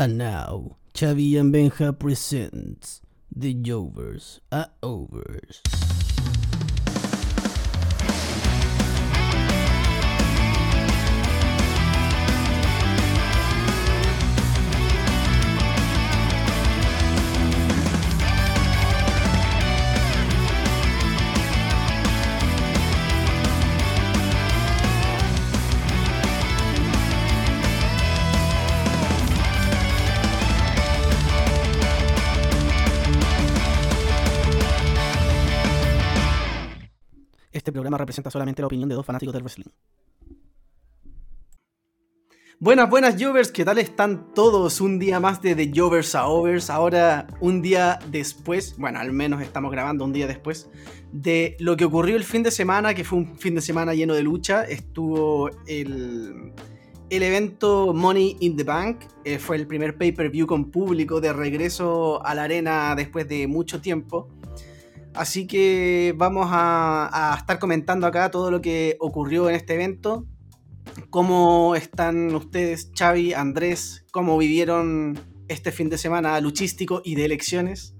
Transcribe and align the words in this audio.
And 0.00 0.16
now, 0.16 0.76
Chavi 0.94 1.36
and 1.40 1.52
Benja 1.52 1.98
presents 1.98 3.02
The 3.34 3.52
Jovers 3.52 4.40
are 4.52 4.68
Overs. 4.80 5.60
Este 37.68 37.74
programa 37.74 37.98
representa 37.98 38.30
solamente 38.30 38.62
la 38.62 38.66
opinión 38.66 38.88
de 38.88 38.94
dos 38.94 39.04
fanáticos 39.04 39.34
del 39.34 39.42
wrestling. 39.42 39.66
Buenas, 42.58 42.88
buenas 42.88 43.22
Jovers, 43.22 43.52
¿qué 43.52 43.62
tal 43.62 43.76
están 43.76 44.32
todos? 44.32 44.80
Un 44.80 44.98
día 44.98 45.20
más 45.20 45.42
de 45.42 45.54
The 45.54 45.70
Jovers 45.78 46.14
a 46.14 46.28
Overs, 46.28 46.70
ahora 46.70 47.26
un 47.40 47.60
día 47.60 47.98
después, 48.10 48.74
bueno, 48.78 49.00
al 49.00 49.12
menos 49.12 49.42
estamos 49.42 49.70
grabando 49.70 50.06
un 50.06 50.14
día 50.14 50.26
después, 50.26 50.70
de 51.12 51.58
lo 51.60 51.76
que 51.76 51.84
ocurrió 51.84 52.16
el 52.16 52.24
fin 52.24 52.42
de 52.42 52.50
semana, 52.50 52.94
que 52.94 53.04
fue 53.04 53.18
un 53.18 53.36
fin 53.36 53.54
de 53.54 53.60
semana 53.60 53.92
lleno 53.92 54.14
de 54.14 54.22
lucha, 54.22 54.64
estuvo 54.64 55.50
el, 55.66 56.54
el 57.10 57.22
evento 57.22 57.92
Money 57.92 58.38
in 58.40 58.56
the 58.56 58.64
Bank, 58.64 59.00
eh, 59.26 59.38
fue 59.38 59.56
el 59.56 59.66
primer 59.66 59.98
pay-per-view 59.98 60.46
con 60.46 60.70
público 60.70 61.20
de 61.20 61.34
regreso 61.34 62.24
a 62.24 62.34
la 62.34 62.44
arena 62.44 62.94
después 62.96 63.28
de 63.28 63.46
mucho 63.46 63.82
tiempo. 63.82 64.30
Así 65.18 65.48
que 65.48 66.14
vamos 66.16 66.46
a, 66.50 67.32
a 67.32 67.36
estar 67.38 67.58
comentando 67.58 68.06
acá 68.06 68.30
todo 68.30 68.52
lo 68.52 68.60
que 68.60 68.96
ocurrió 69.00 69.48
en 69.48 69.56
este 69.56 69.74
evento. 69.74 70.26
¿Cómo 71.10 71.74
están 71.74 72.32
ustedes, 72.34 72.92
Xavi, 72.96 73.32
Andrés? 73.34 74.04
¿Cómo 74.12 74.38
vivieron 74.38 75.18
este 75.48 75.72
fin 75.72 75.88
de 75.90 75.98
semana 75.98 76.40
luchístico 76.40 77.02
y 77.04 77.16
de 77.16 77.24
elecciones? 77.24 77.96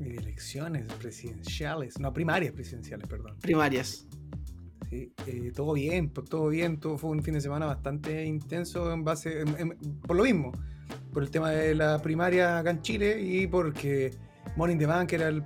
Y 0.00 0.04
de 0.04 0.16
elecciones 0.16 0.86
presidenciales, 0.94 1.98
no, 2.00 2.12
primarias 2.14 2.52
presidenciales, 2.54 3.06
perdón. 3.08 3.36
Primarias. 3.40 4.06
Sí, 4.88 5.12
eh, 5.26 5.52
todo 5.54 5.74
bien, 5.74 6.10
todo 6.12 6.48
bien, 6.48 6.78
todo 6.80 6.96
fue 6.96 7.10
un 7.10 7.22
fin 7.22 7.34
de 7.34 7.40
semana 7.42 7.66
bastante 7.66 8.24
intenso 8.24 8.90
en 8.92 9.04
base, 9.04 9.40
en- 9.42 9.56
en- 9.58 10.00
por 10.00 10.16
lo 10.16 10.24
mismo, 10.24 10.52
por 11.12 11.22
el 11.22 11.30
tema 11.30 11.50
de 11.50 11.74
la 11.74 12.00
primaria 12.00 12.58
acá 12.58 12.70
en 12.70 12.80
Chile 12.80 13.20
y 13.20 13.46
porque 13.48 14.12
Morning 14.56 14.78
the 14.78 14.86
Bank 14.86 15.12
era 15.12 15.28
el, 15.28 15.44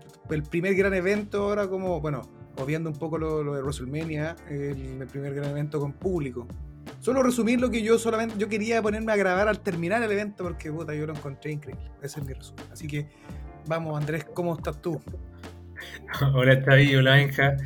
primer 0.51 0.75
gran 0.75 0.95
evento 0.95 1.45
ahora 1.45 1.69
como, 1.69 2.01
bueno, 2.01 2.23
obviando 2.57 2.91
un 2.91 2.97
poco 2.97 3.19
lo, 3.19 3.55
de 3.55 3.63
WrestleMania, 3.63 4.37
el, 4.49 5.07
primer 5.11 5.35
gran 5.35 5.51
evento 5.51 5.81
con 5.81 5.93
público. 5.93 6.47
Solo 7.01 7.23
resumir 7.23 7.61
lo 7.61 7.71
que 7.71 7.83
yo 7.83 7.99
solamente, 7.99 8.35
yo 8.39 8.49
quería 8.49 8.83
ponerme 8.83 9.13
a 9.13 9.17
grabar 9.17 9.49
al 9.49 9.61
terminar 9.61 10.03
el 10.03 10.11
evento 10.11 10.45
porque 10.45 10.73
puta, 10.73 10.95
yo 10.95 11.07
lo 11.07 11.15
encontré 11.15 11.53
increíble. 11.53 11.91
Ese 12.03 12.21
es 12.21 12.27
mi 12.27 12.33
resumen. 12.33 12.65
Así 12.73 12.87
que 12.87 13.09
vamos 13.67 13.99
Andrés, 13.99 14.27
¿cómo 14.35 14.55
estás 14.57 14.81
tú? 14.81 15.01
Hola 16.35 16.61
Xavi, 16.63 16.97
hola 16.97 17.13
Benja. 17.13 17.57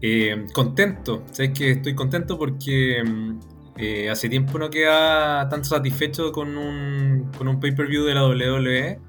Eh, 0.00 0.46
contento, 0.54 1.24
sabes 1.32 1.50
que 1.58 1.72
estoy 1.72 1.94
contento 1.94 2.38
porque 2.38 3.02
mm, 3.04 3.38
eh, 3.78 4.10
hace 4.10 4.28
tiempo 4.28 4.58
no 4.58 4.70
queda 4.70 5.48
tan 5.48 5.64
satisfecho 5.64 6.32
con 6.32 6.56
un, 6.56 7.30
con 7.36 7.48
un 7.48 7.60
pay-per-view 7.60 8.04
de 8.04 8.14
la 8.14 8.26
WWE. 8.26 9.00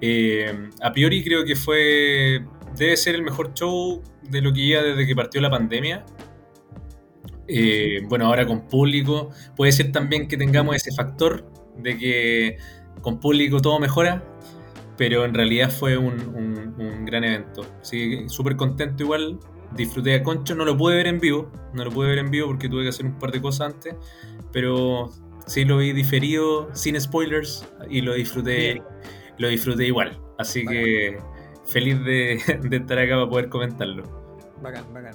Eh, 0.00 0.70
a 0.82 0.92
priori 0.92 1.24
creo 1.24 1.44
que 1.44 1.56
fue, 1.56 2.44
debe 2.76 2.96
ser 2.96 3.14
el 3.14 3.22
mejor 3.22 3.54
show 3.54 4.02
de 4.22 4.40
lo 4.42 4.52
que 4.52 4.60
lleva 4.60 4.82
desde 4.82 5.06
que 5.06 5.14
partió 5.14 5.40
la 5.40 5.50
pandemia. 5.50 6.04
Eh, 7.48 8.00
bueno, 8.08 8.26
ahora 8.26 8.46
con 8.46 8.66
público, 8.66 9.30
puede 9.56 9.72
ser 9.72 9.92
también 9.92 10.28
que 10.28 10.36
tengamos 10.36 10.76
ese 10.76 10.92
factor 10.92 11.48
de 11.76 11.96
que 11.96 12.56
con 13.02 13.20
público 13.20 13.60
todo 13.60 13.78
mejora, 13.78 14.24
pero 14.96 15.24
en 15.24 15.34
realidad 15.34 15.70
fue 15.70 15.96
un, 15.96 16.16
gran 17.04 17.24
evento. 17.24 17.64
Así 17.80 18.28
súper 18.28 18.56
contento 18.56 19.04
igual. 19.04 19.38
Disfruté 19.76 20.14
a 20.14 20.22
Concho, 20.22 20.54
no 20.54 20.64
lo 20.64 20.76
pude 20.76 20.96
ver 20.96 21.06
en 21.06 21.20
vivo, 21.20 21.50
no 21.74 21.84
lo 21.84 21.90
pude 21.90 22.08
ver 22.08 22.18
en 22.18 22.30
vivo 22.30 22.46
porque 22.46 22.68
tuve 22.68 22.84
que 22.84 22.88
hacer 22.88 23.06
un 23.06 23.18
par 23.18 23.30
de 23.32 23.42
cosas 23.42 23.74
antes, 23.74 23.94
pero 24.52 25.10
sí 25.46 25.64
lo 25.64 25.78
vi 25.78 25.92
diferido, 25.92 26.68
sin 26.74 27.00
spoilers, 27.00 27.66
y 27.90 28.00
lo 28.00 28.14
disfruté. 28.14 28.82
Lo 29.38 29.48
disfruté 29.48 29.86
igual. 29.86 30.20
Así 30.38 30.64
que 30.66 31.18
feliz 31.66 31.98
de, 32.04 32.40
de 32.68 32.76
estar 32.76 32.98
acá 32.98 33.14
para 33.14 33.28
poder 33.28 33.48
comentarlo. 33.48 34.02
Bacán, 34.62 34.84
bacán. 34.92 35.14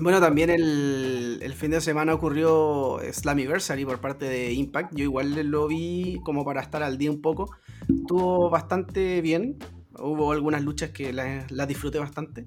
Bueno, 0.00 0.20
también 0.20 0.48
el, 0.50 1.40
el 1.42 1.52
fin 1.54 1.72
de 1.72 1.80
semana 1.80 2.14
ocurrió 2.14 3.00
Slammiversary 3.12 3.84
por 3.84 4.00
parte 4.00 4.26
de 4.26 4.52
Impact. 4.52 4.94
Yo 4.94 5.02
igual 5.04 5.34
lo 5.50 5.66
vi 5.66 6.20
como 6.24 6.44
para 6.44 6.60
estar 6.60 6.84
al 6.84 6.98
día 6.98 7.10
un 7.10 7.20
poco. 7.20 7.50
Estuvo 7.88 8.48
bastante 8.48 9.20
bien. 9.22 9.56
Hubo 9.98 10.30
algunas 10.30 10.62
luchas 10.62 10.90
que 10.90 11.12
las, 11.12 11.50
las 11.50 11.66
disfruté 11.66 11.98
bastante. 11.98 12.44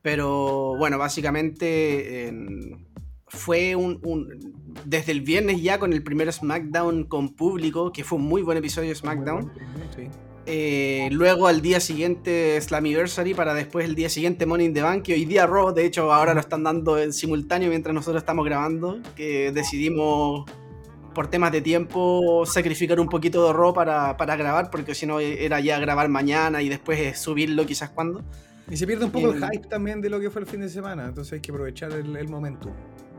Pero 0.00 0.76
bueno, 0.78 0.96
básicamente 0.98 2.28
en- 2.28 2.86
fue 3.28 3.76
un, 3.76 4.00
un- 4.04 4.65
Desde 4.84 5.12
el 5.12 5.20
viernes 5.22 5.62
ya 5.62 5.78
con 5.78 5.92
el 5.92 6.02
primer 6.02 6.32
SmackDown 6.32 7.04
con 7.04 7.30
público, 7.34 7.92
que 7.92 8.04
fue 8.04 8.18
un 8.18 8.26
muy 8.26 8.42
buen 8.42 8.58
episodio 8.58 8.90
de 8.90 8.94
SmackDown. 8.94 9.52
Sí. 9.94 10.08
Eh, 10.48 11.08
luego 11.10 11.48
al 11.48 11.60
día 11.60 11.80
siguiente 11.80 12.60
Slammiversary 12.60 13.34
para 13.34 13.52
después 13.52 13.84
el 13.84 13.96
día 13.96 14.08
siguiente 14.08 14.46
Money 14.46 14.66
in 14.66 14.74
the 14.74 14.82
Bank 14.82 15.08
y 15.08 15.12
hoy 15.12 15.24
día 15.24 15.44
Raw, 15.44 15.74
de 15.74 15.84
hecho 15.84 16.12
ahora 16.12 16.34
lo 16.34 16.40
están 16.40 16.62
dando 16.62 16.98
en 16.98 17.12
simultáneo 17.12 17.68
mientras 17.68 17.92
nosotros 17.92 18.22
estamos 18.22 18.44
grabando, 18.44 19.00
que 19.16 19.50
decidimos 19.50 20.48
por 21.12 21.26
temas 21.26 21.50
de 21.50 21.62
tiempo 21.62 22.46
sacrificar 22.46 23.00
un 23.00 23.08
poquito 23.08 23.44
de 23.44 23.52
Raw 23.52 23.74
para, 23.74 24.16
para 24.16 24.36
grabar 24.36 24.70
porque 24.70 24.94
si 24.94 25.04
no 25.04 25.18
era 25.18 25.58
ya 25.58 25.80
grabar 25.80 26.08
mañana 26.08 26.62
y 26.62 26.68
después 26.68 27.00
eh, 27.00 27.14
subirlo 27.14 27.66
quizás 27.66 27.90
cuando. 27.90 28.22
Y 28.70 28.76
se 28.76 28.86
pierde 28.86 29.04
un 29.04 29.10
poco 29.10 29.32
el 29.32 29.42
hype 29.42 29.66
también 29.66 30.00
de 30.00 30.10
lo 30.10 30.20
que 30.20 30.30
fue 30.30 30.42
el 30.42 30.46
fin 30.46 30.60
de 30.60 30.68
semana, 30.68 31.06
entonces 31.06 31.32
hay 31.32 31.40
que 31.40 31.50
aprovechar 31.50 31.90
el, 31.90 32.16
el 32.16 32.28
momento. 32.28 32.70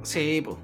Sí, 0.02 0.42
pues. 0.46 0.56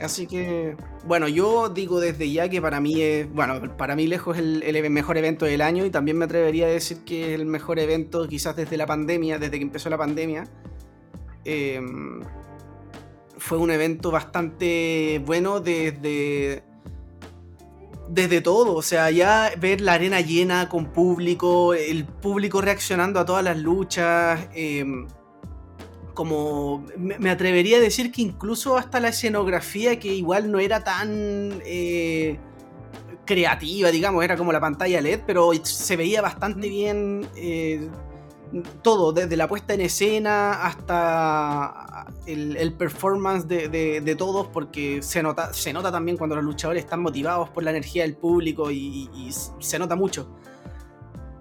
Así 0.00 0.28
que, 0.28 0.76
bueno, 1.04 1.26
yo 1.26 1.68
digo 1.70 1.98
desde 1.98 2.30
ya 2.30 2.48
que 2.48 2.62
para 2.62 2.80
mí 2.80 3.00
es, 3.02 3.32
bueno, 3.32 3.76
para 3.76 3.96
mí 3.96 4.06
lejos 4.06 4.38
el, 4.38 4.62
el 4.62 4.90
mejor 4.90 5.18
evento 5.18 5.44
del 5.44 5.60
año 5.60 5.84
y 5.84 5.90
también 5.90 6.16
me 6.16 6.24
atrevería 6.24 6.66
a 6.66 6.68
decir 6.68 6.98
que 7.04 7.34
es 7.34 7.40
el 7.40 7.46
mejor 7.46 7.80
evento 7.80 8.28
quizás 8.28 8.54
desde 8.54 8.76
la 8.76 8.86
pandemia, 8.86 9.38
desde 9.38 9.58
que 9.58 9.64
empezó 9.64 9.90
la 9.90 9.98
pandemia. 9.98 10.44
Eh, 11.44 11.80
fue 13.38 13.58
un 13.58 13.70
evento 13.70 14.10
bastante 14.10 15.20
bueno 15.24 15.60
desde, 15.60 16.62
desde 18.08 18.40
todo, 18.40 18.74
o 18.74 18.82
sea, 18.82 19.10
ya 19.10 19.50
ver 19.58 19.80
la 19.80 19.94
arena 19.94 20.20
llena 20.20 20.68
con 20.68 20.92
público, 20.92 21.74
el 21.74 22.04
público 22.04 22.60
reaccionando 22.60 23.18
a 23.18 23.24
todas 23.24 23.42
las 23.42 23.56
luchas. 23.58 24.48
eh, 24.54 24.84
como 26.18 26.84
me, 26.96 27.30
atrevería 27.30 27.76
a 27.76 27.80
decir 27.80 28.10
que 28.10 28.22
incluso 28.22 28.76
hasta 28.76 28.98
la 28.98 29.10
escenografía 29.10 30.00
que 30.00 30.12
igual 30.12 30.50
no 30.50 30.58
era 30.58 30.82
tan 30.82 31.62
eh, 31.64 32.40
creativa, 33.24 33.92
digamos, 33.92 34.24
era 34.24 34.36
como 34.36 34.52
la 34.52 34.58
pantalla 34.58 35.00
LED, 35.00 35.20
pero 35.24 35.52
se 35.62 35.96
veía 35.96 36.20
bastante 36.20 36.68
bien 36.68 37.24
eh, 37.36 37.88
todo, 38.82 39.12
desde 39.12 39.36
la 39.36 39.46
puesta 39.46 39.74
en 39.74 39.82
escena 39.82 40.54
hasta 40.66 42.06
el, 42.26 42.56
el 42.56 42.72
performance 42.72 43.46
de, 43.46 43.68
de- 43.68 44.00
de 44.00 44.16
todos, 44.16 44.48
porque 44.48 45.00
se 45.02 45.22
nota, 45.22 45.52
se 45.54 45.72
nota 45.72 45.92
también 45.92 46.16
cuando 46.16 46.34
los 46.34 46.44
luchadores 46.44 46.82
están 46.82 47.00
motivados 47.00 47.48
por 47.50 47.62
la 47.62 47.70
energía 47.70 48.02
del 48.02 48.16
público 48.16 48.72
y- 48.72 49.08
y- 49.14 49.28
y 49.28 49.32
se 49.62 49.78
nota 49.78 49.94
mucho. 49.94 50.34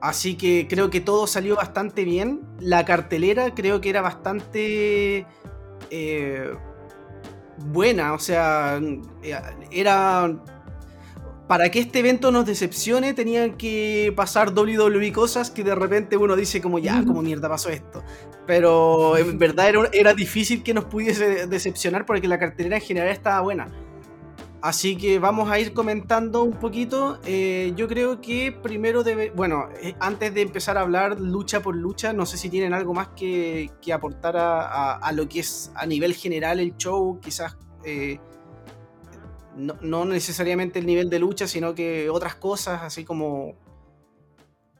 Así 0.02 0.36
que 0.36 0.68
creo 0.70 0.90
que 0.90 1.02
todo 1.02 1.28
salió 1.28 1.56
bastante 1.56 2.04
bien. 2.04 2.42
La 2.60 2.86
cartelera 2.86 3.54
creo 3.56 3.82
que 3.82 3.90
era 3.90 4.02
bastante 4.02 5.26
eh, 5.90 6.54
buena. 7.58 8.14
O 8.14 8.20
sea, 8.20 8.80
eh, 9.24 9.40
era... 9.72 10.36
Para 11.48 11.72
que 11.72 11.80
este 11.80 12.00
evento 12.00 12.30
nos 12.30 12.46
decepcione 12.46 13.14
tenían 13.14 13.56
que 13.56 14.12
pasar 14.18 14.54
WWE 14.54 15.14
cosas 15.14 15.50
que 15.50 15.64
de 15.64 15.74
repente 15.76 16.18
uno 16.18 16.36
dice 16.36 16.62
como 16.62 16.78
ya, 16.78 17.06
como 17.06 17.22
mierda 17.22 17.48
pasó 17.48 17.70
esto. 17.70 18.04
Pero 18.46 19.16
en 19.18 19.40
verdad 19.40 19.70
era, 19.70 19.90
era 19.94 20.14
difícil 20.14 20.62
que 20.62 20.74
nos 20.74 20.84
pudiese 20.84 21.48
decepcionar 21.48 22.06
porque 22.06 22.28
la 22.28 22.38
cartelera 22.38 22.76
en 22.76 22.82
general 22.82 23.08
estaba 23.08 23.40
buena. 23.40 23.70
Así 24.62 24.98
que 24.98 25.20
vamos 25.20 25.50
a 25.52 25.60
ir 25.60 25.74
comentando 25.74 26.44
un 26.44 26.54
poquito. 26.54 27.20
Eh, 27.26 27.74
yo 27.76 27.88
creo 27.88 28.22
que 28.22 28.52
primero 28.52 29.04
debe. 29.04 29.30
Bueno, 29.30 29.70
eh, 29.82 29.94
antes 30.00 30.34
de 30.34 30.42
empezar 30.42 30.78
a 30.78 30.82
hablar 30.82 31.20
lucha 31.22 31.62
por 31.62 31.76
lucha, 31.76 32.12
no 32.12 32.26
sé 32.26 32.38
si 32.38 32.50
tienen 32.50 32.74
algo 32.74 32.94
más 32.94 33.10
que, 33.10 33.70
que 33.82 33.94
aportar 33.94 34.36
a, 34.36 34.62
a- 34.64 34.96
a 34.98 35.12
lo 35.12 35.30
que 35.30 35.42
es 35.42 35.72
a 35.76 35.86
nivel 35.86 36.14
general 36.16 36.60
el 36.60 36.76
show. 36.78 37.20
Quizás. 37.22 37.56
eh, 37.84 38.20
no, 39.56 39.76
no 39.82 40.06
necesariamente 40.06 40.78
el 40.80 40.86
nivel 40.86 41.10
de 41.10 41.18
lucha, 41.20 41.48
sino 41.48 41.74
que 41.74 42.10
otras 42.12 42.36
cosas, 42.36 42.84
así 42.84 43.04
como 43.04 43.56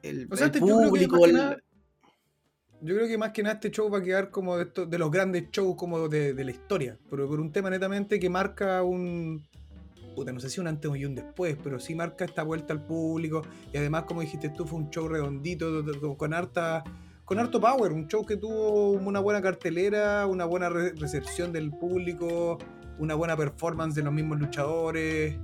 el, 0.04 0.28
O 0.32 0.36
sea, 0.36 0.48
el 0.48 0.52
este- 0.56 0.68
yo 0.68 0.78
creo 0.78 0.90
público. 0.90 1.18
que 1.18 1.24
el- 1.26 1.34
nada- 1.34 1.58
Yo 2.82 2.94
creo 2.96 3.08
que 3.08 3.18
más 3.18 3.32
que 3.32 3.42
nada 3.42 3.56
este 3.56 3.72
show 3.72 3.90
va 3.90 3.98
a 3.98 4.04
quedar 4.04 4.30
como 4.30 4.56
de, 4.56 4.66
estos- 4.66 4.88
de 4.88 4.98
los 5.00 5.10
grandes 5.10 5.50
shows 5.52 5.76
como 5.76 6.08
de, 6.10 6.34
de 6.36 6.44
la 6.44 6.52
historia, 6.52 7.00
pero 7.10 7.28
por 7.28 7.40
un 7.40 7.52
tema 7.52 7.70
netamente 7.72 8.20
que 8.20 8.30
marca 8.30 8.84
un... 8.84 9.42
Puta, 10.18 10.34
no 10.34 10.40
sé 10.40 10.50
si 10.50 10.60
un 10.60 10.66
antes 10.66 10.90
y 10.96 11.06
un 11.06 11.14
después, 11.14 11.56
pero 11.64 11.80
sí 11.80 11.94
marca 11.94 12.26
esta 12.26 12.42
vuelta 12.42 12.74
al 12.74 12.84
público 12.84 13.44
y 13.72 13.78
además, 13.78 14.06
como 14.06 14.22
dijiste 14.22 14.50
tú, 14.50 14.66
fue 14.66 14.80
un 14.80 14.90
show 14.90 15.08
redondito, 15.08 16.18
con 16.18 16.34
harta... 16.34 16.84
Con 17.24 17.38
harto 17.38 17.62
power, 17.62 17.92
un 17.92 18.08
show 18.08 18.26
que 18.26 18.36
tuvo 18.38 18.92
una 18.94 19.20
buena 19.20 19.42
cartelera, 19.42 20.26
una 20.26 20.46
buena 20.46 20.70
re- 20.70 20.94
recepción 20.94 21.52
del 21.54 21.70
público, 21.70 22.58
una 22.98 23.14
buena 23.14 23.38
performance 23.38 23.94
de 23.94 24.02
los 24.02 24.12
mismos 24.12 24.40
luchadores. 24.40 25.38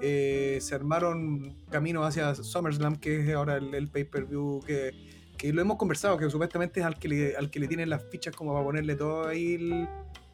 eh, 0.00 0.58
se 0.60 0.74
armaron 0.74 1.56
caminos 1.70 2.06
hacia 2.06 2.34
SummerSlam, 2.34 2.96
que 2.96 3.28
es 3.28 3.34
ahora 3.34 3.56
el, 3.56 3.88
pay-per-view 3.88 4.60
que, 4.66 4.92
que 5.36 5.52
lo 5.52 5.60
hemos 5.60 5.76
conversado, 5.76 6.16
que 6.16 6.30
supuestamente 6.30 6.80
es 6.80 6.86
al 6.86 6.98
que 6.98 7.08
le, 7.08 7.36
al 7.36 7.50
que 7.50 7.58
le 7.60 7.66
tienen 7.68 7.90
las 7.90 8.02
fichas 8.04 8.34
como 8.34 8.52
para 8.52 8.64
ponerle 8.64 8.94
todo 8.94 9.26
ahí 9.28 9.86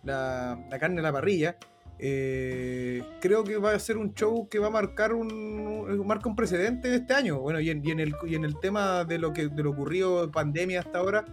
la, 0.04 0.64
la 0.70 0.78
carne 0.78 1.00
a 1.00 1.02
la 1.02 1.12
parrilla. 1.12 1.56
Eh, 2.02 3.02
creo 3.20 3.44
que 3.44 3.58
va 3.58 3.72
a 3.72 3.78
ser 3.78 3.98
un 3.98 4.14
show 4.14 4.48
que 4.48 4.58
va 4.58 4.68
a 4.68 4.70
marcar 4.70 5.12
un, 5.12 6.06
marca 6.06 6.30
un 6.30 6.34
precedente 6.34 6.88
de 6.88 6.96
este 6.96 7.12
año. 7.12 7.40
Bueno, 7.40 7.60
y 7.60 7.68
en, 7.68 7.84
y 7.84 7.90
en 7.90 8.00
el, 8.00 8.14
y 8.26 8.34
en 8.36 8.44
el 8.44 8.58
tema 8.58 9.04
de 9.04 9.18
lo 9.18 9.34
que 9.34 9.48
de 9.48 9.62
lo 9.62 9.72
ocurrido 9.72 10.30
pandemia 10.30 10.80
hasta 10.80 10.98
ahora, 10.98 11.26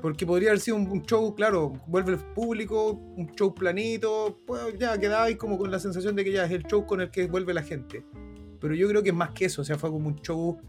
porque 0.00 0.24
podría 0.24 0.50
haber 0.50 0.60
sido 0.60 0.76
un, 0.76 0.88
un 0.88 1.02
show, 1.02 1.34
claro, 1.34 1.72
vuelve 1.88 2.12
el 2.12 2.18
público, 2.18 2.92
un 2.92 3.34
show 3.34 3.52
planito, 3.52 4.38
pues 4.46 4.78
ya 4.78 4.96
quedáis 4.98 5.36
como 5.36 5.58
con 5.58 5.70
la 5.70 5.80
sensación 5.80 6.14
de 6.14 6.24
que 6.24 6.30
ya 6.30 6.44
es 6.44 6.52
el 6.52 6.62
show 6.62 6.86
con 6.86 7.00
el 7.00 7.10
que 7.10 7.26
vuelve 7.26 7.52
la 7.52 7.64
gente. 7.64 8.04
Pero 8.60 8.74
yo 8.74 8.88
creo 8.88 9.02
que 9.02 9.08
es 9.08 9.14
más 9.16 9.30
que 9.30 9.46
eso, 9.46 9.62
o 9.62 9.64
sea, 9.64 9.78
fue 9.78 9.90
como 9.90 10.06
un 10.06 10.20
show 10.20 10.60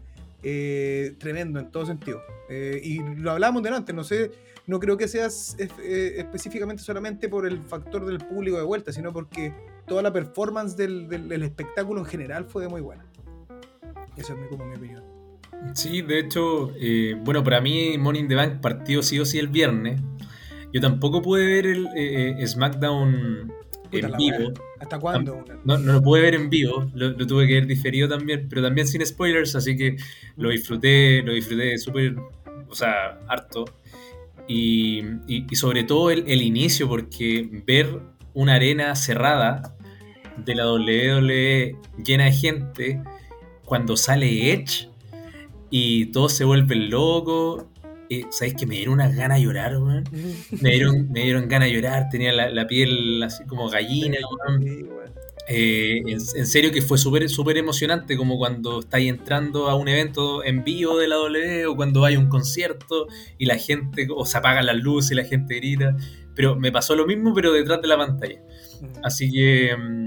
eh, 0.42 1.14
tremendo 1.18 1.60
en 1.60 1.70
todo 1.70 1.86
sentido. 1.86 2.20
Eh, 2.48 2.80
y 2.82 2.98
lo 3.16 3.30
hablábamos 3.30 3.62
delante, 3.62 3.92
no 3.92 4.02
sé, 4.02 4.32
no 4.66 4.78
creo 4.80 4.96
que 4.96 5.08
sea 5.08 5.28
eh, 5.58 6.14
específicamente 6.18 6.82
solamente 6.82 7.28
por 7.28 7.46
el 7.46 7.60
factor 7.62 8.06
del 8.06 8.18
público 8.18 8.56
de 8.56 8.62
vuelta, 8.64 8.92
sino 8.92 9.12
porque 9.12 9.52
toda 9.86 10.02
la 10.02 10.12
performance 10.12 10.76
del, 10.76 11.08
del- 11.08 11.28
del 11.28 11.42
espectáculo 11.42 12.00
en 12.00 12.06
general 12.06 12.44
fue 12.44 12.68
muy 12.68 12.80
buena. 12.80 13.04
Esa 14.16 14.34
es 14.34 14.38
mi, 14.38 14.48
como 14.48 14.66
mi 14.66 14.76
opinión. 14.76 15.02
Sí, 15.74 16.02
de 16.02 16.20
hecho, 16.20 16.72
eh, 16.80 17.14
bueno, 17.22 17.42
para 17.44 17.60
mí 17.60 17.96
Morning 17.98 18.28
the 18.28 18.34
Bank 18.34 18.60
partió 18.60 19.02
sí 19.02 19.18
o 19.18 19.24
sí 19.24 19.38
el 19.38 19.48
viernes. 19.48 20.00
Yo 20.72 20.80
tampoco 20.80 21.20
pude 21.20 21.44
ver 21.44 21.66
el 21.66 21.86
eh, 21.96 22.36
eh, 22.38 22.46
SmackDown 22.46 23.52
Puta 23.90 24.06
en 24.06 24.16
vivo. 24.16 24.52
¿Hasta 24.78 24.98
cuándo? 24.98 25.44
No, 25.64 25.76
no 25.78 25.92
lo 25.94 26.02
pude 26.02 26.22
ver 26.22 26.34
en 26.34 26.48
vivo, 26.48 26.88
lo, 26.94 27.10
lo 27.10 27.26
tuve 27.26 27.46
que 27.48 27.54
ver 27.54 27.66
diferido 27.66 28.08
también, 28.08 28.46
pero 28.48 28.62
también 28.62 28.86
sin 28.86 29.04
spoilers, 29.04 29.54
así 29.56 29.76
que 29.76 29.96
lo 30.36 30.48
disfruté, 30.50 31.22
lo 31.22 31.32
disfruté 31.32 31.76
súper, 31.76 32.14
o 32.68 32.74
sea, 32.74 33.18
harto. 33.28 33.64
Y, 34.52 35.00
y- 35.28 35.46
y 35.50 35.56
sobre 35.56 35.84
todo 35.84 36.10
el, 36.10 36.24
el 36.26 36.42
inicio, 36.42 36.88
porque 36.88 37.48
ver 37.66 38.00
una 38.34 38.54
arena 38.54 38.94
cerrada 38.96 39.76
de 40.36 40.54
la 40.54 40.66
WWE 40.72 41.76
llena 42.04 42.24
de 42.24 42.32
gente, 42.32 43.02
cuando 43.64 43.96
sale 43.96 44.52
Edge 44.52 44.88
y 45.70 46.06
todos 46.06 46.32
se 46.32 46.44
vuelven 46.44 46.90
locos, 46.90 47.66
eh, 48.08 48.24
¿sabéis 48.30 48.54
que 48.56 48.66
me 48.66 48.74
dieron 48.76 48.94
unas 48.94 49.14
ganas 49.14 49.38
de 49.38 49.44
llorar, 49.44 49.76
weón? 49.76 50.04
Me 50.60 50.70
dieron, 50.70 51.10
me 51.12 51.22
dieron 51.22 51.48
ganas 51.48 51.68
de 51.68 51.74
llorar, 51.74 52.08
tenía 52.10 52.32
la, 52.32 52.50
la 52.50 52.66
piel 52.66 53.22
así 53.22 53.44
como 53.44 53.68
gallina, 53.70 54.16
weón. 54.48 54.90
Eh, 55.52 55.98
en, 56.06 56.18
en 56.36 56.46
serio 56.46 56.70
que 56.70 56.80
fue 56.80 56.96
súper 56.96 57.28
súper 57.28 57.56
emocionante 57.58 58.16
como 58.16 58.38
cuando 58.38 58.80
estáis 58.80 59.08
entrando 59.10 59.68
a 59.68 59.74
un 59.74 59.88
evento 59.88 60.44
en 60.44 60.62
vivo 60.62 60.96
de 60.96 61.08
la 61.08 61.16
W 61.16 61.66
o 61.66 61.74
cuando 61.76 62.04
hay 62.04 62.16
un 62.16 62.28
concierto 62.28 63.08
y 63.36 63.46
la 63.46 63.56
gente 63.56 64.06
o 64.14 64.24
se 64.24 64.38
apagan 64.38 64.64
las 64.66 64.76
luces 64.76 65.10
y 65.10 65.14
la 65.16 65.24
gente 65.24 65.56
grita 65.56 65.96
pero 66.36 66.54
me 66.54 66.70
pasó 66.70 66.94
lo 66.94 67.04
mismo 67.06 67.34
pero 67.34 67.52
detrás 67.52 67.82
de 67.82 67.88
la 67.88 67.96
pantalla 67.96 68.40
así 69.02 69.30
que 69.32 69.76
mm, 69.76 70.06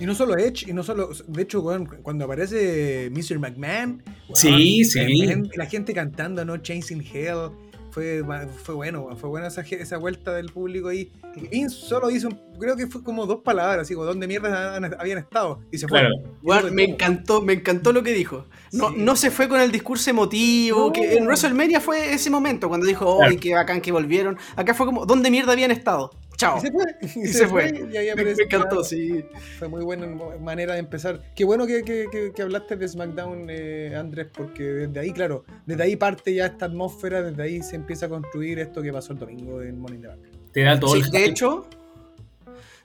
Y 0.00 0.06
no 0.06 0.14
solo 0.14 0.36
Edge, 0.36 0.68
y 0.68 0.72
no 0.72 0.82
solo. 0.82 1.10
De 1.28 1.42
hecho, 1.42 1.62
cuando 2.02 2.24
aparece 2.24 3.10
Mr. 3.12 3.38
McMahon. 3.38 4.02
Sí, 4.32 4.84
sí. 4.84 4.98
La 5.18 5.28
gente, 5.28 5.56
la 5.56 5.66
gente 5.66 5.94
cantando, 5.94 6.44
¿no? 6.44 6.56
Chasing 6.56 7.00
Hell. 7.00 7.50
Fue, 7.90 8.24
fue 8.64 8.74
bueno, 8.74 9.14
fue 9.16 9.30
buena 9.30 9.46
esa, 9.46 9.60
esa 9.60 9.98
vuelta 9.98 10.34
del 10.34 10.46
público 10.46 10.88
ahí. 10.88 11.12
Vince 11.48 11.76
solo 11.76 12.10
hizo, 12.10 12.26
un- 12.28 12.40
creo 12.58 12.76
que 12.76 12.86
fue 12.86 13.02
como 13.02 13.26
dos 13.26 13.40
palabras, 13.42 13.88
digo, 13.88 14.04
¿dónde 14.04 14.26
mierda 14.26 14.76
habían 14.98 15.18
estado? 15.18 15.60
Y 15.70 15.78
se 15.78 15.88
fue. 15.88 16.00
claro 16.44 16.70
me 16.72 16.84
encantó, 16.84 17.42
me 17.42 17.54
encantó 17.54 17.92
lo 17.92 18.02
que 18.02 18.12
dijo. 18.12 18.46
No, 18.72 18.88
Sí. 18.90 18.94
no 18.98 19.16
se 19.16 19.30
fue 19.30 19.48
con 19.48 19.60
el 19.60 19.70
discurso 19.72 20.10
emotivo, 20.10 20.86
No. 20.86 20.92
que 20.92 21.16
en 21.16 21.24
WrestleMania 21.26 21.80
fue 21.80 22.12
ese 22.14 22.30
momento 22.30 22.68
cuando 22.68 22.86
dijo, 22.86 23.16
Claro. 23.18 23.30
¡ay, 23.30 23.36
qué 23.38 23.54
bacán 23.54 23.80
que 23.80 23.92
volvieron! 23.92 24.36
Acá 24.56 24.74
fue 24.74 24.86
como, 24.86 25.06
¿dónde 25.06 25.30
mierda 25.30 25.52
habían 25.52 25.70
estado? 25.70 26.10
Chao. 26.36 26.58
Y 26.58 26.62
se 26.62 26.72
fue. 26.72 26.84
Y, 27.00 27.26
se 27.28 27.46
fue. 27.46 27.88
y 27.92 27.96
ahí 27.96 28.08
Me, 28.16 28.30
encantó, 28.32 28.68
claro. 28.68 28.84
sí. 28.84 29.24
Fue 29.58 29.68
muy 29.68 29.84
buena 29.84 30.08
manera 30.40 30.74
de 30.74 30.80
empezar. 30.80 31.20
Qué 31.36 31.44
bueno 31.44 31.64
que, 31.64 31.84
que- 31.84 32.06
que- 32.10 32.32
que 32.34 32.42
hablaste 32.42 32.74
de 32.76 32.88
SmackDown, 32.88 33.46
eh, 33.50 33.94
Andrés, 33.96 34.26
porque 34.36 34.64
desde 34.64 34.98
ahí, 34.98 35.12
claro, 35.12 35.44
desde 35.64 35.84
ahí 35.84 35.94
parte 35.94 36.34
ya 36.34 36.46
esta 36.46 36.66
atmósfera, 36.66 37.22
desde 37.22 37.40
ahí 37.40 37.62
se 37.62 37.76
empieza 37.76 38.06
a 38.06 38.08
construir 38.08 38.58
esto 38.58 38.82
que 38.82 38.92
pasó 38.92 39.12
el 39.12 39.20
domingo 39.20 39.62
en 39.62 39.78
Money 39.78 39.94
in 39.96 40.02
the 40.02 40.08
Bank. 40.08 40.20
te 40.52 40.62
da 40.62 40.78
todo 40.80 40.94
Sí, 40.96 41.02
el 41.02 41.10
de 41.10 41.24
hecho, 41.24 41.66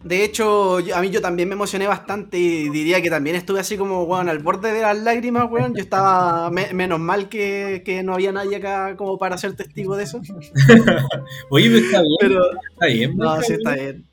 de 0.04 0.24
hecho, 0.24 0.80
yo- 0.80 0.96
a 0.96 1.01
mí 1.01 1.10
yo 1.10 1.22
también 1.22 1.50
me 1.50 1.56
emocioné 1.56 1.86
bastante 1.88 2.38
y 2.38 2.69
diría 2.69 3.01
que 3.01 3.10
también 3.10 3.36
estuve 3.36 3.60
así 3.60 3.78
como, 3.78 4.04
weón, 4.04 4.30
al 4.30 4.40
borde 4.40 4.72
de 4.72 4.81
las 4.81 4.98
lágrimas, 4.98 5.50
weón. 5.51 5.74
Yo 5.75 5.81
estaba, 5.81 6.50
me- 6.51 6.74
menos 6.74 7.00
mal 7.00 7.28
que, 7.30 7.81
que 7.86 8.01
no 8.04 8.13
había 8.13 8.31
nadie 8.31 8.56
acá 8.57 8.96
como 8.96 9.18
para 9.18 9.38
ser 9.38 9.54
testigo 9.56 9.96
de 9.98 10.04
eso. 10.06 10.22
oye 11.50 11.69
pero 11.69 11.78
está 11.86 12.01
bien 12.01 12.18
Pero, 12.19 12.42
está 12.72 12.86
bien 12.88 13.18
no, 13.18 13.34
está 13.34 13.44
sí 13.44 13.54
bien. 13.54 13.60
está 13.60 13.75
bien. 13.75 14.06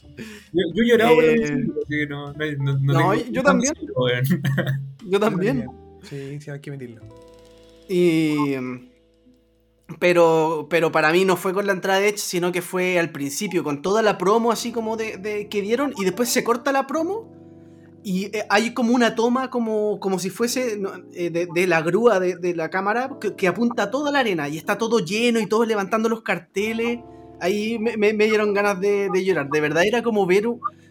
yo, 0.53 0.85
yo 0.85 0.95
el 0.95 1.01
Eh, 1.01 1.67
que 1.89 2.07
no, 2.07 2.33
no, 2.33 2.35
no- 2.35 2.79
no 2.79 2.93
no, 2.93 3.11
tengo- 3.13 3.31
yo 3.33 3.43
también. 3.43 3.75
Yo 5.05 5.21
también. 5.21 5.67
Sí, 6.03 6.39
sí, 6.41 6.51
hay 6.51 6.61
que 6.61 6.71
meterlo. 6.71 7.03
Y. 7.89 8.57
Pero, 10.01 10.67
pero 10.69 10.91
para 10.91 11.13
mí 11.13 11.25
no 11.25 11.37
fue 11.37 11.55
con 11.55 11.67
la 11.67 11.73
entrada 11.73 12.01
de 12.01 12.09
Edge, 12.09 12.19
sino 12.19 12.51
que 12.51 12.61
fue 12.61 12.99
al 12.99 13.13
principio, 13.13 13.63
con 13.63 13.83
toda 13.83 14.03
la 14.03 14.19
promo 14.19 14.51
así 14.51 14.73
como 14.73 14.97
de, 14.97 15.17
de- 15.17 15.49
que 15.49 15.63
dieron, 15.63 15.95
y 15.97 16.05
después 16.05 16.29
se 16.29 16.43
corta 16.43 16.73
la 16.73 16.87
promo 16.89 17.31
y 18.05 18.27
eh, 18.37 18.47
hay 18.51 18.75
como 18.75 18.95
una 18.95 19.15
toma 19.17 19.51
como, 19.51 20.01
como 20.01 20.19
si 20.19 20.31
fuese 20.31 20.81
eh, 21.15 21.31
de, 21.31 21.49
de 21.53 21.67
la 21.69 21.83
grúa 21.83 22.21
de, 22.21 22.37
de 22.37 22.55
la 22.57 22.71
cámara 22.71 23.11
que, 23.21 23.37
que 23.37 23.49
apunta 23.49 23.91
toda 23.91 24.13
la 24.13 24.21
arena 24.21 24.49
y 24.49 24.59
está 24.59 24.79
todo 24.79 25.01
lleno 25.01 25.41
y 25.41 25.47
todos 25.49 25.69
levantando 25.69 26.09
los 26.09 26.23
carteles. 26.23 27.01
Ahí 27.41 27.79
me, 27.79 27.97
me- 27.97 28.15
me 28.15 28.27
dieron 28.27 28.55
ganas 28.55 28.81
de, 28.81 29.11
de 29.13 29.25
llorar. 29.25 29.51
De 29.51 29.61
verdad 29.61 29.85
era 29.87 30.03
como 30.03 30.27
ver. 30.27 30.47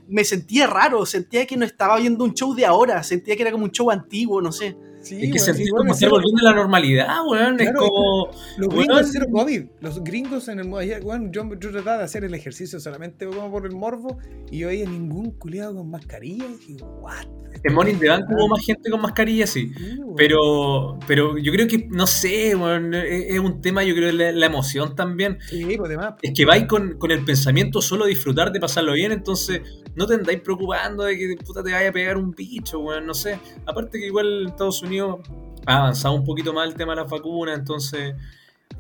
Me 0.08 0.24
sentía 0.24 0.68
raro, 0.68 1.06
sentía 1.06 1.46
que 1.48 1.58
no 1.58 1.66
estaba 1.66 1.98
viendo 2.00 2.24
un 2.24 2.34
show 2.34 2.54
de 2.56 2.66
ahora, 2.66 3.02
sentía 3.04 3.36
que 3.36 3.42
era 3.42 3.52
como 3.52 3.66
un 3.66 3.72
show 3.72 3.90
antiguo, 3.92 4.42
no 4.42 4.52
sé. 4.52 4.78
Sí, 5.06 5.20
es 5.22 5.32
que 5.32 5.40
sentí 5.40 5.66
sí, 5.66 5.70
como 5.70 5.94
estar 5.94 6.10
volviendo 6.10 6.42
a 6.48 6.52
la 6.52 6.56
normalidad 6.56 7.18
weón 7.30 7.60
es 7.60 7.70
Claro, 7.70 7.88
como 7.88 8.30
Los 8.58 8.68
Weón. 8.70 8.88
gringos 8.88 9.10
cero 9.12 9.26
COVID. 9.32 9.64
Los 9.82 10.04
gringos 10.04 10.48
en 10.48 10.60
el 10.60 10.68
weón, 10.68 11.32
yo, 11.32 11.48
yo 11.60 11.72
trataba 11.72 12.00
de 12.00 12.04
hacer 12.06 12.24
el 12.24 12.34
ejercicio 12.34 12.80
solamente 12.80 13.28
como 13.28 13.52
por 13.52 13.66
el 13.68 13.76
morbo 13.76 14.18
y 14.52 14.60
yo 14.60 14.68
veía 14.68 14.90
ningún 14.90 15.32
culiado 15.32 15.76
con 15.76 15.90
mascarilla 15.92 16.46
y 16.46 16.74
dije, 16.74 16.84
what? 17.02 17.26
en 17.64 17.90
in 17.90 18.00
the 18.00 18.10
Bank 18.10 18.26
hubo 18.30 18.48
más 18.48 18.66
gente 18.66 18.90
con 18.90 19.02
mascarilla 19.02 19.48
sí. 19.48 19.72
Pero, 20.18 21.00
pero 21.08 21.38
yo 21.38 21.52
creo 21.52 21.68
que, 21.68 21.88
no 21.90 22.08
sé, 22.08 22.56
weón, 22.56 22.94
es, 22.94 23.34
es 23.36 23.40
un 23.40 23.62
tema, 23.62 23.84
yo 23.84 23.96
creo, 23.96 24.12
la, 24.12 24.32
la 24.32 24.46
emoción 24.46 24.96
también. 24.96 25.38
Sí, 25.50 25.76
pues 25.78 25.90
demás. 25.90 26.16
Es 26.22 26.34
que 26.34 26.46
vais 26.46 26.66
con, 26.66 26.98
con 26.98 27.12
el 27.12 27.24
pensamiento 27.24 27.82
solo 27.82 28.06
disfrutar 28.06 28.52
de 28.52 28.60
pasarlo 28.60 28.94
bien, 28.94 29.12
entonces 29.12 29.62
no 29.96 30.06
te 30.06 30.16
andáis 30.16 30.42
preocupando 30.42 31.04
de 31.04 31.18
que 31.18 31.36
puta 31.44 31.64
te 31.64 31.72
vaya 31.72 31.90
a 31.90 31.92
pegar 31.92 32.18
un 32.18 32.32
bicho, 32.32 32.80
weón, 32.80 33.06
no 33.06 33.14
sé. 33.14 33.40
Aparte 33.66 34.00
que 34.00 34.08
igual 34.08 34.48
Estados 34.48 34.82
Unidos 34.82 34.95
ha 35.02 35.78
avanzado 35.78 36.14
un 36.16 36.24
poquito 36.26 36.54
más 36.54 36.68
el 36.68 36.76
tema 36.76 36.94
de 36.96 37.02
las 37.02 37.12
vacunas, 37.12 37.58
entonces, 37.58 38.14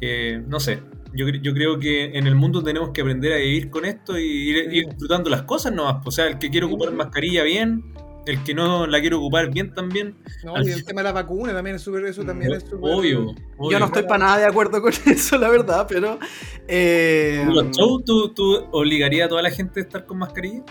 eh, 0.02 0.42
no 0.48 0.60
sé. 0.60 0.82
Yo, 1.14 1.28
yo 1.30 1.54
creo 1.54 1.80
que 1.80 2.18
en 2.18 2.28
el 2.28 2.36
mundo 2.36 2.62
tenemos 2.62 2.90
que 2.90 3.02
aprender 3.02 3.32
a 3.34 3.38
vivir 3.38 3.70
con 3.70 3.86
esto 3.86 4.18
y 4.20 4.24
ir, 4.24 4.70
Sí. 4.70 4.78
ir 4.80 4.86
disfrutando 4.90 5.30
las 5.30 5.44
cosas 5.44 5.72
nomás. 5.74 6.06
O 6.06 6.12
sea, 6.12 6.28
el 6.28 6.38
que 6.40 6.50
quiere 6.50 6.68
Sí. 6.68 6.74
ocupar 6.74 6.94
mascarilla 6.94 7.44
bien, 7.44 7.84
el 8.26 8.44
que 8.44 8.54
no 8.54 8.86
la 8.88 9.00
quiere 9.00 9.16
ocupar 9.16 9.50
bien 9.54 9.74
también. 9.74 10.18
No, 10.44 10.62
y 10.62 10.70
el 10.72 10.84
tema 10.84 11.00
de 11.02 11.06
la 11.06 11.12
vacuna 11.14 11.54
también 11.54 11.78
es 11.78 11.84
súper, 11.84 12.06
eso 12.06 12.24
también 12.26 12.52
es 12.54 12.64
súper. 12.64 12.80
Obvio, 12.94 13.34
obvio. 13.58 13.72
Yo 13.72 13.80
no 13.80 13.86
estoy 13.86 14.04
para 14.04 14.18
nada 14.26 14.38
de 14.40 14.46
acuerdo 14.46 14.82
con 14.82 14.92
eso, 15.06 15.38
la 15.38 15.48
verdad, 15.50 15.86
pero. 15.88 16.20
eh, 16.68 17.40
¿En 17.44 17.54
los 17.54 17.70
shows 17.72 18.04
tú, 18.04 18.34
tú 18.34 18.66
obligarías 18.72 19.28
a 19.28 19.30
toda 19.30 19.42
la 19.42 19.52
gente 19.52 19.80
a 19.80 19.84
estar 19.84 20.06
con 20.06 20.18
mascarilla? 20.18 20.64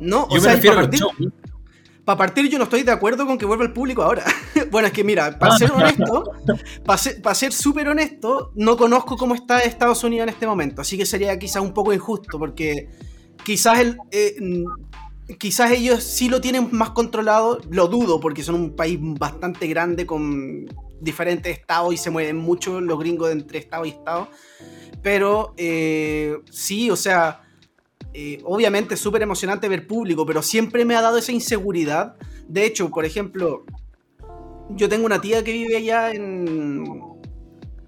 no, 0.00 0.24
o 0.24 0.34
Yo 0.34 0.40
sea, 0.40 0.50
me 0.50 0.56
refiero 0.56 0.76
para 0.76 0.86
a 0.88 0.90
los 0.90 1.00
shows. 1.00 1.32
Para 2.04 2.18
partir 2.18 2.48
yo 2.48 2.58
no 2.58 2.64
estoy 2.64 2.82
de 2.82 2.92
acuerdo 2.92 3.26
con 3.26 3.38
que 3.38 3.46
vuelva 3.46 3.64
el 3.64 3.72
público 3.72 4.02
ahora. 4.02 4.24
bueno, 4.70 4.88
es 4.88 4.92
que 4.92 5.04
mira, 5.04 5.38
para 5.38 5.56
ser 5.56 5.70
honesto, 5.70 6.32
para 6.84 7.34
ser, 7.34 7.52
súper 7.52 7.88
honesto, 7.88 8.52
no 8.54 8.76
conozco 8.76 9.16
cómo 9.16 9.34
está 9.34 9.60
Estados 9.60 10.02
Unidos 10.04 10.24
en 10.24 10.28
este 10.30 10.46
momento, 10.46 10.82
así 10.82 10.98
que 10.98 11.06
sería 11.06 11.38
quizás 11.38 11.62
un 11.62 11.72
poco 11.72 11.92
injusto, 11.92 12.38
porque 12.38 12.88
quizás 13.44 13.78
el, 13.78 13.98
eh, 14.10 14.36
mm, 14.40 15.34
quizás 15.38 15.70
ellos 15.70 16.02
sí 16.02 16.28
lo 16.28 16.40
tienen 16.40 16.68
más 16.72 16.90
controlado, 16.90 17.60
lo 17.70 17.86
dudo 17.88 18.20
porque 18.20 18.42
son 18.42 18.56
un 18.56 18.76
país 18.76 18.98
bastante 19.00 19.66
grande 19.68 20.06
con 20.06 20.66
diferentes 21.00 21.58
estados 21.58 21.94
y 21.94 21.96
se 21.96 22.10
mueven 22.10 22.36
mucho 22.36 22.80
los 22.80 22.98
gringos 22.98 23.30
entre 23.30 23.58
estado 23.58 23.84
y 23.84 23.90
estado. 23.90 24.28
Pero 25.02 25.54
eh, 25.56 26.38
sí, 26.50 26.90
o 26.90 26.96
sea, 26.96 27.42
eh, 28.14 28.40
obviamente 28.44 28.94
es 28.94 29.00
súper 29.00 29.22
emocionante 29.22 29.68
ver 29.68 29.86
público, 29.86 30.26
pero 30.26 30.42
siempre 30.42 30.84
me 30.84 30.94
ha 30.94 31.02
dado 31.02 31.18
esa 31.18 31.32
inseguridad. 31.32 32.16
De 32.46 32.66
hecho, 32.66 32.90
por 32.90 33.04
ejemplo, 33.04 33.64
yo 34.70 34.88
tengo 34.88 35.06
una 35.06 35.20
tía 35.20 35.42
que 35.42 35.52
vive 35.52 35.76
allá 35.76 36.10
en, 36.10 36.84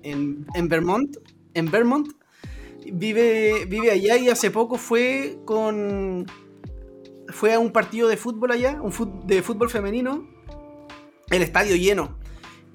en, 0.02 0.68
Vermont, 0.68 1.16
en 1.52 1.70
Vermont, 1.70 2.08
vive, 2.92 3.66
vive 3.66 3.90
allá 3.90 4.16
y 4.16 4.28
hace 4.28 4.50
poco 4.50 4.76
fue 4.76 5.38
con 5.44 6.26
fue 7.28 7.52
a 7.52 7.58
un 7.58 7.72
partido 7.72 8.08
de 8.08 8.16
fútbol 8.16 8.52
allá, 8.52 8.80
un 8.80 8.92
de 9.26 9.42
fútbol 9.42 9.68
femenino, 9.68 10.28
el 11.30 11.42
estadio 11.42 11.76
lleno. 11.76 12.18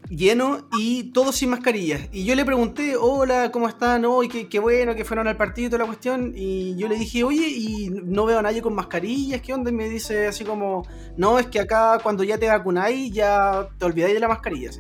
Lleno 0.10 0.68
y 0.78 1.12
todos 1.12 1.36
sin 1.36 1.52
mascarillas. 1.52 2.10
Y 2.12 2.26
yo 2.26 2.34
le 2.34 2.44
pregunté, 2.44 2.96
hola, 2.96 3.52
¿cómo 3.52 3.68
están? 3.68 4.06
hoy 4.06 4.28
qué, 4.28 4.60
bueno 4.60 4.96
que 4.96 5.06
fueron 5.06 5.28
al 5.28 5.38
partido 5.38 5.68
y 5.68 5.70
toda 5.70 5.84
la 5.84 5.88
cuestión. 5.88 6.34
Y 6.36 6.76
yo 6.76 6.88
le 6.88 6.98
dije, 6.98 7.24
oye, 7.24 7.48
y 7.48 7.90
no 7.90 8.26
veo 8.26 8.40
a 8.40 8.42
nadie 8.42 8.62
con 8.62 8.74
mascarillas, 8.74 9.42
¿qué 9.42 9.54
onda? 9.54 9.70
Y 9.70 9.74
me 9.74 9.88
dice 9.88 10.28
así 10.28 10.44
como, 10.44 10.84
no, 11.16 11.38
es 11.38 11.48
que 11.48 11.60
acá 11.60 12.00
cuando 12.02 12.24
ya 12.24 12.38
te 12.38 12.48
vacunáis 12.48 13.14
ya 13.14 13.70
te 13.78 13.86
olvidáis 13.86 14.16
de 14.16 14.20
la 14.20 14.28
mascarilla. 14.28 14.72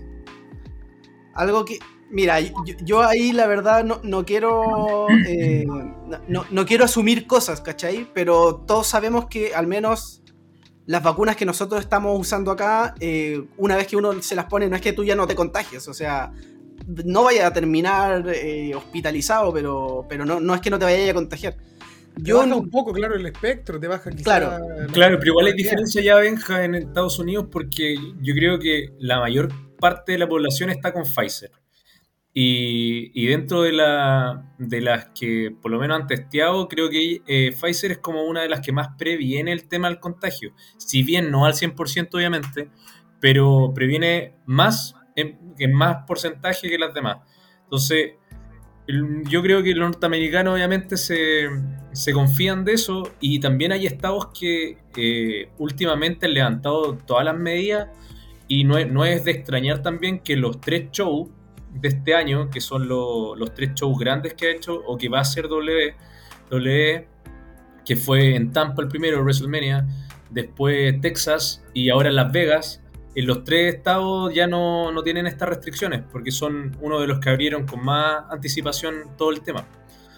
Algo 1.35 1.63
que, 1.63 1.79
Mira, 2.11 2.39
yo, 2.39 3.03
ahí 3.03 3.31
la 3.33 3.45
verdad 3.45 3.83
no, 3.83 4.25
quiero 4.25 5.07
eh, 5.27 5.63
no, 6.27 6.65
quiero 6.65 6.85
asumir 6.85 7.27
cosas, 7.27 7.61
¿cachai? 7.61 8.07
Pero 8.13 8.55
todos 8.55 8.87
sabemos 8.87 9.27
que 9.27 9.53
al 9.53 9.67
menos 9.67 10.23
las 10.89 11.03
vacunas 11.03 11.35
que 11.35 11.45
nosotros 11.45 11.81
estamos 11.81 12.19
usando 12.19 12.49
acá, 12.49 12.95
eh, 12.99 13.43
una 13.57 13.75
vez 13.75 13.85
que 13.85 13.95
uno 13.95 14.19
se 14.23 14.33
las 14.33 14.45
pone, 14.45 14.67
no 14.67 14.75
es 14.75 14.81
que 14.81 14.91
tú 14.91 15.03
ya 15.03 15.15
no 15.15 15.27
te 15.27 15.35
contagies, 15.35 15.87
o 15.87 15.93
sea, 15.93 16.31
no 17.05 17.25
vaya 17.25 17.45
a 17.45 17.53
terminar 17.53 18.27
eh, 18.33 18.73
hospitalizado, 18.73 19.53
pero, 19.53 20.07
pero 20.09 20.25
no, 20.25 20.39
no 20.39 20.55
es 20.55 20.61
que 20.61 20.71
no 20.71 20.79
te 20.79 20.85
vaya 20.85 21.11
a 21.11 21.13
contagiar. 21.13 21.57
Yo 22.17 22.39
baja 22.39 22.55
un 22.55 22.71
poco, 22.71 22.91
claro, 22.91 23.13
el 23.13 23.23
espectro, 23.27 23.79
te 23.79 23.87
baja 23.87 24.09
quizá 24.09 24.23
Claro, 24.23 24.65
claro 24.91 25.19
pero 25.19 25.33
igual 25.33 25.45
hay 25.45 25.53
diferencia 25.53 26.01
ya, 26.01 26.15
Benja, 26.15 26.63
en 26.65 26.73
Estados 26.73 27.19
Unidos, 27.19 27.45
porque 27.51 27.95
yo 28.19 28.33
creo 28.33 28.57
que 28.57 28.87
la 28.97 29.19
mayor 29.19 29.49
parte 29.79 30.13
de 30.13 30.17
la 30.17 30.27
población 30.27 30.71
está 30.71 30.91
con 30.91 31.03
Pfizer. 31.03 31.51
Y, 32.33 33.25
dentro 33.27 33.63
de, 33.63 33.73
la, 33.73 34.53
de 34.59 34.81
las 34.81 35.07
que 35.07 35.53
por 35.61 35.71
lo 35.71 35.79
menos 35.79 35.99
han 35.99 36.07
testeado, 36.07 36.67
creo 36.67 36.89
que 36.89 37.21
eh, 37.27 37.51
Pfizer 37.59 37.91
es 37.91 37.97
como 37.97 38.23
una 38.23 38.41
de 38.41 38.49
las 38.49 38.61
que 38.61 38.71
más 38.71 38.89
previene 38.97 39.51
el 39.51 39.67
tema 39.67 39.89
del 39.89 39.99
contagio. 39.99 40.53
Si 40.77 41.03
bien 41.03 41.31
no 41.31 41.45
al 41.45 41.53
100% 41.53 42.09
obviamente, 42.13 42.69
pero 43.19 43.73
previene 43.73 44.35
más 44.45 44.95
en, 45.15 45.73
más 45.73 46.05
porcentaje 46.05 46.69
que 46.69 46.77
las 46.77 46.93
demás. 46.93 47.17
Entonces, 47.63 48.13
yo 49.25 49.41
creo 49.41 49.61
que 49.61 49.73
los 49.73 49.89
norteamericanos 49.89 50.55
obviamente 50.55 50.97
se, 50.97 51.49
confían 52.13 52.63
de 52.63 52.73
eso 52.73 53.11
y 53.19 53.39
también 53.39 53.71
hay 53.71 53.85
estados 53.85 54.27
que 54.27 54.77
eh, 54.95 55.49
últimamente 55.57 56.25
han 56.25 56.33
levantado 56.33 56.97
todas 56.97 57.25
las 57.25 57.37
medidas 57.37 57.89
y 58.47 58.63
no 58.63 58.83
no 58.85 59.05
es 59.05 59.23
de 59.25 59.31
extrañar 59.31 59.83
también 59.83 60.19
que 60.19 60.35
los 60.35 60.59
tres 60.59 60.89
shows 60.91 61.29
de 61.73 61.87
este 61.89 62.15
año, 62.15 62.49
que 62.49 62.61
son 62.61 62.87
los 62.87 63.53
tres 63.53 63.73
shows 63.75 63.97
grandes 63.97 64.33
que 64.33 64.47
ha 64.47 64.51
hecho, 64.51 64.75
o 64.85 64.97
que 64.97 65.09
va 65.09 65.19
a 65.19 65.25
ser 65.25 65.47
W, 65.47 65.95
w 66.49 67.07
que 67.85 67.95
fue 67.95 68.35
en 68.35 68.51
Tampa 68.51 68.81
el 68.81 68.87
primero, 68.87 69.21
WrestleMania, 69.23 69.87
después 70.29 70.99
Texas 71.01 71.63
y 71.73 71.89
ahora 71.89 72.11
Las 72.11 72.31
Vegas, 72.31 72.83
en 73.15 73.25
los 73.25 73.43
tres 73.43 73.75
estados 73.75 74.33
ya 74.33 74.47
no, 74.47 74.91
no 74.91 75.01
tienen 75.01 75.27
estas 75.27 75.49
restricciones, 75.49 76.03
porque 76.11 76.31
son 76.31 76.77
uno 76.81 76.99
de 76.99 77.07
los 77.07 77.19
que 77.19 77.29
abrieron 77.29 77.65
con 77.65 77.83
más 77.83 78.23
anticipación 78.29 79.15
todo 79.17 79.31
el 79.31 79.41
tema. 79.41 79.65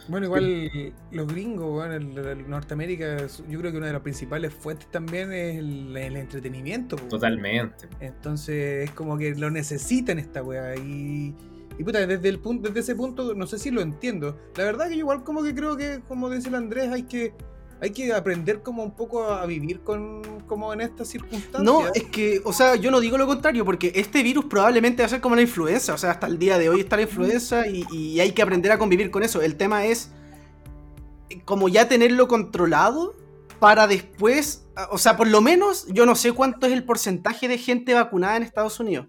Bueno, 0.07 0.25
igual 0.25 0.93
los 1.11 1.27
gringos, 1.27 1.71
bueno, 1.71 1.93
el, 1.93 2.49
Norteamérica, 2.49 3.27
yo 3.49 3.59
creo 3.59 3.71
que 3.71 3.77
una 3.77 3.87
de 3.87 3.93
las 3.93 4.01
principales 4.01 4.53
fuentes 4.53 4.89
también 4.89 5.31
es 5.31 5.57
el, 5.57 5.95
entretenimiento. 5.95 6.95
Totalmente. 6.95 7.87
Entonces 7.99 8.89
es 8.89 8.91
como 8.91 9.17
que 9.17 9.35
lo 9.35 9.49
necesitan 9.51 10.19
esta 10.19 10.43
weá. 10.43 10.75
Y, 10.75 11.35
y 11.77 11.83
puta, 11.83 12.05
desde, 12.05 12.29
el 12.29 12.39
punto, 12.39 12.67
desde 12.67 12.81
ese 12.81 12.95
punto, 12.95 13.33
no 13.33 13.47
sé 13.47 13.59
si 13.59 13.71
lo 13.71 13.81
entiendo. 13.81 14.37
La 14.55 14.63
verdad 14.63 14.89
que 14.89 14.95
igual 14.95 15.23
como 15.23 15.43
que 15.43 15.53
creo 15.53 15.77
que, 15.77 16.01
como 16.07 16.29
dice 16.29 16.49
el 16.49 16.55
Andrés, 16.55 16.89
hay 16.89 17.03
que 17.03 17.33
hay 17.81 17.89
que 17.89 18.13
aprender 18.13 18.61
como 18.61 18.83
un 18.83 18.91
poco 18.91 19.23
a 19.23 19.43
vivir 19.47 19.81
con 19.81 20.21
como 20.45 20.71
en 20.71 20.81
estas 20.81 21.07
circunstancias. 21.07 21.63
No, 21.63 21.87
es 21.93 22.03
que, 22.03 22.39
o 22.43 22.53
sea, 22.53 22.75
yo 22.75 22.91
no 22.91 22.99
digo 22.99 23.17
lo 23.17 23.25
contrario, 23.25 23.65
porque 23.65 23.91
este 23.95 24.21
virus 24.21 24.45
probablemente 24.45 25.01
va 25.01 25.07
a 25.07 25.09
ser 25.09 25.19
como 25.19 25.35
la 25.35 25.41
influenza, 25.41 25.95
o 25.95 25.97
sea, 25.97 26.11
hasta 26.11 26.27
el 26.27 26.37
día 26.37 26.59
de 26.59 26.69
hoy 26.69 26.81
está 26.81 26.95
la 26.95 27.03
influenza 27.03 27.65
y, 27.67 28.19
hay 28.19 28.31
que 28.33 28.41
aprender 28.43 28.71
a 28.71 28.77
convivir 28.77 29.09
con 29.09 29.23
eso. 29.23 29.41
El 29.41 29.55
tema 29.55 29.85
es 29.85 30.11
como 31.43 31.69
ya 31.69 31.87
tenerlo 31.87 32.27
controlado 32.27 33.15
para 33.59 33.87
después, 33.87 34.67
o 34.91 34.99
sea, 34.99 35.17
por 35.17 35.27
lo 35.27 35.41
menos 35.41 35.87
yo 35.87 36.05
no 36.05 36.15
sé 36.15 36.33
cuánto 36.33 36.67
es 36.67 36.73
el 36.73 36.83
porcentaje 36.83 37.47
de 37.47 37.57
gente 37.57 37.95
vacunada 37.95 38.37
en 38.37 38.43
Estados 38.43 38.79
Unidos 38.79 39.07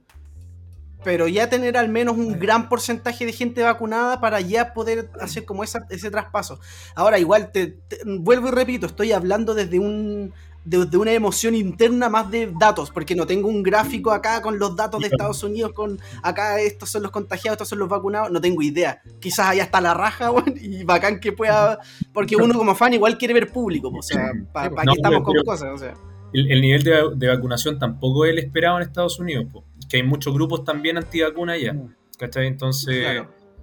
pero 1.05 1.29
ya 1.29 1.49
tener 1.49 1.77
al 1.77 1.89
menos 1.89 2.17
un 2.17 2.39
gran 2.39 2.69
porcentaje 2.69 3.27
de 3.27 3.33
gente 3.33 3.63
vacunada 3.63 4.21
para 4.21 4.41
ya 4.41 4.73
poder 4.75 5.11
hacer 5.21 5.45
como 5.45 5.65
ese 5.65 6.11
traspaso. 6.11 6.61
Ahora, 6.95 7.19
igual, 7.19 7.51
te, 7.53 7.79
vuelvo 8.05 8.49
y 8.49 8.53
repito, 8.53 8.87
estoy 8.87 9.13
hablando 9.13 9.55
desde 9.55 9.79
un 9.79 10.33
desde 10.65 10.97
una 10.97 11.13
emoción 11.13 11.55
interna 11.55 12.09
más 12.09 12.31
de 12.31 12.53
datos, 12.59 12.91
porque 12.91 13.15
no 13.15 13.27
tengo 13.27 13.49
un 13.49 13.63
gráfico 13.63 14.13
acá 14.13 14.41
con 14.43 14.59
los 14.59 14.77
datos 14.77 15.01
de 15.01 15.09
Estados 15.09 15.43
Unidos, 15.43 15.73
con 15.73 15.99
acá 16.23 16.61
estos 16.61 16.89
son 16.89 17.03
los 17.03 17.11
contagiados, 17.11 17.57
estos 17.57 17.69
son 17.69 17.81
los 17.81 17.89
vacunados, 17.89 18.31
no 18.31 18.41
tengo 18.41 18.63
idea. 18.63 19.03
Quizás 19.21 19.49
allá 19.49 19.65
está 19.65 19.81
la 19.81 19.95
raja, 19.95 20.31
y 20.61 20.85
bacán 20.85 21.21
que 21.21 21.33
pueda, 21.33 21.81
porque 22.13 22.37
uno 22.37 22.55
como 22.55 22.75
fan 22.75 22.95
igual 22.95 23.19
quiere 23.19 23.35
ver 23.35 23.51
público, 23.51 23.89
o 23.89 24.03
sea, 24.03 24.33
¿para 24.53 24.71
qué 24.71 24.93
estamos 24.97 25.23
con 25.23 25.35
cosas? 25.45 25.71
O 25.75 25.79
sea. 25.79 25.95
el, 26.33 26.61
nivel 26.61 26.83
de, 26.85 27.29
vacunación 27.29 27.79
tampoco 27.79 28.25
es 28.25 28.33
el 28.33 28.39
esperado 28.39 28.77
en 28.77 28.85
Estados 28.85 29.19
Unidos, 29.19 29.47
que 29.93 29.99
hay 29.99 30.05
muchos 30.05 30.33
grupos 30.33 30.65
también 30.65 30.97
antivacuna 30.97 31.53
allá. 31.53 31.75
Mm. 31.75 31.95
¿Cachai? 32.19 32.47
Entonces. 32.47 33.21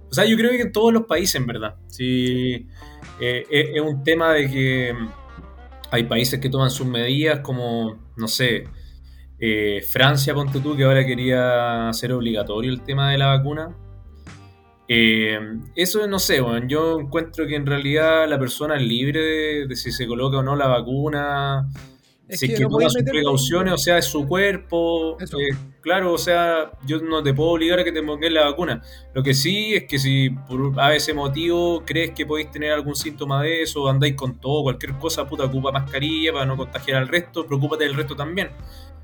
O 0.08 0.14
sea, 0.14 0.24
yo 0.24 0.36
creo 0.36 0.50
que 0.52 0.62
en 0.62 0.70
todos 0.72 0.92
los 0.92 1.04
países, 1.04 1.34
en 1.34 1.46
verdad. 1.46 1.74
Sí, 1.88 2.68
eh, 3.20 3.44
es, 3.50 3.80
un 3.80 4.04
tema 4.04 4.32
de 4.32 4.48
que 4.48 4.94
hay 5.90 6.04
países 6.04 6.38
que 6.38 6.48
toman 6.48 6.70
sus 6.70 6.86
medidas, 6.86 7.40
como, 7.40 8.12
no 8.16 8.28
sé, 8.28 8.64
eh, 9.40 9.82
Francia, 9.90 10.32
ponte 10.32 10.60
tú, 10.60 10.76
que 10.76 10.84
ahora 10.84 11.04
quería 11.04 11.88
hacer 11.88 12.12
obligatorio 12.12 12.70
el 12.70 12.82
tema 12.82 13.10
de 13.10 13.18
la 13.18 13.26
vacuna. 13.26 13.76
Eh, 14.86 15.38
eso 15.74 16.06
no 16.06 16.20
sé, 16.20 16.40
bueno, 16.40 16.66
yo 16.68 17.00
encuentro 17.00 17.46
que 17.46 17.56
en 17.56 17.66
realidad 17.66 18.28
la 18.28 18.38
persona 18.38 18.76
es 18.76 18.82
libre 18.82 19.20
de, 19.20 19.66
de 19.66 19.76
si 19.76 19.90
se 19.90 20.06
coloca 20.06 20.38
o 20.38 20.42
no 20.44 20.54
la 20.54 20.68
vacuna 20.68 21.68
si 22.36 22.46
es 22.46 22.58
que, 22.58 22.64
toma 22.66 22.88
sus 22.88 23.02
precauciones, 23.02 23.74
o 23.74 23.78
sea, 23.78 23.98
es 23.98 24.04
su 24.04 24.26
cuerpo. 24.26 25.16
Eh, 25.20 25.56
claro, 25.80 26.12
o 26.12 26.18
sea, 26.18 26.72
yo 26.86 27.00
no 27.00 27.22
te 27.22 27.34
puedo 27.34 27.50
obligar 27.50 27.78
a 27.78 27.84
que 27.84 27.92
te 27.92 28.02
pongas 28.02 28.30
la 28.32 28.44
vacuna. 28.44 28.82
Lo 29.14 29.22
que 29.22 29.34
sí 29.34 29.74
es 29.74 29.84
que 29.84 29.98
si 29.98 30.30
por 30.30 30.78
a 30.80 30.94
ese 30.94 31.14
motivo 31.14 31.82
crees 31.84 32.10
que 32.10 32.26
podéis 32.26 32.50
tener 32.50 32.72
algún 32.72 32.94
síntoma 32.94 33.42
de 33.42 33.62
eso, 33.62 33.88
andáis 33.88 34.14
con 34.14 34.38
todo, 34.38 34.62
cualquier 34.62 34.94
cosa, 34.98 35.26
puta, 35.26 35.44
ocupa 35.44 35.72
mascarilla 35.72 36.32
para 36.32 36.46
no 36.46 36.56
contagiar 36.56 36.98
al 36.98 37.08
resto, 37.08 37.46
preocúpate 37.46 37.84
del 37.84 37.94
resto 37.94 38.14
también. 38.16 38.50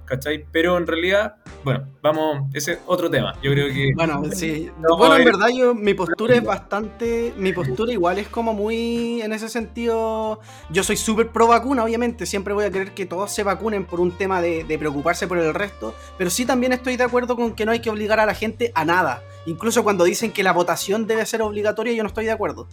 ¿Cachai? 0.07 0.47
Pero 0.51 0.79
en 0.79 0.87
realidad, 0.87 1.37
bueno, 1.65 1.87
vamos, 2.01 2.49
ese 2.55 2.75
es 2.75 2.79
otro 2.87 3.11
tema. 3.11 3.35
Yo 3.43 3.51
creo 3.53 3.69
que. 3.69 3.93
Bueno, 3.95 4.23
sí. 4.33 4.71
bueno, 4.97 5.17
en 5.17 5.25
verdad, 5.25 5.49
yo, 5.55 5.75
mi 5.75 5.93
postura 5.95 6.37
es 6.37 6.45
bastante. 6.45 7.35
Mi 7.37 7.53
postura 7.53 7.93
igual 7.93 8.19
es 8.19 8.29
como 8.29 8.55
muy. 8.55 9.21
En 9.21 9.33
ese 9.33 9.49
sentido. 9.49 10.41
Yo 10.71 10.83
soy 10.83 10.97
súper 10.97 11.29
pro 11.29 11.49
vacuna, 11.49 11.85
obviamente. 11.85 12.25
Siempre 12.25 12.55
voy 12.55 12.65
a 12.65 12.71
querer 12.71 12.95
que 12.95 13.05
todos 13.05 13.31
se 13.33 13.43
vacunen 13.43 13.85
por 13.85 14.01
un 14.01 14.13
tema 14.13 14.41
de, 14.41 14.65
de 14.65 14.79
preocuparse 14.79 15.27
por 15.27 15.39
el 15.39 15.53
resto. 15.53 15.95
Pero 16.17 16.31
sí 16.31 16.47
también 16.47 16.73
estoy 16.73 16.97
de 16.97 17.05
acuerdo 17.05 17.37
con 17.37 17.55
que 17.55 17.67
no 17.67 17.73
hay 17.73 17.81
que 17.81 17.91
obligar 17.91 18.21
a 18.21 18.27
la 18.27 18.35
gente 18.35 18.73
a 18.75 18.85
nada. 18.85 19.23
Incluso 19.45 19.85
cuando 19.85 20.05
dicen 20.05 20.33
que 20.33 20.43
la 20.43 20.53
votación 20.53 21.07
debe 21.07 21.27
ser 21.27 21.43
obligatoria, 21.43 21.93
yo 21.93 22.03
no 22.03 22.09
estoy 22.09 22.25
de 22.25 22.33
acuerdo. 22.33 22.69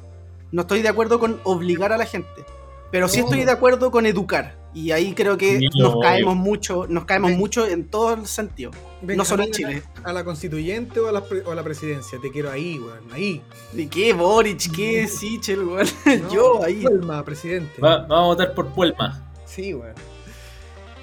No 0.52 0.62
estoy 0.62 0.84
de 0.84 0.90
acuerdo 0.90 1.20
con 1.20 1.40
obligar 1.44 1.92
a 1.92 1.98
la 1.98 2.06
gente. 2.06 2.46
Pero 2.94 3.08
sí 3.08 3.22
estoy 3.22 3.44
de 3.44 3.50
acuerdo 3.50 3.90
con 3.90 4.06
educar. 4.06 4.56
Y 4.72 4.92
ahí 4.92 5.16
creo 5.16 5.36
que 5.36 5.68
nos 5.80 6.00
caemos 6.00 6.36
mucho, 6.36 6.86
nos 6.88 7.06
caemos 7.06 7.32
mucho 7.32 7.66
en 7.68 7.90
todo 7.90 8.14
el 8.14 8.28
sentido. 8.28 8.70
no 9.02 9.26
solo 9.26 9.42
en 9.42 9.52
Chile. 9.52 9.84
A 10.04 10.14
la 10.14 10.24
constituyente 10.24 11.00
o 11.00 11.08
a 11.08 11.12
la, 11.12 11.24
o 11.44 11.52
a 11.52 11.56
la 11.56 11.64
presidencia. 11.64 12.20
Te 12.22 12.30
quiero 12.30 12.52
ahí, 12.52 12.78
weón. 12.78 13.12
Ahí. 13.12 13.42
¿De 13.72 13.88
qué 13.88 14.14
Boric? 14.14 14.72
¿Qué 14.76 15.08
Sichel, 15.08 15.64
weón? 15.64 15.88
Yo 16.32 16.64
ahí. 16.64 16.84
Puelma, 16.84 17.26
presidente. 17.26 17.82
vamos 17.82 18.12
a 18.12 18.22
votar 18.26 18.54
por 18.54 18.68
Puelma. 18.68 19.28
Sí, 19.44 19.74
weón. 19.74 19.96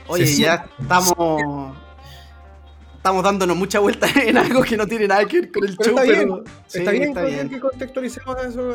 Oye, 0.06 0.32
ya 0.32 0.68
estamos. 0.80 1.76
Estamos 3.00 3.24
dándonos 3.24 3.56
mucha 3.56 3.78
vuelta 3.78 4.06
en 4.26 4.36
algo 4.36 4.62
que 4.62 4.76
no 4.76 4.86
tiene 4.86 5.08
nada 5.08 5.24
que 5.24 5.40
ver 5.40 5.50
con 5.52 5.64
el 5.64 5.74
show, 5.74 5.86
está 5.98 6.02
pero. 6.02 6.42
Bien. 6.42 6.44
está, 6.68 6.90
bien, 6.90 7.02
está 7.04 7.22
bien 7.22 7.48
que 7.48 7.58
contextualicemos 7.58 8.36
eso, 8.44 8.74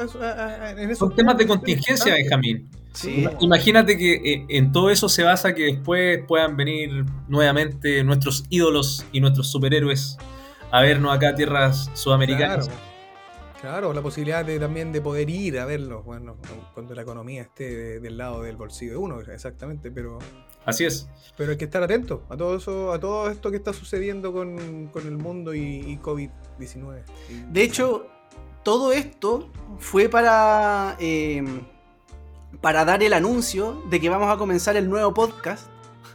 en 0.80 0.96
Son 0.96 1.16
temas 1.16 1.38
de 1.38 1.46
contingencia, 1.46 2.12
Benjamín. 2.16 2.68
Sí. 2.92 3.28
Imagínate 3.42 3.96
que 4.00 4.14
eh, 4.16 4.46
en 4.50 4.72
todo 4.72 4.90
eso 4.90 5.10
se 5.10 5.22
basa 5.22 5.54
que 5.54 5.66
después 5.66 6.22
puedan 6.28 6.58
venir 6.58 7.06
nuevamente 7.28 8.04
nuestros 8.04 8.46
ídolos 8.50 9.06
y 9.12 9.20
nuestros 9.22 9.52
superhéroes 9.52 10.18
a 10.72 10.82
vernos 10.82 11.16
acá 11.16 11.30
a 11.30 11.36
tierras 11.36 11.92
sudamericanas. 11.94 12.66
Claro, 12.68 12.82
claro, 13.62 13.94
la 13.94 14.02
posibilidad 14.02 14.44
de, 14.44 14.60
también 14.60 14.92
de 14.92 15.02
poder 15.02 15.30
ir 15.30 15.60
a 15.60 15.66
verlos, 15.66 16.04
bueno, 16.04 16.36
cuando 16.74 16.96
la 16.96 17.04
economía 17.04 17.44
esté 17.44 17.70
de- 17.76 18.00
del 18.00 18.18
lado 18.18 18.42
del 18.42 18.56
bolsillo 18.56 18.94
de 18.94 18.98
uno, 18.98 19.22
exactamente, 19.22 19.92
pero, 19.92 20.18
Así 20.66 20.84
es. 20.86 21.08
pero 21.38 21.52
hay 21.52 21.58
que 21.58 21.66
estar 21.66 21.84
atento 21.84 22.24
a 22.30 22.36
todo 22.38 22.56
eso, 22.58 22.92
a 22.92 23.00
todo 23.00 23.30
esto 23.30 23.52
que 23.52 23.58
está 23.58 23.72
sucediendo 23.74 24.34
con, 24.34 24.88
con 24.88 25.06
el 25.08 25.18
mundo 25.18 25.54
y, 25.54 25.62
y 25.62 25.98
COVID-19. 25.98 27.04
Y- 27.30 27.54
De 27.54 27.62
hecho, 27.64 28.08
todo 28.64 28.92
esto 28.92 29.50
fue 29.80 30.10
para, 30.10 30.96
eh, 31.00 31.44
para 32.62 32.84
dar 32.86 33.04
el 33.04 33.14
anuncio 33.14 33.84
de 33.90 34.00
que 34.00 34.10
vamos 34.10 34.34
a 34.34 34.38
comenzar 34.38 34.76
el 34.76 34.90
nuevo 34.90 35.14
podcast. 35.14 35.68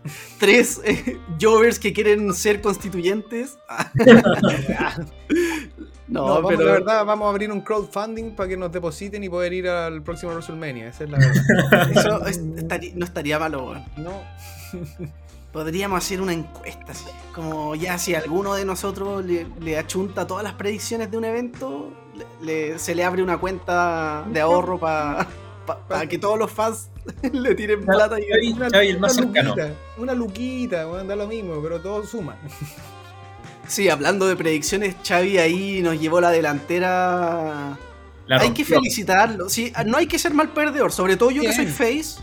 Tres 0.38 0.80
eh, 0.84 1.18
Jovers 1.40 1.78
que 1.78 1.92
quieren 1.92 2.32
ser 2.34 2.60
constituyentes. 2.62 3.58
No, 6.10 6.26
no, 6.26 6.34
vamos, 6.34 6.50
pero 6.56 6.64
la 6.64 6.72
verdad, 6.72 7.04
vamos 7.06 7.26
a 7.26 7.30
abrir 7.30 7.50
un 7.52 7.60
crowdfunding 7.60 8.32
para 8.34 8.48
que 8.48 8.56
nos 8.56 8.72
depositen 8.72 9.22
y 9.24 9.28
poder 9.28 9.52
ir 9.52 9.68
al 9.68 10.02
próximo 10.02 10.32
WrestleMania. 10.32 10.88
Esa 10.88 11.04
es 11.04 11.10
la 11.10 11.18
verdad. 11.18 11.90
eso 11.96 12.26
es- 12.26 12.38
estaría- 12.56 12.92
no 12.96 13.04
estaría 13.04 13.38
malo. 13.38 13.64
weón. 13.70 13.84
no. 13.96 14.12
Podríamos 15.52 15.98
hacer 16.04 16.20
una 16.20 16.32
encuesta, 16.32 16.92
así, 16.92 17.06
como 17.34 17.74
ya 17.74 17.98
si 17.98 18.14
alguno 18.14 18.54
de 18.54 18.64
nosotros 18.64 19.24
le, 19.24 19.48
le 19.60 19.76
achunta 19.78 20.24
todas 20.24 20.44
las 20.44 20.54
predicciones 20.54 21.10
de 21.10 21.16
un 21.18 21.24
evento, 21.24 21.90
le- 22.14 22.70
le- 22.72 22.78
se 22.78 22.94
le 22.94 23.02
abre 23.02 23.20
una 23.20 23.38
cuenta 23.38 24.24
de 24.32 24.40
ahorro 24.40 24.78
para 24.78 25.26
que 26.08 26.18
todos 26.18 26.38
los 26.38 26.52
fans 26.52 26.88
le 27.32 27.54
tiren 27.56 27.84
plata 27.84 28.20
y 28.20 28.24
Xavi, 28.28 28.52
Una, 28.52 28.66
el 28.80 29.00
más 29.00 29.16
una 29.18 29.24
cercano. 29.24 29.48
luquita, 29.56 29.74
una 29.98 30.14
luquita, 30.14 30.84
bueno, 30.86 31.04
da 31.04 31.16
lo 31.16 31.26
mismo, 31.26 31.60
pero 31.60 31.80
todo 31.80 32.04
suma. 32.06 32.36
Sí, 33.70 33.88
hablando 33.88 34.26
de 34.26 34.34
predicciones, 34.34 34.96
Xavi 35.06 35.38
ahí 35.38 35.80
nos 35.80 36.00
llevó 36.00 36.20
la 36.20 36.30
delantera. 36.30 37.78
La 38.26 38.40
hay 38.40 38.50
que 38.50 38.64
felicitarlo. 38.64 39.48
Sí, 39.48 39.72
no 39.86 39.96
hay 39.96 40.08
que 40.08 40.18
ser 40.18 40.34
mal 40.34 40.52
perdedor, 40.52 40.90
sobre 40.90 41.16
todo 41.16 41.30
yo 41.30 41.42
que 41.42 41.52
soy 41.52 41.66
face. 41.66 42.20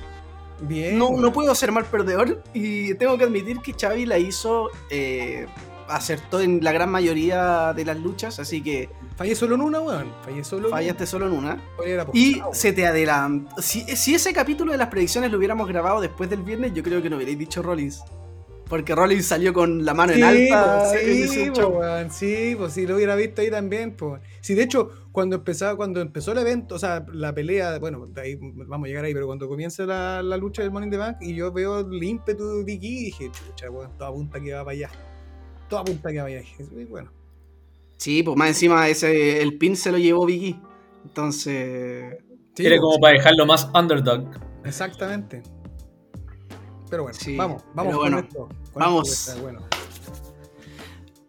Bien. 0.59 0.97
No, 0.97 1.11
no 1.11 1.31
puedo 1.31 1.55
ser 1.55 1.71
mal 1.71 1.85
perdedor 1.85 2.43
y 2.53 2.95
tengo 2.95 3.17
que 3.17 3.23
admitir 3.23 3.59
que 3.59 3.73
Xavi 3.73 4.05
la 4.05 4.17
hizo, 4.17 4.71
eh, 4.89 5.47
acertó 5.87 6.41
en 6.41 6.61
la 6.61 6.73
gran 6.73 6.89
mayoría 6.89 7.71
de 7.73 7.85
las 7.85 7.97
luchas, 7.97 8.39
así 8.39 8.61
que 8.61 8.89
Fallé 9.15 9.35
solo 9.35 9.55
en 9.55 9.61
una, 9.61 9.79
weón. 9.79 10.13
Fallé 10.23 10.43
solo 10.43 10.67
en 10.67 10.71
fallaste 10.71 11.07
solo 11.07 11.27
en 11.27 11.33
una. 11.33 11.61
Y 12.13 12.41
se 12.51 12.71
te 12.73 12.85
adelantó. 12.85 13.61
Si, 13.61 13.81
si 13.95 14.13
ese 14.13 14.31
capítulo 14.31 14.73
de 14.73 14.77
las 14.77 14.89
predicciones 14.89 15.31
lo 15.31 15.39
hubiéramos 15.39 15.67
grabado 15.67 16.01
después 16.01 16.29
del 16.29 16.43
viernes, 16.43 16.73
yo 16.75 16.83
creo 16.83 17.01
que 17.01 17.09
no 17.09 17.15
hubierais 17.15 17.37
dicho 17.37 17.63
Rollins. 17.63 18.03
Porque 18.69 18.93
Rollins 18.95 19.25
salió 19.25 19.53
con 19.53 19.85
la 19.85 19.93
mano 19.93 20.11
Sí, 20.13 20.19
en 20.19 20.25
alta. 20.25 20.93
en 20.99 21.27
sí, 21.29 21.45
pues, 21.47 21.57
show. 21.57 21.77
weón, 21.79 22.11
sí, 22.11 22.53
pues 22.57 22.73
si 22.73 22.85
lo 22.85 22.95
hubiera 22.95 23.15
visto 23.15 23.41
ahí 23.41 23.49
también, 23.49 23.95
pues. 23.95 24.21
Sí, 24.41 24.55
de 24.55 24.63
hecho, 24.63 24.89
cuando 25.13 25.37
empezaba, 25.37 25.75
cuando 25.77 26.01
empezó 26.01 26.33
el 26.33 26.39
evento, 26.39 26.75
o 26.75 26.79
sea, 26.79 27.05
la 27.13 27.33
pelea, 27.33 27.79
bueno, 27.79 28.07
de 28.07 28.21
ahí 28.21 28.37
vamos 28.41 28.85
a 28.85 28.87
llegar 28.89 29.05
ahí, 29.05 29.13
pero 29.13 29.25
cuando 29.25 29.47
comienza 29.47 29.85
la, 29.85 30.21
la 30.21 30.35
lucha 30.37 30.61
del 30.63 30.71
Money 30.71 30.87
in 30.87 30.91
the 30.91 30.97
Bank 30.97 31.17
y 31.21 31.33
yo 31.33 31.51
veo 31.53 31.79
el 31.79 32.03
ímpetu 32.03 32.57
de 32.57 32.63
Vicky, 32.65 33.05
dije, 33.05 33.31
chucha, 33.31 33.69
weón, 33.71 33.97
toda 33.97 34.11
punta 34.11 34.39
que 34.41 34.53
va 34.53 34.65
para 34.65 34.71
allá. 34.75 34.89
Toda 35.69 35.85
punta 35.85 36.09
que 36.11 36.17
va 36.17 36.23
para 36.25 36.37
allá. 36.39 36.47
"Uy, 36.75 36.83
bueno. 36.85 37.11
Sí, 37.97 38.21
pues 38.21 38.35
más 38.37 38.49
encima 38.49 38.87
ese, 38.89 39.41
el 39.41 39.57
pin 39.57 39.75
se 39.75 39.91
lo 39.91 39.97
llevó 39.97 40.25
Vicky. 40.25 40.59
Entonces. 41.05 42.17
Sí, 42.55 42.65
Era 42.65 42.77
como 42.79 42.99
para 42.99 43.13
dejarlo 43.13 43.45
más 43.45 43.69
underdog. 43.73 44.29
Exactamente. 44.65 45.41
Pero 46.89 47.03
bueno, 47.03 47.17
Sí, 47.19 47.35
vamos, 47.35 47.63
vamos 47.73 47.93
con 47.93 48.01
bueno, 48.01 48.19
esto. 48.19 48.47
con 48.73 48.79
vamos. 48.81 49.09
esto 49.09 49.25
que 49.25 49.37
está 49.37 49.43
bueno. 49.43 49.67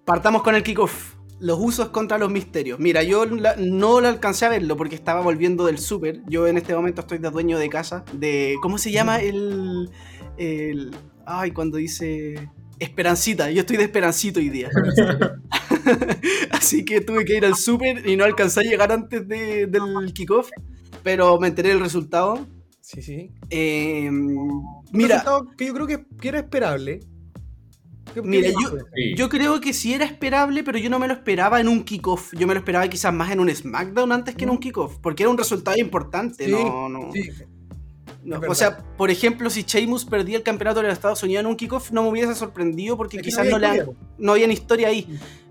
Partamos 0.04 0.42
con 0.42 0.54
el 0.54 0.62
kickoff. 0.62 1.14
Los 1.40 1.58
usos 1.60 1.90
contra 1.90 2.18
los 2.18 2.30
misterios. 2.30 2.80
Mira, 2.80 3.02
yo 3.04 3.24
la- 3.24 3.54
no 3.56 4.00
lo 4.00 4.08
alcancé 4.08 4.46
a 4.46 4.48
verlo 4.48 4.76
porque 4.76 4.94
estaba 4.96 5.20
volviendo 5.20 5.66
del 5.66 5.78
súper. 5.78 6.22
Yo 6.26 6.46
en 6.48 6.58
este 6.58 6.74
momento 6.74 7.02
estoy 7.02 7.18
de 7.18 7.30
dueño 7.30 7.58
de 7.58 7.68
casa. 7.68 8.04
De. 8.12 8.56
¿Cómo 8.60 8.78
se 8.78 8.90
llama 8.90 9.20
el. 9.20 9.90
el 10.36 10.90
ay, 11.26 11.52
cuando 11.52 11.76
dice. 11.76 12.48
Esperancita, 12.80 13.50
yo 13.50 13.60
estoy 13.60 13.76
de 13.76 13.84
Esperancito 13.84 14.38
hoy 14.40 14.50
día. 14.50 14.68
Así 16.50 16.84
que 16.84 17.00
tuve 17.00 17.24
que 17.24 17.36
ir 17.36 17.44
al 17.44 17.56
súper 17.56 18.06
y 18.08 18.16
no 18.16 18.24
alcancé 18.24 18.60
a 18.60 18.62
llegar 18.62 18.92
antes 18.92 19.26
de- 19.26 19.66
del 19.66 20.12
kickoff. 20.14 20.48
Pero 21.02 21.38
me 21.38 21.48
enteré 21.48 21.70
del 21.70 21.80
resultado. 21.80 22.46
Sí, 22.90 23.02
sí. 23.02 23.30
Eh, 23.50 24.08
Un 24.08 24.82
mira, 24.92 25.16
resultado 25.16 25.46
que 25.58 25.66
yo 25.66 25.74
creo 25.74 25.86
que, 25.86 26.06
que 26.18 26.28
era 26.28 26.38
esperable. 26.38 27.00
¿Qué- 28.14 28.14
qué 28.14 28.22
Mira? 28.22 28.48
Sí. 28.94 29.14
Yo 29.14 29.28
creo 29.28 29.60
que 29.60 29.74
sí 29.74 29.92
era 29.92 30.06
esperable, 30.06 30.64
pero 30.64 30.78
yo 30.78 30.88
no 30.88 30.98
me 30.98 31.06
lo 31.06 31.12
esperaba 31.12 31.60
en 31.60 31.68
un 31.68 31.82
kickoff. 31.84 32.32
Yo 32.34 32.46
me 32.46 32.54
lo 32.54 32.60
esperaba 32.60 32.88
quizás 32.88 33.12
más 33.12 33.30
en 33.30 33.40
un 33.40 33.54
SmackDown 33.54 34.10
antes 34.12 34.34
que 34.34 34.44
en 34.44 34.50
un 34.50 34.56
kickoff, 34.58 34.96
porque 35.02 35.22
era 35.24 35.28
un 35.30 35.36
resultado 35.36 35.76
importante. 35.78 36.46
Sí, 36.46 36.50
no, 36.50 36.88
no, 36.88 37.12
Sí, 37.12 37.28
no. 38.24 38.40
O 38.48 38.54
sea, 38.54 38.78
por 38.96 39.10
ejemplo, 39.10 39.50
si 39.50 39.64
Sheamus 39.64 40.06
perdía 40.06 40.38
el 40.38 40.42
campeonato 40.42 40.80
de 40.80 40.86
los 40.88 40.94
Estados 40.94 41.22
Unidos 41.22 41.40
en 41.40 41.46
un 41.46 41.56
kickoff, 41.56 41.90
no 41.92 42.02
me 42.04 42.08
hubiese 42.08 42.34
sorprendido 42.34 42.96
porque 42.96 43.18
Es 43.18 43.22
quizás 43.22 43.44
no 43.44 43.50
no, 43.50 43.56
había 43.66 43.72
le 43.74 43.80
han- 43.82 43.96
no 44.16 44.32
había 44.32 44.50
historia 44.50 44.88
ahí. 44.88 45.06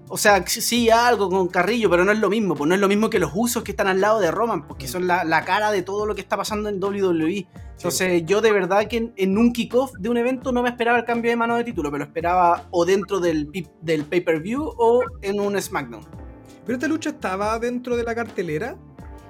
O 0.09 0.17
sea, 0.17 0.45
sí, 0.47 0.89
algo 0.89 1.29
con 1.29 1.47
Carrillo, 1.47 1.89
pero 1.89 2.05
no 2.05 2.11
es 2.11 2.19
lo 2.19 2.29
mismo. 2.29 2.55
Pues 2.55 2.67
no 2.67 2.75
es 2.75 2.81
lo 2.81 2.87
mismo 2.87 3.09
que 3.09 3.19
los 3.19 3.31
usos 3.33 3.63
que 3.63 3.71
están 3.71 3.87
al 3.87 3.99
lado 3.99 4.19
de 4.19 4.31
Roman, 4.31 4.67
porque 4.67 4.87
son 4.87 5.05
la, 5.07 5.23
la 5.23 5.43
cara 5.43 5.71
de 5.71 5.81
todo 5.81 6.05
lo 6.05 6.15
que 6.15 6.21
está 6.21 6.37
pasando 6.37 6.69
en 6.69 6.81
WWE. 6.81 7.47
Entonces, 7.75 8.23
yo 8.25 8.41
de 8.41 8.51
verdad 8.51 8.87
que 8.87 8.97
en, 8.97 9.13
en 9.17 9.37
un 9.37 9.53
kickoff 9.53 9.93
de 9.99 10.09
un 10.09 10.17
evento 10.17 10.51
no 10.51 10.63
me 10.63 10.69
esperaba 10.69 10.97
el 10.97 11.05
cambio 11.05 11.29
de 11.29 11.37
mano 11.37 11.55
de 11.57 11.63
título, 11.63 11.91
pero 11.91 12.05
esperaba 12.05 12.67
o 12.71 12.85
dentro 12.85 13.19
del, 13.19 13.49
del 13.81 14.05
pay-per-view 14.05 14.63
o 14.77 15.03
en 15.21 15.39
un 15.39 15.61
SmackDown. 15.61 16.03
Pero 16.65 16.75
esta 16.75 16.87
lucha 16.87 17.11
estaba 17.11 17.59
dentro 17.59 17.95
de 17.95 18.03
la 18.03 18.15
cartelera. 18.15 18.75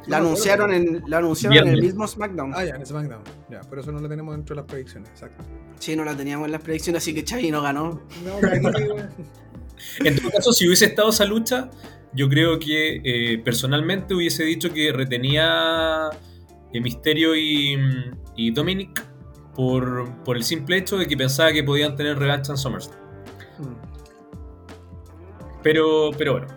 La 0.08 0.20
No 0.20 0.28
anunciaron, 0.28 0.74
en, 0.74 1.04
la 1.08 1.18
anunciaron 1.18 1.68
en 1.68 1.74
el 1.74 1.82
mismo 1.82 2.08
SmackDown. 2.08 2.54
Ah, 2.56 2.64
ya, 2.64 2.76
en 2.76 2.86
SmackDown. 2.86 3.22
Ya, 3.50 3.60
por 3.62 3.80
eso 3.80 3.92
no 3.92 4.00
lo 4.00 4.08
tenemos 4.08 4.34
dentro 4.34 4.56
de 4.56 4.62
las 4.62 4.72
predicciones. 4.72 5.10
Exacto. 5.10 5.44
Sí, 5.80 5.98
no 5.98 6.06
la 6.06 6.16
teníamos 6.16 6.46
en 6.46 6.54
las 6.54 6.62
predicciones, 6.62 7.04
así 7.04 7.14
que 7.14 7.26
Chavi 7.26 7.52
no 7.52 7.62
ganó. 7.62 8.02
No, 8.24 8.38
weón. 8.42 9.10
En 10.04 10.16
todo 10.18 10.30
caso, 10.32 10.54
si 10.54 10.66
hubiese 10.68 10.86
estado 10.86 11.10
esa 11.10 11.26
lucha, 11.26 11.70
yo 12.14 12.30
creo 12.30 12.58
que 12.60 13.02
eh, 13.04 13.38
personalmente 13.40 14.14
hubiese 14.14 14.44
dicho 14.44 14.74
que 14.74 14.92
retenía 14.92 16.10
eh, 16.74 16.82
Misterio 16.82 17.36
y, 17.36 17.78
y 18.36 18.52
Dominic 18.52 19.04
por, 19.56 20.24
por 20.24 20.38
el 20.38 20.44
simple 20.44 20.78
hecho 20.78 20.98
de 20.98 21.08
que 21.08 21.18
pensaba 21.18 21.52
que 21.52 21.64
podían 21.64 21.96
tener 21.96 22.18
revancha 22.18 22.52
en 22.54 22.58
SummerSlam. 22.58 22.98
Pero, 25.64 26.12
pero 26.18 26.34
bueno. 26.34 26.48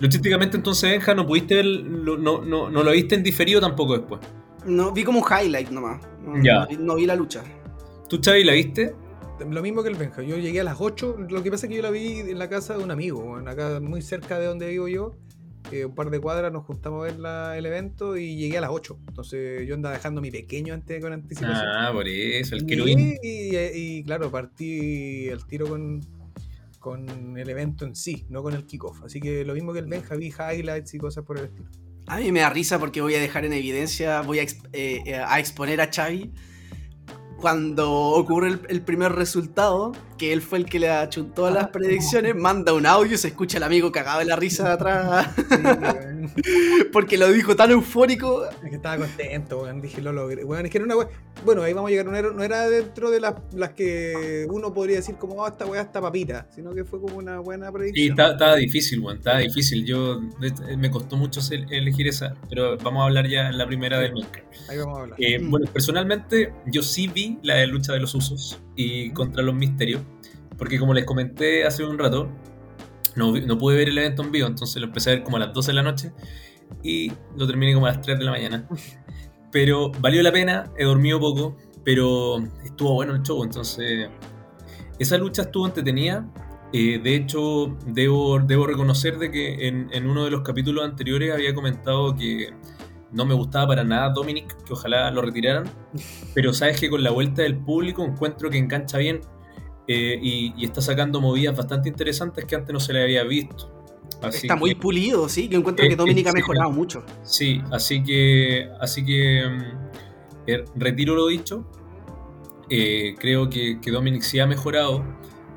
Luchísticamente 0.00 0.56
entonces, 0.58 0.90
Benja, 0.90 1.14
no 1.14 1.26
pudiste 1.26 1.54
ver, 1.54 1.64
no, 1.64 2.16
no, 2.18 2.70
no 2.70 2.82
lo 2.82 2.90
viste 2.92 3.14
en 3.14 3.22
diferido 3.22 3.60
tampoco 3.60 3.96
después. 3.96 4.20
No, 4.66 4.92
vi 4.92 5.04
como 5.04 5.20
un 5.20 5.24
highlight 5.26 5.70
nomás. 5.70 6.02
No, 6.22 6.42
Ya. 6.42 6.68
no 6.78 6.96
vi- 6.96 7.06
la 7.06 7.16
lucha. 7.16 7.42
¿Tú, 8.08 8.20
Xavi, 8.22 8.44
la 8.44 8.52
viste? 8.52 8.94
Lo 9.50 9.62
mismo 9.62 9.82
que 9.82 9.88
el 9.90 9.96
Benja. 9.96 10.22
Yo 10.22 10.36
llegué 10.38 10.60
a 10.60 10.64
las 10.64 10.76
8. 10.80 11.16
Lo 11.28 11.42
que 11.42 11.50
pasa 11.50 11.66
es 11.66 11.70
que 11.70 11.76
yo 11.76 11.82
la 11.82 11.90
vi 11.90 12.20
en 12.20 12.38
la 12.38 12.48
casa 12.48 12.76
de 12.76 12.82
un 12.84 12.90
amigo, 12.90 13.36
acá 13.46 13.80
muy 13.80 14.00
cerca 14.02 14.38
de 14.38 14.46
donde 14.46 14.68
vivo 14.68 14.88
yo. 14.88 15.12
eh, 15.72 15.84
un 15.84 15.96
par 15.96 16.10
de 16.10 16.20
cuadras 16.20 16.52
nos 16.52 16.64
juntamos 16.64 17.00
a 17.00 17.06
ver 17.06 17.18
la- 17.18 17.58
el 17.58 17.66
evento 17.66 18.16
y 18.16 18.36
llegué 18.36 18.58
a 18.58 18.60
las 18.60 18.70
8. 18.70 19.00
Entonces 19.08 19.66
yo 19.66 19.74
andaba 19.74 19.96
dejando 19.96 20.20
mi 20.20 20.30
pequeño 20.30 20.72
antes 20.72 21.02
con 21.02 21.12
anticipación. 21.12 21.66
Ah, 21.68 21.90
por 21.92 22.06
eso, 22.06 22.54
el 22.54 22.62
Y, 22.62 22.66
querubín. 22.66 23.16
y, 23.20 23.56
y, 23.56 24.04
claro, 24.04 24.30
partí 24.30 25.26
el 25.28 25.44
tiro 25.44 25.66
con, 25.66 26.00
con 26.78 27.36
el 27.36 27.50
evento 27.50 27.84
en 27.84 27.96
sí, 27.96 28.26
no 28.28 28.44
con 28.44 28.54
el 28.54 28.64
kickoff. 28.64 29.02
Así 29.02 29.18
que 29.20 29.44
lo 29.44 29.54
mismo 29.54 29.72
que 29.72 29.80
el 29.80 29.86
Benja, 29.86 30.14
vi 30.14 30.28
highlights 30.28 30.94
y 30.94 30.98
cosas 30.98 31.24
por 31.24 31.36
el 31.36 31.46
estilo. 31.46 31.68
A 32.06 32.18
mí 32.18 32.30
me 32.30 32.38
da 32.40 32.50
risa 32.50 32.78
porque 32.78 33.00
voy 33.00 33.16
a 33.16 33.20
dejar 33.20 33.44
en 33.44 33.52
evidencia, 33.52 34.20
voy 34.20 34.38
a, 34.38 34.44
exp- 34.44 34.68
eh, 34.72 35.02
eh, 35.04 35.16
a 35.16 35.40
exponer 35.40 35.80
a 35.80 35.90
Xavi 35.92 36.30
cuando 37.40 37.92
ocurre 37.92 38.48
el, 38.48 38.60
el 38.68 38.80
primer 38.82 39.12
resultado, 39.12 39.92
que 40.18 40.32
él 40.32 40.40
fue 40.42 40.58
el 40.58 40.64
que 40.66 40.78
le 40.78 40.90
achuntó 40.90 41.46
a 41.46 41.50
las 41.50 41.68
predicciones, 41.68 42.34
manda 42.34 42.72
un 42.72 42.86
audio, 42.86 43.18
se 43.18 43.28
escucha 43.28 43.58
el 43.58 43.64
amigo 43.64 43.92
cagado 43.92 44.20
de 44.20 44.24
la 44.24 44.36
risa 44.36 44.64
de 44.64 44.70
atrás, 44.70 45.28
Sí. 45.36 45.56
porque 46.92 47.16
lo 47.18 47.30
dijo 47.32 47.56
tan 47.56 47.70
eufórico. 47.70 48.44
Es 48.64 48.70
que 48.70 48.76
estaba 48.76 48.96
contento, 48.98 49.62
weón. 49.62 49.80
Dije, 49.80 50.00
lo 50.02 50.12
logré. 50.12 50.44
Weón, 50.44 50.66
es 50.66 50.70
que 50.72 50.78
era 50.78 50.84
una 50.84 50.96
weá. 50.96 51.08
Bueno, 51.44 51.62
ahí 51.62 51.72
vamos 51.72 51.88
a 51.88 51.90
llegar. 51.90 52.06
No 52.06 52.16
era, 52.16 52.30
no 52.32 52.42
era 52.42 52.68
dentro 52.68 53.10
de 53.10 53.20
las, 53.20 53.34
las 53.54 53.70
que 53.70 54.46
uno 54.50 54.72
podría 54.74 54.96
decir 54.96 55.16
como, 55.16 55.34
oh, 55.36 55.46
esta 55.48 55.66
weá 55.66 55.82
está 55.82 56.00
papita, 56.00 56.46
sino 56.54 56.74
que 56.74 56.84
fue 56.84 57.00
como 57.00 57.16
una 57.16 57.40
buena 57.40 57.66
Sí, 57.68 57.72
predicción. 57.72 58.10
estaba, 58.10 58.32
estaba 58.32 58.56
difícil, 58.56 59.00
weón, 59.00 59.18
estaba 59.18 59.38
difícil. 59.38 59.84
Yo 59.84 60.20
me 60.76 60.90
costó 60.90 61.16
mucho 61.16 61.40
elegir 61.70 62.08
esa, 62.08 62.34
pero 62.48 62.76
vamos 62.78 63.02
a 63.02 63.06
hablar 63.06 63.28
ya 63.28 63.48
en 63.48 63.58
la 63.58 63.66
primera 63.66 63.98
del 64.00 64.12
Milker. 64.12 64.44
Ahí 64.68 64.78
vamos 64.78 64.98
a 64.98 65.02
hablar. 65.02 65.18
Eh, 65.20 65.38
Mm. 65.38 65.50
bueno, 65.50 65.66
personalmente 65.72 66.52
yo 66.66 66.82
sí 66.82 67.08
vi 67.08 67.38
la 67.42 67.56
de 67.56 67.66
lucha 67.66 67.92
de 67.92 68.00
los 68.00 68.14
usos 68.14 68.60
y 68.74 69.10
contra 69.10 69.42
los 69.42 69.54
misterios, 69.54 70.00
porque 70.58 70.78
como 70.78 70.94
les 70.94 71.04
comenté 71.04 71.64
hace 71.64 71.84
un 71.84 71.98
rato, 71.98 72.28
no, 73.16 73.32
no 73.32 73.58
pude 73.58 73.76
ver 73.76 73.88
el 73.88 73.98
evento 73.98 74.22
en 74.22 74.32
vivo, 74.32 74.46
entonces 74.46 74.80
lo 74.80 74.88
empecé 74.88 75.10
a 75.10 75.12
ver 75.14 75.22
como 75.22 75.36
a 75.36 75.40
las 75.40 75.52
12 75.52 75.70
de 75.70 75.74
la 75.74 75.82
noche 75.82 76.12
y 76.82 77.10
lo 77.36 77.46
terminé 77.46 77.74
como 77.74 77.86
a 77.86 77.90
las 77.90 78.00
3 78.00 78.18
de 78.18 78.24
la 78.24 78.30
mañana. 78.30 78.68
Pero 79.52 79.90
valió 80.00 80.22
la 80.22 80.32
pena, 80.32 80.70
he 80.76 80.84
dormido 80.84 81.18
poco, 81.18 81.56
pero 81.82 82.38
estuvo 82.64 82.94
bueno 82.94 83.14
el 83.14 83.22
show, 83.22 83.42
entonces 83.44 84.10
esa 84.98 85.16
lucha 85.16 85.42
estuvo 85.42 85.66
entretenida. 85.66 86.28
Eh, 86.72 86.98
de 87.02 87.14
hecho, 87.14 87.74
debo, 87.86 88.40
debo 88.40 88.66
reconocer 88.66 89.18
de 89.18 89.30
que 89.30 89.68
en, 89.68 89.88
en, 89.92 90.06
uno 90.06 90.24
de 90.24 90.30
los 90.32 90.42
capítulos 90.42 90.84
anteriores 90.84 91.32
había 91.32 91.54
comentado 91.54 92.14
que 92.16 92.52
no 93.12 93.24
me 93.24 93.34
gustaba 93.34 93.68
para 93.68 93.84
nada 93.84 94.10
Dominic, 94.10 94.64
que 94.64 94.72
ojalá 94.72 95.10
lo 95.10 95.22
retiraran, 95.22 95.64
pero 96.34 96.52
sabes 96.52 96.80
que 96.80 96.90
con 96.90 97.04
la 97.04 97.12
vuelta 97.12 97.42
del 97.42 97.56
público 97.56 98.04
encuentro 98.04 98.50
que 98.50 98.58
engancha 98.58 98.98
bien 98.98 99.20
eh, 99.88 100.18
y, 100.20 100.54
y, 100.56 100.64
está 100.64 100.80
sacando 100.80 101.20
movidas 101.20 101.56
bastante 101.56 101.88
interesantes 101.88 102.44
que 102.44 102.54
antes 102.54 102.72
no 102.72 102.80
se 102.80 102.92
le 102.92 103.02
había 103.02 103.24
visto. 103.24 103.72
Así 104.22 104.46
está 104.46 104.56
muy 104.56 104.74
pulido, 104.74 105.28
sí, 105.28 105.48
yo 105.48 105.58
encuentro 105.58 105.86
que 105.88 105.96
Dominic 105.96 106.26
ha 106.28 106.32
mejorado 106.32 106.70
mucho. 106.70 107.04
Sí, 107.22 107.60
así 107.70 108.02
que, 108.02 108.68
así 108.80 109.04
que 109.04 109.44
eh, 110.46 110.64
retiro 110.74 111.14
lo 111.14 111.26
dicho. 111.26 111.66
Eh, 112.68 113.14
creo 113.18 113.48
que, 113.48 113.80
que, 113.80 113.90
Dominic 113.90 114.22
sí 114.22 114.38
ha 114.38 114.46
mejorado. 114.46 115.04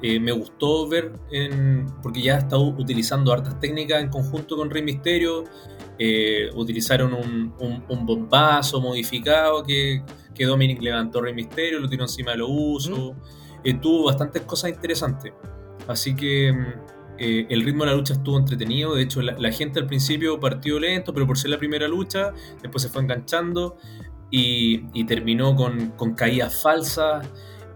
Eh, 0.02 0.20
me 0.20 0.32
gustó 0.32 0.88
ver, 0.88 1.14
en, 1.32 1.88
porque 2.02 2.22
ya 2.22 2.36
ha 2.36 2.40
estado 2.40 2.64
utilizando 2.64 3.34
hartas 3.34 3.60
técnicas 3.60 4.02
en 4.02 4.10
conjunto 4.10 4.56
con 4.56 4.70
Rey 4.70 4.84
Misterio. 4.84 5.44
Eh, 5.98 6.50
utilizaron 6.56 7.14
un, 7.14 7.54
un, 7.60 7.84
un, 7.90 8.06
bombazo 8.06 8.80
modificado 8.80 9.64
que, 9.64 10.02
que 10.34 10.46
Dominic 10.46 10.82
levantó 10.82 11.20
Rey 11.20 11.34
Misterio, 11.34 11.80
lo 11.80 11.90
tiró 11.90 12.04
encima 12.04 12.32
de 12.32 12.38
los 12.38 12.50
usos. 12.52 13.14
Mm. 13.14 13.40
Tuvo 13.82 14.06
bastantes 14.06 14.42
cosas 14.44 14.72
interesantes. 14.72 15.34
Así 15.88 16.16
que 16.16 16.50
eh, 17.18 17.48
el 17.50 17.64
ritmo 17.64 17.84
de 17.84 17.92
la 17.92 17.96
lucha 17.96 18.14
estuvo 18.14 18.38
entretenido. 18.38 18.96
De 18.96 19.04
hecho, 19.04 19.22
la, 19.22 19.52
gente 19.52 19.80
al 19.80 19.88
principio 19.88 20.40
partió 20.40 20.80
lento, 20.80 21.14
pero 21.14 21.28
por 21.28 21.38
ser 21.38 21.52
la 21.52 21.58
primera 21.58 21.88
lucha, 21.88 22.34
después 22.62 22.84
se 22.84 22.90
fue 22.90 23.02
enganchando 23.02 23.78
y, 24.32 25.04
terminó 25.06 25.56
con, 25.56 25.92
con, 25.92 26.14
caídas 26.14 26.62
falsas. 26.62 27.28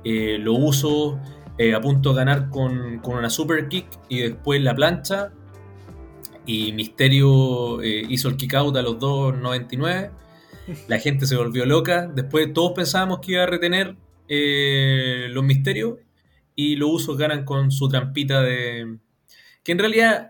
Eh, 0.03 0.37
lo 0.39 0.53
uso 0.53 1.19
eh, 1.57 1.75
a 1.75 1.81
punto 1.81 2.09
de 2.09 2.15
ganar 2.15 2.49
con, 2.49 3.01
una 3.05 3.29
super 3.29 3.67
kick 3.67 3.87
y 4.09 4.21
después 4.21 4.61
la 4.61 4.75
plancha. 4.75 5.31
Y 6.45 6.73
Misterio 6.73 7.81
eh, 7.81 8.03
hizo 8.09 8.27
el 8.27 8.37
kick 8.37 8.53
out 8.55 8.75
a 8.75 8.81
los 8.81 8.97
2.99. 8.97 10.11
La 10.87 10.99
gente 10.99 11.25
se 11.25 11.35
volvió 11.35 11.65
loca. 11.65 12.07
Después 12.07 12.51
todos 12.53 12.73
pensábamos 12.73 13.19
que 13.19 13.33
iba 13.33 13.43
a 13.43 13.45
retener 13.45 13.95
los 14.27 15.43
misterios. 15.43 15.99
Y 16.55 16.75
los 16.75 16.89
usos 16.91 17.17
ganan 17.17 17.45
con 17.45 17.71
su 17.71 17.89
trampita 17.89 18.41
de, 18.41 18.97
que 19.63 19.71
en 19.71 19.79
realidad 19.79 20.29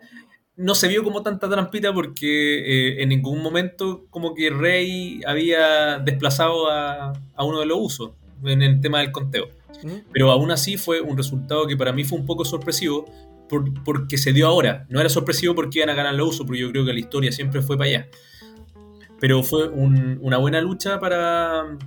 no 0.55 0.75
se 0.75 0.87
vio 0.87 1.03
como 1.03 1.23
tanta 1.23 1.49
trampita 1.49 1.93
porque 1.93 2.59
eh, 2.59 3.03
en 3.03 3.09
ningún 3.09 3.41
momento 3.41 4.05
como 4.09 4.35
que 4.35 4.51
Rey 4.51 5.21
había 5.25 5.99
desplazado 5.99 6.69
a, 6.69 7.13
a, 7.35 7.43
uno 7.43 7.59
de 7.59 7.65
los 7.65 7.77
usos 7.81 8.11
en 8.43 8.61
el 8.61 8.79
tema 8.79 8.99
del 8.99 9.11
conteo. 9.11 9.47
¿Mm? 9.83 10.11
Pero 10.11 10.31
aún 10.31 10.51
así 10.51 10.77
fue 10.77 11.01
un 11.01 11.17
resultado 11.17 11.65
que 11.65 11.75
para 11.75 11.91
mí 11.91 12.03
fue 12.03 12.19
un 12.19 12.25
poco 12.25 12.45
sorpresivo 12.45 13.05
por, 13.49 13.83
porque 13.83 14.17
se 14.17 14.31
dio 14.31 14.47
ahora. 14.47 14.85
No 14.89 14.99
era 14.99 15.09
sorpresivo 15.09 15.55
porque 15.55 15.79
iban 15.79 15.89
a 15.89 15.95
ganar 15.95 16.13
los 16.13 16.29
usos, 16.29 16.45
porque 16.45 16.61
yo 16.61 16.71
creo 16.71 16.85
que 16.85 16.93
la 16.93 16.99
historia 16.99 17.31
siempre 17.31 17.61
fue 17.61 17.77
para 17.77 17.89
allá. 17.89 18.07
Pero 19.19 19.41
fue 19.41 19.69
un, 19.69 20.19
una 20.21 20.37
buena 20.37 20.61
lucha 20.61 20.99
para, 20.99 21.77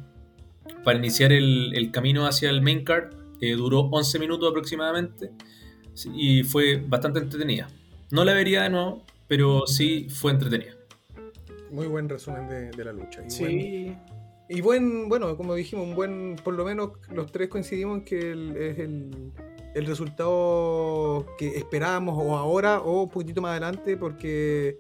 para 0.85 0.99
iniciar 0.99 1.33
el, 1.33 1.73
el, 1.75 1.91
camino 1.91 2.27
hacia 2.27 2.51
el 2.51 2.63
main 2.63 2.85
card. 2.85 3.15
Eh, 3.41 3.53
duró 3.53 3.81
11 3.81 4.19
minutos 4.19 4.51
aproximadamente 4.51 5.31
y 6.15 6.43
fue 6.43 6.77
bastante 6.77 7.19
entretenida. 7.21 7.69
No 8.11 8.25
la 8.25 8.33
vería 8.33 8.63
de 8.63 8.71
nuevo, 8.71 9.05
pero 9.27 9.67
sí 9.67 10.09
fue 10.09 10.33
entretenida. 10.33 10.73
Muy 11.71 11.87
buen 11.87 12.09
resumen 12.09 12.49
de, 12.49 12.71
de 12.71 12.85
la 12.85 12.93
lucha. 12.93 13.23
Y 13.27 13.31
sí. 13.31 13.43
Buen, 13.43 14.17
y 14.49 14.61
buen, 14.61 15.09
bueno, 15.09 15.37
como 15.37 15.55
dijimos, 15.55 15.89
un 15.89 15.95
buen, 15.95 16.37
por 16.43 16.55
lo 16.55 16.65
menos 16.65 16.93
los 17.11 17.33
tres 17.33 17.49
coincidimos 17.49 17.99
en 17.99 18.05
que 18.05 18.31
el, 18.31 18.57
es 18.57 18.79
el, 18.79 19.33
el, 19.75 19.87
resultado 19.87 21.27
que 21.37 21.57
esperábamos 21.59 22.17
o 22.17 22.37
ahora 22.37 22.79
o 22.79 23.03
un 23.03 23.11
poquitito 23.11 23.41
más 23.43 23.51
adelante 23.51 23.97
porque 23.97 24.79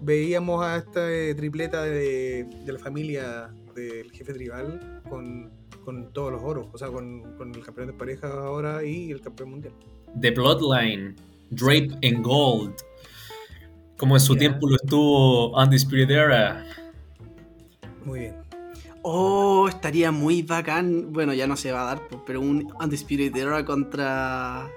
veíamos 0.00 0.62
a 0.62 0.76
esta 0.76 1.10
eh, 1.10 1.34
tripleta 1.34 1.82
de, 1.82 2.44
de 2.44 2.72
la 2.72 2.78
familia 2.78 3.48
del 3.74 4.12
jefe 4.12 4.34
tribal 4.34 4.95
con, 5.08 5.50
con, 5.84 6.12
todos 6.12 6.32
los 6.32 6.42
oros, 6.42 6.66
o 6.72 6.78
sea, 6.78 6.88
con, 6.88 7.36
con 7.36 7.54
el 7.54 7.64
campeón 7.64 7.88
de 7.88 7.92
pareja 7.92 8.28
ahora 8.28 8.84
y 8.84 9.10
el 9.10 9.20
campeón 9.20 9.50
mundial. 9.50 9.74
The 10.20 10.30
Bloodline, 10.30 11.16
Drape 11.50 11.90
and 12.02 12.24
Gold, 12.24 12.74
como 13.96 14.16
en 14.16 14.20
su 14.20 14.34
yeah. 14.34 14.40
tiempo 14.40 14.68
lo 14.68 14.76
estuvo 14.76 15.56
Undisputed 15.58 16.10
Era. 16.10 16.66
Muy 18.04 18.20
bien. 18.20 18.36
Oh, 19.02 19.68
estaría 19.68 20.10
muy 20.10 20.42
bacán. 20.42 21.12
Bueno, 21.12 21.32
ya 21.32 21.46
no 21.46 21.56
se 21.56 21.72
va 21.72 21.82
a 21.82 21.94
dar, 21.94 22.02
pero 22.26 22.40
un 22.40 22.72
Undisputed 22.80 23.34
Era 23.36 23.64
contra 23.64 24.68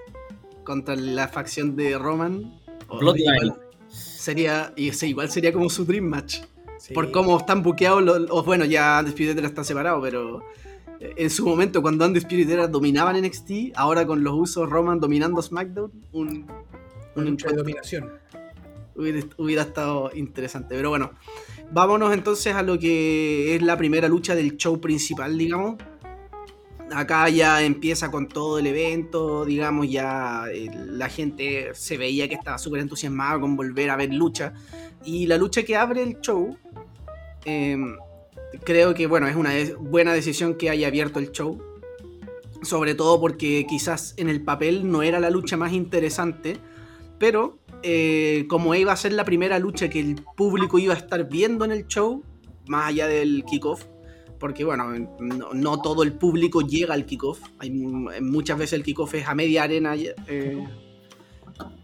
contra 0.64 0.96
la 0.96 1.28
facción 1.28 1.76
de 1.76 1.98
Roman. 1.98 2.60
Bloodline. 2.88 3.44
Igual 3.44 3.70
sería, 3.90 4.74
y 4.76 4.90
ese 4.90 5.08
igual 5.08 5.30
sería 5.30 5.52
como 5.52 5.70
su 5.70 5.86
Dream 5.86 6.06
Match. 6.06 6.42
Sí. 6.80 6.94
Por 6.94 7.12
cómo 7.12 7.38
están 7.38 7.62
buqueados 7.62 8.02
los, 8.02 8.28
o 8.32 8.44
bueno, 8.44 8.66
ya 8.66 9.00
Undisputed 9.00 9.38
Era 9.38 9.48
está 9.48 9.64
separado, 9.64 10.02
pero 10.02 10.42
en 11.00 11.30
su 11.30 11.46
momento 11.46 11.82
cuando 11.82 12.06
Undisputed 12.06 12.50
Era 12.50 12.68
dominaban 12.68 13.20
NXT, 13.22 13.74
ahora 13.76 14.06
con 14.06 14.24
los 14.24 14.34
usos 14.34 14.70
Roman 14.70 15.00
dominando 15.00 15.42
SmackDown, 15.42 15.92
un, 16.12 16.48
un 17.16 17.24
encuentro 17.24 17.52
de 17.52 17.58
dominación. 17.58 18.10
Hubiera, 18.96 19.26
hubiera, 19.38 19.62
estado 19.62 20.12
interesante. 20.14 20.76
Pero 20.76 20.90
bueno, 20.90 21.12
vámonos 21.72 22.14
entonces 22.14 22.54
a 22.54 22.64
lo 22.64 22.78
que 22.78 23.56
es 23.56 23.62
la 23.62 23.78
primera 23.78 24.10
lucha 24.10 24.36
del 24.36 24.58
show 24.58 24.82
principal, 24.82 25.38
digamos. 25.38 25.76
Acá 26.92 27.30
ya 27.30 27.62
empieza 27.62 28.10
con 28.10 28.28
todo 28.28 28.58
el 28.58 28.66
evento, 28.66 29.46
digamos, 29.46 29.90
ya 29.90 30.46
eh, 30.52 30.70
la 30.74 31.08
gente 31.08 31.70
se 31.76 31.98
veía 31.98 32.28
que 32.28 32.34
estaba 32.34 32.58
súper 32.58 32.82
entusiasmada 32.82 33.40
con 33.40 33.56
volver 33.56 33.92
a 33.92 33.96
ver 33.96 34.12
lucha. 34.14 34.54
Y 35.06 35.28
la 35.28 35.38
lucha 35.38 35.64
que 35.64 35.78
abre 35.78 36.04
el 36.04 36.20
show... 36.20 36.58
Eh, 37.46 37.78
creo 38.64 38.94
que 38.94 39.08
bueno, 39.08 39.28
es 39.28 39.36
una 39.36 39.52
buena 39.80 40.14
decisión 40.14 40.56
que 40.56 40.70
haya 40.70 40.88
abierto 40.88 41.20
el 41.20 41.32
show. 41.32 41.62
Sobre 42.62 42.94
todo 42.94 43.22
porque 43.22 43.66
quizás 43.70 44.14
en 44.18 44.28
el 44.28 44.44
papel 44.44 44.92
no 44.92 45.02
era 45.02 45.20
la 45.20 45.30
lucha 45.30 45.58
más 45.58 45.74
interesante. 45.74 46.58
Pero 47.18 47.60
eh, 47.84 48.46
como 48.50 48.76
iba 48.76 48.92
a 48.92 48.98
ser 48.98 49.14
la 49.14 49.24
primera 49.24 49.60
lucha 49.60 49.90
que 49.90 50.00
el 50.00 50.16
público 50.36 50.80
iba 50.80 50.94
a 50.94 50.98
estar 50.98 51.30
viendo 51.30 51.66
en 51.66 51.72
el 51.72 51.88
show, 51.88 52.24
más 52.68 52.90
allá 52.90 53.08
del 53.08 53.44
kickoff, 53.46 53.86
porque 54.40 54.64
bueno, 54.64 54.94
no, 55.20 55.82
todo 55.82 56.04
el 56.04 56.14
público 56.14 56.62
llega 56.62 56.94
al 56.94 57.06
kickoff. 57.06 57.40
Hay, 57.60 57.72
muchas 57.72 58.58
veces 58.58 58.74
el 58.74 58.84
kickoff 58.84 59.14
es 59.16 59.28
a 59.28 59.36
media 59.36 59.64
arena. 59.64 59.96
Eh, 59.96 60.66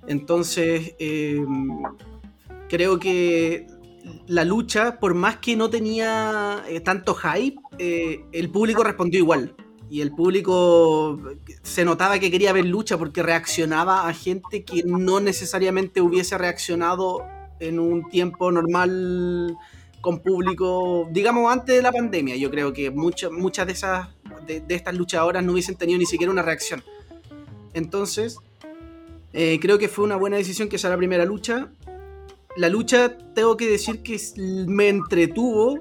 entonces, 0.08 0.96
eh, 1.00 1.46
creo 2.70 3.00
que 3.00 3.68
la 4.28 4.44
lucha, 4.44 5.00
por 5.00 5.14
más 5.14 5.38
que 5.38 5.56
no 5.56 5.70
tenía 5.70 6.64
eh, 6.68 6.80
tanto 6.80 7.16
hype, 7.16 7.60
eh, 7.78 8.24
el 8.32 8.50
público 8.50 8.84
respondió 8.84 9.20
igual. 9.20 9.56
Y 9.90 10.02
el 10.02 10.12
público 10.12 11.20
se 11.62 11.86
notaba 11.86 12.18
que 12.18 12.32
quería 12.32 12.52
ver 12.54 12.66
lucha 12.66 12.98
porque 12.98 13.22
reaccionaba 13.22 14.08
a 14.08 14.14
gente 14.14 14.64
que 14.64 14.84
no 14.84 15.20
necesariamente 15.20 16.02
hubiese 16.02 16.38
reaccionado 16.40 17.24
en 17.60 17.80
un 17.80 18.10
tiempo 18.10 18.52
normal 18.52 19.56
con 20.02 20.20
público, 20.20 21.08
digamos, 21.12 21.52
antes 21.52 21.76
de 21.76 21.82
la 21.84 21.92
pandemia. 21.92 22.36
Yo 22.36 22.50
creo 22.50 22.74
que 22.74 22.90
muchas 22.90 23.32
muchas 23.32 23.68
de 23.68 23.74
esas 23.74 24.08
de, 24.48 24.64
estas 24.70 24.96
luchadoras 24.96 25.44
no 25.44 25.52
hubiesen 25.52 25.76
tenido 25.76 26.00
ni 26.00 26.06
siquiera 26.08 26.32
una 26.32 26.42
reacción. 26.42 26.84
Entonces, 27.74 28.38
eh, 29.34 29.60
creo 29.62 29.78
que 29.78 29.88
fue 29.88 30.04
una 30.04 30.16
buena 30.16 30.38
decisión 30.38 30.68
que 30.68 30.80
sea 30.80 30.90
la 30.90 30.98
primera 30.98 31.26
lucha 31.26 31.70
la 32.56 32.70
lucha 32.70 33.18
tengo 33.34 33.58
que 33.58 33.68
decir 33.68 34.02
que 34.02 34.20
me 34.68 34.90
entretuvo, 34.90 35.80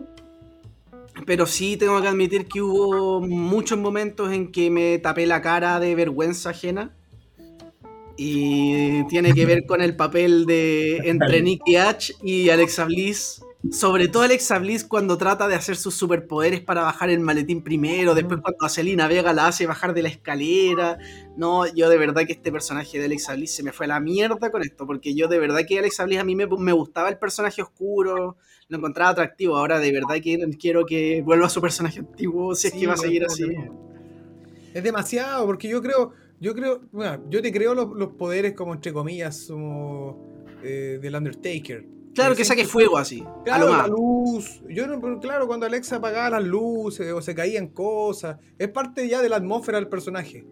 pero 1.27 1.47
sí 1.47 1.77
tengo 1.77 2.01
que 2.03 2.09
admitir 2.09 2.47
que 2.47 2.61
hubo 2.61 3.21
muchos 3.21 3.79
momentos 3.79 4.33
en 4.33 4.51
que 4.51 4.71
me 4.71 4.99
tapé 4.99 5.27
la 5.27 5.41
cara 5.41 5.79
de 5.81 5.95
vergüenza 5.95 6.51
ajena. 6.51 6.95
Y 8.17 9.05
tiene 9.09 9.33
que 9.33 9.45
ver 9.45 9.67
con 9.67 9.81
el 9.81 9.97
papel 9.97 10.47
de 10.47 10.99
entre 10.99 11.43
Nicky 11.43 11.77
H 11.77 12.15
y 12.23 12.49
Alexa 12.49 12.85
Bliss. 12.85 13.43
Sobre 13.71 14.09
todo 14.09 14.25
Alexa 14.25 14.59
Bliss 14.59 14.85
cuando 14.85 15.17
trata 15.17 15.49
de 15.49 15.55
hacer 15.55 15.77
sus 15.77 15.95
superpoderes 15.95 16.61
para 16.61 16.83
bajar 16.83 17.09
el 17.09 17.21
maletín 17.21 17.63
primero, 17.63 18.15
después 18.15 18.41
cuando 18.41 19.03
a 19.03 19.09
Vega 19.09 19.33
la 19.33 19.47
hace 19.47 19.67
bajar 19.67 19.95
de 19.95 20.03
la 20.03 20.09
escalera. 20.09 20.99
No, 21.37 21.67
yo 21.75 21.89
de 21.89 21.97
verdad 21.97 22.27
que 22.27 22.35
este 22.35 22.53
personaje 22.53 22.99
de 22.99 23.07
Alexa 23.07 23.35
Bliss 23.35 23.55
se 23.55 23.63
me 23.63 23.73
fue 23.73 23.87
a 23.87 23.89
la 23.91 24.01
mierda 24.01 24.51
con 24.51 24.63
esto, 24.63 24.87
porque 24.87 25.15
yo 25.15 25.29
de 25.29 25.39
verdad 25.39 25.63
que 25.67 25.79
Alexa 25.79 26.05
Bliss 26.05 26.19
a 26.19 26.25
mí 26.25 26.37
me, 26.37 26.47
me 26.47 26.73
gustaba 26.73 27.09
el 27.09 27.17
personaje 27.17 27.63
oscuro, 27.63 28.37
lo 28.69 28.77
encontraba 28.77 29.13
atractivo. 29.13 29.57
Ahora 29.57 29.79
de 29.79 29.93
verdad 29.93 30.17
que 30.23 30.39
quiero 30.59 30.85
que 30.85 31.23
vuelva 31.23 31.47
a 31.47 31.51
su 31.51 31.63
personaje 31.63 32.01
antiguo, 32.01 32.55
si 32.55 32.69
es 32.69 32.75
que 32.75 32.87
va 32.87 32.95
a 32.95 32.99
seguir 32.99 33.25
así. 33.25 33.45
Es 34.75 34.83
demasiado, 34.83 35.47
porque 35.47 35.69
yo 35.69 35.81
creo, 35.81 36.13
yo 36.39 36.55
creo, 36.55 36.83
bueno, 36.93 37.25
yo 37.31 37.41
te 37.41 37.51
creo 37.51 37.75
los, 37.75 37.89
los 37.97 38.11
poderes 38.11 38.53
como 38.53 38.75
entre 38.75 38.93
comillas 38.93 39.47
como 39.49 40.53
eh, 40.63 40.99
del 41.01 41.15
Undertaker 41.15 41.94
Claro, 42.15 42.35
que 42.37 42.45
saque 42.45 42.65
fuego 42.65 42.97
así. 42.97 43.23
a 43.23 43.43
Claro, 43.45 43.69
la 43.71 43.87
luz. 43.89 44.63
Yo 44.69 44.87
no, 44.87 45.01
pero 45.01 45.19
claro, 45.21 45.47
cuando 45.47 45.67
Alexa 45.67 45.97
apagaba 45.97 46.31
las 46.31 46.45
luces 46.45 47.13
o 47.13 47.21
se 47.21 47.35
caían 47.35 47.69
cosas, 47.69 48.39
es 48.59 48.69
parte 48.69 49.09
ya 49.09 49.21
de 49.23 49.29
la 49.29 49.37
atmósfera 49.37 49.79
del 49.79 49.89
personaje. 49.89 50.45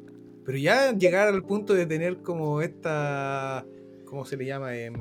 Pero 0.45 0.59
ya 0.59 0.93
llegar 0.93 1.29
al 1.29 1.45
punto 1.45 1.73
de 1.75 1.87
tener 1.87 2.23
como 2.23 2.63
esta. 2.63 3.65
¿Cómo 4.05 4.25
se 4.27 4.37
le 4.37 4.45
llama? 4.45 4.77
Em, 4.77 4.95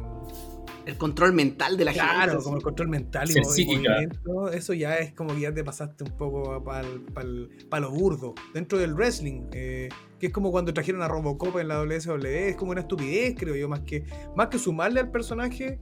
El 0.86 0.98
control 0.98 1.34
mental 1.34 1.78
de 1.78 1.86
la 1.86 1.94
claro, 1.94 2.32
gente. 2.32 2.44
como 2.44 2.58
el 2.58 2.64
control 2.64 2.88
mental 2.90 3.30
y 3.30 3.40
movimiento. 3.42 4.50
Eso 4.52 4.74
ya 4.74 4.98
es 4.98 5.14
como 5.14 5.34
que 5.36 5.42
ya 5.42 5.54
te 5.54 5.64
pasaste 5.64 6.04
un 6.04 6.12
poco 6.12 6.64
para 6.64 7.82
lo 7.82 7.92
burdo. 7.92 8.34
Dentro 8.54 8.78
del 8.78 8.94
wrestling, 8.94 9.48
eh, 9.52 9.90
que 10.20 10.28
es 10.28 10.34
como 10.34 10.52
cuando 10.52 10.74
trajeron 10.74 11.02
a 11.02 11.08
Robocop 11.08 11.58
en 11.58 11.68
la 11.68 11.82
WSW, 11.84 12.26
es 12.26 12.56
como 12.56 12.72
una 12.72 12.82
estupidez, 12.82 13.36
creo 13.38 13.56
yo, 13.56 13.68
más 13.68 13.82
que, 13.82 14.06
más 14.36 14.48
que 14.48 14.58
sumarle 14.60 15.00
al 15.00 15.12
personaje. 15.12 15.80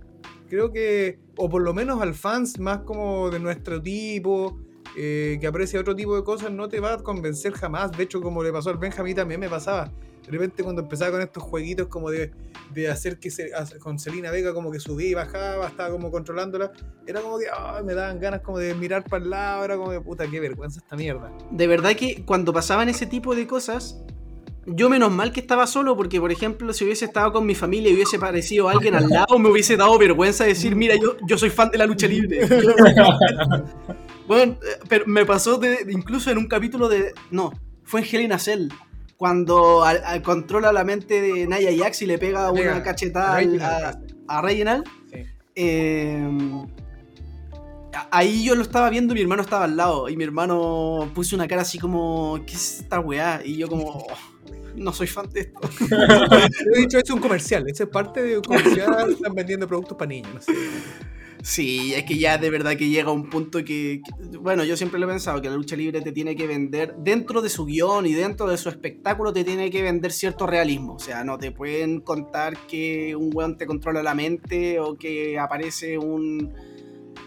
Creo 0.49 0.71
que, 0.71 1.19
o 1.37 1.49
por 1.49 1.61
lo 1.61 1.73
menos 1.73 2.01
al 2.01 2.13
fans 2.13 2.59
más 2.59 2.79
como 2.79 3.29
de 3.29 3.39
nuestro 3.39 3.81
tipo, 3.81 4.59
eh, 4.97 5.37
que 5.39 5.47
aprecia 5.47 5.79
otro 5.79 5.95
tipo 5.95 6.15
de 6.15 6.23
cosas, 6.23 6.51
no 6.51 6.67
te 6.67 6.79
va 6.79 6.93
a 6.93 6.97
convencer 6.97 7.53
jamás. 7.53 7.91
De 7.91 8.03
hecho, 8.03 8.21
como 8.21 8.43
le 8.43 8.51
pasó 8.51 8.71
al 8.71 8.77
Benjamín, 8.77 9.15
también 9.15 9.39
me 9.39 9.49
pasaba. 9.49 9.91
De 10.25 10.31
repente, 10.31 10.63
cuando 10.63 10.81
empezaba 10.81 11.11
con 11.11 11.21
estos 11.21 11.41
jueguitos 11.41 11.87
como 11.87 12.11
de, 12.11 12.31
de 12.73 12.87
hacer 12.87 13.17
que 13.17 13.31
se, 13.31 13.51
con 13.79 13.97
Selina 13.97 14.29
Vega 14.29 14.53
como 14.53 14.71
que 14.71 14.79
subía 14.79 15.07
y 15.09 15.13
bajaba, 15.13 15.67
estaba 15.67 15.89
como 15.89 16.11
controlándola, 16.11 16.71
era 17.07 17.21
como 17.21 17.39
que 17.39 17.45
ay, 17.51 17.83
me 17.83 17.95
daban 17.95 18.19
ganas 18.19 18.41
como 18.41 18.59
de 18.59 18.75
mirar 18.75 19.03
para 19.05 19.23
el 19.23 19.29
lado, 19.29 19.65
era 19.65 19.77
como 19.77 19.91
de 19.91 20.01
puta, 20.01 20.29
qué 20.29 20.39
vergüenza 20.39 20.79
esta 20.79 20.95
mierda. 20.95 21.31
De 21.49 21.65
verdad 21.65 21.93
que 21.95 22.23
cuando 22.25 22.53
pasaban 22.53 22.89
ese 22.89 23.07
tipo 23.07 23.33
de 23.33 23.47
cosas, 23.47 24.03
yo 24.75 24.89
menos 24.89 25.11
mal 25.11 25.31
que 25.31 25.39
estaba 25.39 25.65
solo, 25.67 25.95
porque 25.97 26.19
por 26.19 26.31
ejemplo, 26.31 26.71
si 26.73 26.83
hubiese 26.85 27.05
estado 27.05 27.31
con 27.31 27.45
mi 27.45 27.55
familia 27.55 27.91
y 27.91 27.95
hubiese 27.95 28.17
aparecido 28.17 28.69
alguien 28.69 28.95
al 28.95 29.09
lado, 29.09 29.37
me 29.39 29.49
hubiese 29.49 29.77
dado 29.77 29.97
vergüenza 29.97 30.43
decir, 30.45 30.75
mira, 30.75 30.95
yo, 30.95 31.15
yo 31.27 31.37
soy 31.37 31.49
fan 31.49 31.71
de 31.71 31.77
la 31.77 31.85
lucha 31.85 32.07
libre. 32.07 32.41
bueno, 34.27 34.53
eh, 34.53 34.79
pero 34.87 35.05
me 35.07 35.25
pasó 35.25 35.57
de, 35.57 35.85
incluso 35.89 36.29
en 36.31 36.37
un 36.37 36.47
capítulo 36.47 36.87
de... 36.89 37.13
No, 37.31 37.51
fue 37.83 38.01
en 38.01 38.07
Hell 38.11 38.21
in 38.21 38.33
a 38.33 38.39
Cell, 38.39 38.69
Cuando 39.17 39.83
al- 39.83 40.03
al- 40.05 40.21
controla 40.21 40.71
la 40.71 40.83
mente 40.83 41.21
de 41.21 41.47
Naya 41.47 41.71
Jax 41.77 42.01
y 42.03 42.05
le 42.05 42.17
pega 42.17 42.51
una 42.51 42.83
cachetada 42.83 43.35
al- 43.37 43.45
Reginald. 43.45 43.63
a, 44.27 44.37
a 44.37 44.41
Reginald, 44.41 44.83
Sí. 45.11 45.17
eh, 45.55 46.29
ahí 48.11 48.43
yo 48.43 48.55
lo 48.55 48.61
estaba 48.61 48.89
viendo 48.89 49.13
y 49.13 49.15
mi 49.15 49.21
hermano 49.21 49.41
estaba 49.41 49.65
al 49.65 49.75
lado. 49.75 50.07
Y 50.09 50.15
mi 50.15 50.23
hermano 50.23 51.09
puso 51.15 51.35
una 51.35 51.47
cara 51.47 51.63
así 51.63 51.79
como, 51.79 52.39
¿qué 52.45 52.53
es 52.53 52.81
esta 52.81 52.99
weá? 52.99 53.41
Y 53.43 53.57
yo 53.57 53.67
como, 53.67 53.85
"Oh, 53.87 54.07
no 54.79 54.91
soy 54.93 55.07
fan 55.07 55.29
de 55.29 55.41
esto. 55.41 55.59
He 56.75 56.79
dicho, 56.79 56.97
es 56.97 57.09
un 57.09 57.19
comercial, 57.19 57.65
es 57.67 57.79
parte 57.87 58.21
de 58.23 58.37
un 58.37 58.43
comercial, 58.43 59.11
están 59.11 59.33
vendiendo 59.35 59.67
productos 59.67 59.97
para 59.97 60.09
niños. 60.09 60.45
Sí, 61.41 61.93
es 61.93 62.03
que 62.03 62.17
ya 62.17 62.37
de 62.37 62.49
verdad 62.49 62.75
que 62.75 62.89
llega 62.89 63.13
un 63.13 63.29
punto 63.29 63.59
que, 63.59 64.01
que- 64.03 64.37
bueno, 64.37 64.65
yo 64.65 64.75
siempre 64.75 64.99
lo 64.99 65.05
he 65.05 65.09
pensado, 65.09 65.41
que 65.41 65.49
la 65.49 65.55
lucha 65.55 65.77
libre 65.77 66.01
te 66.01 66.11
tiene 66.11 66.35
que 66.35 66.45
vender, 66.47 66.95
dentro 66.97 67.41
de 67.41 67.47
su 67.49 67.65
guion 67.65 68.05
y 68.05 68.13
dentro 68.13 68.45
de 68.47 68.57
su 68.57 68.67
espectáculo, 68.67 69.31
te 69.31 69.45
tiene 69.45 69.69
que 69.69 69.81
vender 69.81 70.11
cierto 70.11 70.45
realismo. 70.47 70.95
O 70.95 70.99
sea, 70.99 71.23
no 71.23 71.37
te 71.37 71.51
pueden 71.53 72.01
contar 72.01 72.57
que 72.67 73.15
un 73.15 73.31
weón 73.33 73.57
te 73.57 73.65
controla 73.65 74.03
la 74.03 74.13
mente 74.15 74.81
o 74.81 74.97
que 74.97 75.39
aparece 75.39 75.97
un 75.97 76.53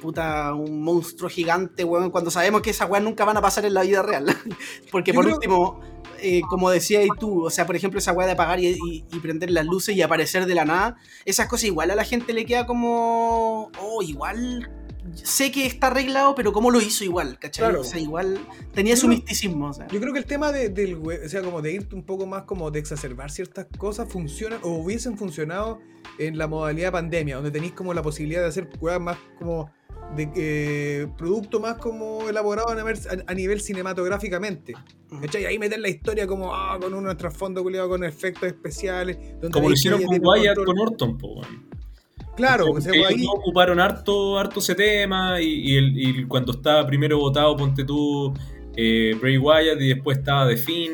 puta, 0.02 0.52
un 0.54 0.82
monstruo 0.82 1.30
gigante, 1.30 1.82
weón, 1.84 2.10
cuando 2.10 2.30
sabemos 2.30 2.60
que 2.60 2.70
esas 2.70 2.90
weas 2.90 3.02
nunca 3.04 3.24
van 3.24 3.36
a 3.38 3.40
pasar 3.40 3.64
en 3.64 3.72
la 3.72 3.82
vida 3.82 4.02
real. 4.02 4.26
Porque 4.90 5.12
Yo 5.12 5.16
por 5.16 5.24
creo- 5.24 5.36
último, 5.36 5.80
eh, 6.22 6.40
como 6.48 6.70
decías 6.70 7.04
tú, 7.18 7.44
o 7.44 7.50
sea, 7.50 7.66
por 7.66 7.76
ejemplo, 7.76 7.98
esa 7.98 8.12
wea 8.12 8.26
de 8.26 8.32
apagar 8.32 8.60
y, 8.60 8.68
y- 8.68 9.04
y 9.12 9.18
prender 9.20 9.50
las 9.50 9.66
luces 9.66 9.96
y 9.96 10.02
aparecer 10.02 10.46
de 10.46 10.54
la 10.54 10.64
nada, 10.64 10.96
esas 11.24 11.48
cosas 11.48 11.64
igual 11.64 11.90
a 11.90 11.94
la 11.94 12.04
gente 12.04 12.32
le 12.32 12.44
queda 12.46 12.66
como, 12.66 13.70
oh, 13.80 14.02
igual 14.02 14.70
sé 15.14 15.50
que 15.50 15.66
está 15.66 15.88
arreglado, 15.88 16.34
pero 16.36 16.52
¿cómo 16.52 16.70
lo 16.70 16.80
hizo 16.80 17.02
igual? 17.04 17.36
¿Cachai? 17.38 17.64
Claro. 17.66 17.80
O 17.80 17.84
sea, 17.84 17.98
igual 18.00 18.38
tenía 18.72 18.96
su 18.96 19.08
misticismo. 19.08 19.66
O 19.68 19.72
sea. 19.72 19.86
Yo 19.88 20.00
creo 20.00 20.12
que 20.12 20.20
el 20.20 20.24
tema 20.26 20.52
de, 20.52 20.68
del 20.68 20.94
o 20.94 21.28
sea, 21.28 21.42
como 21.42 21.60
de 21.60 21.72
ir 21.72 21.88
un 21.92 22.04
poco 22.04 22.24
más 22.24 22.44
como 22.44 22.70
de 22.70 22.78
exacerbar 22.78 23.30
ciertas 23.30 23.66
cosas 23.78 24.08
funciona 24.10 24.58
o 24.62 24.70
hubiesen 24.70 25.18
funcionado 25.18 25.80
en 26.18 26.38
la 26.38 26.46
modalidad 26.46 26.92
pandemia, 26.92 27.34
donde 27.36 27.50
tenéis 27.50 27.72
como 27.72 27.92
la 27.94 28.02
posibilidad 28.02 28.42
de 28.42 28.48
hacer 28.48 28.68
weas 28.80 29.00
más 29.00 29.18
como 29.38 29.70
de 30.16 30.30
eh, 30.36 31.06
producto 31.16 31.58
más 31.60 31.76
como 31.78 32.28
elaborado 32.28 32.68
a 32.70 32.74
nivel, 32.74 32.96
a- 33.26 33.30
a 33.30 33.34
nivel 33.34 33.60
cinematográficamente. 33.60 34.74
¿Cachai? 35.20 35.44
Ahí 35.46 35.58
meter 35.58 35.78
la 35.80 35.88
historia 35.88 36.26
como 36.26 36.54
ah, 36.54 36.78
con 36.80 36.92
un 36.94 37.16
trasfondo 37.16 37.62
culiado 37.62 37.88
con 37.88 38.02
efectos 38.04 38.44
especiales. 38.48 39.16
donde 39.40 39.50
Como 39.50 39.68
lo 39.68 39.74
hicieron 39.74 40.02
con 40.02 40.18
Wyatt 40.22 40.56
con 40.56 40.78
Orton, 40.78 41.18
po. 41.18 41.42
Claro, 42.36 42.64
o 42.64 42.68
Porque 42.68 42.82
sea, 42.82 42.92
ellos 42.94 43.06
ahí, 43.08 43.24
no 43.24 43.32
ocuparon 43.32 43.78
harto, 43.78 44.38
harto 44.38 44.60
ese 44.60 44.74
tema 44.74 45.38
y, 45.40 45.46
y 45.72 45.76
el- 45.76 45.98
y 45.98 46.24
cuando 46.24 46.52
estaba 46.52 46.86
primero 46.86 47.18
votado, 47.18 47.54
ponte 47.56 47.84
tú, 47.84 48.32
eh, 48.74 49.14
Bray 49.20 49.36
Wyatt 49.36 49.80
y 49.80 49.88
después 49.88 50.18
estaba 50.18 50.48
The 50.48 50.56
Finn. 50.56 50.92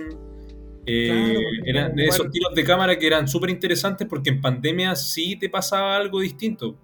eh, 0.91 1.07
Claro, 1.07 1.41
porque 1.57 1.71
eran 1.71 1.99
esos 2.01 2.31
tiros 2.31 2.55
de 2.55 2.65
cámara 2.65 2.99
que 2.99 3.07
eran 3.07 3.29
súper 3.29 3.51
interesantes 3.51 4.07
porque 4.09 4.31
en 4.31 4.41
pandemia 4.41 4.97
sí 4.97 5.37
te 5.37 5.49
pasaba 5.49 5.97
algo 5.97 6.19
distinto. 6.21 6.77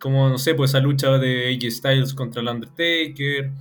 Como, 0.00 0.28
no 0.28 0.38
sé, 0.38 0.54
pues 0.54 0.70
esa 0.72 0.80
lucha 0.80 1.18
de 1.18 1.48
AJ 1.54 1.70
Styles 1.70 2.14
contra 2.14 2.42
el 2.42 2.48
Undertaker, 2.48 3.52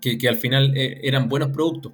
que, 0.00 0.18
que 0.18 0.28
al 0.28 0.36
final 0.36 0.76
eh, 0.76 1.00
eran 1.02 1.28
buenos 1.28 1.50
productos. 1.50 1.92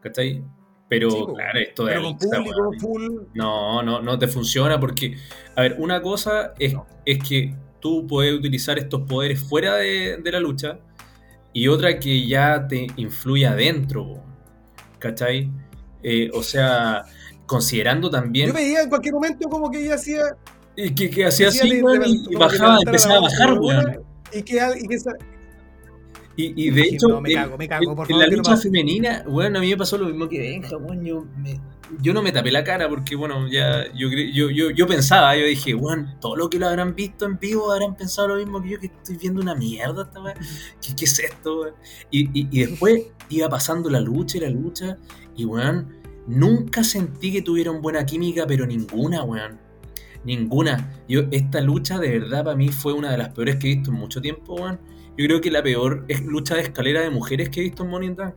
¿Cachai? 0.00 0.42
Pero, 0.88 1.10
Sí, 1.10 1.16
po. 1.20 1.34
claro, 1.34 1.58
esto 1.58 1.84
de 1.86 1.92
pero 1.92 2.02
con 2.02 2.10
Alexa, 2.12 2.36
público 2.38 2.60
weón, 2.60 2.80
full. 2.80 3.08
no, 3.34 3.82
no, 3.82 4.02
no 4.02 4.18
te 4.18 4.28
funciona 4.28 4.78
porque, 4.78 5.16
a 5.56 5.62
ver, 5.62 5.76
una 5.78 6.02
cosa 6.02 6.52
es, 6.58 6.74
No. 6.74 6.86
es 7.06 7.18
que 7.26 7.54
tú 7.80 8.06
puedes 8.06 8.34
utilizar 8.34 8.78
estos 8.78 9.02
poderes 9.08 9.40
fuera 9.40 9.76
de, 9.76 10.18
de 10.18 10.32
la 10.32 10.40
lucha 10.40 10.78
y 11.54 11.68
otra 11.68 11.98
que 11.98 12.26
ya 12.26 12.66
te 12.68 12.86
influye 12.96 13.46
adentro, 13.46 14.22
¿cachai? 14.98 15.50
Eh, 16.02 16.30
o 16.34 16.42
sea, 16.42 17.04
considerando 17.46 18.10
también 18.10 18.48
Yo 18.48 18.54
veía 18.54 18.82
en 18.82 18.88
cualquier 18.88 19.14
momento 19.14 19.48
como 19.48 19.70
que 19.70 19.84
ella 19.84 19.94
hacía 19.94 20.20
y 20.76 20.94
que, 20.94 21.10
que 21.10 21.26
hacía 21.26 21.48
así, 21.48 21.68
le- 21.68 21.78
y, 22.06 22.24
que 22.24 22.36
bajaba, 22.36 22.78
empezaba 22.84 23.16
a 23.16 23.20
bajar, 23.20 23.58
weón. 23.58 24.00
Y 24.32 24.42
que, 24.42 24.54
y 24.80 24.88
que 24.88 24.96
Y, 26.34 26.66
y 26.66 26.70
de 26.70 26.80
hecho, 26.82 27.08
no, 27.08 27.20
me 27.20 27.30
en- 27.30 27.34
cago, 27.36 27.58
me 27.58 27.68
cago, 27.68 27.94
por 27.94 28.06
en 28.06 28.10
favor, 28.10 28.24
la 28.24 28.30
no 28.30 28.36
lucha 28.38 28.56
femenina, 28.56 29.24
bueno, 29.28 29.58
a 29.58 29.60
mí 29.60 29.68
me 29.68 29.76
pasó 29.76 29.98
lo 29.98 30.06
mismo 30.06 30.28
que 30.28 30.38
Benja, 30.38 30.76
weón, 30.78 31.04
yo, 31.04 31.26
me- 31.36 31.60
yo 32.00 32.14
no 32.14 32.22
me 32.22 32.32
tapé 32.32 32.50
la 32.50 32.64
cara 32.64 32.88
porque, 32.88 33.14
bueno, 33.16 33.46
ya 33.48 33.84
yo, 33.92 34.08
yo, 34.08 34.48
yo, 34.48 34.70
yo 34.70 34.86
pensaba, 34.86 35.36
yo 35.36 35.44
dije, 35.44 35.74
bueno, 35.74 36.16
todo 36.22 36.36
lo 36.36 36.48
que 36.48 36.58
lo 36.58 36.66
habrán 36.68 36.94
visto 36.94 37.26
en 37.26 37.38
vivo 37.38 37.70
habrán 37.70 37.94
pensado 37.96 38.28
lo 38.28 38.36
mismo 38.36 38.62
que 38.62 38.70
yo, 38.70 38.80
que 38.80 38.86
estoy 38.86 39.18
viendo 39.18 39.42
una 39.42 39.54
mierda. 39.54 40.10
¿Qué, 40.80 40.96
qué 40.96 41.04
es 41.04 41.18
esto? 41.18 41.74
Y, 42.10 42.30
y, 42.32 42.48
y 42.50 42.64
después 42.64 43.02
iba 43.28 43.46
pasando 43.50 43.90
la 43.90 44.00
lucha 44.00 44.38
y 44.38 44.40
la 44.40 44.48
lucha, 44.48 44.96
y, 45.36 45.44
weón, 45.44 45.98
nunca 46.26 46.82
sentí 46.82 47.30
que 47.30 47.42
tuvieron 47.42 47.82
buena 47.82 48.06
química, 48.06 48.46
pero 48.46 48.64
ninguna, 48.64 49.22
weón. 49.22 49.60
Ninguna. 50.24 51.02
Yo, 51.08 51.22
esta 51.30 51.60
lucha 51.60 51.98
de 51.98 52.18
verdad 52.18 52.44
para 52.44 52.56
mí 52.56 52.68
fue 52.68 52.92
una 52.92 53.10
de 53.10 53.18
las 53.18 53.30
peores 53.30 53.56
que 53.56 53.70
he 53.70 53.74
visto 53.76 53.90
en 53.90 53.96
mucho 53.96 54.20
tiempo, 54.20 54.54
weón. 54.54 54.78
Yo 55.18 55.26
creo 55.26 55.40
que 55.40 55.50
la 55.50 55.62
peor 55.62 56.04
es 56.08 56.22
lucha 56.24 56.54
de 56.54 56.62
escalera 56.62 57.00
de 57.00 57.10
mujeres 57.10 57.48
que 57.50 57.60
he 57.60 57.62
visto 57.64 57.82
en 57.84 57.90
Money 57.90 58.08
in 58.10 58.16
Bank. 58.16 58.34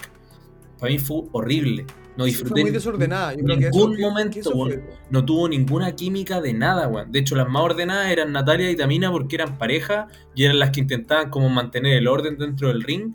Para 0.79 0.91
mí 0.91 0.99
fue 0.99 1.23
horrible. 1.31 1.85
No 2.17 2.23
sí, 2.25 2.31
disfruté 2.31 2.51
fue 2.53 2.61
muy 2.63 2.71
desordenada. 2.71 3.33
Yo 3.33 3.43
creo 3.45 3.57
que 3.59 3.69
ningún 3.69 3.93
eso- 3.93 4.01
momento, 4.09 4.39
eso 4.39 4.55
weón. 4.55 4.81
No 5.09 5.23
tuvo 5.25 5.47
ninguna 5.47 5.95
química 5.95 6.41
de 6.41 6.53
nada, 6.53 6.87
weón. 6.87 7.11
De 7.11 7.19
hecho, 7.19 7.35
las 7.35 7.47
más 7.47 7.61
ordenadas 7.61 8.09
eran 8.11 8.31
Natalia 8.31 8.69
y 8.71 8.75
Tamina 8.75 9.11
porque 9.11 9.35
eran 9.35 9.57
pareja 9.57 10.07
y 10.33 10.43
eran 10.43 10.59
las 10.59 10.71
que 10.71 10.81
intentaban 10.81 11.29
como 11.29 11.49
mantener 11.49 11.93
el 11.97 12.07
orden 12.07 12.37
dentro 12.37 12.67
del 12.69 12.81
ring. 12.83 13.13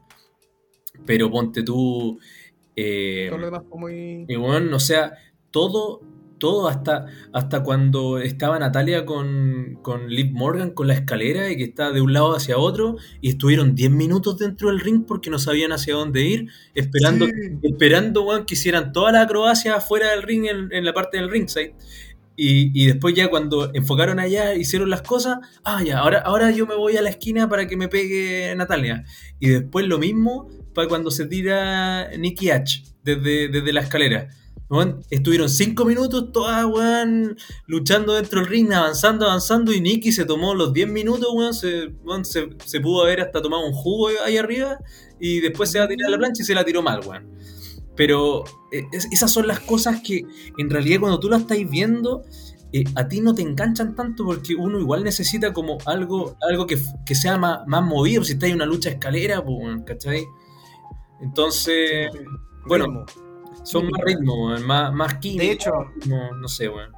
Pero 1.07 1.31
ponte 1.31 1.63
tú. 1.63 2.19
eh, 2.77 3.27
Todo 3.29 3.39
lo 3.39 3.47
demás 3.47 3.63
fue 3.69 3.79
muy. 3.81 4.25
y 4.29 4.37
bueno, 4.37 4.77
o 4.77 4.81
sea, 4.81 5.13
todo, 5.51 6.01
todo 6.41 6.67
hasta, 6.67 7.07
hasta 7.33 7.63
cuando 7.63 8.19
estaba 8.19 8.59
Natalia 8.59 9.07
con, 9.07 9.79
con 9.83 10.09
Liv 10.09 10.33
Morgan 10.33 10.71
con 10.71 10.89
la 10.89 10.95
escalera 10.95 11.49
y 11.53 11.57
que 11.57 11.63
estaba 11.63 11.93
de 11.93 12.01
un 12.01 12.13
lado 12.13 12.35
hacia 12.35 12.59
otro 12.59 12.97
y 13.21 13.29
estuvieron 13.29 13.77
10 13.77 13.93
minutos 13.93 14.39
dentro 14.39 14.71
del 14.71 14.81
ring 14.81 15.05
porque 15.07 15.31
no 15.31 15.39
sabían 15.39 15.71
hacia 15.71 15.95
dónde 15.95 16.25
ir, 16.25 16.49
esperando, 16.75 17.27
Sí. 17.27 17.33
esperando 17.63 18.23
weón, 18.25 18.45
que 18.47 18.55
hicieran 18.55 18.91
toda 18.93 19.13
la 19.13 19.23
acrobacia 19.23 19.77
afuera 19.77 20.11
del 20.11 20.23
ring 20.25 20.47
en, 20.47 20.73
en 20.73 20.85
la 20.85 20.93
parte 20.93 21.19
del 21.19 21.31
ringside. 21.31 21.75
Y, 22.37 22.71
y 22.75 22.87
después 22.87 23.15
ya 23.15 23.29
cuando 23.29 23.71
enfocaron 23.75 24.19
allá, 24.19 24.55
hicieron 24.55 24.89
las 24.89 25.03
cosas, 25.03 25.39
ah, 25.63 25.83
ya, 25.85 25.99
ahora, 25.99 26.21
ahora 26.21 26.51
yo 26.51 26.67
me 26.67 26.75
voy 26.75 26.97
a 26.97 27.03
la 27.03 27.11
esquina 27.11 27.49
para 27.51 27.67
que 27.67 27.77
me 27.77 27.89
pegue 27.89 28.55
Natalia. 28.57 29.05
Y 29.39 29.49
después 29.51 29.87
lo 29.87 29.99
mismo 29.99 30.49
para 30.75 30.89
cuando 30.89 31.11
se 31.11 31.27
tira 31.27 32.09
Nicky 32.17 32.51
H 32.51 32.83
desde, 33.05 33.49
desde 33.49 33.73
la 33.75 33.83
escalera. 33.83 34.29
Estuvieron 35.11 35.49
cinco 35.49 35.85
minutos 35.85 36.31
todas, 36.33 36.65
weón, 36.65 37.37
luchando 37.67 38.15
dentro 38.15 38.41
del 38.41 38.49
ring, 38.49 38.73
avanzando, 38.73 39.27
avanzando, 39.27 39.73
y 39.73 39.81
Nicky 39.81 40.13
se 40.13 40.25
tomó 40.25 40.55
los 40.55 40.73
10 40.73 40.89
minutos, 40.89 41.29
weón, 41.35 41.55
se, 41.55 41.89
weón, 42.05 42.25
se, 42.25 42.51
se 42.65 42.81
pudo 42.81 43.03
haber 43.03 43.21
hasta 43.21 43.43
tomado 43.43 43.67
un 43.67 43.73
jugo 43.73 44.09
ahí 44.25 44.37
arriba, 44.37 44.79
y 45.19 45.41
después 45.41 45.71
se 45.73 45.81
va 45.81 45.87
a 45.87 45.89
tirar 45.89 46.09
la 46.11 46.19
plancha 46.19 46.43
y 46.43 46.47
se 46.47 46.55
la 46.55 46.65
tiró 46.65 46.83
mal, 46.83 47.01
weón. 47.05 47.29
Pero 47.97 48.45
eh, 48.73 48.85
es- 48.93 49.09
esas 49.11 49.33
son 49.33 49.49
las 49.49 49.61
cosas 49.61 50.01
que 50.03 50.23
en 50.57 50.71
realidad 50.71 51.01
cuando 51.01 51.19
tú 51.19 51.29
la 51.29 51.39
estáis 51.39 51.69
viendo, 51.69 52.23
eh, 52.73 52.85
a 52.95 53.09
ti 53.09 53.21
no 53.21 53.35
te 53.35 53.43
enganchan 53.43 53.97
tanto 53.97 54.25
porque 54.25 54.55
uno 54.55 54.79
igual 54.79 55.03
necesita 55.03 55.53
como 55.53 55.79
algo, 55.87 56.37
algo 56.49 56.67
que, 56.69 56.79
que 57.05 57.15
sea 57.17 57.37
más, 57.39 57.61
más 57.67 57.83
movido, 57.85 58.23
si 58.25 58.35
está 58.35 58.47
en 58.47 58.55
una 58.55 58.67
lucha 58.67 58.91
escalera, 58.91 59.45
pues, 59.45 59.81
¿cachai? 59.85 60.25
Entonces, 61.21 62.09
bueno, 62.67 62.87
Ritmo. 62.87 63.30
Son 63.63 63.89
más 63.91 64.01
ritmos, 64.05 64.37
weón, 64.39 64.67
más, 64.67 64.93
más 64.93 65.15
química, 65.15 65.45
De 65.45 65.51
hecho, 65.53 65.73
no, 66.07 66.35
no 66.37 66.49
sé, 66.49 66.69
weón. 66.69 66.91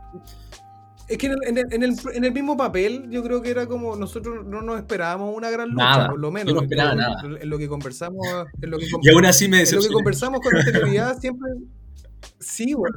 Es 1.08 1.18
que 1.18 1.26
en 1.26 1.32
el, 1.32 1.38
en, 1.48 1.58
el, 1.58 1.64
en, 1.74 1.82
el, 1.82 1.94
en 2.14 2.24
el 2.24 2.32
mismo 2.32 2.56
papel, 2.56 3.08
yo 3.10 3.22
creo 3.22 3.42
que 3.42 3.50
era 3.50 3.66
como 3.66 3.96
nosotros 3.96 4.46
no 4.46 4.62
nos 4.62 4.78
esperábamos 4.78 5.36
una 5.36 5.50
gran 5.50 5.68
lucha, 5.70 5.84
Nada, 5.84 6.08
por 6.10 6.20
lo 6.20 6.30
menos. 6.30 6.48
yo 6.48 6.54
no 6.54 6.62
esperaba 6.62 6.92
en, 6.92 6.98
nada. 6.98 7.22
En 7.40 7.50
lo 7.50 7.58
que 7.58 7.68
conversamos, 7.68 8.26
en 8.62 8.70
lo 8.70 8.78
que, 8.78 8.86
Y 9.02 9.10
aún 9.10 9.26
así 9.26 9.48
me 9.48 9.58
en 9.58 9.64
lo 9.64 9.66
que 9.66 9.76
decepcioné. 9.76 9.94
conversamos 9.94 10.40
con 10.40 10.56
anterioridad 10.56 11.18
siempre. 11.18 11.50
Sí, 12.38 12.72
bueno. 12.74 12.96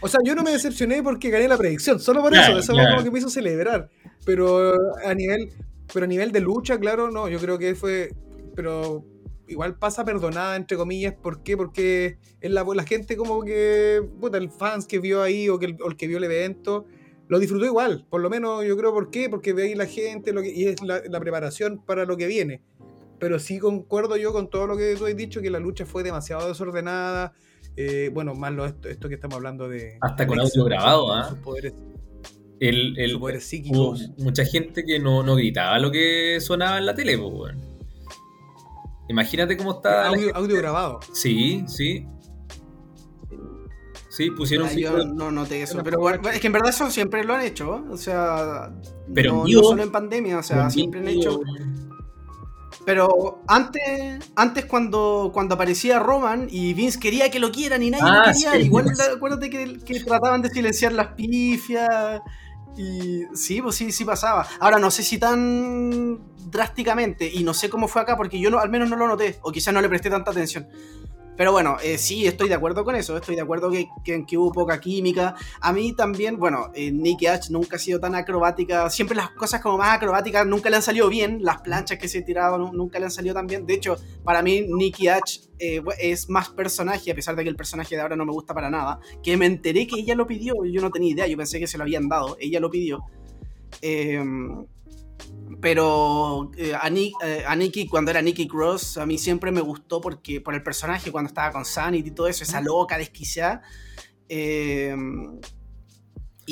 O 0.00 0.08
sea, 0.08 0.20
yo 0.24 0.34
no 0.34 0.42
me 0.42 0.52
decepcioné 0.52 1.02
porque 1.02 1.30
gané 1.30 1.48
la 1.48 1.56
predicción, 1.58 1.98
solo 1.98 2.20
por 2.22 2.30
Claro, 2.32 2.52
eso. 2.52 2.58
Eso 2.60 2.72
claro. 2.72 2.90
como 2.90 3.04
que 3.04 3.10
me 3.10 3.18
hizo 3.18 3.28
celebrar. 3.30 3.90
Pero 4.24 4.74
a 5.04 5.14
nivel, 5.14 5.50
pero 5.92 6.04
a 6.04 6.08
nivel 6.08 6.30
de 6.32 6.40
lucha, 6.40 6.78
claro, 6.78 7.10
no. 7.10 7.28
Yo 7.28 7.38
creo 7.40 7.58
que 7.58 7.74
fue. 7.74 8.14
Pero 8.54 9.04
igual 9.50 9.76
pasa 9.78 10.04
perdonada, 10.04 10.56
entre 10.56 10.76
comillas. 10.76 11.14
¿Por 11.14 11.42
qué? 11.42 11.56
Porque 11.56 12.16
es 12.40 12.50
la, 12.50 12.64
la 12.74 12.84
gente 12.84 13.16
como 13.16 13.42
que. 13.42 14.00
Puta, 14.20 14.38
el 14.38 14.50
fans 14.50 14.86
que 14.86 14.98
vio 14.98 15.22
ahí 15.22 15.48
o, 15.48 15.58
que 15.58 15.66
el, 15.66 15.76
o 15.82 15.88
el 15.88 15.96
que 15.96 16.06
vio 16.06 16.18
el 16.18 16.24
evento. 16.24 16.86
Lo 17.28 17.38
disfrutó 17.38 17.64
igual, 17.64 18.06
por 18.10 18.20
lo 18.20 18.28
menos 18.28 18.64
yo 18.66 18.76
creo 18.76 18.92
por 18.92 19.08
qué, 19.10 19.28
porque 19.30 19.52
ve 19.52 19.62
ahí 19.64 19.74
la 19.76 19.86
gente 19.86 20.32
lo 20.32 20.42
que, 20.42 20.50
y 20.52 20.64
es 20.64 20.82
la, 20.82 21.00
la 21.08 21.20
preparación 21.20 21.80
para 21.84 22.04
lo 22.04 22.16
que 22.16 22.26
viene. 22.26 22.60
Pero 23.20 23.38
sí 23.38 23.58
concuerdo 23.60 24.16
yo 24.16 24.32
con 24.32 24.50
todo 24.50 24.66
lo 24.66 24.76
que 24.76 24.96
tú 24.96 25.06
has 25.06 25.14
dicho, 25.16 25.40
que 25.40 25.48
la 25.50 25.60
lucha 25.60 25.86
fue 25.86 26.02
demasiado 26.02 26.48
desordenada. 26.48 27.32
eh, 27.76 28.10
bueno, 28.12 28.34
más 28.34 28.52
lo, 28.52 28.64
esto, 28.66 28.88
esto 28.88 29.08
que 29.08 29.14
estamos 29.14 29.36
hablando 29.36 29.68
de. 29.68 29.96
Hasta 30.00 30.26
con 30.26 30.40
audio 30.40 30.64
grabado, 30.64 31.12
¿ah? 31.12 31.28
Sus 31.28 31.38
poderes, 31.38 31.72
El, 32.58 32.98
el- 32.98 33.14
hubo 33.14 33.94
mucha 34.18 34.44
gente 34.44 34.82
que 34.84 34.98
no, 34.98 35.22
no 35.22 35.36
gritaba 35.36 35.78
lo 35.78 35.92
que 35.92 36.38
sonaba 36.40 36.78
en 36.78 36.86
la 36.86 36.94
tele, 36.96 37.16
pues, 37.16 37.32
weón. 37.32 37.69
Imagínate 39.10 39.56
cómo 39.56 39.72
está. 39.72 40.06
Audio, 40.08 40.34
audio 40.36 40.56
grabado. 40.56 41.00
Sí, 41.12 41.64
sí. 41.66 42.06
Sí, 44.08 44.30
pusieron 44.30 44.68
Ah, 44.68 44.72
yo 44.72 45.04
no 45.04 45.30
noté 45.30 45.62
eso. 45.62 45.82
Pero 45.82 45.98
bueno, 45.98 46.28
es 46.30 46.40
que 46.40 46.46
en 46.46 46.52
verdad 46.52 46.70
eso 46.70 46.90
siempre 46.90 47.24
lo 47.24 47.34
han 47.34 47.42
hecho. 47.42 47.84
O 47.90 47.96
sea, 47.96 48.70
Pero 49.12 49.32
no, 49.32 49.44
no 49.46 49.62
solo 49.62 49.82
en 49.82 49.90
pandemia, 49.90 50.38
o 50.38 50.42
sea, 50.42 50.70
siempre 50.70 51.00
han 51.00 51.08
hecho. 51.08 51.40
Pero 52.84 53.42
antes, 53.46 54.30
antes 54.36 54.64
cuando, 54.64 55.30
cuando 55.34 55.54
aparecía 55.56 55.98
Roman 55.98 56.46
y 56.50 56.72
Vince 56.74 56.98
quería 56.98 57.30
que 57.30 57.38
lo 57.38 57.50
quieran 57.52 57.82
y 57.82 57.90
nadie 57.90 58.04
Ah, 58.06 58.18
lo 58.26 58.32
quería, 58.32 58.52
sí. 58.52 58.58
igual 58.62 58.86
acuérdate 59.16 59.50
que, 59.50 59.78
que 59.84 60.00
trataban 60.00 60.40
de 60.42 60.50
silenciar 60.50 60.92
las 60.92 61.08
pifias. 61.14 62.20
Y 62.76 63.24
sí, 63.34 63.60
pues 63.60 63.74
sí, 63.76 63.90
sí 63.92 64.04
pasaba. 64.04 64.46
Ahora 64.60 64.78
no 64.78 64.90
sé 64.90 65.02
si 65.02 65.18
tan 65.18 66.20
drásticamente, 66.48 67.30
y 67.32 67.42
no 67.44 67.54
sé 67.54 67.68
cómo 67.68 67.88
fue 67.88 68.02
acá, 68.02 68.16
porque 68.16 68.38
yo 68.40 68.50
no, 68.50 68.58
al 68.58 68.70
menos 68.70 68.88
no 68.88 68.96
lo 68.96 69.06
noté, 69.08 69.38
o 69.42 69.52
quizás 69.52 69.74
no 69.74 69.80
le 69.80 69.88
presté 69.88 70.10
tanta 70.10 70.30
atención. 70.30 70.68
Pero 71.36 71.52
bueno, 71.52 71.78
eh, 71.82 71.96
sí, 71.96 72.26
estoy 72.26 72.50
de 72.50 72.54
acuerdo 72.54 72.84
con 72.84 72.94
eso, 72.96 73.16
estoy 73.16 73.34
de 73.34 73.40
acuerdo 73.40 73.70
que, 73.70 73.88
que, 74.04 74.26
que 74.26 74.36
hubo 74.36 74.52
poca 74.52 74.78
química. 74.78 75.34
A 75.62 75.72
mí 75.72 75.94
también, 75.94 76.36
bueno, 76.38 76.70
eh, 76.74 76.92
Nikki 76.92 77.28
H 77.28 77.50
nunca 77.50 77.76
ha 77.76 77.78
sido 77.78 77.98
tan 77.98 78.14
acrobática, 78.14 78.90
siempre 78.90 79.16
las 79.16 79.30
cosas 79.30 79.62
como 79.62 79.78
más 79.78 79.96
acrobáticas 79.96 80.46
nunca 80.46 80.68
le 80.68 80.76
han 80.76 80.82
salido 80.82 81.08
bien, 81.08 81.42
las 81.42 81.62
planchas 81.62 81.96
que 81.98 82.08
se 82.08 82.22
nu- 82.28 82.72
nunca 82.74 82.98
le 82.98 83.06
han 83.06 83.10
salido 83.10 83.34
tan 83.34 83.46
bien. 83.46 83.64
De 83.64 83.72
hecho, 83.72 83.96
para 84.22 84.42
mí 84.42 84.66
Nikki 84.68 85.08
H 85.08 85.40
eh, 85.58 85.80
es 85.98 86.28
más 86.28 86.50
personaje, 86.50 87.10
a 87.10 87.14
pesar 87.14 87.34
de 87.36 87.42
que 87.42 87.48
el 87.48 87.56
personaje 87.56 87.94
de 87.96 88.02
ahora 88.02 88.16
no 88.16 88.26
me 88.26 88.32
gusta 88.32 88.52
para 88.52 88.68
nada, 88.68 89.00
que 89.22 89.38
me 89.38 89.46
enteré 89.46 89.86
que 89.86 89.98
ella 89.98 90.14
lo 90.14 90.26
pidió, 90.26 90.52
yo 90.66 90.82
no 90.82 90.90
tenía 90.90 91.10
idea, 91.12 91.26
yo 91.26 91.38
pensé 91.38 91.58
que 91.58 91.66
se 91.66 91.78
lo 91.78 91.84
habían 91.84 92.06
dado, 92.06 92.36
ella 92.38 92.60
lo 92.60 92.68
pidió. 92.68 93.02
Eh, 93.80 94.22
pero 95.60 96.50
eh, 96.56 96.74
a, 96.74 96.88
Nick- 96.88 97.14
eh, 97.22 97.44
a 97.46 97.54
Nikki, 97.54 97.86
cuando 97.86 98.10
era 98.10 98.22
Nikki 98.22 98.48
Cross, 98.48 98.98
a 98.98 99.06
mí 99.06 99.18
siempre 99.18 99.52
me 99.52 99.60
gustó 99.60 100.00
porque 100.00 100.40
por 100.40 100.54
el 100.54 100.62
personaje, 100.62 101.12
cuando 101.12 101.28
estaba 101.28 101.52
con 101.52 101.64
Sanity 101.64 102.08
y 102.08 102.12
todo 102.12 102.28
eso, 102.28 102.44
esa 102.44 102.60
loca, 102.60 102.96
desquiciada. 102.96 103.62
Eh, 104.28 104.94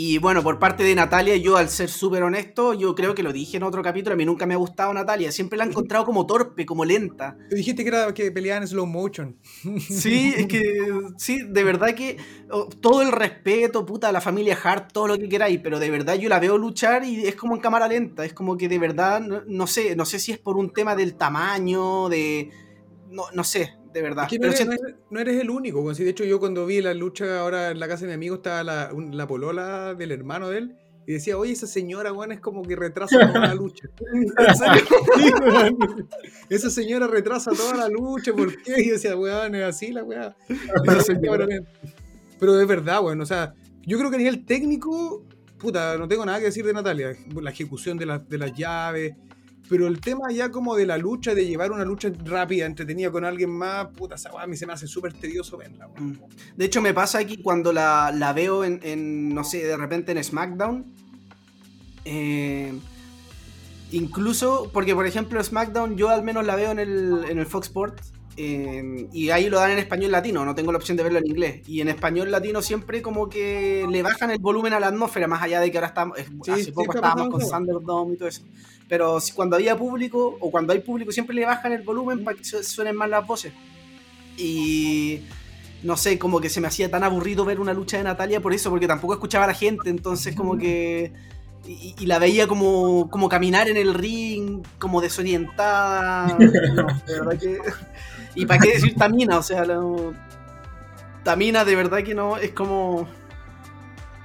y 0.01 0.19
bueno, 0.19 0.45
por 0.45 0.61
parte 0.61 0.85
de 0.85 0.95
Natalia, 0.95 1.37
yo 1.39 1.57
al 1.57 1.69
ser 1.69 1.89
súper 1.89 2.23
honesto, 2.23 2.73
yo 2.73 2.95
creo 2.95 3.17
que 3.17 3.25
lo 3.25 3.33
dije 3.33 3.57
en 3.57 3.65
otro 3.65 3.83
capítulo, 3.83 4.15
a 4.15 4.17
mí 4.17 4.25
nunca 4.25 4.47
me 4.47 4.55
ha 4.55 4.57
gustado 4.57 4.95
Natalia, 4.95 5.33
siempre 5.33 5.59
la 5.59 5.65
he 5.65 5.69
encontrado 5.69 6.05
como 6.05 6.25
torpe, 6.25 6.65
como 6.65 6.85
lenta. 6.85 7.37
Tú 7.51 7.57
dijiste 7.57 7.83
que, 7.83 7.89
era, 7.89 8.15
que 8.15 8.31
peleaban 8.31 8.63
en 8.63 8.69
slow 8.69 8.87
motion. 8.87 9.37
Sí, 9.89 10.33
es 10.37 10.47
que, 10.47 10.63
sí, 11.17 11.41
de 11.43 11.65
verdad 11.65 11.97
que 11.97 12.17
oh, 12.49 12.69
todo 12.69 13.03
el 13.03 13.11
respeto, 13.11 13.85
puta, 13.85 14.11
a 14.11 14.13
la 14.13 14.21
familia 14.21 14.57
Hart, 14.63 14.93
todo 14.93 15.09
lo 15.09 15.19
que 15.19 15.29
queráis, 15.29 15.59
pero 15.65 15.81
de 15.81 15.91
verdad 15.91 16.15
yo 16.15 16.29
la 16.29 16.39
veo 16.39 16.59
luchar 16.59 17.03
y 17.05 17.27
es 17.27 17.35
como 17.35 17.57
en 17.57 17.61
cámara 17.61 17.89
lenta, 17.89 18.25
es 18.25 18.33
como 18.33 18.57
que 18.57 18.69
de 18.69 18.79
verdad, 18.79 19.21
no, 19.21 19.43
no 19.49 19.67
sé, 19.67 19.97
no 19.97 20.05
sé 20.05 20.21
si 20.21 20.31
es 20.31 20.39
por 20.39 20.57
un 20.59 20.73
tema 20.73 20.95
del 20.95 21.17
tamaño, 21.17 22.09
de... 22.09 22.51
No, 23.11 23.25
no 23.33 23.43
sé, 23.43 23.78
de 23.93 24.03
verdad. 24.03 24.25
Es 24.25 24.31
que 24.31 24.39
no 24.39 24.47
eres, 24.47 24.59
siento- 24.59 24.77
no 24.77 24.89
eres- 24.89 24.97
no 25.11 25.21
eres 25.21 25.41
el 25.41 25.51
único. 25.51 25.93
de 25.93 26.09
hecho, 26.11 26.25
yo 26.25 26.39
cuando 26.41 26.67
vi 26.67 26.81
la 26.81 26.95
lucha 26.95 27.41
ahora 27.41 27.71
en 27.71 27.81
la 27.81 27.89
casa 27.89 28.03
de 28.03 28.09
mi 28.09 28.15
amigo, 28.15 28.37
estaba 28.37 28.63
la, 28.63 28.91
un- 28.93 29.17
la 29.17 29.27
polola 29.27 29.95
del 29.95 30.13
hermano 30.13 30.49
de 30.51 30.59
él. 30.59 30.77
Y 31.07 31.13
decía, 31.13 31.39
oye, 31.39 31.53
esa 31.53 31.67
señora, 31.67 32.13
weón, 32.13 32.33
es 32.33 32.41
como 32.41 32.63
que 32.63 32.77
retrasa 32.77 33.19
toda 33.33 33.47
la 33.47 33.55
lucha. 33.55 33.89
Esa 36.51 36.71
señora 36.71 37.07
retrasa 37.07 37.51
toda 37.53 37.75
la 37.77 37.89
lucha, 37.89 38.33
¿por 38.35 38.55
qué? 38.63 38.81
Y 38.83 38.87
yo 38.89 38.93
decía, 38.95 39.17
weón, 39.17 39.55
es 39.55 39.65
así 39.65 39.93
la 39.93 40.03
weá. 40.05 40.37
Pero 42.39 42.61
es 42.61 42.67
verdad, 42.69 43.03
weón. 43.03 43.21
O 43.21 43.27
sea, 43.27 43.55
yo 43.87 43.99
creo 43.99 44.11
que 44.11 44.17
a 44.17 44.19
nivel 44.19 44.45
técnico, 44.45 45.25
puta, 45.59 45.97
no 45.99 46.09
tengo 46.09 46.25
nada 46.27 46.39
que 46.39 46.47
decir 46.47 46.65
de 46.65 46.73
Natalia. 46.73 47.17
La 47.41 47.51
ejecución 47.51 47.99
de, 47.99 48.07
la- 48.07 48.19
de 48.19 48.39
las 48.39 48.53
llaves. 48.53 49.15
Pero 49.69 49.87
el 49.87 50.01
tema 50.01 50.33
ya 50.33 50.51
como 50.51 50.75
de 50.77 50.87
la 50.87 50.97
lucha, 50.97 51.35
de 51.35 51.47
llevar 51.47 51.71
una 51.73 51.85
lucha 51.85 52.11
rápida, 52.25 52.65
entretenida 52.67 53.11
con 53.11 53.25
alguien 53.25 53.51
más, 53.51 53.89
puta, 53.89 54.15
esa 54.15 54.33
weá 54.33 54.45
a 54.45 54.47
mí 54.47 54.57
se 54.57 54.67
me 54.67 54.73
hace 54.73 54.87
súper 54.87 55.13
tedioso 55.13 55.59
verla. 55.59 55.89
Mm. 55.99 56.13
De 56.57 56.65
hecho, 56.65 56.81
me 56.81 56.95
pasa 56.95 57.19
aquí 57.19 57.37
cuando 57.43 57.73
la, 57.73 58.11
la 58.15 58.33
veo 58.33 58.65
en, 58.65 58.81
en, 58.83 59.35
no 59.35 59.45
sé, 59.45 59.65
de 59.65 59.77
repente 59.77 60.13
en 60.13 60.25
SmackDown. 60.25 60.87
Eh, 62.05 62.73
incluso, 63.91 64.71
porque 64.73 64.95
por 64.95 65.07
ejemplo 65.07 65.43
SmackDown 65.43 65.97
yo 65.97 66.09
al 66.09 66.23
menos 66.23 66.47
la 66.47 66.57
veo 66.57 66.71
en 66.71 66.79
el, 66.79 67.25
en 67.29 67.39
el 67.39 67.47
Fox 67.47 67.67
Sports. 67.69 68.13
eh, 68.37 69.09
y 69.13 69.31
ahí 69.31 69.51
lo 69.51 69.59
dan 69.59 69.73
en 69.73 69.79
español 69.79 70.13
latino, 70.13 70.45
no 70.45 70.55
tengo 70.55 70.71
la 70.71 70.79
opción 70.79 70.97
de 70.97 71.03
verlo 71.03 71.19
en 71.19 71.27
inglés. 71.27 71.69
Y 71.69 71.81
en 71.81 71.89
español 71.89 72.31
latino 72.31 72.63
siempre 72.63 73.03
como 73.03 73.29
que 73.29 73.85
le 73.91 74.03
bajan 74.03 74.31
el 74.31 74.39
volumen 74.39 74.73
a 74.75 74.81
la 74.81 74.87
atmósfera, 74.89 75.27
más 75.27 75.43
allá 75.43 75.61
de 75.61 75.71
que 75.73 75.79
ahora 75.79 75.89
estamos, 75.89 76.19
Sí, 76.45 76.51
hace 76.53 76.73
poco 76.73 76.93
está 76.95 77.09
estábamos 77.09 77.29
con 77.31 77.41
Thunderdome 77.41 78.15
y 78.15 78.17
todo 78.17 78.29
eso. 78.29 78.43
Pero 78.89 79.19
cuando 79.35 79.57
había 79.57 79.77
público, 79.77 80.37
o 80.41 80.51
cuando 80.51 80.73
hay 80.73 80.81
público, 80.81 81.13
siempre 81.13 81.35
le 81.37 81.45
bajan 81.45 81.73
el 81.73 81.83
volumen 81.83 82.25
para 82.25 82.37
que 82.37 82.45
su- 82.45 82.63
suenen 82.65 82.97
más 82.97 83.09
las 83.11 83.27
voces. 83.27 83.53
Y 84.37 85.23
no 85.83 85.97
sé, 85.97 86.19
como 86.19 86.41
que 86.41 86.49
se 86.49 86.61
me 86.61 86.69
hacía 86.69 86.91
tan 86.91 87.05
aburrido 87.05 87.45
ver 87.45 87.61
una 87.61 87.73
lucha 87.75 87.99
de 87.99 88.05
Natalia 88.05 88.41
por 88.41 88.53
eso, 88.55 88.71
porque 88.71 88.87
tampoco 88.89 89.13
escuchaba 89.15 89.45
a 89.45 89.49
la 89.49 89.55
gente, 89.55 89.91
entonces 89.91 90.35
como 90.35 90.57
que... 90.57 91.13
Y, 91.67 91.95
y 91.99 92.07
la 92.07 92.19
veía 92.19 92.47
como, 92.47 93.11
como 93.11 93.29
caminar 93.29 93.69
en 93.69 93.77
el 93.77 93.93
ring, 93.93 94.63
como 94.79 95.01
desorientada. 95.03 96.37
No, 96.39 96.87
de 97.07 97.13
verdad 97.21 97.39
que... 97.39 97.59
Y 98.35 98.47
para 98.47 98.61
qué 98.61 98.73
decir 98.75 98.95
Tamina, 98.95 99.37
o 99.39 99.43
sea, 99.43 99.65
lo- 99.67 100.15
Tamina 101.25 101.65
de 101.67 101.77
verdad 101.77 102.03
que 102.03 102.15
no, 102.15 102.39
es 102.39 102.53
como... 102.53 103.07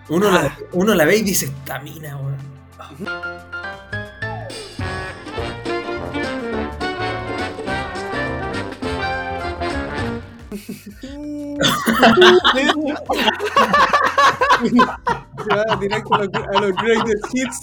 Uno, 0.09 0.27
Ah. 0.29 0.31
la, 0.43 0.57
uno 0.73 0.93
la 0.93 1.05
ve 1.05 1.17
y 1.17 1.21
dice, 1.23 1.45
estamina, 1.47 2.17
weón. 2.17 2.37
Se 15.43 15.55
va 15.55 15.75
directo 15.79 16.15
a 16.15 16.17
los, 16.19 16.29
a 16.33 16.61
los 16.61 16.71
greatest 16.75 17.25
hits. 17.33 17.59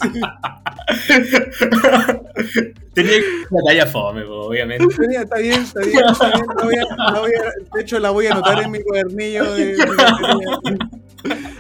Tenía 2.94 3.12
una 3.50 3.62
talla 3.66 3.87
fome, 3.87 4.22
obviamente. 4.24 4.87
Tenía- 4.96 5.22
Está 5.22 5.37
bien, 5.38 5.62
está 5.62 5.81
bien, 5.81 6.03
está 6.11 6.29
bien. 6.31 6.46
La 6.57 6.64
voy 6.64 6.74
a- 6.76 7.12
la 7.12 7.20
voy 7.20 7.31
a- 7.33 7.77
de 7.77 7.83
hecho, 7.83 7.98
la 7.98 8.10
voy 8.10 8.27
a 8.27 8.33
anotar 8.33 8.62
en 8.62 8.71
mi 8.71 8.83
cuadernillo. 8.83 9.54
De, 9.54 9.77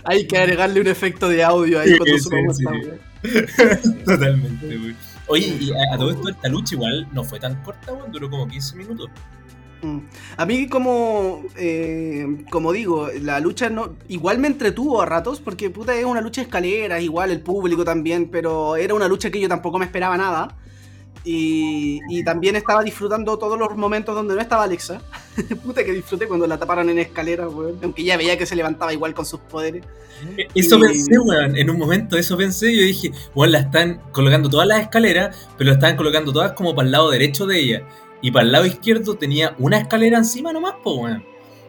Hay 0.04 0.26
que 0.26 0.38
agregarle 0.38 0.80
un 0.80 0.86
efecto 0.86 1.28
de 1.28 1.44
audio 1.44 1.80
ahí 1.80 1.90
Sí, 1.90 1.98
cuando 1.98 2.16
sí, 2.18 2.20
subamos 2.24 2.56
sí. 2.56 2.64
wea. 2.66 2.98
Totalmente, 4.04 4.66
weón. 4.66 4.96
Oye, 5.26 5.46
y 5.60 5.70
a, 5.72 5.94
a 5.94 5.98
todo 5.98 6.10
esto, 6.10 6.28
esta 6.30 6.48
lucha 6.48 6.74
igual 6.74 7.06
no 7.12 7.22
fue 7.22 7.38
tan 7.38 7.62
corta, 7.62 7.92
weón, 7.92 8.10
duró 8.10 8.28
como 8.30 8.48
15 8.48 8.74
minutos. 8.76 9.08
Mm. 9.82 9.98
A 10.36 10.46
mí 10.46 10.68
como, 10.68 11.42
eh, 11.56 12.26
como 12.50 12.72
digo, 12.72 13.08
la 13.20 13.40
lucha 13.40 13.70
no, 13.70 13.94
igual 14.08 14.38
me 14.38 14.48
entretuvo 14.48 15.00
a 15.00 15.06
ratos 15.06 15.40
porque 15.40 15.70
puta 15.70 15.94
es 15.94 16.04
una 16.04 16.20
lucha 16.20 16.40
de 16.42 16.46
escaleras, 16.46 17.02
igual 17.02 17.30
el 17.30 17.40
público 17.40 17.84
también, 17.84 18.28
pero 18.30 18.76
era 18.76 18.94
una 18.94 19.08
lucha 19.08 19.30
que 19.30 19.40
yo 19.40 19.48
tampoco 19.48 19.78
me 19.78 19.86
esperaba 19.86 20.16
nada. 20.16 20.56
Y, 21.22 22.00
y 22.08 22.24
también 22.24 22.56
estaba 22.56 22.82
disfrutando 22.82 23.36
todos 23.38 23.58
los 23.58 23.76
momentos 23.76 24.14
donde 24.14 24.34
no 24.34 24.40
estaba 24.40 24.64
Alexa. 24.64 25.02
Puta 25.64 25.84
que 25.84 25.92
disfruté 25.92 26.26
cuando 26.26 26.46
la 26.46 26.56
taparon 26.58 26.88
en 26.88 26.98
escalera, 26.98 27.46
weón. 27.46 27.78
Aunque 27.82 28.04
ya 28.04 28.16
veía 28.16 28.38
que 28.38 28.46
se 28.46 28.56
levantaba 28.56 28.90
igual 28.94 29.12
con 29.12 29.26
sus 29.26 29.40
poderes. 29.40 29.84
Eso 30.54 30.78
Y- 30.78 30.80
pensé, 30.80 31.18
weón. 31.18 31.56
En 31.58 31.68
un 31.68 31.78
momento 31.78 32.16
eso 32.16 32.38
pensé. 32.38 32.74
Yo 32.74 32.82
dije, 32.84 33.12
weón, 33.34 33.52
la 33.52 33.58
están 33.60 34.00
colocando 34.12 34.48
todas 34.48 34.66
las 34.66 34.80
escaleras, 34.80 35.48
pero 35.58 35.68
la 35.68 35.74
estaban 35.74 35.96
colocando 35.96 36.32
todas 36.32 36.52
como 36.54 36.74
para 36.74 36.86
el 36.86 36.92
lado 36.92 37.10
derecho 37.10 37.46
de 37.46 37.58
ella. 37.58 37.82
Y 38.22 38.30
para 38.30 38.44
el 38.44 38.52
lado 38.52 38.66
izquierdo 38.66 39.14
tenía 39.16 39.54
una 39.58 39.78
escalera 39.78 40.18
encima 40.18 40.52
nomás, 40.52 40.74
po, 40.82 40.94
weón. 40.96 41.24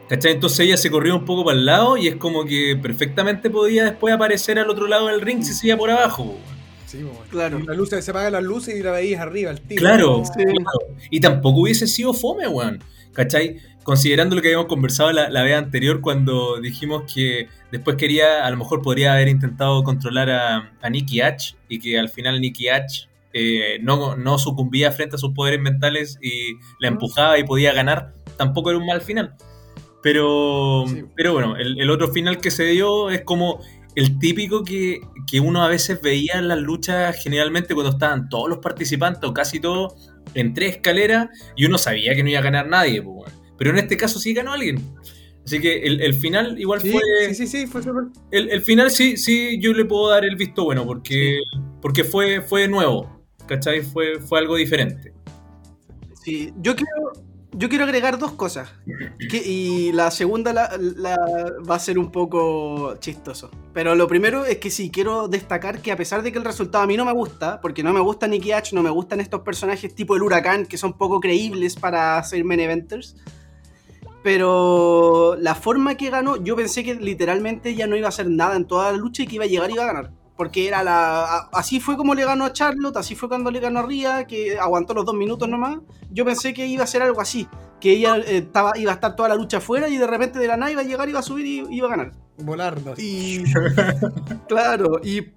¿Cachai? 0.10 0.34
Entonces 0.34 0.60
ella 0.62 0.76
se 0.78 0.92
corrió 0.92 1.16
un 1.16 1.24
poco 1.24 1.46
para 1.46 1.58
el 1.58 1.66
lado 1.66 1.96
y 1.96 2.08
es 2.10 2.18
como 2.18 2.44
que 2.44 2.78
perfectamente 2.82 3.50
podía 3.50 3.86
después 3.86 4.14
aparecer 4.14 4.60
al 4.60 4.70
otro 4.70 4.88
lado 4.88 5.08
del 5.08 5.22
ring 5.22 5.42
si 5.42 5.54
se 5.54 5.68
iba 5.68 5.78
por 5.78 5.90
abajo, 5.90 6.26
po, 6.26 6.32
weón. 6.32 6.62
Sí, 6.86 6.98
po, 7.04 7.12
weón. 7.12 7.28
Claro. 7.30 7.60
La 7.60 7.74
luz, 7.74 7.90
se 7.90 8.12
apagan 8.12 8.34
las 8.34 8.44
luces 8.44 8.76
y 8.78 8.84
la 8.84 8.92
veías 8.92 9.22
arriba, 9.22 9.52
al 9.52 9.62
tiro. 9.62 9.80
Claro, 9.80 10.24
Sí. 10.26 10.32
claro. 10.44 10.98
Y 11.10 11.20
tampoco 11.22 11.62
hubiese 11.62 11.88
sido 11.88 12.14
fome, 12.14 12.48
weón. 12.48 12.84
¿Cachai? 13.14 13.58
Considerando 13.84 14.36
lo 14.36 14.42
que 14.42 14.50
habíamos 14.50 14.68
conversado 14.68 15.12
la, 15.12 15.30
la 15.30 15.44
vez 15.44 15.56
anterior 15.56 16.02
cuando 16.02 16.60
dijimos 16.62 17.04
que 17.12 17.48
después 17.72 17.96
quería, 17.98 18.46
a 18.46 18.52
lo 18.52 18.58
mejor 18.58 18.82
podría 18.82 19.14
haber 19.14 19.28
intentado 19.28 19.84
controlar 19.84 20.30
a, 20.30 20.72
a 20.82 20.90
Nicky 20.90 21.22
H 21.22 21.56
y 21.68 21.80
que 21.80 21.98
al 21.98 22.10
final 22.10 22.40
Nicky 22.40 22.68
H 22.70 23.08
eh, 23.34 23.80
no, 23.82 24.16
no 24.16 24.38
sucumbía 24.40 24.92
frente 24.92 25.16
a 25.16 25.20
sus 25.20 25.34
poderes 25.34 25.60
mentales 25.62 26.18
y 26.22 26.54
la 26.80 26.88
empujaba 26.90 27.38
y 27.40 27.44
podía 27.44 27.74
ganar, 27.74 28.14
tampoco 28.38 28.70
era 28.72 28.80
un 28.80 28.86
mal 28.86 29.02
final. 29.02 29.36
Pero, 30.04 30.86
Sí. 30.88 31.04
pero 31.16 31.34
bueno, 31.34 31.56
el, 31.58 31.80
el 31.80 31.90
otro 31.90 32.12
final 32.12 32.40
que 32.40 32.52
se 32.52 32.64
dio 32.66 33.10
es 33.10 33.22
como 33.22 33.62
el 33.96 34.18
típico 34.20 34.64
que, 34.64 35.02
que 35.30 35.40
uno 35.40 35.64
a 35.64 35.68
veces 35.68 36.02
veía 36.02 36.36
en 36.36 36.48
las 36.48 36.60
luchas 36.60 37.22
generalmente 37.22 37.74
cuando 37.74 37.92
estaban 37.92 38.30
todos 38.30 38.50
los 38.50 38.60
participantes 38.60 39.24
o 39.30 39.34
casi 39.34 39.60
todos 39.60 40.12
en 40.34 40.54
tres 40.54 40.76
escaleras 40.78 41.28
y 41.56 41.66
uno 41.66 41.78
sabía 41.78 42.16
que 42.16 42.24
no 42.24 42.30
iba 42.30 42.40
a 42.40 42.44
ganar 42.44 42.68
nadie, 42.68 43.02
pues, 43.02 43.32
pero 43.58 43.72
en 43.72 43.78
este 43.80 43.98
caso 43.98 44.18
sí 44.18 44.34
ganó 44.34 44.54
alguien. 44.54 44.80
Así 45.46 45.60
que 45.60 45.80
el, 45.84 46.00
el 46.02 46.14
final 46.14 46.60
igual 46.60 46.82
Sí, 46.82 46.92
fue... 46.92 47.02
sí, 47.30 47.36
sí, 47.36 47.48
sí, 47.48 47.68
fue 47.68 47.84
súper. 47.84 48.04
El, 48.32 48.50
el 48.50 48.62
final 48.62 48.92
sí, 48.92 49.18
sí, 49.18 49.60
yo 49.60 49.74
le 49.74 49.86
puedo 49.86 50.10
dar 50.10 50.24
el 50.24 50.36
visto 50.36 50.64
bueno 50.64 50.86
porque, 50.86 51.40
porque 51.82 52.04
fue, 52.04 52.42
fue 52.42 52.68
nuevo, 52.68 53.21
¿cachai? 53.52 53.82
Fue, 53.82 54.20
fue 54.22 54.40
algo 54.40 54.56
diferente. 54.56 55.14
Sí, 56.24 56.54
yo 56.62 56.74
quiero, 56.74 57.12
yo 57.52 57.68
quiero 57.68 57.84
agregar 57.84 58.18
dos 58.18 58.32
cosas. 58.32 58.72
Y 59.30 59.92
la 59.92 60.10
segunda 60.10 60.54
la, 60.54 60.70
va 61.70 61.76
a 61.76 61.80
ser 61.80 62.00
un 62.00 62.14
poco 62.14 62.96
chistoso. 63.00 63.52
Pero 63.74 63.94
lo 63.96 64.08
primero 64.08 64.46
es 64.46 64.58
que 64.60 64.70
sí, 64.70 64.90
quiero 64.90 65.28
destacar 65.28 65.82
que 65.82 65.92
a 65.92 65.98
pesar 65.98 66.24
de 66.24 66.32
que 66.32 66.38
el 66.38 66.46
resultado 66.46 66.86
a 66.86 66.88
mí 66.88 66.96
no 66.96 67.04
me 67.04 67.12
gusta, 67.12 67.60
porque 67.60 67.84
no 67.84 67.92
me 67.92 68.00
gusta 68.00 68.26
Nicky 68.26 68.54
H, 68.54 68.74
no 68.74 68.84
me 68.84 68.90
gustan 68.90 69.20
estos 69.20 69.42
personajes 69.42 69.94
tipo 69.94 70.16
el 70.16 70.24
huracán, 70.24 70.66
que 70.66 70.78
son 70.78 70.94
poco 70.94 71.20
creíbles 71.20 71.76
para 71.76 72.24
ser 72.24 72.46
main 72.46 72.62
eventers. 72.62 73.18
Pero 74.24 75.36
la 75.38 75.56
forma 75.56 75.98
que 75.98 76.10
ganó, 76.10 76.42
yo 76.42 76.56
pensé 76.56 76.86
que 76.86 76.96
literalmente 76.96 77.76
ya 77.76 77.86
no 77.86 77.98
iba 77.98 78.06
a 78.06 78.10
hacer 78.10 78.30
nada 78.30 78.56
en 78.56 78.66
toda 78.66 78.94
la 78.94 78.98
lucha 78.98 79.24
y 79.24 79.28
que 79.28 79.36
iba 79.36 79.44
a 79.44 79.48
llegar 79.48 79.70
y 79.72 79.74
iba 79.74 79.84
a 79.84 79.88
ganar. 79.88 80.21
Porque 80.42 80.68
era 80.68 80.84
la. 80.84 81.50
Así 81.54 81.80
fue 81.80 81.96
como 81.96 82.16
le 82.16 82.26
ganó 82.26 82.46
a 82.46 82.52
Charlotte, 82.52 82.98
así 82.98 83.14
fue 83.14 83.30
cuando 83.30 83.52
le 83.52 83.60
ganó 83.60 83.82
a 83.82 83.84
Ria, 83.84 84.26
que 84.26 84.58
aguantó 84.58 84.96
los 84.96 85.06
dos 85.06 85.14
minutos 85.14 85.48
nomás. 85.48 85.78
Yo 86.10 86.26
pensé 86.26 86.52
que 86.52 86.66
iba 86.66 86.84
a 86.84 86.88
ser 86.88 87.04
algo 87.04 87.22
así. 87.22 87.48
Que 87.80 87.92
ella 87.92 88.18
eh, 88.18 88.38
estaba, 88.38 88.76
iba 88.76 88.90
a 88.90 88.96
estar 88.96 89.16
toda 89.16 89.30
la 89.30 89.36
lucha 89.36 89.58
afuera 89.58 89.88
y 89.88 89.98
de 89.98 90.08
repente 90.08 90.40
de 90.40 90.48
la 90.48 90.58
nada 90.58 90.72
iba 90.72 90.82
a 90.82 90.84
llegar, 90.84 91.08
iba 91.08 91.20
a 91.20 91.22
subir 91.22 91.46
y 91.46 91.76
iba 91.76 91.90
a 91.90 91.92
ganar. 91.92 92.12
Volarnos. 92.40 92.98
Y. 92.98 93.44
claro, 94.48 95.00
y. 95.04 95.28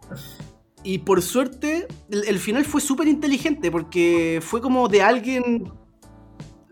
Y 0.82 0.98
por 1.00 1.20
suerte, 1.20 1.86
el, 2.10 2.24
el 2.26 2.38
final 2.38 2.64
fue 2.64 2.80
súper 2.80 3.06
inteligente 3.06 3.70
porque 3.70 4.40
fue 4.42 4.62
como 4.62 4.88
de 4.88 5.02
alguien. 5.02 5.70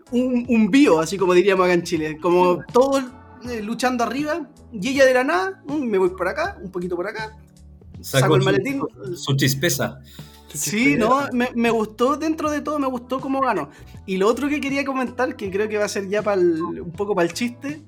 Un, 0.09 0.47
un 0.49 0.71
bio, 0.71 0.99
así 1.01 1.19
como 1.19 1.35
diríamos 1.35 1.65
acá 1.65 1.73
en 1.73 1.83
Chile. 1.83 2.17
Como 2.19 2.63
todos 2.73 3.03
eh, 3.47 3.61
luchando 3.61 4.03
arriba 4.03 4.47
y 4.71 4.89
ella 4.89 5.05
de 5.05 5.13
la 5.13 5.23
nada, 5.23 5.61
mm, 5.67 5.83
me 5.83 5.99
voy 5.99 6.09
por 6.09 6.27
acá, 6.27 6.57
un 6.63 6.71
poquito 6.71 6.95
por 6.95 7.07
acá, 7.07 7.37
saco 8.03 8.35
el 8.35 8.41
su- 8.41 8.45
maletín. 8.45 8.81
Su 9.15 9.35
chispeza. 9.35 9.99
Sí, 10.53 10.95
no, 10.95 11.27
me, 11.33 11.49
me 11.55 11.71
gustó, 11.71 12.15
dentro 12.15 12.51
de 12.51 12.61
todo 12.61 12.77
me 12.77 12.85
gustó 12.87 13.19
cómo 13.19 13.41
ganó. 13.41 13.69
Y 14.05 14.17
lo 14.17 14.27
otro 14.27 14.47
que 14.49 14.61
quería 14.61 14.85
comentar, 14.85 15.35
que 15.35 15.49
creo 15.49 15.67
que 15.67 15.77
va 15.79 15.85
a 15.85 15.89
ser 15.89 16.07
ya 16.09 16.21
para 16.21 16.39
un 16.39 16.91
poco 16.95 17.15
para 17.15 17.27
el 17.27 17.33
chiste, 17.33 17.81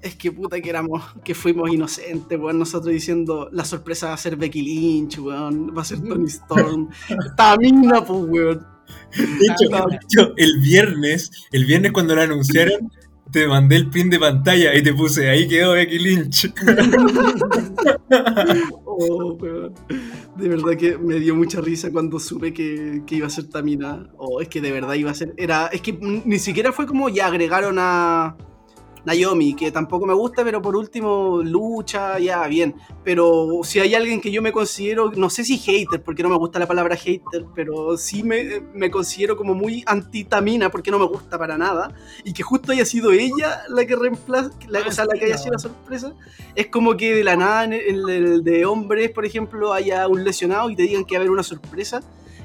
es 0.00 0.14
que 0.14 0.30
puta 0.30 0.60
que 0.60 0.70
éramos, 0.70 1.02
que 1.24 1.34
fuimos 1.34 1.68
inocentes, 1.72 2.38
weón, 2.38 2.56
nosotros 2.60 2.92
diciendo 2.92 3.48
la 3.50 3.64
sorpresa 3.64 4.08
va 4.08 4.14
a 4.14 4.16
ser 4.16 4.36
Becky 4.36 4.62
Lynch, 4.62 5.18
weón, 5.18 5.76
va 5.76 5.82
a 5.82 5.84
ser 5.84 6.00
Tony 6.00 6.26
Storm, 6.28 6.88
Tamina, 7.36 8.04
pues, 8.04 8.24
weón. 8.28 8.64
De 9.16 9.24
hecho, 9.46 9.68
de 9.88 9.96
hecho, 9.96 10.34
el 10.36 10.60
viernes, 10.60 11.32
el 11.50 11.64
viernes 11.64 11.90
cuando 11.90 12.14
lo 12.14 12.22
anunciaron, 12.22 12.92
te 13.30 13.46
mandé 13.46 13.76
el 13.76 13.88
pin 13.90 14.10
de 14.10 14.18
pantalla 14.18 14.74
y 14.74 14.82
te 14.82 14.94
puse, 14.94 15.28
ahí 15.28 15.48
quedó 15.48 15.72
Becky 15.72 15.98
Lynch. 15.98 16.52
Oh. 19.00 19.38
De 20.36 20.48
verdad 20.48 20.76
que 20.76 20.98
me 20.98 21.20
dio 21.20 21.36
mucha 21.36 21.60
risa 21.60 21.92
cuando 21.92 22.18
supe 22.18 22.52
que, 22.52 23.02
que 23.06 23.14
iba 23.14 23.28
a 23.28 23.30
ser 23.30 23.48
Tamina. 23.48 24.10
Oh, 24.16 24.40
es 24.40 24.48
que 24.48 24.60
de 24.60 24.72
verdad 24.72 24.94
iba 24.94 25.12
a 25.12 25.14
ser. 25.14 25.34
Era. 25.36 25.68
Es 25.68 25.82
que 25.82 25.92
ni 25.92 26.38
siquiera 26.40 26.72
fue 26.72 26.84
como 26.86 27.08
ya 27.08 27.28
agregaron 27.28 27.76
a 27.78 28.36
Naomi, 29.08 29.54
que 29.54 29.72
tampoco 29.72 30.06
me 30.06 30.14
gusta, 30.14 30.44
pero 30.44 30.60
por 30.60 30.76
último, 30.76 31.40
lucha, 31.42 32.18
ya, 32.18 32.46
bien. 32.46 32.76
Pero 33.02 33.60
si 33.64 33.80
hay 33.80 33.94
alguien 33.94 34.20
que 34.20 34.30
yo 34.30 34.42
me 34.42 34.52
considero, 34.52 35.10
no 35.16 35.30
sé 35.30 35.44
si 35.44 35.58
hater, 35.58 36.02
porque 36.02 36.22
no 36.22 36.28
me 36.28 36.36
gusta 36.36 36.58
la 36.58 36.66
palabra 36.66 36.96
hater, 36.96 37.46
pero 37.54 37.96
sí 37.96 38.22
me, 38.22 38.60
me 38.74 38.90
considero 38.90 39.36
como 39.36 39.54
muy 39.54 39.82
anti-Tamina, 39.86 40.70
porque 40.70 40.90
no 40.90 40.98
me 40.98 41.06
gusta 41.06 41.38
para 41.38 41.56
nada. 41.56 41.94
Y 42.24 42.32
que 42.32 42.42
justo 42.42 42.72
haya 42.72 42.84
sido 42.84 43.12
ella 43.12 43.62
la 43.68 43.86
que 43.86 43.96
reemplaza, 43.96 44.50
la, 44.68 44.80
o 44.80 44.92
sea, 44.92 45.06
la 45.06 45.14
que 45.14 45.24
haya 45.24 45.38
sido 45.38 45.54
la 45.54 45.58
sorpresa 45.58 46.14
es 46.54 46.66
como 46.68 46.96
que 46.96 47.14
de 47.14 47.24
la 47.24 47.36
nada 47.36 47.64
en 47.64 47.72
el, 47.72 48.08
en 48.10 48.26
el 48.26 48.44
de 48.44 48.66
hombres, 48.66 49.10
por 49.10 49.24
ejemplo, 49.24 49.72
haya 49.72 50.06
un 50.06 50.24
lesionado 50.24 50.68
y 50.70 50.76
te 50.76 50.82
digan 50.82 51.04
que 51.04 51.14
va 51.14 51.20
a 51.20 51.22
haber 51.22 51.30
una 51.30 51.42
sorpresa 51.42 52.00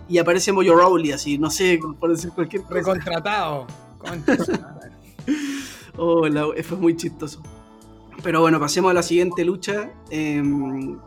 y 0.08 0.18
aparece 0.18 0.52
Mojo 0.52 0.74
Rowley, 0.76 1.12
así, 1.12 1.38
no 1.38 1.50
sé, 1.50 1.80
por 2.00 2.12
decir 2.12 2.32
cualquier 2.32 2.64
cosa. 2.64 2.76
Recontratado. 2.76 3.68
Madre. 4.04 4.92
Oh, 5.98 6.28
la- 6.28 6.48
fue 6.64 6.78
muy 6.78 6.96
chistoso. 6.96 7.42
Pero 8.24 8.42
bueno, 8.42 8.60
pasemos 8.60 8.92
a 8.92 8.94
la 8.94 9.04
siguiente 9.04 9.44
lucha, 9.44 9.92
em, 10.10 10.98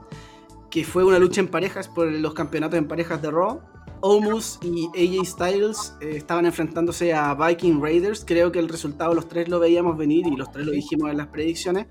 que 0.71 0.85
fue 0.85 1.05
una 1.05 1.19
lucha 1.19 1.41
en 1.41 1.49
parejas 1.49 1.89
por 1.89 2.07
los 2.11 2.35
campeonatos 2.35 2.79
en 2.79 2.87
parejas 2.89 3.23
de 3.23 3.31
Raw. 3.31 3.61
Omos 4.01 4.59
y 4.63 4.87
AJ 4.95 5.25
Styles 5.25 5.95
eh, 6.01 6.13
estaban 6.17 6.45
enfrentándose 6.47 7.15
a 7.15 7.35
Viking 7.35 7.81
Raiders. 7.81 8.25
Creo 8.27 8.53
que 8.53 8.59
el 8.59 8.69
resultado 8.69 9.15
los 9.15 9.29
tres 9.29 9.49
lo 9.49 9.59
veíamos 9.59 9.97
venir 9.97 10.27
y 10.27 10.37
los 10.37 10.51
tres 10.53 10.67
lo 10.67 10.73
dijimos 10.73 11.11
en 11.11 11.17
las 11.17 11.29
predicciones. 11.29 11.87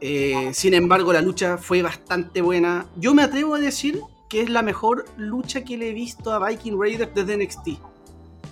Eh, 0.00 0.50
sin 0.54 0.74
embargo, 0.74 1.12
la 1.12 1.20
lucha 1.20 1.58
fue 1.58 1.82
bastante 1.82 2.40
buena. 2.40 2.86
Yo 2.96 3.14
me 3.14 3.22
atrevo 3.22 3.56
a 3.56 3.58
decir 3.60 4.00
que 4.28 4.40
es 4.42 4.48
la 4.48 4.62
mejor 4.62 5.04
lucha 5.16 5.64
que 5.64 5.76
le 5.76 5.90
he 5.90 5.92
visto 5.92 6.32
a 6.32 6.48
Viking 6.48 6.80
Raiders 6.80 7.10
desde 7.14 7.36
NXT. 7.36 7.68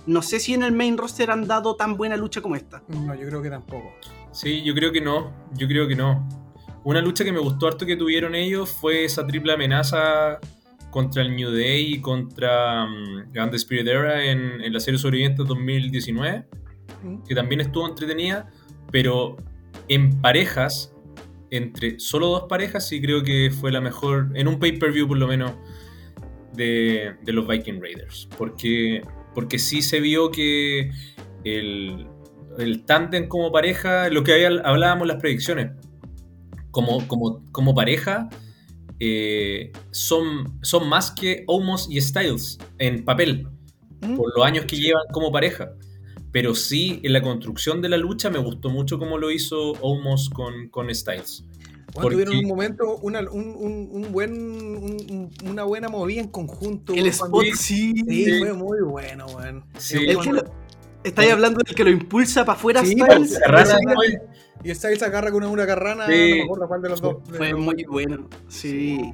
No 0.07 0.21
sé 0.21 0.39
si 0.39 0.53
en 0.53 0.63
el 0.63 0.71
main 0.71 0.97
roster 0.97 1.29
han 1.29 1.47
dado 1.47 1.75
tan 1.75 1.97
buena 1.97 2.17
lucha 2.17 2.41
como 2.41 2.55
esta. 2.55 2.81
No, 2.87 3.13
yo 3.13 3.27
creo 3.27 3.41
que 3.41 3.49
tampoco. 3.49 3.93
Sí, 4.31 4.63
yo 4.63 4.73
creo 4.73 4.91
que 4.91 5.01
no, 5.01 5.33
yo 5.53 5.67
creo 5.67 5.87
que 5.87 5.95
no. 5.95 6.27
Una 6.83 7.01
lucha 7.01 7.23
que 7.25 7.31
me 7.31 7.39
gustó 7.39 7.67
harto 7.67 7.85
que 7.85 7.97
tuvieron 7.97 8.33
ellos 8.33 8.69
fue 8.69 9.03
esa 9.03 9.27
triple 9.27 9.51
amenaza 9.53 10.39
contra 10.89 11.21
el 11.21 11.35
New 11.35 11.51
Day 11.51 11.95
y 11.95 12.01
contra 12.01 12.85
um, 12.85 13.31
Grand 13.31 13.53
Spirit 13.55 13.87
Era 13.87 14.23
en, 14.23 14.61
en 14.61 14.73
la 14.73 14.79
serie 14.79 14.97
sobrevivientes 14.97 15.45
2019, 15.45 16.45
¿Mm? 17.03 17.23
que 17.23 17.35
también 17.35 17.61
estuvo 17.61 17.87
entretenida, 17.87 18.49
pero 18.91 19.35
en 19.89 20.21
parejas, 20.21 20.95
entre 21.51 21.99
solo 21.99 22.27
dos 22.27 22.43
parejas, 22.47 22.87
sí 22.87 23.01
creo 23.01 23.23
que 23.23 23.51
fue 23.51 23.71
la 23.71 23.81
mejor, 23.81 24.31
en 24.35 24.47
un 24.47 24.59
pay-per-view 24.59 25.07
por 25.07 25.17
lo 25.17 25.27
menos, 25.27 25.51
de, 26.53 27.15
de 27.21 27.33
los 27.33 27.47
Viking 27.47 27.81
Raiders. 27.81 28.27
Porque, 28.37 29.01
porque 29.37 29.59
sí 29.59 29.83
se 29.83 29.99
vio 29.99 30.31
que 30.31 30.89
el, 31.43 32.07
el 32.57 32.85
tándem 32.85 33.27
como 33.27 33.51
pareja, 33.51 34.09
lo 34.09 34.23
que 34.23 34.33
había- 34.33 34.63
hablábamos 34.63 35.03
en 35.03 35.09
las 35.09 35.17
predicciones, 35.21 35.73
como, 36.71 37.07
como, 37.07 37.43
como 37.51 37.75
pareja, 37.75 38.29
eh, 38.99 39.71
son, 39.91 40.57
son 40.63 40.89
más 40.89 41.11
que 41.11 41.43
Omos 41.45 41.87
y 41.87 42.01
Styles 42.01 42.57
en 42.79 43.05
papel, 43.05 43.47
por 44.15 44.35
los 44.35 44.43
años 44.43 44.65
que 44.65 44.75
llevan 44.77 45.03
como 45.13 45.31
pareja. 45.31 45.69
Pero 46.31 46.55
sí, 46.55 46.99
en 47.03 47.13
la 47.13 47.21
construcción 47.21 47.79
de 47.79 47.89
la 47.89 47.97
lucha 47.97 48.31
me 48.31 48.39
gustó 48.39 48.71
mucho 48.71 48.97
cómo 48.97 49.19
lo 49.19 49.29
hizo 49.29 49.73
Omos 49.81 50.31
con, 50.31 50.69
con 50.69 50.93
Styles. 50.95 51.45
Bueno, 51.93 52.09
tuvieron 52.11 52.33
Porque- 52.33 52.45
un 52.45 52.49
momento, 52.49 52.97
una, 53.01 53.19
un, 53.31 53.55
un- 53.57 53.89
un 53.91 54.11
buen, 54.11 54.31
un- 54.33 54.97
un- 55.09 55.49
una 55.49 55.63
buena 55.63 55.87
movida 55.89 56.21
en 56.21 56.27
conjunto. 56.27 56.93
El 56.93 57.07
spot 57.07 57.43
sí. 57.55 57.93
Sí, 58.07 58.25
Sí. 58.25 58.39
fue 58.39 58.53
muy 58.53 58.81
bueno, 58.81 59.25
weón. 59.27 59.63
Sí. 59.77 59.97
El 60.05 60.19
que 60.19 60.31
lo- 60.33 60.43
estáis 61.03 61.31
hablando 61.31 61.61
del 61.65 61.73
que 61.75 61.83
lo 61.83 61.89
impulsa 61.89 62.45
para 62.45 62.57
afuera 62.57 62.83
Sí, 62.83 62.91
Styles. 62.91 63.39
Después. 63.39 64.17
Y 64.63 64.75
Styles 64.75 65.01
agarra 65.03 65.31
con 65.31 65.43
una, 65.43 65.51
una 65.51 65.65
carrana, 65.65 66.03
no 66.03 66.09
me 66.09 66.41
acuerdo 66.43 66.67
cuál 66.67 66.81
de 66.81 66.89
los 66.89 67.01
dos. 67.01 67.17
Fue 67.35 67.53
muy 67.53 67.83
bueno. 67.85 68.27
Sí. 68.47 69.13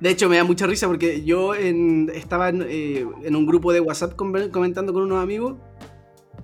De 0.00 0.10
hecho, 0.10 0.28
me 0.28 0.36
da 0.36 0.44
mucha 0.44 0.66
risa 0.66 0.86
porque 0.88 1.22
yo 1.24 1.54
en- 1.54 2.10
estaba 2.14 2.48
en, 2.48 2.64
eh, 2.68 3.06
en 3.22 3.36
un 3.36 3.46
grupo 3.46 3.72
de 3.72 3.80
WhatsApp 3.80 4.14
com- 4.16 4.50
comentando 4.50 4.92
con 4.92 5.02
unos 5.02 5.22
amigos. 5.22 5.56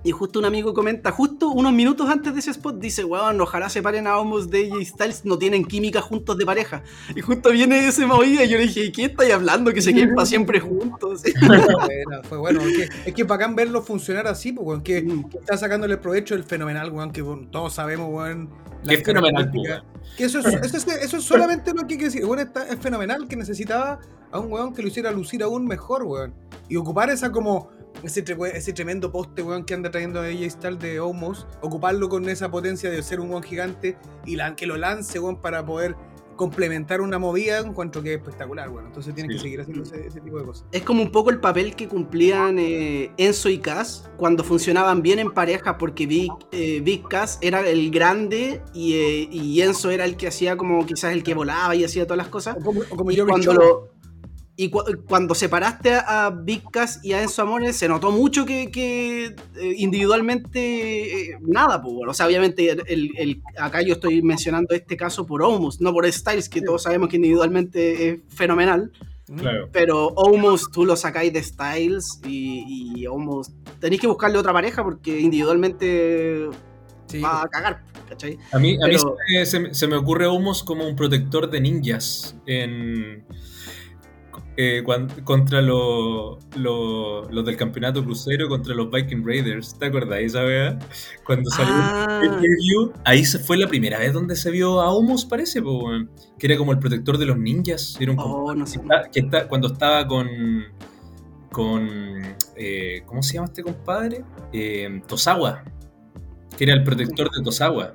Y 0.01 0.11
justo 0.11 0.39
un 0.39 0.45
amigo 0.45 0.73
comenta, 0.73 1.11
justo 1.11 1.49
unos 1.49 1.73
minutos 1.73 2.09
antes 2.09 2.33
de 2.33 2.39
ese 2.39 2.51
spot, 2.51 2.79
dice, 2.79 3.03
weón, 3.03 3.41
ojalá 3.41 3.69
se 3.69 3.81
paren 3.83 4.07
a 4.07 4.17
Homos 4.17 4.49
de 4.49 4.71
AJ 4.71 4.85
Styles, 4.85 5.25
no 5.25 5.37
tienen 5.37 5.65
química 5.65 5.99
juntos 6.01 6.37
de 6.37 6.45
pareja. 6.45 6.83
Y 7.15 7.19
justo 7.19 7.49
viene 7.51 7.85
ese 7.85 8.05
movida 8.05 8.45
y 8.45 8.49
yo 8.49 8.57
le 8.57 8.63
dije, 8.67 8.91
¿qué 8.93 9.05
estáis 9.05 9.33
hablando? 9.33 9.73
Que 9.73 9.81
se 9.81 9.93
queden 9.93 10.15
para 10.15 10.25
siempre 10.25 10.59
juntos. 10.61 11.21
Bueno, 11.49 12.23
fue 12.23 12.37
bueno. 12.37 12.61
Es 12.61 12.77
que, 12.77 13.09
es 13.09 13.13
que 13.13 13.23
bacán 13.25 13.55
verlo 13.55 13.81
funcionar 13.81 14.25
así, 14.27 14.53
pues, 14.53 14.65
weón, 14.67 14.81
que, 14.83 15.01
Mm. 15.01 15.29
que 15.29 15.37
está 15.39 15.57
sacándole 15.57 15.97
provecho 15.97 16.33
el 16.35 16.43
fenomenal, 16.45 16.91
weón, 16.91 17.11
que 17.11 17.21
weón, 17.21 17.51
todos 17.51 17.73
sabemos, 17.73 18.07
weón. 18.09 18.49
Que 18.87 18.95
es 18.95 19.03
fenomenal, 19.03 19.51
pues, 19.53 19.81
Que 20.17 20.23
eso, 20.23 20.39
es, 20.39 20.45
eso, 20.45 20.77
es, 20.77 20.87
eso 20.87 21.17
es 21.17 21.23
solamente 21.25 21.73
lo 21.73 21.85
que 21.85 21.95
hay 21.95 21.97
que 21.99 22.05
decir. 22.05 22.23
Weón, 22.23 22.39
está- 22.39 22.67
es 22.69 22.79
fenomenal 22.79 23.27
que 23.27 23.35
necesitaba 23.35 23.99
a 24.31 24.39
un 24.39 24.49
weón 24.51 24.73
que 24.73 24.81
lo 24.81 24.87
hiciera 24.87 25.11
lucir 25.11 25.43
aún 25.43 25.65
mejor, 25.67 26.03
weón. 26.03 26.33
Y 26.69 26.77
ocupar 26.77 27.09
esa 27.09 27.31
como. 27.33 27.69
Ese, 28.03 28.23
tre- 28.23 28.51
ese 28.53 28.73
tremendo 28.73 29.11
poste, 29.11 29.41
weón, 29.43 29.65
que 29.65 29.73
anda 29.73 29.91
trayendo 29.91 30.19
a 30.21 30.25
AJ 30.25 30.49
Styles 30.51 30.79
de 30.79 30.99
Homos, 30.99 31.47
ocuparlo 31.61 32.07
con 32.09 32.27
esa 32.29 32.49
potencia 32.49 32.89
de 32.89 33.01
ser 33.03 33.19
un 33.19 33.29
weón 33.29 33.43
gigante 33.43 33.97
y 34.25 34.35
la- 34.35 34.55
que 34.55 34.65
lo 34.65 34.77
lance, 34.77 35.19
weón, 35.19 35.41
para 35.41 35.65
poder 35.65 35.95
complementar 36.35 37.01
una 37.01 37.19
movida, 37.19 37.59
encuentro 37.59 38.01
que 38.01 38.13
es 38.13 38.19
espectacular, 38.21 38.69
weón. 38.69 38.85
Entonces 38.85 39.13
tienen 39.13 39.35
que 39.35 39.41
seguir 39.41 39.59
haciendo 39.59 39.83
ese, 39.83 40.07
ese 40.07 40.21
tipo 40.21 40.39
de 40.39 40.45
cosas. 40.45 40.65
Es 40.71 40.83
como 40.83 41.01
un 41.03 41.11
poco 41.11 41.31
el 41.31 41.41
papel 41.41 41.75
que 41.75 41.89
cumplían 41.89 42.57
eh, 42.59 43.11
Enzo 43.17 43.49
y 43.49 43.57
Cass 43.57 44.09
cuando 44.15 44.45
funcionaban 44.45 45.01
bien 45.01 45.19
en 45.19 45.31
pareja, 45.31 45.77
porque 45.77 46.07
Big, 46.07 46.31
eh, 46.53 46.79
Big 46.81 47.03
Cass 47.09 47.39
era 47.41 47.67
el 47.67 47.91
grande 47.91 48.61
y, 48.73 48.93
eh, 48.93 49.27
y 49.29 49.59
Enzo 49.59 49.89
era 49.89 50.05
el 50.05 50.15
que 50.15 50.27
hacía 50.29 50.55
como 50.55 50.85
quizás 50.85 51.11
el 51.11 51.23
que 51.23 51.33
volaba 51.33 51.75
y 51.75 51.83
hacía 51.83 52.05
todas 52.05 52.19
las 52.19 52.29
cosas. 52.29 52.55
O 52.57 52.63
como, 52.63 52.81
o 52.89 52.95
como 52.95 53.11
Y 53.11 53.17
Joey 53.17 53.27
cuando, 53.27 53.53
lo- 53.53 53.89
y 54.61 54.69
cu- 54.69 54.83
cuando 55.07 55.33
separaste 55.35 55.93
a, 55.93 56.33
Cass 56.71 56.99
y 57.01 57.13
a 57.13 57.21
Enzo 57.21 57.43
Amore, 57.43 57.71
se 57.71 57.87
notó 57.87 58.11
mucho 58.11 58.45
que, 58.45 58.69
que, 58.71 59.25
eh, 59.55 59.73
individualmente 59.77 61.31
eh, 61.31 61.37
nada, 61.41 61.81
pues, 61.81 61.93
bueno. 61.93 62.11
O 62.11 62.13
sea, 62.13 62.27
obviamente 62.27 62.69
el, 62.69 63.11
el- 63.17 63.41
acá 63.57 63.81
yo 63.81 63.93
estoy 63.93 64.21
mencionando 64.21 64.75
este 64.75 64.97
caso 64.97 65.25
por 65.25 65.41
Omos, 65.43 65.79
no 65.79 65.93
por 65.93 66.11
Styles, 66.11 66.49
que 66.49 66.61
todos 66.61 66.83
sabemos 66.83 67.09
que 67.09 67.15
individualmente 67.15 68.09
es 68.09 68.19
fenomenal. 68.29 68.91
Claro. 69.37 69.69
Pero 69.71 70.07
Omos 70.07 70.69
tú 70.71 70.85
lo 70.85 70.95
sacáis 70.95 71.31
de 71.31 71.41
Styles 71.43 72.19
y, 72.25 72.93
y 72.97 73.07
Omos 73.07 73.51
tenéis 73.79 74.01
que 74.01 74.07
buscarle 74.07 74.39
otra 74.39 74.51
pareja 74.53 74.83
porque 74.83 75.19
individualmente 75.19 76.49
Sí, 77.07 77.21
va 77.21 77.43
a 77.43 77.47
cagar, 77.47 77.83
¿cachai? 78.07 78.37
A 78.51 78.59
mí, 78.59 78.77
a 78.83 78.87
mí 78.87 78.97
se, 78.99 79.05
me- 79.07 79.45
se 79.45 79.59
me- 79.59 79.73
se 79.73 79.87
me 79.87 79.95
ocurre 79.95 80.27
Humos 80.27 80.63
como 80.63 80.87
un 80.87 80.95
protector 80.95 81.49
de 81.49 81.61
ninjas 81.61 82.35
en, 82.45 83.23
eh, 84.61 84.83
contra 85.23 85.61
lo- 85.61 86.37
lo- 86.57 87.29
los 87.31 87.45
del 87.45 87.55
campeonato 87.55 88.03
crucero, 88.03 88.49
contra 88.49 88.75
los 88.75 88.91
Viking 88.91 89.23
Raiders. 89.25 89.79
¿Te 89.79 89.85
acordás 89.85 90.19
esa? 90.19 90.41
Cuando 91.25 91.49
salió 91.49 91.73
Ah. 91.75 92.19
el 92.21 92.29
preview, 92.31 92.91
ahí 93.05 93.23
se 93.23 93.39
fue 93.39 93.55
la 93.57 93.67
primera 93.67 93.99
vez 93.99 94.11
donde 94.11 94.35
se 94.35 94.51
vio 94.51 94.81
a 94.81 94.93
Humos, 94.93 95.23
parece, 95.23 95.61
po, 95.61 95.89
que 96.37 96.47
era 96.47 96.57
como 96.57 96.73
el 96.73 96.79
protector 96.79 97.17
de 97.17 97.25
los 97.27 97.37
ninjas. 97.37 97.95
Era 98.01 98.11
un 98.11 98.19
Oh, 98.19 98.53
no 98.53 98.65
sé. 98.65 98.79
que 98.79 98.81
está- 98.83 99.09
que 99.11 99.19
está- 99.21 99.47
cuando 99.47 99.67
estaba 99.67 100.05
con. 100.05 100.27
con 101.51 101.87
eh, 102.57 103.01
¿Cómo 103.05 103.23
se 103.23 103.35
llama 103.35 103.45
este 103.45 103.63
compadre? 103.63 104.23
Eh, 104.51 105.01
Tosawa. 105.07 105.63
Que 106.57 106.65
era 106.65 106.73
el 106.73 106.83
protector 106.83 107.29
de 107.31 107.41
Tosawa. 107.43 107.93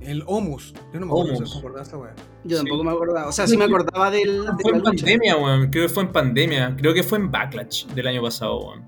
El 0.00 0.22
Omus. 0.26 0.74
Yo 0.92 1.00
no 1.00 1.06
me 1.06 1.12
acuerdo 1.12 1.34
Homus. 1.34 1.48
si 1.50 1.54
me 1.54 1.58
acordaba 1.60 1.82
esa 1.82 1.96
weá. 1.98 2.14
Yo 2.44 2.56
Sí. 2.58 2.62
tampoco 2.64 2.84
me 2.84 2.90
acordaba. 2.92 3.28
O 3.28 3.32
sea, 3.32 3.46
sí 3.46 3.56
me 3.56 3.64
acordaba 3.64 4.10
del, 4.10 4.44
de 4.44 4.52
Fue 4.62 4.72
en 4.72 4.78
lucha. 4.78 4.90
pandemia, 4.90 5.36
weón. 5.36 5.70
Creo 5.70 5.86
que 5.88 5.92
fue 5.94 6.02
en 6.04 6.12
pandemia. 6.12 6.76
Creo 6.76 6.94
que 6.94 7.02
fue 7.02 7.18
en 7.18 7.30
Backlash 7.30 7.86
del 7.88 8.06
año 8.06 8.22
pasado, 8.22 8.58
weón. 8.60 8.84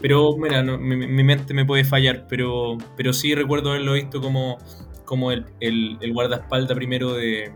Pero, 0.00 0.36
mira, 0.36 0.62
no, 0.62 0.78
mi, 0.78 0.96
mi 0.96 1.24
mente 1.24 1.52
me 1.54 1.64
puede 1.64 1.84
fallar, 1.84 2.26
pero, 2.28 2.76
pero 2.96 3.12
sí 3.12 3.34
recuerdo 3.34 3.70
haberlo 3.70 3.94
visto 3.94 4.20
como, 4.20 4.58
como 5.04 5.32
el, 5.32 5.44
el, 5.60 5.98
el 6.00 6.12
guardaespaldas 6.12 6.76
primero 6.76 7.14
de. 7.14 7.52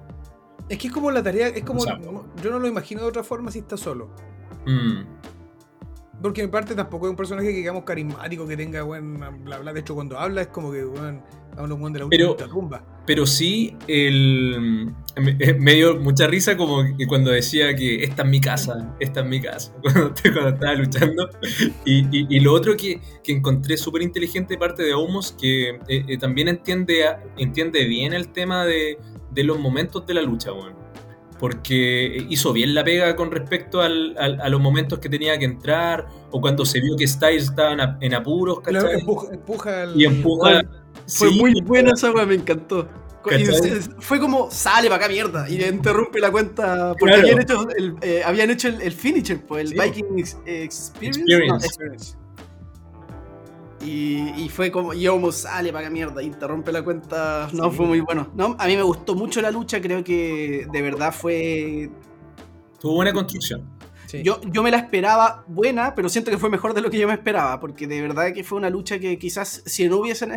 Es 0.68 0.78
que 0.78 0.86
es 0.88 0.92
como 0.92 1.10
la 1.10 1.22
tarea, 1.22 1.48
es 1.48 1.64
como. 1.64 1.84
Yo 2.42 2.50
no 2.50 2.58
lo 2.58 2.66
imagino 2.66 3.02
de 3.02 3.08
otra 3.08 3.22
forma 3.22 3.50
si 3.50 3.60
está 3.60 3.76
solo. 3.76 4.10
Mm, 4.66 5.02
Porque 6.20 6.42
en 6.42 6.50
parte 6.50 6.74
tampoco 6.74 7.06
es 7.06 7.10
un 7.10 7.16
personaje 7.16 7.48
que 7.48 7.56
digamos 7.56 7.84
carismático, 7.84 8.46
que 8.46 8.56
tenga 8.56 8.82
buen 8.82 9.16
bla 9.44 9.58
bla. 9.58 9.72
De 9.72 9.80
hecho, 9.80 9.94
cuando 9.94 10.18
habla 10.18 10.42
es 10.42 10.46
como 10.48 10.70
que 10.70 10.84
weón, 10.84 11.22
habla 11.56 11.74
un 11.74 11.92
de 11.92 11.98
la 12.00 12.08
Pero- 12.08 12.30
última 12.32 12.48
rumba. 12.50 12.84
pero 13.06 13.26
sí, 13.26 13.76
el, 13.88 14.92
me, 15.16 15.54
me 15.54 15.74
dio 15.74 15.98
mucha 15.98 16.26
risa 16.28 16.56
como 16.56 16.84
que 16.96 17.06
cuando 17.06 17.30
decía 17.32 17.74
que 17.74 18.04
esta 18.04 18.22
es 18.22 18.28
mi 18.28 18.40
casa, 18.40 18.94
esta 19.00 19.20
es 19.20 19.26
mi 19.26 19.40
casa, 19.40 19.72
cuando, 19.82 20.14
cuando 20.22 20.48
estaba 20.50 20.74
luchando. 20.74 21.28
Y, 21.84 22.00
y- 22.16 22.26
y 22.28 22.40
lo 22.40 22.52
otro 22.52 22.76
que, 22.76 23.00
que 23.24 23.32
encontré 23.32 23.76
súper 23.76 24.02
inteligente 24.02 24.54
de 24.54 24.58
parte 24.58 24.82
de 24.84 24.94
Homos, 24.94 25.32
que 25.32 25.70
eh, 25.70 26.04
eh, 26.08 26.18
también 26.18 26.46
entiende, 26.48 27.04
entiende 27.36 27.84
bien 27.86 28.12
el 28.12 28.28
tema 28.28 28.64
de, 28.64 28.98
de 29.32 29.44
los 29.44 29.58
momentos 29.58 30.06
de 30.06 30.14
la 30.14 30.22
lucha, 30.22 30.52
weón. 30.52 30.81
Porque 31.42 32.24
hizo 32.28 32.52
bien 32.52 32.72
la 32.72 32.84
pega 32.84 33.16
con 33.16 33.32
respecto 33.32 33.80
al- 33.82 34.14
al- 34.16 34.40
a 34.40 34.48
los 34.48 34.60
momentos 34.60 35.00
que 35.00 35.08
tenía 35.08 35.36
que 35.40 35.44
entrar, 35.44 36.06
o 36.30 36.40
cuando 36.40 36.64
se 36.64 36.80
vio 36.80 36.94
que 36.96 37.04
Styles 37.08 37.42
estaba 37.50 37.96
en, 38.00 38.14
apuros, 38.14 38.58
La- 38.66 38.80
¿cachai? 38.80 39.00
empuja, 39.00 39.34
empuja 39.34 39.82
al- 39.82 40.00
Y 40.00 40.04
empuja. 40.04 40.62
Fue 41.08 41.30
Sí, 41.30 41.40
muy 41.40 41.60
buena 41.62 41.90
esa 41.96 42.12
weá, 42.12 42.24
me 42.26 42.36
encantó. 42.36 42.88
Se- 43.28 43.80
fue 43.98 44.20
como, 44.20 44.52
sale 44.52 44.88
para 44.88 45.04
acá 45.04 45.12
mierda, 45.12 45.50
y 45.50 45.60
interrumpe 45.64 46.20
la 46.20 46.30
cuenta. 46.30 46.94
Porque 46.96 47.14
Claro. 47.14 47.22
habían 47.22 47.42
hecho 47.42 47.68
el, 47.76 47.94
eh, 48.02 48.22
habían 48.24 48.50
hecho 48.50 48.68
el, 48.68 48.80
el 48.80 48.92
finisher, 48.92 49.44
pues, 49.44 49.62
el 49.62 49.68
Sí. 49.70 49.74
Viking 49.80 50.18
Ex- 50.18 50.36
Experience. 50.46 51.20
Experience. 51.20 51.48
No, 51.48 51.56
Experience. 51.56 52.16
Y, 53.84 54.30
y 54.36 54.48
fue 54.48 54.70
como, 54.70 54.94
y 54.94 55.06
Omos 55.08 55.36
sale 55.38 55.72
para 55.72 55.90
mierda, 55.90 56.22
interrumpe 56.22 56.70
la 56.72 56.82
cuenta. 56.82 57.48
No, 57.52 57.70
Sí. 57.70 57.76
fue 57.76 57.86
muy 57.86 58.00
bueno. 58.00 58.30
No, 58.34 58.54
a 58.58 58.66
mí 58.66 58.76
me 58.76 58.82
gustó 58.82 59.14
mucho 59.14 59.40
la 59.40 59.50
lucha, 59.50 59.80
creo 59.80 60.04
que 60.04 60.66
de 60.70 60.82
verdad 60.82 61.12
fue 61.12 61.90
Tuvo 62.80 62.94
buena 62.94 63.12
construcción. 63.12 63.68
Sí. 64.06 64.22
Yo, 64.22 64.40
yo 64.50 64.62
me 64.62 64.70
la 64.70 64.76
esperaba 64.78 65.44
buena, 65.48 65.94
pero 65.94 66.08
siento 66.08 66.30
que 66.30 66.38
fue 66.38 66.50
mejor 66.50 66.74
de 66.74 66.80
lo 66.82 66.90
que 66.90 66.98
yo 66.98 67.06
me 67.08 67.14
esperaba, 67.14 67.58
porque 67.60 67.86
de 67.86 68.02
verdad 68.02 68.32
que 68.32 68.44
fue 68.44 68.58
una 68.58 68.68
lucha 68.70 68.98
que 68.98 69.18
quizás 69.18 69.62
si 69.66 69.88
no 69.88 69.96
hubiesen, 69.98 70.32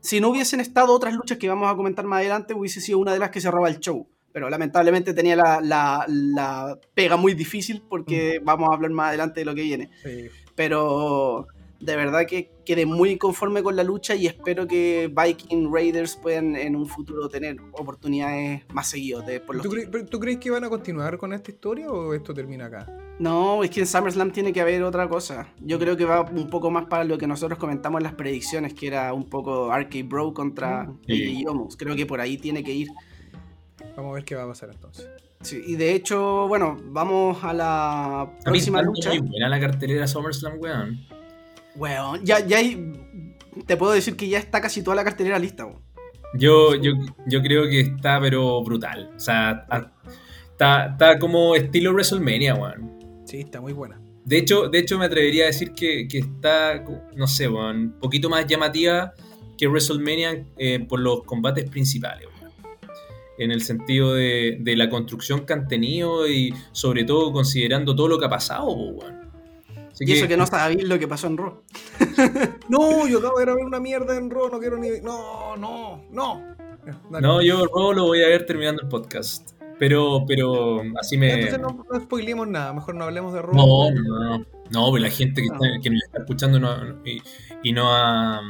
si 0.00 0.20
no 0.20 0.28
hubiesen 0.30 0.60
estado 0.60 0.92
otras 0.92 1.12
luchas 1.14 1.38
que 1.38 1.48
vamos 1.48 1.70
a 1.70 1.76
comentar 1.76 2.04
más 2.06 2.20
adelante, 2.20 2.54
hubiese 2.54 2.80
sido 2.80 2.98
una 2.98 3.12
de 3.12 3.18
las 3.18 3.30
que 3.30 3.40
se 3.40 3.50
roba 3.50 3.68
el 3.68 3.78
show. 3.80 4.08
Pero 4.32 4.48
lamentablemente 4.48 5.12
tenía 5.14 5.36
la, 5.36 5.60
la- 5.60 6.04
la 6.08 6.78
pega 6.94 7.16
muy 7.16 7.34
difícil 7.34 7.82
porque 7.88 8.40
vamos 8.42 8.70
a 8.70 8.74
hablar 8.74 8.90
más 8.92 9.08
adelante 9.08 9.40
de 9.40 9.44
lo 9.46 9.54
que 9.54 9.62
viene. 9.62 9.90
Sí. 10.02 10.28
Pero 10.54 11.46
de 11.80 11.96
verdad 11.96 12.26
que 12.26 12.50
quedé 12.66 12.86
muy 12.86 13.16
conforme 13.18 13.62
con 13.62 13.76
la 13.76 13.84
lucha 13.84 14.14
y 14.14 14.26
espero 14.26 14.66
que 14.66 15.12
Viking 15.14 15.72
Raiders 15.72 16.16
puedan 16.16 16.56
en 16.56 16.74
un 16.74 16.86
futuro 16.86 17.28
tener 17.28 17.56
oportunidades 17.72 18.62
más 18.72 18.88
seguidas 18.88 19.24
de, 19.26 19.40
por 19.40 19.56
los 19.56 19.64
¿Tú, 19.64 19.70
cre- 19.72 20.08
¿Tú 20.08 20.18
crees 20.18 20.38
que 20.38 20.50
van 20.50 20.64
a 20.64 20.68
continuar 20.68 21.16
con 21.18 21.32
esta 21.32 21.50
historia 21.50 21.88
o 21.88 22.12
esto 22.14 22.34
termina 22.34 22.66
acá? 22.66 22.86
No, 23.20 23.62
es 23.64 23.70
que 23.70 23.80
en 23.80 23.86
SummerSlam 23.86 24.30
tiene 24.32 24.52
que 24.52 24.60
haber 24.60 24.82
otra 24.82 25.08
cosa. 25.08 25.48
Yo 25.60 25.78
creo 25.78 25.96
que 25.96 26.04
va 26.04 26.22
un 26.22 26.48
poco 26.50 26.70
más 26.70 26.86
para 26.86 27.04
lo 27.04 27.16
que 27.18 27.26
nosotros 27.26 27.58
comentamos 27.58 27.98
en 28.00 28.04
las 28.04 28.14
predicciones, 28.14 28.74
que 28.74 28.86
era 28.86 29.12
un 29.12 29.28
poco 29.28 29.72
Arcade 29.72 30.04
Bro 30.04 30.34
contra 30.34 30.88
Sí. 31.06 31.42
AJ 31.44 31.50
Omos. 31.50 31.76
Creo 31.76 31.96
que 31.96 32.06
por 32.06 32.20
ahí 32.20 32.38
tiene 32.38 32.62
que 32.62 32.72
ir. 32.72 32.88
Vamos 33.96 34.10
a 34.10 34.14
ver 34.14 34.24
qué 34.24 34.34
va 34.34 34.44
a 34.44 34.46
pasar 34.48 34.70
entonces. 34.72 35.08
Sí, 35.40 35.62
y 35.66 35.76
de 35.76 35.94
hecho, 35.94 36.46
bueno, 36.48 36.76
vamos 36.86 37.42
a 37.44 37.52
la 37.52 38.20
A 38.22 38.24
mí 38.26 38.32
próxima 38.44 38.82
lucha. 38.82 39.10
muy 39.10 39.20
buena 39.20 39.48
la 39.48 39.60
cartelera 39.60 40.06
SummerSlam, 40.08 40.58
weón. 40.60 40.98
Weón, 41.76 42.24
ya, 42.24 42.40
ya 42.46 42.58
hay. 42.58 42.92
Te 43.66 43.76
puedo 43.76 43.92
decir 43.92 44.16
que 44.16 44.28
ya 44.28 44.38
está 44.38 44.60
casi 44.60 44.82
toda 44.82 44.96
la 44.96 45.04
cartelera 45.04 45.38
lista. 45.38 45.66
weón. 45.66 45.82
Yo, 46.34 46.74
yo, 46.74 46.92
yo 47.26 47.42
creo 47.42 47.68
que 47.68 47.80
está, 47.80 48.20
pero 48.20 48.62
brutal. 48.62 49.10
O 49.16 49.20
sea, 49.20 49.66
está, 50.50 50.86
está 50.86 51.18
como 51.18 51.54
estilo 51.54 51.92
WrestleMania, 51.92 52.54
weón. 52.54 52.98
Sí, 53.24 53.40
está 53.40 53.60
muy 53.60 53.72
buena. 53.72 54.00
De 54.24 54.36
hecho, 54.38 54.68
de 54.68 54.78
hecho, 54.78 54.98
me 54.98 55.06
atrevería 55.06 55.44
a 55.44 55.46
decir 55.46 55.72
que, 55.72 56.06
que 56.06 56.18
está, 56.18 56.84
no 57.16 57.26
sé, 57.26 57.48
weón, 57.48 57.76
un 57.76 58.00
poquito 58.00 58.28
más 58.28 58.46
llamativa 58.46 59.14
que 59.56 59.66
WrestleMania 59.66 60.44
eh, 60.58 60.80
por 60.86 61.00
los 61.00 61.22
combates 61.24 61.68
principales, 61.70 62.26
weón. 62.26 62.52
En 63.38 63.50
el 63.52 63.62
sentido 63.62 64.14
de, 64.14 64.58
de 64.60 64.76
la 64.76 64.90
construcción 64.90 65.46
que 65.46 65.52
han 65.52 65.66
tenido 65.68 66.28
y 66.28 66.52
sobre 66.72 67.04
todo 67.04 67.32
considerando 67.32 67.94
todo 67.96 68.08
lo 68.08 68.18
que 68.18 68.26
ha 68.26 68.30
pasado, 68.30 68.70
weón. 68.70 69.27
Así 70.00 70.04
Y 70.06 70.12
eso 70.12 70.28
que 70.28 70.36
no 70.36 70.46
sabéis 70.46 70.84
lo 70.84 70.98
que 70.98 71.08
pasó 71.08 71.26
en 71.26 71.36
Raw. 71.38 71.60
No, 72.68 73.08
yo 73.08 73.18
acabo 73.18 73.38
de 73.38 73.46
ver 73.46 73.54
una 73.54 73.80
mierda 73.80 74.16
en 74.16 74.30
Raw, 74.30 74.48
no 74.50 74.58
quiero 74.60 74.76
ni. 74.78 75.00
No, 75.02 75.56
no, 75.56 76.04
no. 76.10 76.42
Dale. 77.10 77.26
No, 77.26 77.42
yo 77.42 77.64
Raw 77.66 77.92
lo 77.92 78.04
voy 78.04 78.22
a 78.22 78.28
ver 78.28 78.46
terminando 78.46 78.82
el 78.82 78.88
podcast. 78.88 79.52
Pero, 79.78 80.24
pero 80.26 80.80
así 81.00 81.16
me. 81.16 81.32
Entonces 81.32 81.60
no, 81.60 81.84
no 81.90 82.00
spoilemos 82.00 82.46
nada, 82.48 82.72
mejor 82.72 82.94
no 82.96 83.04
hablemos 83.04 83.32
de 83.32 83.42
Raw. 83.42 83.54
No, 83.54 83.90
no, 83.90 84.38
no. 84.38 84.46
No, 84.70 84.92
pero 84.92 84.98
la 85.04 85.10
gente 85.10 85.40
que, 85.42 85.48
No. 85.48 85.54
está, 85.54 85.66
que 85.82 85.90
nos 85.90 86.02
está 86.04 86.18
escuchando 86.20 86.58
no- 86.60 86.76
y, 87.04 87.22
y 87.62 87.72
no 87.72 87.90
ha, 87.94 88.40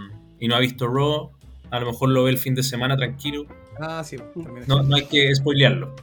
y 0.41 0.49
no 0.49 0.57
ha 0.57 0.59
visto 0.59 0.89
Raw, 0.89 1.31
a 1.71 1.81
lo 1.81 1.87
mejor 1.87 2.09
lo 2.09 2.25
ve 2.25 2.31
el 2.31 2.39
fin 2.39 2.55
de 2.55 2.63
semana 2.63 2.97
tranquilo. 2.97 3.45
Ah, 3.81 4.03
sí, 4.03 4.17
también 4.35 4.65
No, 4.67 4.83
no 4.83 4.97
hay 4.97 5.05
que 5.07 5.33
spoilearlo. 5.35 5.95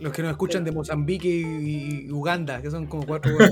Los 0.00 0.12
que 0.12 0.22
nos 0.22 0.32
escuchan 0.32 0.64
de 0.64 0.72
Mozambique 0.72 1.28
y, 1.28 2.10
Uganda, 2.10 2.60
que 2.62 2.70
son 2.70 2.86
como 2.86 3.06
cuatro. 3.06 3.32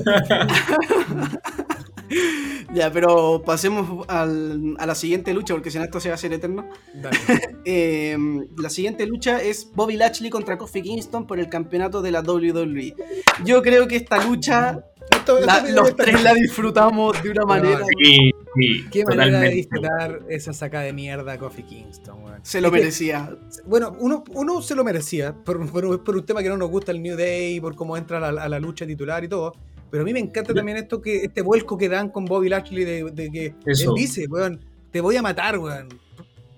Ya, 2.72 2.92
pero 2.92 3.42
pasemos 3.44 4.06
al- 4.08 4.76
a 4.78 4.86
la 4.86 4.94
siguiente 4.94 5.32
lucha, 5.32 5.54
porque 5.54 5.70
si 5.70 5.78
no 5.78 5.84
esto 5.84 5.98
se 5.98 6.08
va 6.08 6.12
a 6.12 6.16
hacer 6.16 6.32
eterno. 6.32 6.68
Dale. 6.94 7.16
Eh, 7.68 8.16
la 8.58 8.70
siguiente 8.70 9.06
lucha 9.06 9.42
es 9.42 9.72
Bobby 9.74 9.96
Lashley 9.96 10.30
contra 10.30 10.56
Kofi 10.56 10.82
Kingston 10.82 11.26
por 11.26 11.40
el 11.40 11.48
campeonato 11.48 12.00
de 12.00 12.12
la 12.12 12.20
WWE. 12.20 12.94
Yo 13.44 13.60
creo 13.60 13.88
que 13.88 13.96
esta 13.96 14.24
lucha 14.24 14.84
Esto- 15.34 15.40
la- 15.46 15.58
esto- 15.58 15.72
los 15.82 15.96
tres 15.96 16.22
la 16.22 16.34
disfrutamos 16.34 17.22
de 17.22 17.30
una 17.30 17.44
manera. 17.44 17.80
Sí, 17.98 18.30
sí, 18.54 18.84
Qué 18.90 19.04
manera 19.04 19.24
de 19.24 19.30
totalmente. 19.30 19.54
disfrutar 19.56 20.20
esa 20.28 20.52
saca 20.52 20.80
de 20.80 20.92
mierda 20.92 21.32
a 21.32 21.38
Kofi 21.38 21.62
Kingston. 21.62 22.16
Se 22.42 22.60
lo 22.60 22.68
Es 22.68 22.72
que, 22.72 22.78
merecía. 22.78 23.36
Bueno, 23.66 23.96
uno, 23.98 24.24
uno 24.34 24.62
se 24.62 24.74
lo 24.74 24.84
merecía 24.84 25.34
por, 25.34 25.70
por- 25.70 26.04
por 26.04 26.16
un 26.16 26.24
tema 26.26 26.42
que 26.42 26.48
no 26.48 26.56
nos 26.56 26.70
gusta 26.70 26.92
el 26.92 27.02
New 27.02 27.16
Day, 27.16 27.60
por 27.60 27.74
cómo 27.74 27.96
entra 27.96 28.18
a 28.26 28.32
la, 28.32 28.42
a 28.44 28.48
la 28.48 28.58
lucha 28.60 28.86
titular 28.86 29.22
y 29.24 29.28
todo. 29.28 29.52
Pero 29.90 30.02
a 30.02 30.04
mí 30.04 30.12
me 30.12 30.20
encanta 30.20 30.52
también 30.52 30.78
esto 30.78 31.00
que 31.00 31.24
este 31.24 31.42
vuelco 31.42 31.78
que 31.78 31.88
dan 31.88 32.10
con 32.10 32.24
Bobby 32.24 32.48
Lashley 32.48 32.84
de, 32.84 33.04
de 33.12 33.30
que 33.30 33.54
Eso. 33.64 33.90
él 33.90 33.94
dice, 33.96 34.26
weón, 34.28 34.60
te 34.90 35.00
voy 35.00 35.16
a 35.16 35.22
matar, 35.22 35.58
weón. 35.58 35.88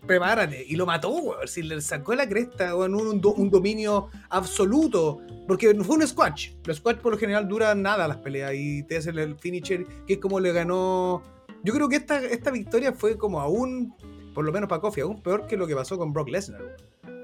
Prepárate. 0.08 0.64
Y 0.66 0.74
lo 0.74 0.86
mató, 0.86 1.10
weón. 1.10 1.46
Si 1.46 1.62
le 1.62 1.80
sacó 1.80 2.14
la 2.16 2.28
cresta, 2.28 2.74
weón, 2.74 2.96
un, 2.96 3.06
un 3.06 3.20
do- 3.20 3.34
un 3.34 3.48
dominio 3.50 4.08
absoluto. 4.30 5.20
Porque 5.46 5.72
fue 5.84 5.96
un 5.96 6.06
squash. 6.06 6.50
Los 6.64 6.78
squash 6.78 6.96
por 6.96 7.12
lo 7.12 7.18
general 7.18 7.46
duran 7.46 7.80
nada 7.82 8.08
las 8.08 8.16
peleas 8.16 8.52
y 8.56 8.82
te 8.82 8.96
hacen 8.96 9.16
el 9.18 9.38
finisher, 9.38 9.86
que 10.06 10.14
es 10.14 10.18
como 10.18 10.40
le 10.40 10.52
ganó. 10.52 11.22
Yo 11.62 11.72
creo 11.74 11.88
que 11.88 11.96
esta, 11.96 12.18
esta 12.24 12.50
victoria 12.50 12.92
fue 12.92 13.16
como 13.16 13.40
aún, 13.40 13.94
por 14.34 14.44
lo 14.44 14.52
menos 14.52 14.68
para 14.68 14.80
Kofi, 14.80 15.00
aún 15.02 15.22
peor 15.22 15.46
que 15.46 15.56
lo 15.56 15.66
que 15.66 15.74
pasó 15.74 15.96
con 15.98 16.12
Brock 16.12 16.28
Lesnar. 16.28 16.76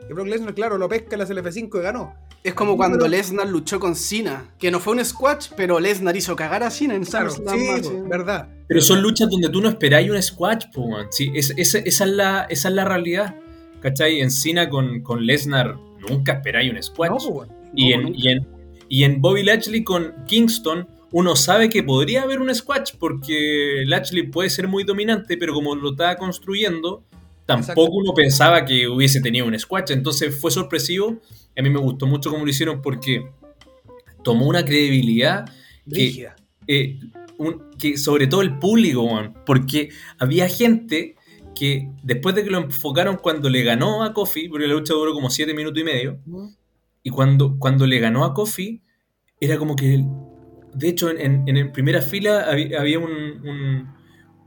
Que 0.06 0.12
Brock 0.14 0.26
Lesnar, 0.26 0.54
claro, 0.54 0.76
lo 0.78 0.88
pesca 0.88 1.14
en 1.16 1.20
la 1.20 1.26
CLF5 1.26 1.78
y 1.78 1.82
ganó. 1.82 2.14
Es 2.44 2.52
como 2.52 2.76
cuando 2.76 3.08
Lesnar 3.08 3.48
luchó 3.48 3.80
con 3.80 3.96
Cena, 3.96 4.50
que 4.58 4.70
no 4.70 4.78
fue 4.78 4.92
un 4.94 5.02
squash, 5.02 5.48
pero 5.56 5.80
Lesnar 5.80 6.14
hizo 6.14 6.36
cagar 6.36 6.62
a 6.62 6.70
Cena 6.70 6.94
en 6.94 7.04
Claro, 7.04 7.30
SummerSlam. 7.30 7.82
sí, 7.82 7.90
verdad. 8.06 8.48
Pero 8.68 8.82
son 8.82 9.00
luchas 9.00 9.30
donde 9.30 9.48
tú 9.48 9.62
no 9.62 9.68
esperáis 9.70 10.10
un 10.10 10.22
squash, 10.22 10.64
po, 10.74 10.86
man. 10.90 11.06
Sí, 11.10 11.30
es- 11.34 11.54
es- 11.56 11.74
esa, 11.74 12.04
es 12.04 12.10
la, 12.10 12.46
esa 12.50 12.68
es 12.68 12.74
la 12.74 12.84
realidad. 12.84 13.34
¿Cachai? 13.80 14.20
En 14.20 14.30
Cena 14.30 14.68
con, 14.68 15.00
con 15.00 15.24
Lesnar 15.24 15.76
nunca 16.08 16.32
esperáis 16.34 16.70
un 16.70 16.82
squash. 16.82 17.10
No, 17.10 17.46
y, 17.74 17.88
no, 17.88 17.94
en, 17.96 18.02
nunca. 18.02 18.18
y, 18.20 18.28
en, 18.28 18.46
y 18.90 19.04
en 19.04 19.20
Bobby 19.22 19.42
Lashley 19.42 19.82
con 19.82 20.12
Kingston, 20.26 20.86
uno 21.12 21.36
sabe 21.36 21.70
que 21.70 21.82
podría 21.82 22.22
haber 22.24 22.40
un 22.42 22.54
squash 22.54 22.92
porque 22.98 23.84
Lashley 23.86 24.24
puede 24.24 24.50
ser 24.50 24.68
muy 24.68 24.84
dominante, 24.84 25.38
pero 25.38 25.54
como 25.54 25.74
lo 25.74 25.92
estaba 25.92 26.16
construyendo, 26.16 27.04
tampoco 27.46 27.96
uno 27.98 28.14
pensaba 28.14 28.64
que 28.64 28.88
hubiese 28.88 29.20
tenido 29.20 29.46
un 29.46 29.58
squash. 29.58 29.90
Entonces 29.90 30.38
fue 30.40 30.50
sorpresivo. 30.50 31.20
A 31.56 31.62
mí 31.62 31.70
me 31.70 31.78
gustó 31.78 32.06
mucho 32.06 32.30
cómo 32.30 32.44
lo 32.44 32.50
hicieron 32.50 32.80
porque 32.82 33.26
tomó 34.22 34.46
una 34.46 34.64
credibilidad 34.64 35.44
Rígida. 35.86 36.36
eh, 36.66 36.98
un- 37.38 37.70
que 37.78 37.96
sobre 37.98 38.26
todo 38.26 38.42
el 38.42 38.58
público, 38.58 39.08
porque 39.44 39.90
había 40.18 40.48
gente 40.48 41.16
que 41.54 41.88
después 42.02 42.34
de 42.34 42.42
que 42.44 42.50
lo 42.50 42.58
enfocaron 42.58 43.16
cuando 43.16 43.48
le 43.50 43.62
ganó 43.62 44.02
a 44.02 44.12
Kofi, 44.12 44.48
porque 44.48 44.66
la 44.66 44.74
lucha 44.74 44.94
duró 44.94 45.12
como 45.12 45.30
7 45.30 45.52
minutos 45.54 45.80
y 45.80 45.84
medio, 45.84 46.18
y 47.02 47.10
cuando, 47.10 47.58
cuando 47.58 47.86
le 47.86 48.00
ganó 48.00 48.24
a 48.24 48.32
Kofi, 48.34 48.80
era 49.40 49.58
como 49.58 49.76
que, 49.76 50.04
de 50.74 50.88
hecho, 50.88 51.10
en, 51.10 51.46
en, 51.48 51.56
en 51.56 51.72
primera 51.72 52.00
fila 52.02 52.50
había, 52.50 52.80
había 52.80 52.98
un- 52.98 53.46
un- 53.46 53.94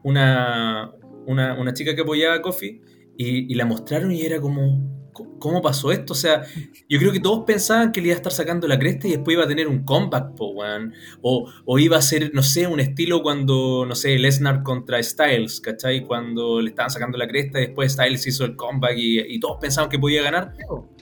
una, 0.04 0.92
una, 1.28 1.54
una 1.60 1.74
chica 1.74 1.94
que 1.96 2.02
apoyaba 2.02 2.36
a 2.36 2.42
Kofi 2.42 2.82
y, 3.18 3.54
la 3.56 3.66
mostraron 3.66 4.12
y 4.12 4.22
era 4.22 4.40
como, 4.42 5.10
"¿Cómo- 5.14 5.40
¿cómo 5.40 5.62
pasó 5.62 5.92
esto? 5.92 6.14
O 6.14 6.16
sea, 6.16 6.44
yo 6.88 7.00
creo 7.00 7.12
que 7.12 7.20
todos 7.20 7.44
pensaban 7.46 7.92
que 7.92 8.00
le 8.02 8.08
iba 8.10 8.14
a 8.16 8.18
estar 8.18 8.32
sacando 8.32 8.68
la 8.68 8.78
cresta 8.78 9.08
y 9.08 9.12
después 9.12 9.34
iba 9.36 9.44
a 9.44 9.48
tener 9.48 9.68
un 9.68 9.84
comeback, 9.84 10.36
po, 10.36 10.50
weón. 10.52 10.94
O, 11.22 11.50
o 11.66 11.80
iba 11.80 11.98
a 11.98 12.02
ser, 12.04 12.32
no 12.36 12.44
sé, 12.44 12.68
un 12.68 12.80
estilo 12.80 13.24
cuando, 13.24 13.86
no 13.88 13.96
sé, 13.96 14.18
Lesnar 14.20 14.62
contra 14.62 15.02
Styles, 15.02 15.60
¿cachai? 15.62 16.04
Cuando 16.06 16.62
le 16.62 16.70
estaban 16.70 16.92
sacando 16.92 17.18
la 17.18 17.28
cresta 17.28 17.60
y 17.60 17.68
después 17.68 17.94
Styles 17.94 18.28
hizo 18.28 18.46
el 18.46 18.56
comeback 18.56 18.96
y, 18.98 19.20
y 19.22 19.40
todos 19.40 19.58
pensaban 19.60 19.90
que 19.90 19.98
podía 19.98 20.22
ganar. 20.22 20.54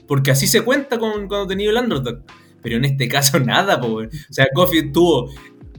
Porque 0.06 0.30
así 0.30 0.46
se 0.46 0.62
cuenta 0.62 0.98
con, 0.98 1.28
cuando 1.28 1.46
tenía 1.48 1.68
el 1.68 1.76
underdog. 1.76 2.22
Pero 2.62 2.76
en 2.76 2.86
este 2.86 3.08
caso 3.08 3.38
nada, 3.40 3.78
po, 3.78 3.88
weón. 3.88 4.08
O 4.30 4.32
sea, 4.32 4.46
Kofi 4.54 4.90
tuvo 4.92 5.30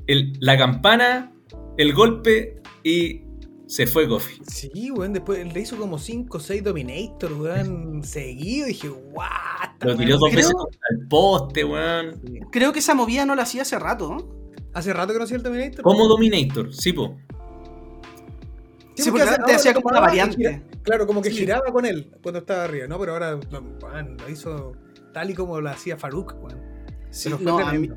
el- 0.05 0.33
la 0.39 0.55
campana, 0.57 1.33
el 1.77 1.93
golpe 1.93 2.61
y 2.83 3.21
se 3.67 3.85
fue 3.85 4.07
Kofi. 4.07 4.41
Sí, 4.47 4.89
weón, 4.91 5.13
después 5.13 5.53
le 5.53 5.59
hizo 5.59 5.77
como 5.77 5.99
5 5.99 6.37
o 6.37 6.39
6 6.39 6.63
Dominator, 6.63 7.33
weón, 7.33 8.01
seguido. 8.03 8.65
Y 8.67 8.69
dije, 8.69 8.89
what? 8.89 9.27
Lo 9.81 9.95
tiró 9.97 10.17
dos 10.17 10.29
creo- 10.29 10.37
veces 10.37 10.53
contra 10.53 10.79
el 10.89 11.07
poste, 11.07 11.63
weón. 11.65 12.21
Creo 12.51 12.71
que 12.73 12.79
esa 12.79 12.95
movida 12.95 13.25
no 13.25 13.35
la 13.35 13.43
hacía 13.43 13.61
hace 13.63 13.77
rato. 13.77 14.09
¿no? 14.09 14.27
Hace 14.73 14.93
rato 14.93 15.11
que 15.13 15.19
no 15.19 15.25
hacía 15.25 15.37
el 15.37 15.43
Dominator. 15.43 15.81
Como 15.83 16.07
Dominator, 16.07 16.73
sí, 16.73 16.93
po. 16.93 17.17
Sí, 18.95 19.11
porque 19.11 19.27
antes 19.29 19.55
hacía 19.57 19.73
como 19.73 19.89
una 19.89 19.99
variante. 19.99 20.37
gira- 20.37 20.63
claro, 20.83 21.05
como 21.05 21.21
que 21.21 21.29
Sí. 21.29 21.37
giraba 21.39 21.71
con 21.71 21.85
él 21.85 22.11
cuando 22.23 22.39
estaba 22.39 22.63
arriba, 22.63 22.87
¿no? 22.87 22.97
Pero 22.99 23.13
ahora, 23.13 23.31
lo 23.35 24.29
hizo 24.29 24.73
tal 25.13 25.29
y 25.29 25.33
como 25.35 25.59
lo 25.61 25.69
hacía 25.69 25.97
Farouk, 25.97 26.35
weón. 26.41 26.59
Sí, 27.11 27.29
Pero 27.29 27.37
fue 27.37 27.45
no, 27.45 27.59
a 27.67 27.73
mí. 27.73 27.89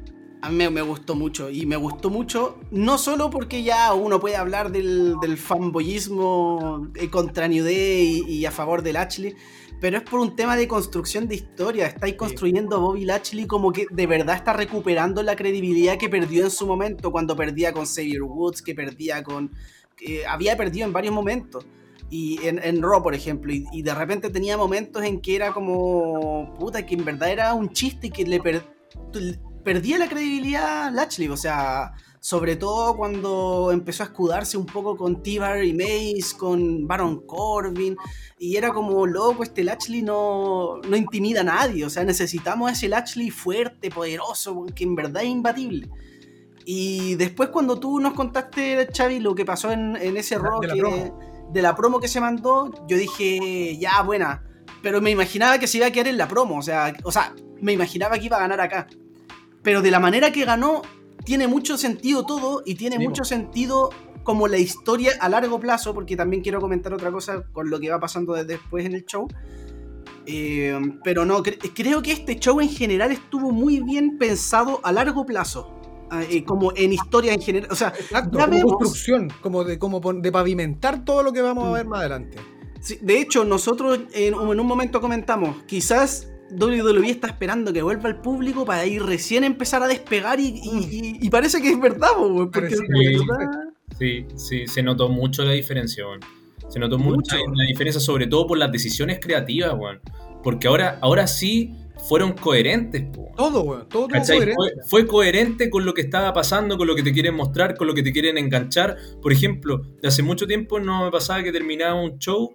A 0.42 0.50
mí 0.50 0.68
me, 0.70 0.82
gustó 0.82 1.14
mucho. 1.14 1.50
Y 1.50 1.66
me 1.66 1.76
gustó 1.76 2.10
mucho, 2.10 2.58
no 2.70 2.98
solo 2.98 3.30
porque 3.30 3.62
ya 3.62 3.92
uno 3.94 4.20
puede 4.20 4.36
hablar 4.36 4.70
del, 4.72 5.14
del 5.20 5.36
fanboyismo 5.36 6.88
eh, 6.94 7.08
contra 7.10 7.48
New 7.48 7.64
Day 7.64 8.24
y, 8.26 8.32
y 8.38 8.46
a 8.46 8.50
favor 8.50 8.82
del 8.82 8.94
Lashley, 8.94 9.34
pero 9.80 9.96
es 9.98 10.02
por 10.02 10.20
un 10.20 10.36
tema 10.36 10.56
de 10.56 10.68
construcción 10.68 11.26
de 11.28 11.36
historia. 11.36 11.86
Estáis 11.86 12.14
construyendo 12.14 12.76
a 12.76 12.78
Bobby 12.80 13.04
Lashley 13.04 13.46
como 13.46 13.72
que 13.72 13.86
de 13.90 14.06
verdad 14.06 14.36
está 14.36 14.52
recuperando 14.52 15.22
la 15.22 15.36
credibilidad 15.36 15.96
que 15.98 16.08
perdió 16.08 16.44
en 16.44 16.50
su 16.50 16.66
momento, 16.66 17.10
cuando 17.10 17.34
perdía 17.36 17.72
con 17.72 17.86
Xavier 17.86 18.22
Woods, 18.22 18.62
que 18.62 18.74
perdía 18.74 19.22
con. 19.22 19.50
que 19.96 20.26
había 20.26 20.56
perdido 20.56 20.86
en 20.86 20.92
varios 20.92 21.14
momentos. 21.14 21.66
Y 22.12 22.44
en, 22.44 22.58
en 22.62 22.82
Raw, 22.82 23.02
por 23.02 23.14
ejemplo, 23.14 23.52
y, 23.52 23.64
y 23.72 23.82
de 23.82 23.94
repente 23.94 24.30
tenía 24.30 24.56
momentos 24.56 25.02
en 25.04 25.20
que 25.20 25.36
era 25.36 25.52
como. 25.52 26.54
puta, 26.58 26.84
que 26.84 26.94
en 26.96 27.04
verdad 27.04 27.30
era 27.30 27.54
un 27.54 27.70
chiste 27.70 28.08
y 28.08 28.10
que 28.10 28.24
le 28.24 28.40
per- 28.40 28.64
perdía 29.64 29.98
la 29.98 30.08
credibilidad 30.08 30.92
Lashley. 30.92 31.28
O 31.28 31.36
sea, 31.36 31.92
sobre 32.20 32.56
todo 32.56 32.96
cuando 32.96 33.70
empezó 33.72 34.02
a 34.02 34.06
escudarse 34.06 34.56
un 34.56 34.66
poco 34.66 34.96
con 34.96 35.22
T-Bar 35.22 35.64
y 35.64 35.72
Mace, 35.72 36.36
con 36.36 36.86
Baron 36.86 37.26
Corbin. 37.26 37.96
Y 38.38 38.56
era 38.56 38.72
como, 38.72 39.06
loco, 39.06 39.42
este 39.42 39.64
Lashley 39.64 40.02
no, 40.02 40.78
no 40.78 40.96
intimida 40.96 41.40
a 41.40 41.44
nadie. 41.44 41.84
O 41.84 41.90
sea, 41.90 42.04
necesitamos 42.04 42.72
ese 42.72 42.88
Lashley 42.88 43.30
fuerte, 43.30 43.90
poderoso, 43.90 44.66
que 44.74 44.84
en 44.84 44.94
verdad 44.94 45.22
es 45.22 45.28
imbatible. 45.28 45.88
Y 46.64 47.14
después 47.16 47.48
cuando 47.48 47.80
tú 47.80 48.00
nos 48.00 48.12
contaste, 48.12 48.86
Xavi, 48.94 49.18
lo 49.18 49.34
que 49.34 49.44
pasó 49.44 49.70
en, 49.72 49.96
en 49.96 50.16
ese 50.16 50.36
De 50.36 50.40
rock 50.42 50.60
de 50.62 50.66
la 50.68 50.74
que- 50.74 50.80
promo. 50.80 51.18
de 51.52 51.62
la 51.62 51.74
promo 51.74 52.00
que 52.00 52.06
se 52.08 52.20
mandó, 52.20 52.70
yo 52.86 52.96
dije, 52.96 53.76
ya, 53.78 54.02
buena. 54.02 54.44
Pero 54.82 55.00
me 55.00 55.10
imaginaba 55.10 55.58
que 55.58 55.66
se 55.66 55.78
iba 55.78 55.86
a 55.86 55.90
quedar 55.90 56.08
en 56.08 56.18
la 56.18 56.28
promo. 56.28 56.58
O 56.58 56.62
sea, 56.62 56.94
o 57.02 57.10
sea, 57.10 57.34
me 57.60 57.72
imaginaba 57.72 58.18
que 58.18 58.26
iba 58.26 58.36
a 58.36 58.40
ganar 58.40 58.60
acá. 58.60 58.86
Pero 59.62 59.82
de 59.82 59.90
la 59.90 60.00
manera 60.00 60.32
que 60.32 60.44
ganó, 60.44 60.82
tiene 61.24 61.46
mucho 61.48 61.76
sentido 61.76 62.24
todo 62.24 62.62
y 62.64 62.74
tiene 62.76 62.96
Sí, 62.96 63.06
mucho 63.06 63.24
sentido 63.24 63.90
como 64.22 64.48
la 64.48 64.58
historia 64.58 65.12
a 65.20 65.28
largo 65.28 65.58
plazo, 65.60 65.92
porque 65.94 66.16
también 66.16 66.42
quiero 66.42 66.60
comentar 66.60 66.92
otra 66.94 67.10
cosa 67.10 67.42
con 67.52 67.70
lo 67.70 67.78
que 67.80 67.90
va 67.90 67.98
pasando 68.00 68.34
de- 68.34 68.44
después 68.44 68.84
en 68.86 68.94
el 68.94 69.04
show. 69.04 69.26
Eh, 70.26 70.78
pero 71.02 71.24
no, 71.24 71.42
cre- 71.42 71.72
creo 71.74 72.02
que 72.02 72.12
este 72.12 72.38
show 72.38 72.60
en 72.60 72.68
general 72.68 73.10
estuvo 73.10 73.50
muy 73.50 73.80
bien 73.80 74.18
pensado 74.18 74.80
a 74.82 74.92
largo 74.92 75.24
plazo. 75.26 75.74
Ah, 76.12 76.22
eh, 76.28 76.42
como 76.44 76.72
en 76.74 76.92
historia 76.92 77.32
en 77.32 77.40
general. 77.40 77.68
O 77.70 77.76
sea, 77.76 77.88
Exacto, 77.98 78.36
ya 78.38 78.44
como 78.46 78.56
vemos- 78.56 78.72
construcción, 78.78 79.28
como 79.40 79.62
de, 79.64 79.78
como 79.78 80.00
de 80.12 80.32
pavimentar 80.32 81.04
todo 81.04 81.22
lo 81.22 81.32
que 81.32 81.40
vamos 81.40 81.66
a 81.68 81.70
ver 81.72 81.86
más 81.86 82.00
adelante. 82.00 82.36
Sí, 82.80 82.98
de 83.00 83.20
hecho, 83.20 83.44
nosotros 83.44 84.00
en, 84.12 84.34
en 84.34 84.60
un 84.60 84.66
momento 84.66 85.00
comentamos, 85.00 85.62
quizás 85.66 86.28
WWE 86.58 87.10
está 87.10 87.28
esperando 87.28 87.72
que 87.72 87.82
vuelva 87.82 88.08
al 88.08 88.20
público 88.20 88.64
para 88.64 88.84
ir 88.86 89.02
recién 89.02 89.44
empezar 89.44 89.82
a 89.82 89.88
despegar 89.88 90.40
y, 90.40 90.48
y- 90.48 90.88
y- 90.90 91.18
y 91.26 91.30
parece 91.30 91.60
que 91.62 91.70
es 91.70 91.80
verdad, 91.80 92.08
porque 92.52 92.68
que- 92.68 92.76
verdad- 92.78 93.64
Sí, 93.98 94.24
sí, 94.36 94.66
se 94.66 94.82
notó 94.82 95.08
mucho 95.08 95.44
la 95.44 95.52
diferencia, 95.52 96.06
weón. 96.06 96.20
Se 96.68 96.78
notó 96.78 96.98
mucho, 96.98 97.36
Mucho. 97.36 97.52
la 97.54 97.64
diferencia, 97.64 98.00
sobre 98.00 98.26
todo 98.28 98.46
por 98.46 98.56
las 98.56 98.70
decisiones 98.72 99.18
creativas, 99.20 99.74
weón. 99.76 100.00
Porque 100.42 100.68
ahora, 100.68 100.98
ahora 101.02 101.26
sí 101.26 101.74
fueron 102.08 102.32
coherentes, 102.32 103.02
po. 103.12 103.28
Todo, 103.36 103.60
weón, 103.62 103.88
todo, 103.88 104.06
todo 104.08 104.20
coherente. 104.26 104.54
Fue, 104.54 104.70
fue 104.88 105.06
coherente 105.06 105.68
con 105.68 105.84
lo 105.84 105.92
que 105.92 106.00
estaba 106.02 106.32
pasando, 106.32 106.78
con 106.78 106.86
lo 106.86 106.94
que 106.94 107.02
te 107.02 107.12
quieren 107.12 107.34
mostrar, 107.34 107.76
con 107.76 107.86
lo 107.88 107.94
que 107.94 108.02
te 108.02 108.12
quieren 108.12 108.38
enganchar. 108.38 108.96
Por 109.20 109.32
ejemplo, 109.32 109.82
de 110.00 110.08
hace 110.08 110.22
mucho 110.22 110.46
tiempo 110.46 110.80
no 110.80 111.04
me 111.04 111.10
pasaba 111.10 111.42
que 111.42 111.52
terminaba 111.52 112.00
un 112.00 112.18
show 112.18 112.54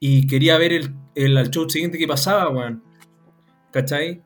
y 0.00 0.26
quería 0.26 0.56
ver 0.56 0.72
el, 0.72 0.94
el- 1.14 1.36
al 1.36 1.50
show 1.50 1.68
siguiente 1.68 1.98
que 1.98 2.06
pasaba, 2.06 2.48
weón. 2.50 2.82
¿Cachai? 3.76 4.22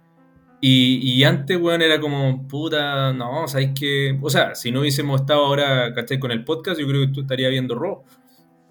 Y, 0.60 0.98
y 1.02 1.24
antes, 1.24 1.60
weón, 1.60 1.82
era 1.82 1.98
como, 1.98 2.46
puta, 2.46 3.12
no, 3.12 3.48
sabéis 3.48 3.70
que. 3.76 4.16
O 4.22 4.30
sea, 4.30 4.54
si 4.54 4.70
no 4.70 4.78
hubiésemos 4.78 5.22
estado 5.22 5.44
ahora, 5.44 5.92
¿cachai? 5.92 6.20
Con 6.20 6.30
el 6.30 6.44
podcast, 6.44 6.78
yo 6.78 6.86
creo 6.86 7.00
que 7.00 7.12
tú 7.12 7.22
estarías 7.22 7.50
viendo 7.50 7.74
Raw, 7.74 8.04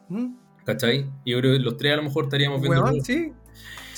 ¿Mm? 0.07 0.36
¿cachai? 0.63 1.05
Yo 1.25 1.38
creo 1.39 1.51
que 1.51 1.59
los 1.59 1.75
tres 1.75 1.91
a 1.91 1.95
lo 1.97 2.03
mejor 2.03 2.23
estaríamos 2.25 2.61
viendo 2.61 2.82
Weón, 2.82 2.95
Raw. 2.95 3.03
sí. 3.03 3.34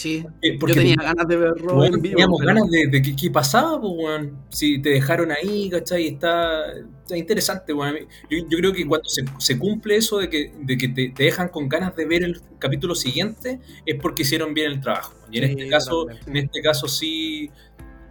Sí, 0.02 0.26
Eh, 0.42 0.54
yo 0.54 0.60
porque 0.60 0.74
tenía 0.74 0.96
ganas 0.96 1.28
de 1.28 1.36
ver 1.38 1.52
Raw 1.58 1.78
Weón, 1.80 1.94
en 1.96 2.02
vivo. 2.02 2.14
teníamos 2.16 2.40
pero- 2.40 2.48
ganas 2.56 2.70
de, 2.72 2.88
de 2.88 3.02
qué, 3.02 3.14
pasaba, 3.30 3.80
pues, 3.80 3.94
weón. 3.96 4.38
Si 4.50 4.82
te 4.82 4.90
dejaron 4.90 5.32
ahí, 5.32 5.70
¿cachai? 5.70 6.08
Está, 6.08 6.72
está 6.74 7.18
interesante, 7.18 7.74
mí- 7.74 8.00
Yo, 8.30 8.38
yo 8.50 8.58
creo 8.58 8.74
que 8.74 8.86
cuando 8.88 9.08
se, 9.08 9.24
se 9.38 9.60
cumple 9.60 9.98
eso 9.98 10.18
de 10.18 10.30
que, 10.30 10.52
de 10.60 10.78
que 10.78 10.88
te, 10.88 11.10
te 11.10 11.24
dejan 11.26 11.50
con 11.50 11.70
ganas 11.70 11.96
de 11.96 12.06
ver 12.06 12.24
el 12.24 12.42
capítulo 12.58 12.96
siguiente, 12.96 13.60
es 13.86 14.00
porque 14.02 14.24
hicieron 14.24 14.54
bien 14.54 14.72
el 14.72 14.82
trabajo. 14.82 15.14
Y 15.32 15.38
en 15.38 15.46
Sí, 15.46 15.52
este 15.52 15.70
caso, 15.70 16.08
en 16.10 16.38
este 16.38 16.62
caso 16.62 16.88
sí, 16.88 17.52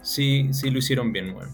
sí, 0.03 0.49
sí 0.53 0.71
lo 0.71 0.79
hicieron 0.79 1.13
bien, 1.13 1.35
weón. 1.35 1.51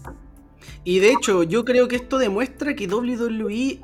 Y 0.83 0.99
de 0.99 1.11
hecho, 1.13 1.43
yo 1.43 1.65
creo 1.65 1.87
que 1.87 1.95
esto 1.95 2.17
demuestra 2.17 2.75
que 2.75 2.87
WWE. 2.87 3.79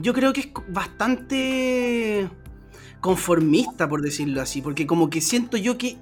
Yo 0.00 0.12
creo 0.14 0.32
que 0.32 0.40
es 0.40 0.48
bastante 0.68 2.28
conformista, 3.00 3.88
por 3.88 4.02
decirlo 4.02 4.40
así. 4.42 4.62
Porque 4.62 4.86
como 4.86 5.10
que 5.10 5.20
siento 5.20 5.56
yo 5.56 5.78
que 5.78 5.96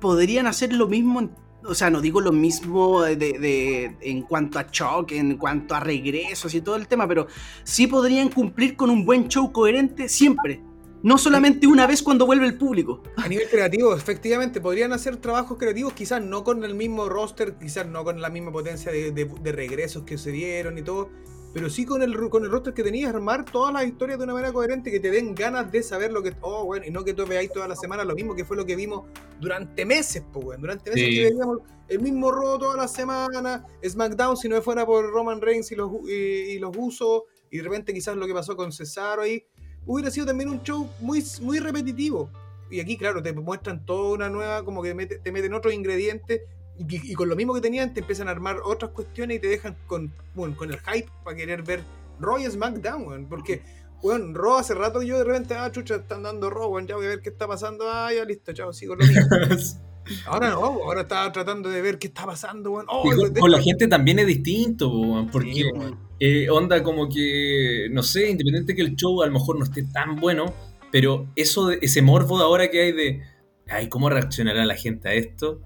podrían 0.00 0.46
hacer 0.46 0.72
lo 0.72 0.86
mismo. 0.88 1.30
o 1.66 1.74
sea, 1.74 1.88
no 1.88 2.00
digo 2.02 2.20
lo 2.20 2.30
mismo 2.32 3.02
de, 3.02 3.96
en 4.02 4.22
cuanto 4.22 4.58
a 4.58 4.66
shock, 4.70 5.12
en 5.12 5.36
cuanto 5.38 5.74
a 5.74 5.80
regresos 5.80 6.54
y 6.54 6.60
todo 6.60 6.76
el 6.76 6.86
tema, 6.86 7.08
pero 7.08 7.26
sí 7.62 7.86
podrían 7.86 8.28
cumplir 8.28 8.76
con 8.76 8.90
un 8.90 9.06
buen 9.06 9.28
show 9.28 9.50
coherente 9.50 10.08
siempre. 10.08 10.60
No 11.02 11.18
solamente 11.18 11.66
una 11.66 11.86
vez 11.86 12.02
cuando 12.02 12.24
vuelve 12.26 12.46
el 12.46 12.56
público. 12.56 13.02
A 13.16 13.28
nivel 13.28 13.46
creativo, 13.50 13.94
efectivamente, 13.94 14.60
podrían 14.60 14.92
hacer 14.94 15.16
trabajos 15.18 15.58
creativos, 15.58 15.92
quizás 15.92 16.22
no 16.22 16.44
con 16.44 16.64
el 16.64 16.74
mismo 16.74 17.08
roster, 17.10 17.56
quizás 17.58 17.86
no 17.86 18.04
con 18.04 18.20
la 18.22 18.30
misma 18.30 18.52
potencia 18.52 18.90
de- 18.90 19.10
de 19.12 19.52
regresos 19.52 20.04
que 20.04 20.16
se 20.16 20.32
dieron 20.32 20.78
y 20.78 20.82
todo, 20.82 21.10
pero 21.54 21.70
sí 21.70 21.86
con 21.86 22.02
el, 22.02 22.28
con 22.28 22.44
el 22.44 22.50
roster 22.50 22.74
que 22.74 22.82
tenías, 22.82 23.14
armar 23.14 23.44
todas 23.44 23.72
las 23.72 23.86
historias 23.86 24.18
de 24.18 24.24
una 24.24 24.34
manera 24.34 24.52
coherente, 24.52 24.90
que 24.90 24.98
te 24.98 25.08
den 25.12 25.36
ganas 25.36 25.70
de 25.70 25.84
saber 25.84 26.12
lo 26.12 26.20
que. 26.20 26.34
Oh, 26.40 26.64
bueno, 26.64 26.84
y 26.84 26.90
no 26.90 27.04
que 27.04 27.14
tú 27.14 27.24
veáis 27.24 27.52
toda 27.52 27.68
la 27.68 27.76
semana 27.76 28.02
lo 28.04 28.16
mismo 28.16 28.34
que 28.34 28.44
fue 28.44 28.56
lo 28.56 28.66
que 28.66 28.74
vimos 28.74 29.04
durante 29.40 29.86
meses, 29.86 30.24
pues, 30.32 30.44
weón. 30.44 30.60
Durante 30.60 30.90
meses 30.90 31.06
Sí. 31.06 31.14
que 31.14 31.22
veíamos 31.30 31.58
el 31.86 32.00
mismo 32.00 32.32
robo 32.32 32.58
toda 32.58 32.76
la 32.76 32.88
semana, 32.88 33.64
SmackDown, 33.88 34.36
si 34.36 34.48
no 34.48 34.60
fuera 34.62 34.84
por 34.84 35.08
Roman 35.08 35.40
Reigns 35.40 35.70
y 35.70 35.76
los, 35.76 35.92
y, 36.08 36.12
y 36.12 36.58
los 36.58 36.76
usos, 36.76 37.22
y 37.52 37.58
de 37.58 37.62
repente 37.62 37.94
quizás 37.94 38.16
lo 38.16 38.26
que 38.26 38.34
pasó 38.34 38.56
con 38.56 38.72
Cesaro 38.72 39.22
ahí, 39.22 39.46
hubiera 39.86 40.10
sido 40.10 40.26
también 40.26 40.50
un 40.50 40.60
show 40.64 40.90
muy, 41.00 41.24
muy 41.40 41.60
repetitivo. 41.60 42.30
Y 42.68 42.80
aquí, 42.80 42.96
claro, 42.96 43.22
te 43.22 43.32
muestran 43.32 43.86
toda 43.86 44.12
una 44.14 44.28
nueva, 44.28 44.64
como 44.64 44.82
que 44.82 44.92
te 45.22 45.30
meten 45.30 45.54
otros 45.54 45.72
ingredientes 45.72 46.40
y, 46.78 47.12
y 47.12 47.14
con 47.14 47.28
lo 47.28 47.36
mismo 47.36 47.54
que 47.54 47.60
tenían 47.60 47.94
te 47.94 48.00
empiezan 48.00 48.28
a 48.28 48.32
armar 48.32 48.56
otras 48.64 48.90
cuestiones 48.92 49.36
y 49.36 49.40
te 49.40 49.48
dejan 49.48 49.76
con, 49.86 50.12
bueno, 50.34 50.56
con 50.56 50.70
el 50.72 50.78
hype 50.80 51.08
para 51.24 51.36
querer 51.36 51.62
ver 51.62 51.82
Raw 52.20 52.38
y 52.38 52.44
SmackDown, 52.46 53.06
weón. 53.06 53.26
Porque, 53.28 53.62
weón, 54.02 54.34
Raw 54.34 54.56
hace 54.56 54.74
rato 54.74 55.02
yo 55.02 55.18
de 55.18 55.24
repente, 55.24 55.54
ah, 55.54 55.70
chucha, 55.70 55.96
están 55.96 56.22
dando 56.22 56.50
Raw, 56.50 56.68
weón, 56.70 56.86
ya 56.86 56.96
voy 56.96 57.06
a 57.06 57.10
ver 57.10 57.20
qué 57.20 57.30
está 57.30 57.46
pasando, 57.46 57.84
ah, 57.88 58.12
ya 58.12 58.24
listo, 58.24 58.52
chao, 58.52 58.72
sigo 58.72 58.94
lo 58.96 59.04
mismo. 59.06 59.22
Ahora 60.26 60.50
no, 60.50 60.58
ahora 60.58 61.00
estaba 61.00 61.32
tratando 61.32 61.70
de 61.70 61.80
ver 61.80 61.98
qué 61.98 62.08
está 62.08 62.26
pasando, 62.26 62.72
weón. 62.72 62.84
Oh, 62.90 63.02
con, 63.04 63.32
de 63.32 63.40
con 63.40 63.50
la 63.50 63.62
gente 63.62 63.88
también 63.88 64.18
es 64.18 64.26
distinto, 64.26 64.90
weón, 64.90 65.30
porque 65.30 65.52
Sí, 65.54 65.64
weón. 65.64 65.98
eh, 66.20 66.50
onda 66.50 66.82
como 66.82 67.08
que, 67.08 67.88
no 67.90 68.02
sé, 68.02 68.28
independiente 68.28 68.74
que 68.74 68.82
el 68.82 68.96
show 68.96 69.22
a 69.22 69.26
lo 69.26 69.32
mejor 69.32 69.58
no 69.58 69.64
esté 69.64 69.82
tan 69.84 70.16
bueno, 70.16 70.52
pero 70.92 71.26
eso 71.36 71.68
de- 71.68 71.78
ese 71.80 72.02
morbo 72.02 72.36
de 72.36 72.44
ahora 72.44 72.68
que 72.70 72.82
hay 72.82 72.92
de, 72.92 73.22
ay, 73.68 73.88
¿cómo 73.88 74.10
reaccionará 74.10 74.66
la 74.66 74.74
gente 74.76 75.08
a 75.08 75.14
esto? 75.14 75.62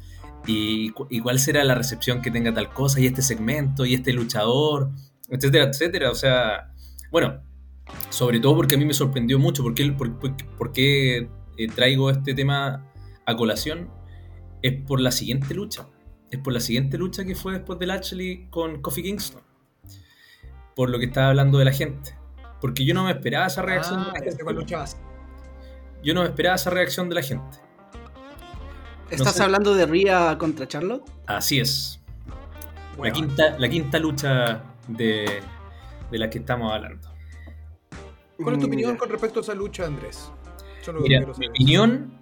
Y, 0.51 0.90
cu- 0.90 1.07
y 1.11 1.20
cuál 1.20 1.38
será 1.38 1.62
la 1.62 1.74
recepción 1.74 2.22
que 2.22 2.30
tenga 2.30 2.53
tal 2.55 2.70
cosa, 2.72 2.99
y 3.01 3.07
este 3.07 3.20
segmento, 3.22 3.84
y 3.84 3.94
este 3.94 4.12
luchador, 4.14 4.90
etcétera, 5.28 5.64
etcétera. 5.64 6.11
O 6.11 6.14
sea, 6.14 6.72
bueno, 7.12 7.42
sobre 8.09 8.40
todo 8.40 8.57
porque 8.57 8.74
a 8.76 8.78
mí 8.78 8.84
me 8.86 8.94
sorprendió 8.94 9.38
mucho, 9.38 9.62
porque, 9.62 9.84
por, 9.92 10.18
por- 10.18 10.34
por 10.57 10.72
qué, 10.72 11.28
eh, 11.59 11.66
traigo 11.74 12.09
este 12.11 12.32
tema 12.34 12.86
a 13.26 13.36
colación, 13.36 13.90
es 14.62 14.72
por 14.86 15.01
la 15.01 15.11
siguiente 15.12 15.53
lucha. 15.55 15.86
Es 16.30 16.38
por 16.40 16.53
la 16.53 16.61
siguiente 16.61 16.96
lucha 16.99 17.24
que 17.24 17.34
fue 17.34 17.53
después 17.55 17.78
del 17.78 17.90
Ashley 17.90 18.49
con 18.51 18.80
Kofi 18.82 19.03
Kingston. 19.03 19.42
Por 20.74 20.90
lo 20.90 20.99
que 20.99 21.07
estaba 21.07 21.28
hablando 21.28 21.59
de 21.59 21.64
la 21.64 21.72
gente. 21.72 22.14
Porque 22.61 22.84
yo 22.84 22.94
no 22.94 23.05
me 23.05 23.11
esperaba 23.12 23.46
esa 23.46 23.62
reacción 23.62 24.01
Ah, 24.01 24.05
de 24.07 24.12
la 24.12 24.18
gente. 24.18 24.42
Yo 26.05 26.14
no 26.14 26.22
me 26.22 26.28
esperaba 26.28 26.57
esa 26.57 26.70
reacción 26.70 27.09
de 27.09 27.14
la 27.16 27.22
gente. 27.22 27.59
¿Estás 29.11 29.36
sé. 29.36 29.42
hablando 29.42 29.74
de 29.74 29.86
Rhea 29.86 30.36
contra 30.38 30.66
Charlotte? 30.68 31.02
Así 31.26 31.61
es. 31.61 32.00
La 33.02 33.11
quinta, 33.12 33.56
la 33.59 33.68
quinta 33.68 33.98
lucha 33.98 34.62
de, 34.88 35.40
de 36.11 36.18
la 36.18 36.28
que 36.28 36.38
estamos 36.38 36.72
hablando. 36.72 37.09
¿Cuál 38.42 38.54
es 38.56 38.61
tu 38.61 38.66
opinión 38.66 38.96
con 38.96 39.09
respecto 39.09 39.40
a 39.40 39.42
esa 39.42 39.54
lucha, 39.54 39.86
Andrés? 39.86 40.30
Solo 40.82 41.00
Mira, 41.00 41.24
mi 41.38 41.46
opinión, 41.48 42.12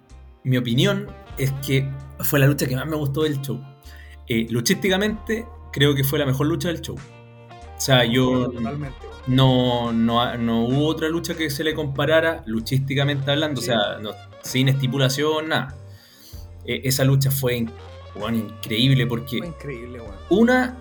mi 0.43 0.57
opinión 0.57 1.07
es 1.37 1.51
que 1.65 1.89
fue 2.19 2.39
la 2.39 2.47
lucha 2.47 2.67
que 2.67 2.75
más 2.75 2.85
me 2.87 2.95
gustó 2.95 3.23
del 3.23 3.41
show. 3.41 3.59
Eh, 4.27 4.47
luchísticamente, 4.49 5.45
creo 5.71 5.95
que 5.95 6.03
fue 6.03 6.19
la 6.19 6.25
mejor 6.25 6.47
lucha 6.47 6.67
del 6.69 6.81
show. 6.81 6.95
O 6.95 7.79
sea, 7.81 8.03
yo 8.05 8.49
Totalmente, 8.51 8.97
no, 9.27 9.91
no, 9.93 10.37
no 10.37 10.65
hubo 10.65 10.87
otra 10.87 11.09
lucha 11.09 11.35
que 11.35 11.49
se 11.49 11.63
le 11.63 11.73
comparara 11.75 12.43
luchísticamente 12.45 13.29
hablando, 13.31 13.61
Sí. 13.61 13.69
o 13.71 13.73
sea, 13.73 13.97
no- 13.99 14.11
sin 14.41 14.67
estipulación, 14.69 15.49
nada. 15.49 15.75
Eh, 16.67 16.81
esa 16.83 17.03
lucha 17.03 17.31
fue 17.31 17.55
in- 17.57 17.71
bueno, 18.19 18.37
increíble 18.37 19.07
porque 19.07 19.37
Fue 19.39 19.47
increíble, 19.47 19.99
una, 20.29 20.77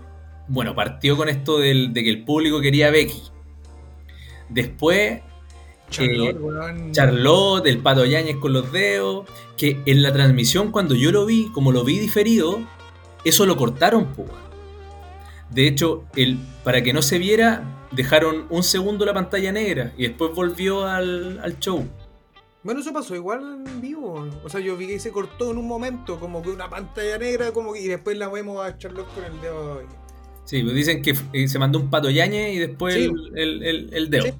bueno, 0.49 0.75
partió 0.75 1.17
con 1.17 1.29
esto 1.29 1.59
del- 1.59 1.93
de 1.93 2.03
que 2.03 2.11
el 2.11 2.25
público 2.25 2.61
quería 2.61 2.89
a 2.89 2.91
Becky. 2.91 3.23
Después, 4.49 5.21
Charlotte, 5.91 6.37
weón. 6.41 6.93
Charlotte, 6.93 7.67
el 7.67 7.79
Pato 7.79 8.05
Yáñez 8.05 8.37
con 8.37 8.53
los 8.53 8.73
dedos, 8.73 9.27
que 9.57 9.81
en 9.87 10.03
la 10.03 10.13
transmisión 10.13 10.71
cuando 10.73 10.95
yo 10.95 11.13
lo 11.13 11.27
vi, 11.27 11.51
como 11.53 11.73
lo 11.73 11.85
vi 11.85 11.99
diferido, 11.99 12.61
eso 13.25 13.47
lo 13.47 13.57
cortaron, 13.57 14.09
weón. 14.17 14.47
De 15.51 15.69
hecho, 15.69 16.05
el, 16.17 16.39
para 16.65 16.83
que 16.83 16.93
no 16.93 17.03
se 17.03 17.19
viera, 17.19 17.87
dejaron 17.93 18.47
un 18.51 18.63
segundo 18.65 19.05
la 19.07 19.15
pantalla 19.15 19.53
negra 19.53 19.93
y 19.97 20.03
después 20.09 20.33
volvió 20.35 20.87
al, 20.87 21.39
al 21.43 21.59
show. 21.61 21.87
Bueno, 22.67 22.81
eso 22.81 22.93
pasó 22.93 23.15
igual 23.15 23.63
en 23.67 23.81
vivo. 23.81 24.29
O 24.45 24.49
sea, 24.51 24.61
yo 24.61 24.77
vi 24.77 24.89
que 24.89 24.99
se 24.99 25.11
cortó 25.13 25.53
en 25.53 25.59
un 25.59 25.67
momento, 25.69 26.21
como 26.21 26.43
que 26.43 26.51
una 26.51 26.69
pantalla 26.69 27.17
negra, 27.17 27.53
como 27.53 27.73
que, 27.73 27.81
y 27.81 27.87
después 27.89 28.19
la 28.19 28.29
vemos 28.29 28.63
a 28.63 28.77
Charlotte 28.77 29.07
con 29.15 29.25
el 29.25 29.41
dedo. 29.41 29.83
Sí, 30.45 30.63
pues 30.63 30.75
dicen 30.75 31.01
que 31.01 31.15
eh, 31.33 31.49
se 31.49 31.59
mandó 31.59 31.79
un 31.79 31.89
Pato 31.91 32.11
Yáñez 32.11 32.55
y 32.55 32.59
después 32.59 32.95
Sí. 32.95 33.05
el, 33.05 33.39
el- 33.39 33.63
el- 33.63 33.95
el 33.95 34.11
dedo. 34.11 34.25
Sí. 34.25 34.35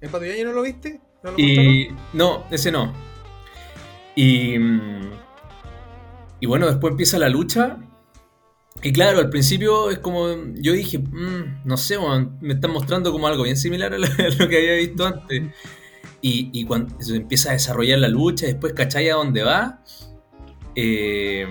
¿El 0.00 0.10
patoyaño 0.10 0.44
no 0.46 0.52
lo 0.52 0.62
viste? 0.62 1.00
¿No 1.22 1.30
lo 1.32 1.38
Y 1.38 1.88
no, 2.14 2.44
ese 2.50 2.70
no. 2.72 2.92
Y, 4.16 4.54
y 6.40 6.46
bueno, 6.46 6.66
después 6.66 6.90
empieza 6.92 7.18
la 7.18 7.28
lucha. 7.28 7.78
Y 8.82 8.92
claro, 8.92 9.18
al 9.18 9.30
principio 9.30 9.90
es 9.90 9.98
como, 9.98 10.28
yo 10.54 10.72
dije, 10.72 10.98
"Mm, 10.98 11.62
no 11.64 11.76
sé, 11.76 11.96
me 12.40 12.54
están 12.54 12.70
mostrando 12.72 13.10
como 13.12 13.26
algo 13.26 13.42
bien 13.44 13.56
similar 13.56 13.92
a 13.94 13.98
lo 13.98 14.06
que 14.48 14.56
había 14.56 14.74
visto 14.74 15.06
antes. 15.06 15.42
Y, 16.20 16.64
cuando 16.64 17.00
se 17.00 17.16
empieza 17.16 17.50
a 17.50 17.52
desarrollar 17.52 18.00
la 18.00 18.08
lucha, 18.08 18.46
después 18.46 18.72
cachai 18.72 19.08
a 19.08 19.14
dónde 19.14 19.42
va. 19.42 19.82
eh, 20.74 21.46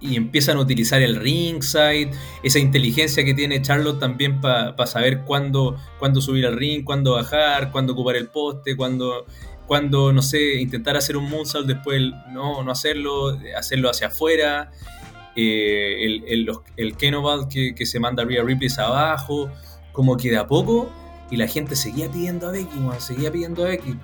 y 0.00 0.16
empiezan 0.16 0.56
a 0.56 0.60
utilizar 0.60 1.02
el 1.02 1.16
ringside, 1.16 2.10
esa 2.42 2.58
inteligencia 2.58 3.24
que 3.24 3.34
tiene 3.34 3.60
Charlotte 3.60 4.00
también 4.00 4.40
para 4.40 4.86
saber 4.86 5.22
cuándo, 5.26 5.76
cuándo 5.98 6.20
subir 6.22 6.46
al 6.46 6.56
ring, 6.56 6.84
cuándo 6.84 7.12
bajar, 7.12 7.70
cuándo 7.70 7.92
ocupar 7.92 8.16
el 8.16 8.28
poste, 8.28 8.76
cuándo, 8.76 9.26
cuándo, 9.66 10.12
no 10.12 10.22
sé, 10.22 10.60
intentar 10.60 10.96
hacer 10.96 11.16
un 11.16 11.28
moonsault, 11.28 11.66
después 11.66 12.00
no, 12.30 12.62
no 12.62 12.72
hacerlo, 12.72 13.38
hacerlo 13.56 13.90
hacia 13.90 14.06
afuera, 14.06 14.70
eh, 15.36 16.04
el, 16.04 16.48
el, 16.76 16.96
que, 16.96 17.74
que 17.74 17.86
se 17.86 18.00
manda 18.00 18.22
a 18.22 18.26
Rhea 18.26 18.42
Ripley 18.42 18.70
abajo, 18.78 19.50
como 19.92 20.16
que 20.16 20.30
de 20.30 20.38
a 20.38 20.46
poco, 20.46 20.90
y 21.30 21.36
la 21.36 21.46
gente 21.46 21.76
seguía 21.76 22.10
pidiendo 22.10 22.48
a 22.48 22.52
Becky, 22.52 22.78
weón, 22.78 23.00
seguía 23.00 23.30
pidiendo 23.30 23.64
a 23.64 23.68
Becky. 23.68 23.96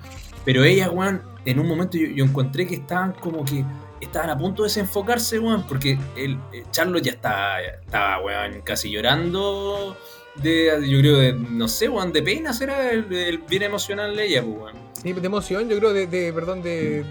Pero 0.45 0.63
ellas, 0.63 0.89
weón, 0.91 1.21
en 1.45 1.59
un 1.59 1.67
momento 1.67 1.97
yo, 1.97 2.07
yo 2.07 2.23
encontré 2.25 2.65
que 2.67 2.75
estaban 2.75 3.13
como 3.13 3.43
que 3.43 3.65
estaban 3.99 4.29
a 4.29 4.37
punto 4.37 4.63
de 4.63 4.67
desenfocarse, 4.69 5.39
weón, 5.39 5.63
porque 5.67 5.97
el, 6.15 6.37
el 6.53 6.69
Charlotte 6.71 7.03
ya 7.03 7.11
estaba, 7.11 7.59
estaba, 7.61 8.23
weón, 8.23 8.61
casi 8.63 8.89
llorando 8.91 9.97
de, 10.41 10.71
yo 10.87 10.99
creo, 10.99 11.17
de, 11.17 11.33
no 11.33 11.67
sé, 11.67 11.89
weón, 11.89 12.13
de 12.13 12.21
pena 12.21 12.53
será 12.53 12.91
el, 12.91 13.11
el 13.11 13.39
bien 13.39 13.63
emocional 13.63 14.15
de 14.15 14.25
ella, 14.25 14.43
pues, 14.43 14.55
weón. 14.57 14.87
Sí, 14.93 15.13
de 15.13 15.25
emoción, 15.27 15.69
yo 15.69 15.77
creo, 15.77 15.93
de, 15.93 16.07
de- 16.07 16.33
perdón, 16.33 16.61
de, 16.63 17.03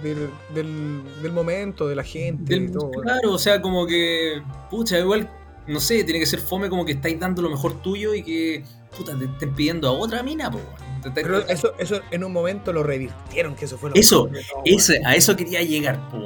del, 0.55 1.03
del, 1.23 1.33
momento, 1.33 1.87
de 1.89 1.95
la 1.95 2.03
gente 2.03 2.55
Del- 2.55 2.65
y 2.65 2.73
todo. 2.73 2.87
weón. 2.89 3.03
claro, 3.03 3.33
o 3.33 3.39
sea, 3.39 3.61
como 3.61 3.87
que, 3.87 4.43
pucha, 4.71 4.99
igual, 4.99 5.31
no 5.67 5.79
sé, 5.81 6.03
tiene 6.05 6.19
que 6.21 6.27
ser 6.27 6.41
fome 6.41 6.69
como 6.69 6.85
que 6.85 6.93
estáis 6.93 7.19
dando 7.19 7.43
lo 7.43 7.51
mejor 7.51 7.81
tuyo 7.83 8.15
y 8.15 8.23
que, 8.23 8.65
puta, 8.97 9.17
te 9.19 9.25
estén 9.27 9.55
pidiendo 9.55 9.89
a 9.89 9.93
otra 9.93 10.23
mina, 10.23 10.51
te- 11.03 11.11
Pero 11.23 11.39
eso, 11.47 11.73
eso 11.79 12.01
en 12.11 12.25
un 12.25 12.33
momento 12.33 12.73
lo 12.73 12.83
revirtieron, 12.83 13.55
que 13.55 13.67
eso 13.67 13.79
fue 13.79 13.91
lo 13.91 13.97
Eso, 13.97 14.27
todo, 14.29 14.39
a 15.05 15.15
eso 15.15 15.37
quería 15.37 15.63
llegar, 15.63 16.09
po. 16.11 16.19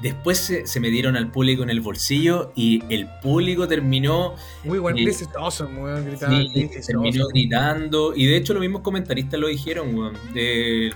Después 0.00 0.38
se, 0.38 0.66
se 0.66 0.80
metieron 0.80 1.16
al 1.16 1.30
público 1.30 1.62
en 1.62 1.70
el 1.70 1.80
bolsillo 1.80 2.50
y 2.56 2.82
el 2.92 3.08
público 3.22 3.68
terminó, 3.68 4.34
Muy 4.64 4.78
bueno, 4.78 4.98
is 4.98 5.28
awesome, 5.36 5.80
weón, 5.80 6.04
gritaban, 6.04 6.42
sí, 6.42 6.50
"This 6.52 6.76
is 6.78 6.86
terminó 6.86 7.08
awesome". 7.24 7.28
gritando. 7.32 8.12
Y 8.14 8.26
de 8.26 8.36
hecho, 8.36 8.52
los 8.54 8.60
mismos 8.60 8.82
comentaristas 8.82 9.38
lo 9.40 9.46
dijeron, 9.46 9.96
weón. 9.96 10.14
Eh, 10.34 10.90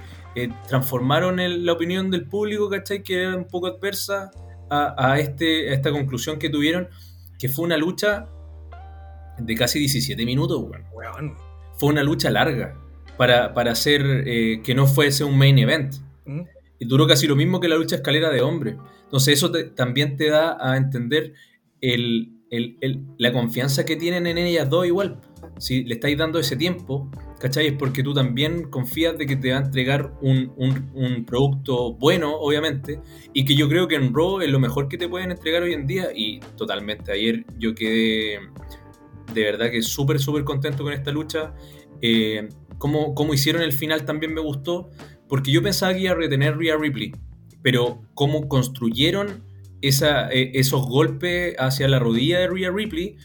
transformaron 0.68 1.64
la 1.64 1.72
opinión 1.72 2.10
del 2.10 2.26
público, 2.26 2.68
¿cachai? 2.68 3.02
Que 3.02 3.22
era 3.22 3.36
un 3.36 3.46
poco 3.46 3.66
adversa 3.68 4.30
a, 4.70 5.18
este, 5.18 5.70
a 5.70 5.74
esta 5.74 5.90
conclusión 5.90 6.38
que 6.38 6.50
tuvieron, 6.50 6.88
que 7.38 7.48
fue 7.48 7.64
una 7.64 7.76
lucha 7.76 8.28
de 9.38 9.54
casi 9.54 9.78
17 9.78 10.24
minutos, 10.24 10.64
Fue 11.78 11.88
una 11.88 12.02
lucha 12.02 12.30
larga 12.30 12.76
para, 13.16 13.52
hacer 13.70 14.02
eh, 14.26 14.60
que 14.62 14.74
no 14.74 14.86
fuese 14.86 15.24
un 15.24 15.36
main 15.36 15.58
event. 15.58 15.94
¿Mm? 16.24 16.42
Y 16.78 16.84
duró 16.86 17.06
casi 17.06 17.26
lo 17.26 17.36
mismo 17.36 17.60
que 17.60 17.68
la 17.68 17.76
lucha 17.76 17.96
escalera 17.96 18.30
de 18.30 18.40
hombre. 18.40 18.76
Entonces 19.04 19.34
eso 19.34 19.50
también 19.74 20.16
te 20.16 20.30
da 20.30 20.56
a 20.60 20.76
entender 20.76 21.34
la 23.18 23.32
confianza 23.32 23.84
que 23.84 23.96
tienen 23.96 24.26
en 24.26 24.38
ellas 24.38 24.70
dos 24.70 24.86
igual. 24.86 25.20
Si 25.58 25.82
le 25.82 25.94
estáis 25.94 26.16
dando 26.16 26.38
ese 26.38 26.56
tiempo, 26.56 27.10
¿cachai? 27.40 27.68
Es 27.68 27.72
porque 27.72 28.04
tú 28.04 28.14
también 28.14 28.70
confías 28.70 29.18
de 29.18 29.26
que 29.26 29.34
te 29.34 29.50
va 29.50 29.58
a 29.58 29.62
entregar 29.62 30.12
un, 30.20 30.52
un, 30.94 31.24
producto 31.24 31.94
bueno, 31.94 32.36
obviamente, 32.36 33.00
y 33.32 33.44
que 33.44 33.56
yo 33.56 33.68
creo 33.68 33.88
que 33.88 33.96
en 33.96 34.14
Raw 34.14 34.40
es 34.40 34.50
lo 34.50 34.60
mejor 34.60 34.88
que 34.88 34.98
te 34.98 35.08
pueden 35.08 35.32
entregar 35.32 35.62
hoy 35.62 35.72
en 35.72 35.86
día. 35.86 36.10
Y 36.14 36.38
totalmente, 36.56 37.10
ayer 37.10 37.44
yo 37.58 37.74
quedé 37.74 38.38
de 39.34 39.42
verdad 39.42 39.70
que 39.70 39.82
súper, 39.82 40.18
súper 40.18 40.44
contento 40.44 40.82
con 40.82 40.92
esta 40.92 41.10
lucha. 41.10 41.54
Eh, 42.00 42.48
cómo, 42.78 43.34
hicieron 43.34 43.62
el 43.62 43.72
final 43.72 44.04
también 44.04 44.32
me 44.32 44.40
gustó, 44.40 44.90
porque 45.28 45.50
yo 45.50 45.62
pensaba 45.62 45.92
que 45.92 46.00
iba 46.00 46.12
a 46.12 46.16
retener 46.16 46.56
Rhea 46.56 46.76
Ripley, 46.76 47.12
pero 47.62 48.02
cómo 48.14 48.48
construyeron 48.48 49.44
esa, 49.82 50.30
eh, 50.30 50.52
esos 50.54 50.86
golpes 50.86 51.54
hacia 51.58 51.88
la 51.88 51.98
rodilla 51.98 52.38
de 52.40 52.48
Rhea 52.48 52.70
Ripley, 52.70 53.16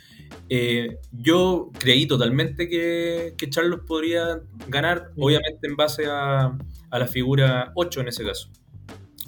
eh, 0.50 0.98
yo 1.12 1.72
creí 1.80 2.06
totalmente 2.06 2.68
que, 2.68 3.34
que, 3.38 3.50
Charlos 3.50 3.82
podría 3.88 4.42
ganar, 4.68 5.12
obviamente 5.18 5.68
en 5.68 5.76
base 5.76 6.06
a, 6.08 6.58
la 6.92 7.08
figura 7.08 7.72
8 7.76 8.02
en 8.02 8.08
ese 8.10 8.24
caso. 8.24 8.50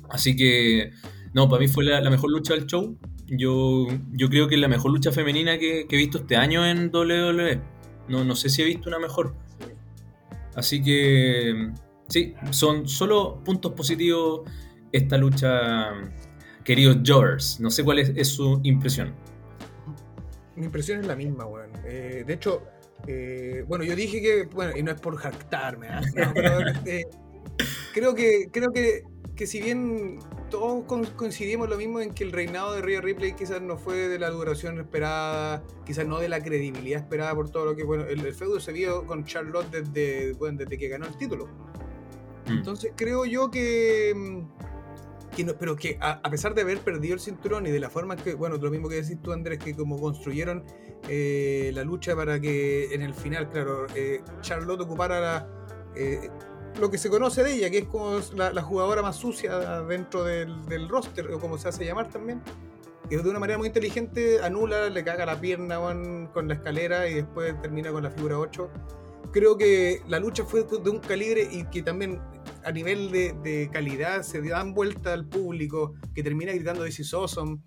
Así 0.10 0.36
que, 0.36 0.92
no, 1.34 1.50
para 1.50 1.62
mí 1.62 1.68
fue 1.68 1.84
la, 1.84 2.10
mejor 2.10 2.32
lucha 2.32 2.54
del 2.54 2.68
show. 2.68 2.98
Yo, 3.28 3.88
yo 4.12 4.30
creo 4.30 4.48
que 4.48 4.56
es 4.56 4.62
la 4.62 4.68
mejor 4.68 4.92
lucha 4.92 5.12
femenina 5.12 5.58
que, 5.58 5.88
he 5.90 5.98
visto 5.98 6.20
este 6.20 6.36
año 6.36 6.66
en 6.66 6.92
WWE. 6.94 7.60
No, 8.08 8.24
no 8.24 8.36
sé 8.36 8.50
si 8.50 8.62
he 8.62 8.66
visto 8.66 8.90
una 8.90 9.00
mejor. 9.00 9.34
Así 10.56 10.82
que 10.82 11.72
sí, 12.08 12.34
son 12.52 12.88
solo 12.88 13.42
puntos 13.44 13.74
positivos 13.74 14.42
esta 14.92 15.18
lucha, 15.18 15.92
queridos 16.64 16.98
Jovers. 17.06 17.60
No 17.60 17.70
sé 17.70 17.84
cuál 17.84 18.00
es, 18.00 18.28
su 18.28 18.60
impresión. 18.64 19.14
Mi 20.56 20.66
impresión 20.66 21.00
es 21.00 21.08
la 21.08 21.16
misma, 21.16 21.46
weón. 21.46 21.72
Eh, 21.84 22.24
de 22.26 22.34
hecho, 22.34 22.64
eh, 23.08 23.66
bueno, 23.68 23.84
yo 23.84 23.96
dije 23.96 24.22
que, 24.22 24.44
bueno, 24.54 24.78
y 24.78 24.84
no 24.84 24.92
es 24.92 25.02
por 25.02 25.18
jactarme, 25.18 25.88
¿ah? 25.90 26.02
eh, 26.86 27.06
creo 27.94 28.16
que, 28.16 28.50
creo 28.52 28.72
que, 28.72 29.04
que 29.36 29.48
si 29.48 29.62
bien 29.62 30.20
todos 30.56 31.10
coincidimos 31.12 31.70
lo 31.70 31.78
mismo 31.78 32.00
en 32.00 32.14
que 32.14 32.24
el 32.24 32.32
reinado 32.32 32.74
de 32.74 32.82
Rhea 32.82 33.02
Ripley 33.02 33.34
quizás 33.34 33.62
no 33.62 33.78
fue 33.78 34.08
de 34.08 34.18
la 34.18 34.30
duración 34.30 34.80
esperada, 34.80 35.64
quizás 35.86 36.08
no 36.08 36.20
de 36.20 36.30
la 36.30 36.42
credibilidad 36.42 37.02
esperada 37.02 37.36
por 37.36 37.50
todo 37.50 37.66
lo 37.66 37.76
que, 37.76 37.84
bueno, 37.84 38.06
el, 38.06 38.34
feudo 38.34 38.60
se 38.60 38.72
vio 38.72 39.06
con 39.06 39.26
Charlotte 39.26 39.70
desde, 39.70 40.34
bueno, 40.34 40.60
desde 40.60 40.78
que 40.78 40.88
ganó 40.88 41.08
el 41.08 41.18
título. 41.18 41.48
Mm. 42.48 42.52
Entonces 42.52 42.94
creo 42.96 43.26
yo 43.26 43.52
que, 43.52 44.14
mm, 44.16 45.36
que 45.36 45.44
no, 45.44 45.54
pero 45.58 45.76
que 45.76 45.98
a, 46.00 46.30
pesar 46.30 46.54
de 46.54 46.62
haber 46.62 46.80
perdido 46.80 47.16
el 47.16 47.20
cinturón 47.20 47.68
y 47.68 47.72
de 47.72 47.80
la 47.80 47.90
forma 47.90 48.16
que, 48.16 48.34
bueno, 48.34 48.56
lo 48.56 48.72
mismo 48.72 48.88
que 48.88 48.96
decís 48.96 49.22
tú 49.22 49.34
Andrés, 49.34 49.60
que 49.60 49.76
como 49.76 50.00
construyeron 50.00 50.64
eh, 51.10 51.72
la 51.74 51.84
lucha 51.84 52.16
para 52.16 52.40
que 52.40 52.94
en 52.94 53.02
el 53.02 53.14
final, 53.14 53.50
claro, 53.50 53.88
eh, 53.94 54.22
Charlotte 54.42 54.82
ocupara 54.82 55.20
la... 55.20 55.50
Eh, 55.96 56.30
lo 56.80 56.92
que 56.92 56.98
se 56.98 57.10
conoce 57.10 57.44
de 57.44 57.54
ella, 57.54 57.70
que 57.70 57.80
es 57.80 57.86
como 57.86 58.20
la, 58.36 58.62
jugadora 58.62 59.02
más 59.02 59.16
sucia 59.16 59.82
dentro 59.84 60.24
del, 60.24 60.90
roster, 60.90 61.32
o 61.32 61.40
como 61.40 61.58
se 61.58 61.70
hace 61.70 61.86
llamar 61.86 62.10
también, 62.10 62.42
que 63.10 63.18
de 63.18 63.30
una 63.30 63.40
manera 63.40 63.58
muy 63.58 63.68
inteligente 63.68 64.42
anula, 64.42 64.90
le 64.90 65.04
caga 65.04 65.26
la 65.26 65.40
pierna 65.40 65.80
con, 66.34 66.48
la 66.48 66.54
escalera 66.54 67.08
y 67.08 67.16
después 67.16 67.60
termina 67.62 67.92
con 67.92 68.04
la 68.04 68.12
figura 68.12 68.40
8. 68.40 68.70
Creo 69.32 69.58
que 69.58 70.02
la 70.08 70.20
lucha 70.20 70.46
fue 70.46 70.64
de 70.64 70.90
un 70.90 71.00
calibre 71.00 71.48
y 71.52 71.66
que 71.66 71.82
también 71.82 72.22
a 72.64 72.72
nivel 72.72 73.12
de, 73.12 73.70
calidad 73.72 74.24
se 74.24 74.42
dan 74.42 74.74
vuelta 74.74 75.14
al 75.14 75.26
público, 75.28 75.94
que 76.14 76.24
termina 76.24 76.52
gritando 76.52 76.84
This 76.84 77.00
is 77.00 77.14
awesome, 77.14 77.60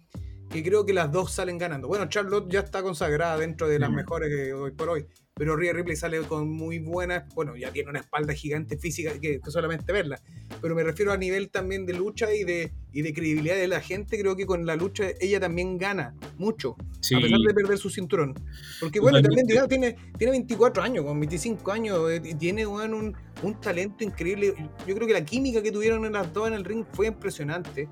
que 0.50 0.62
creo 0.62 0.84
que 0.84 0.92
las 0.92 1.12
dos 1.12 1.32
salen 1.32 1.58
ganando. 1.58 1.88
Bueno, 1.88 2.08
Charlotte 2.08 2.50
ya 2.50 2.60
está 2.60 2.82
consagrada 2.82 3.36
dentro 3.38 3.68
de 3.68 3.78
las 3.78 3.90
mejores 3.90 4.28
que 4.28 4.52
hoy 4.52 4.70
por 4.72 4.88
hoy, 4.88 5.06
pero 5.34 5.56
Rhea 5.56 5.72
Ripley 5.72 5.96
sale 5.96 6.20
con 6.22 6.50
muy 6.50 6.78
buenas, 6.78 7.32
bueno, 7.34 7.56
ya 7.56 7.70
tiene 7.70 7.90
una 7.90 8.00
espalda 8.00 8.32
gigante 8.34 8.76
física 8.76 9.12
que, 9.20 9.40
solamente 9.46 9.92
verla, 9.92 10.20
pero 10.60 10.74
me 10.74 10.82
refiero 10.82 11.12
a 11.12 11.16
nivel 11.16 11.50
también 11.50 11.86
de 11.86 11.92
lucha 11.92 12.34
y 12.34 12.44
de, 12.44 12.72
y 12.92 13.02
de 13.02 13.12
credibilidad 13.12 13.56
de 13.56 13.68
la 13.68 13.80
gente, 13.80 14.18
creo 14.18 14.36
que 14.36 14.46
con 14.46 14.66
la 14.66 14.74
lucha 14.74 15.04
ella 15.20 15.38
también 15.38 15.78
gana 15.78 16.14
mucho, 16.38 16.76
a 16.78 17.20
pesar 17.20 17.38
de 17.38 17.54
perder 17.54 17.78
su 17.78 17.90
cinturón. 17.90 18.34
Porque 18.80 19.00
bueno, 19.00 19.22
también 19.22 19.46
tiene, 19.68 19.96
tiene 20.18 20.30
24 20.32 20.82
años, 20.82 21.04
con 21.04 21.20
25 21.20 21.72
años, 21.72 22.10
eh, 22.10 22.20
tiene 22.38 22.66
un, 22.66 23.16
un 23.42 23.60
talento 23.60 24.02
increíble. 24.02 24.54
Yo 24.86 24.94
creo 24.94 25.06
que 25.06 25.12
la 25.12 25.24
química 25.24 25.62
que 25.62 25.70
tuvieron 25.70 26.04
en 26.04 26.14
las 26.14 26.32
dos 26.32 26.48
en 26.48 26.54
el 26.54 26.64
ring 26.64 26.84
fue 26.92 27.06
impresionante. 27.06 27.88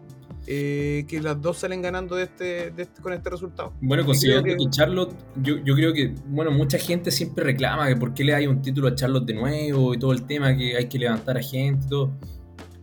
Eh, 0.48 1.04
que 1.08 1.20
las 1.20 1.40
dos 1.42 1.58
salen 1.58 1.82
ganando 1.82 2.14
de 2.14 2.24
este, 2.24 2.68
este 2.68 3.02
con 3.02 3.12
este 3.12 3.30
resultado. 3.30 3.72
Bueno, 3.80 4.04
considerando 4.06 4.54
que... 4.56 4.70
Charlotte, 4.70 5.16
yo, 5.42 5.56
yo, 5.64 5.74
creo 5.74 5.92
que, 5.92 6.14
bueno, 6.26 6.52
mucha 6.52 6.78
gente 6.78 7.10
siempre 7.10 7.44
reclama 7.44 7.88
que 7.88 7.96
por 7.96 8.14
qué 8.14 8.22
le 8.22 8.34
hay 8.34 8.46
un 8.46 8.62
título 8.62 8.86
a 8.86 8.94
Charlotte 8.94 9.26
de 9.26 9.34
nuevo 9.34 9.92
y 9.92 9.98
todo 9.98 10.12
el 10.12 10.24
tema 10.24 10.56
que 10.56 10.76
hay 10.76 10.88
que 10.88 11.00
levantar 11.00 11.36
a 11.36 11.42
gente 11.42 11.86
y 11.86 11.88
todo. 11.88 12.16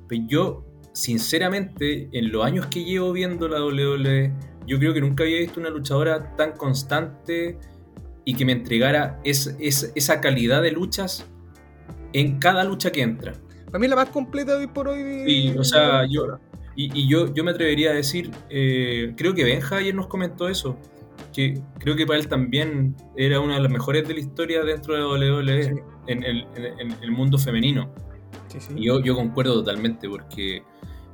Pero 0.10 0.24
yo, 0.28 0.66
sinceramente, 0.94 2.10
en 2.12 2.32
los 2.34 2.46
años 2.46 2.66
que 2.66 2.84
llevo 2.84 3.14
viendo 3.14 3.48
la 3.48 3.64
WWE, 3.64 4.34
yo 4.68 4.78
creo 4.78 4.94
que 4.94 5.00
nunca 5.00 5.24
había 5.24 5.40
visto 5.40 5.62
una 5.62 5.70
luchadora 5.70 6.36
tan 6.36 6.54
constante 6.58 7.58
y 8.26 8.36
que 8.36 8.46
me 8.46 8.52
entregara 8.52 9.22
esa 9.24 10.22
calidad 10.22 10.62
de 10.62 10.72
luchas 10.72 11.26
en 12.12 12.40
cada 12.40 12.66
lucha 12.66 12.92
que 12.92 13.02
entra. 13.02 13.34
Para 13.66 13.80
mí 13.80 13.88
la 13.88 13.96
más 13.96 14.10
completa 14.10 14.58
hoy 14.58 14.68
por 14.68 14.90
hoy. 14.90 15.24
Sí, 15.26 15.56
o 15.58 15.64
sea, 15.64 16.06
yo, 16.10 16.40
y, 16.76 17.08
yo, 17.08 17.34
yo 17.34 17.44
me 17.44 17.52
atrevería 17.52 17.92
a 17.92 17.94
decir, 17.94 18.32
eh, 18.50 19.14
creo 19.16 19.34
que 19.34 19.44
Benja 19.44 19.78
ayer 19.78 19.94
nos 19.94 20.08
comentó 20.08 20.48
eso, 20.48 20.78
que 21.32 21.62
creo 21.80 21.96
que 21.96 22.06
para 22.06 22.20
él 22.20 22.28
también 22.28 22.96
era 23.16 23.40
una 23.40 23.56
de 23.56 23.62
las 23.62 23.72
mejores 23.72 24.08
de 24.08 24.16
la 24.16 24.20
historia 24.20 24.64
dentro 24.64 24.96
de 24.96 25.04
WWE 25.04 25.84
en, 26.08 26.24
el, 26.24 26.48
en, 26.56 26.92
el, 27.02 27.12
mundo 27.12 27.38
femenino. 27.38 27.94
y 28.76 28.86
yo, 28.86 29.02
yo 29.02 29.16
concuerdo 29.16 29.56
totalmente, 29.56 30.10
porque 30.10 30.64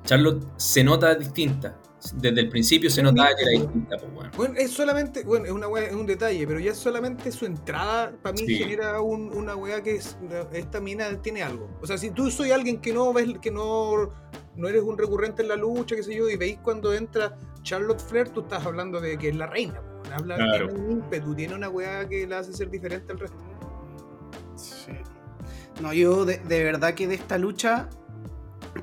Charlotte 0.05 0.45
se 0.57 0.83
nota 0.83 1.15
distinta. 1.15 1.78
Desde 2.15 2.39
el 2.39 2.49
principio 2.49 2.89
se 2.89 3.03
notaba 3.03 3.29
que 3.35 3.41
era 3.43 3.63
distinta. 3.63 3.97
Pues, 3.97 4.31
bueno. 4.35 4.55
es 4.57 4.71
solamente, 4.71 5.23
bueno, 5.23 5.45
es, 5.45 5.51
una 5.51 5.67
es 5.79 5.93
un 5.93 6.05
detalle, 6.05 6.47
pero 6.47 6.59
ya 6.59 6.73
solamente 6.73 7.31
su 7.31 7.45
entrada 7.45 8.13
para 8.21 8.33
mí 8.33 8.47
genera 8.47 9.01
una 9.01 9.55
weá 9.55 9.83
que 9.83 9.95
es, 9.95 10.17
esta 10.53 10.79
mina 10.79 11.21
tiene 11.21 11.43
algo. 11.43 11.69
O 11.81 11.87
sea, 11.87 11.97
si 11.97 12.11
tú 12.11 12.31
soy 12.31 12.51
alguien 12.51 12.79
que 12.79 12.93
no 12.93 13.11
ves, 13.11 13.37
que 13.41 13.51
no 13.51 14.13
no 14.59 14.67
eres 14.67 14.83
un 14.83 14.97
recurrente 14.97 15.41
en 15.41 15.47
la 15.47 15.55
lucha, 15.55 15.95
qué 15.95 16.03
sé 16.03 16.13
yo, 16.13 16.29
y 16.29 16.35
veis 16.35 16.59
cuando 16.61 16.93
entra 16.93 17.37
Charlotte 17.63 18.01
Flair, 18.01 18.29
tú 18.29 18.41
estás 18.41 18.65
hablando 18.65 18.99
de 18.99 19.17
que 19.17 19.29
es 19.29 19.35
la 19.35 19.47
reina. 19.47 19.81
Habla, 20.13 20.35
Tiene 20.35 20.73
un 20.73 20.91
ímpetu, 20.91 21.35
tiene 21.35 21.55
una 21.55 21.69
weá 21.69 22.07
que 22.07 22.27
la 22.27 22.39
hace 22.39 22.53
ser 22.53 22.69
diferente 22.69 23.11
al 23.13 23.19
resto. 23.19 23.37
Sí. 24.55 24.91
No, 25.81 25.93
yo 25.93 26.25
de, 26.25 26.39
verdad 26.45 26.93
que 26.93 27.07
de 27.07 27.15
esta 27.15 27.37
lucha 27.37 27.89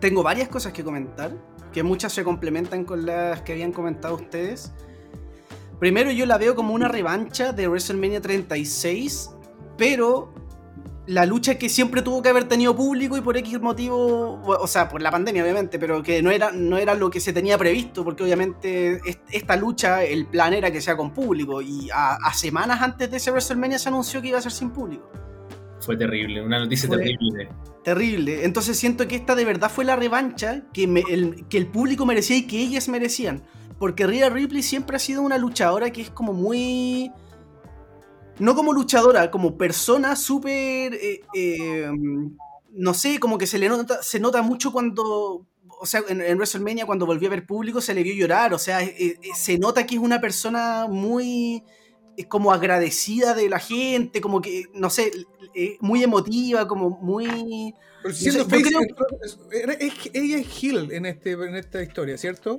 tengo 0.00 0.22
varias 0.22 0.48
cosas 0.48 0.72
que 0.72 0.82
comentar, 0.82 1.32
que 1.76 1.82
muchas 1.82 2.14
se 2.14 2.24
complementan 2.24 2.86
con 2.86 3.04
las 3.04 3.42
que 3.42 3.52
habían 3.52 3.70
comentado 3.70 4.14
ustedes. 4.14 4.72
Primero 5.78 6.10
yo 6.10 6.24
la 6.24 6.38
veo 6.38 6.54
como 6.54 6.72
una 6.72 6.88
revancha 6.88 7.52
de 7.52 7.68
WrestleMania 7.68 8.22
36, 8.22 9.32
pero 9.76 10.32
la 11.06 11.26
lucha 11.26 11.58
que 11.58 11.68
siempre 11.68 12.00
tuvo 12.00 12.22
que 12.22 12.30
haber 12.30 12.44
tenido 12.44 12.74
público 12.74 13.18
y 13.18 13.20
por 13.20 13.36
X 13.36 13.60
motivo, 13.60 14.40
o 14.42 14.66
sea, 14.66 14.88
por 14.88 15.02
la 15.02 15.10
pandemia 15.10 15.42
obviamente, 15.42 15.78
pero 15.78 16.02
que 16.02 16.22
no 16.22 16.30
era, 16.30 16.50
no 16.50 16.78
era 16.78 16.94
lo 16.94 17.10
que 17.10 17.20
se 17.20 17.34
tenía 17.34 17.58
previsto, 17.58 18.02
porque 18.04 18.22
obviamente 18.22 19.02
esta 19.30 19.54
lucha, 19.56 20.02
el 20.02 20.24
plan 20.24 20.54
era 20.54 20.70
que 20.70 20.80
sea 20.80 20.96
con 20.96 21.12
público, 21.12 21.60
y 21.60 21.90
a, 21.92 22.32
semanas 22.32 22.80
antes 22.80 23.10
de 23.10 23.18
ese 23.18 23.30
WrestleMania 23.30 23.78
se 23.78 23.90
anunció 23.90 24.22
que 24.22 24.28
iba 24.28 24.38
a 24.38 24.40
ser 24.40 24.52
sin 24.52 24.70
público. 24.70 25.10
Fue 25.86 25.96
terrible, 25.96 26.42
una 26.42 26.58
noticia 26.58 26.88
terrible. 26.88 27.48
Terrible, 27.84 28.44
entonces 28.44 28.76
siento 28.76 29.06
que 29.06 29.14
esta 29.14 29.36
de 29.36 29.44
verdad 29.44 29.70
fue 29.70 29.84
la 29.84 29.94
revancha 29.94 30.64
que, 30.72 30.84
el, 31.08 31.46
que 31.48 31.56
el 31.56 31.68
público 31.68 32.04
merecía 32.04 32.36
y 32.36 32.48
que 32.48 32.60
ellas 32.60 32.88
merecían, 32.88 33.44
porque 33.78 34.06
Rhea 34.06 34.28
Ripley 34.28 34.64
siempre 34.64 34.96
ha 34.96 34.98
sido 34.98 35.22
una 35.22 35.38
luchadora 35.38 35.90
que 35.90 36.02
es 36.02 36.10
como 36.10 36.32
muy 36.32 37.12
no 38.38 38.54
como 38.54 38.72
luchadora, 38.72 39.30
como 39.30 39.56
persona 39.56 40.16
súper, 40.16 40.94
eh, 40.94 41.20
eh, 41.34 41.90
no 42.72 42.94
sé, 42.94 43.18
como 43.18 43.38
que 43.38 43.46
se 43.46 43.58
le 43.58 43.68
nota, 43.68 44.02
se 44.02 44.20
nota 44.20 44.42
mucho 44.42 44.72
cuando, 44.72 45.46
o 45.80 45.86
sea, 45.86 46.02
en, 46.08 46.36
WrestleMania 46.36 46.86
cuando 46.86 47.06
volvió 47.06 47.28
a 47.28 47.30
ver 47.30 47.46
público 47.46 47.80
se 47.80 47.94
le 47.94 48.02
vio 48.02 48.14
llorar, 48.14 48.52
o 48.52 48.58
sea, 48.58 48.82
eh, 48.82 49.18
se 49.34 49.58
nota 49.58 49.86
que 49.86 49.94
es 49.94 50.00
una 50.00 50.20
persona 50.20 50.86
muy, 50.88 51.62
como 52.24 52.52
agradecida 52.52 53.34
de 53.34 53.48
la 53.48 53.58
gente, 53.58 54.20
como 54.20 54.40
que, 54.40 54.64
no 54.74 54.90
sé, 54.90 55.12
eh, 55.54 55.76
muy 55.80 56.02
emotiva, 56.02 56.66
como 56.66 56.90
muy... 56.90 57.74
Pero 58.02 58.14
face, 58.14 58.62
creo- 58.62 58.80
es- 59.22 59.38
es- 59.50 59.76
es- 59.80 60.10
ella 60.14 60.38
es 60.38 60.62
Hill 60.62 60.88
en, 60.92 61.06
este, 61.06 61.32
en 61.32 61.56
esta 61.56 61.82
historia, 61.82 62.16
¿cierto? 62.16 62.58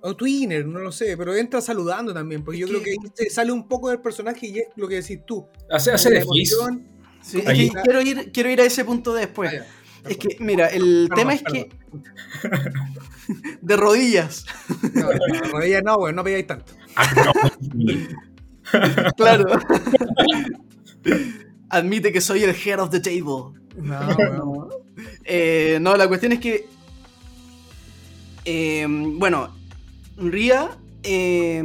O 0.00 0.14
Twinner, 0.14 0.64
no 0.66 0.78
lo 0.78 0.92
sé, 0.92 1.16
pero 1.16 1.34
entra 1.34 1.60
saludando 1.60 2.14
también, 2.14 2.44
porque 2.44 2.58
Es 2.62 2.66
yo 2.68 2.68
creo 2.68 2.82
que- 2.82 2.96
que 3.14 3.24
se 3.24 3.30
sale 3.30 3.50
un 3.50 3.66
poco 3.66 3.88
del 3.88 4.00
personaje 4.00 4.46
y 4.46 4.58
es 4.58 4.66
lo 4.76 4.86
que 4.86 4.96
decís 4.96 5.20
tú. 5.26 5.46
Hace, 5.70 5.90
hace 5.90 6.10
de. 6.10 6.24
Sí, 7.22 7.38
es 7.38 7.44
que 7.44 7.70
quiero 7.82 8.00
ir, 8.00 8.30
quiero 8.32 8.50
ir 8.50 8.60
a 8.60 8.64
ese 8.64 8.84
punto 8.84 9.12
después. 9.12 9.52
Ah, 9.60 9.64
Es 10.08 10.16
que, 10.18 10.36
mira, 10.38 10.68
el 10.68 11.08
Perdón, 11.08 11.16
tema 11.18 11.34
es 11.34 11.42
perdón. 11.42 11.68
que 11.68 13.48
de 13.60 13.76
rodillas, 13.76 14.44
No, 14.94 15.02
no, 15.02 15.10
no, 15.12 15.50
rodilla 15.50 15.80
no, 15.82 15.96
güey, 15.96 16.14
no 16.14 16.22
pegáis 16.22 16.46
tanto. 16.46 16.72
claro. 19.16 19.44
Admite 21.70 22.12
que 22.12 22.20
soy 22.20 22.42
el 22.44 22.54
head 22.54 22.80
of 22.80 22.90
the 22.90 23.00
table. 23.00 23.58
No, 23.76 23.98
weón. 24.18 24.68
Eh, 25.24 25.78
no, 25.80 25.96
la 25.96 26.08
cuestión 26.08 26.32
es 26.32 26.40
que. 26.40 26.66
eh, 28.44 28.86
bueno, 28.88 29.54
Ria 30.16 30.70
eh, 31.02 31.58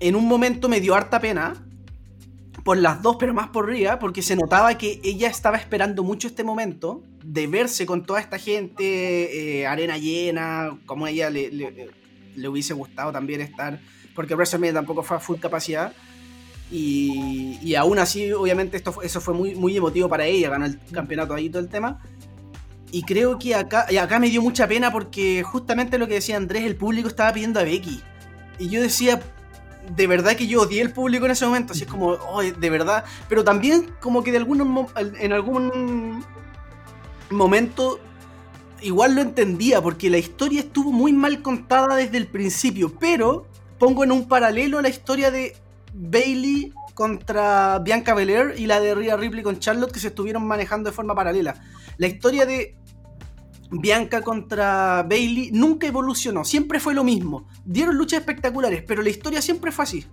en 0.00 0.16
un 0.16 0.26
momento 0.26 0.68
me 0.68 0.80
dio 0.80 0.94
harta 0.94 1.20
pena. 1.20 1.64
Por 2.64 2.76
las 2.76 3.00
dos, 3.02 3.16
pero 3.18 3.32
más 3.32 3.48
por 3.48 3.66
Ria, 3.66 3.98
porque 3.98 4.20
se 4.20 4.36
notaba 4.36 4.76
que 4.76 5.00
ella 5.02 5.28
estaba 5.28 5.56
esperando 5.56 6.04
mucho 6.04 6.28
este 6.28 6.44
momento 6.44 7.02
de 7.24 7.46
verse 7.46 7.86
con 7.86 8.04
toda 8.04 8.20
esta 8.20 8.36
gente, 8.38 9.60
eh, 9.60 9.66
arena 9.66 9.96
llena, 9.96 10.76
como 10.84 11.06
a 11.06 11.10
ella 11.10 11.30
le, 11.30 11.50
le- 11.50 11.90
le 12.36 12.48
hubiese 12.48 12.74
gustado 12.74 13.10
también 13.10 13.40
estar, 13.40 13.80
porque 14.18 14.34
WrestleMania 14.34 14.72
tampoco 14.72 15.04
fue 15.04 15.16
a 15.16 15.20
full 15.20 15.38
capacidad. 15.38 15.92
Y, 16.72 17.56
y 17.62 17.76
aún 17.76 18.00
así, 18.00 18.32
obviamente, 18.32 18.76
esto, 18.76 19.00
eso 19.00 19.20
fue 19.20 19.32
muy, 19.32 19.54
muy 19.54 19.76
emotivo 19.76 20.08
para 20.08 20.26
ella, 20.26 20.50
ganó 20.50 20.66
el 20.66 20.76
campeonato 20.90 21.34
ahí 21.34 21.48
todo 21.48 21.62
el 21.62 21.68
tema. 21.68 22.00
Y 22.90 23.04
creo 23.04 23.38
que 23.38 23.54
acá, 23.54 23.86
y 23.88 23.96
acá 23.96 24.18
me 24.18 24.28
dio 24.28 24.42
mucha 24.42 24.66
pena 24.66 24.90
porque 24.90 25.44
justamente 25.44 25.98
lo 25.98 26.08
que 26.08 26.14
decía 26.14 26.36
Andrés, 26.36 26.64
el 26.64 26.74
público 26.74 27.06
estaba 27.06 27.32
pidiendo 27.32 27.60
a 27.60 27.62
Becky. 27.62 28.00
Y 28.58 28.68
yo 28.68 28.82
decía, 28.82 29.20
de 29.94 30.06
verdad 30.08 30.34
que 30.34 30.48
yo 30.48 30.62
odié 30.62 30.82
el 30.82 30.90
público 30.90 31.24
en 31.26 31.30
ese 31.30 31.46
momento, 31.46 31.74
así 31.74 31.84
es 31.84 31.88
como, 31.88 32.08
"Oh, 32.08 32.42
de 32.42 32.70
verdad. 32.70 33.04
Pero 33.28 33.44
también 33.44 33.88
como 34.00 34.24
que 34.24 34.32
de 34.32 34.38
algún, 34.38 34.88
en 34.96 35.32
algún 35.32 36.24
momento 37.30 38.00
igual 38.82 39.14
lo 39.14 39.20
entendía 39.20 39.80
porque 39.80 40.10
la 40.10 40.18
historia 40.18 40.58
estuvo 40.58 40.90
muy 40.90 41.12
mal 41.12 41.40
contada 41.40 41.94
desde 41.94 42.16
el 42.16 42.26
principio. 42.26 42.92
Pero 42.98 43.46
pongo 43.78 44.04
en 44.04 44.12
un 44.12 44.26
paralelo 44.28 44.80
la 44.82 44.88
historia 44.88 45.30
de 45.30 45.56
Bailey 45.94 46.72
contra 46.94 47.78
Bianca 47.78 48.14
Belair 48.14 48.54
y 48.58 48.66
la 48.66 48.80
de 48.80 48.94
Rhea 48.94 49.16
Ripley 49.16 49.42
con 49.42 49.58
Charlotte 49.60 49.92
que 49.92 50.00
se 50.00 50.08
estuvieron 50.08 50.46
manejando 50.46 50.90
de 50.90 50.94
forma 50.96 51.14
paralela. 51.14 51.54
La 51.96 52.06
historia 52.08 52.44
de 52.44 52.76
Bianca 53.70 54.22
contra 54.22 55.02
Bailey 55.08 55.50
nunca 55.52 55.86
evolucionó, 55.86 56.44
siempre 56.44 56.80
fue 56.80 56.94
lo 56.94 57.04
mismo. 57.04 57.46
Dieron 57.64 57.96
luchas 57.96 58.20
espectaculares, 58.20 58.82
pero 58.86 59.02
la 59.02 59.10
historia 59.10 59.40
siempre 59.42 59.70
fue 59.70 59.84
así. 59.84 60.06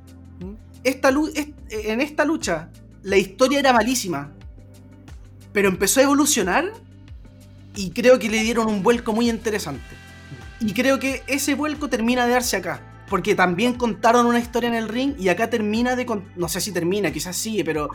Esta 0.84 1.09
lu- 1.09 1.32
es- 1.34 1.49
en 1.70 2.01
esta 2.01 2.26
lucha, 2.26 2.70
la 3.01 3.18
historia 3.18 3.59
era 3.59 3.74
malísima, 3.74 4.32
pero 5.53 5.70
empezó 5.70 5.99
a 6.01 6.03
evolucionar 6.03 6.72
y 7.76 7.91
creo 7.91 8.20
que 8.20 8.30
le 8.30 8.43
dieron 8.43 8.68
un 8.68 8.84
vuelco 8.84 9.13
muy 9.13 9.30
interesante. 9.30 9.84
Y 10.59 10.74
creo 10.74 10.99
que 10.99 11.24
ese 11.28 11.55
vuelco 11.55 11.89
termina 11.89 12.26
de 12.28 12.34
darse 12.34 12.57
acá. 12.57 12.82
Porque 13.10 13.36
también 13.36 13.74
contaron 13.76 14.26
una 14.26 14.39
historia 14.39 14.68
en 14.70 14.76
el 14.76 14.89
ring 14.89 15.14
y 15.20 15.30
acá 15.30 15.49
termina 15.49 15.95
de... 15.95 16.06
No 16.36 16.47
sé 16.49 16.60
si 16.62 16.72
termina, 16.72 17.12
quizás 17.12 17.36
sigue, 17.36 17.64
pero 17.64 17.89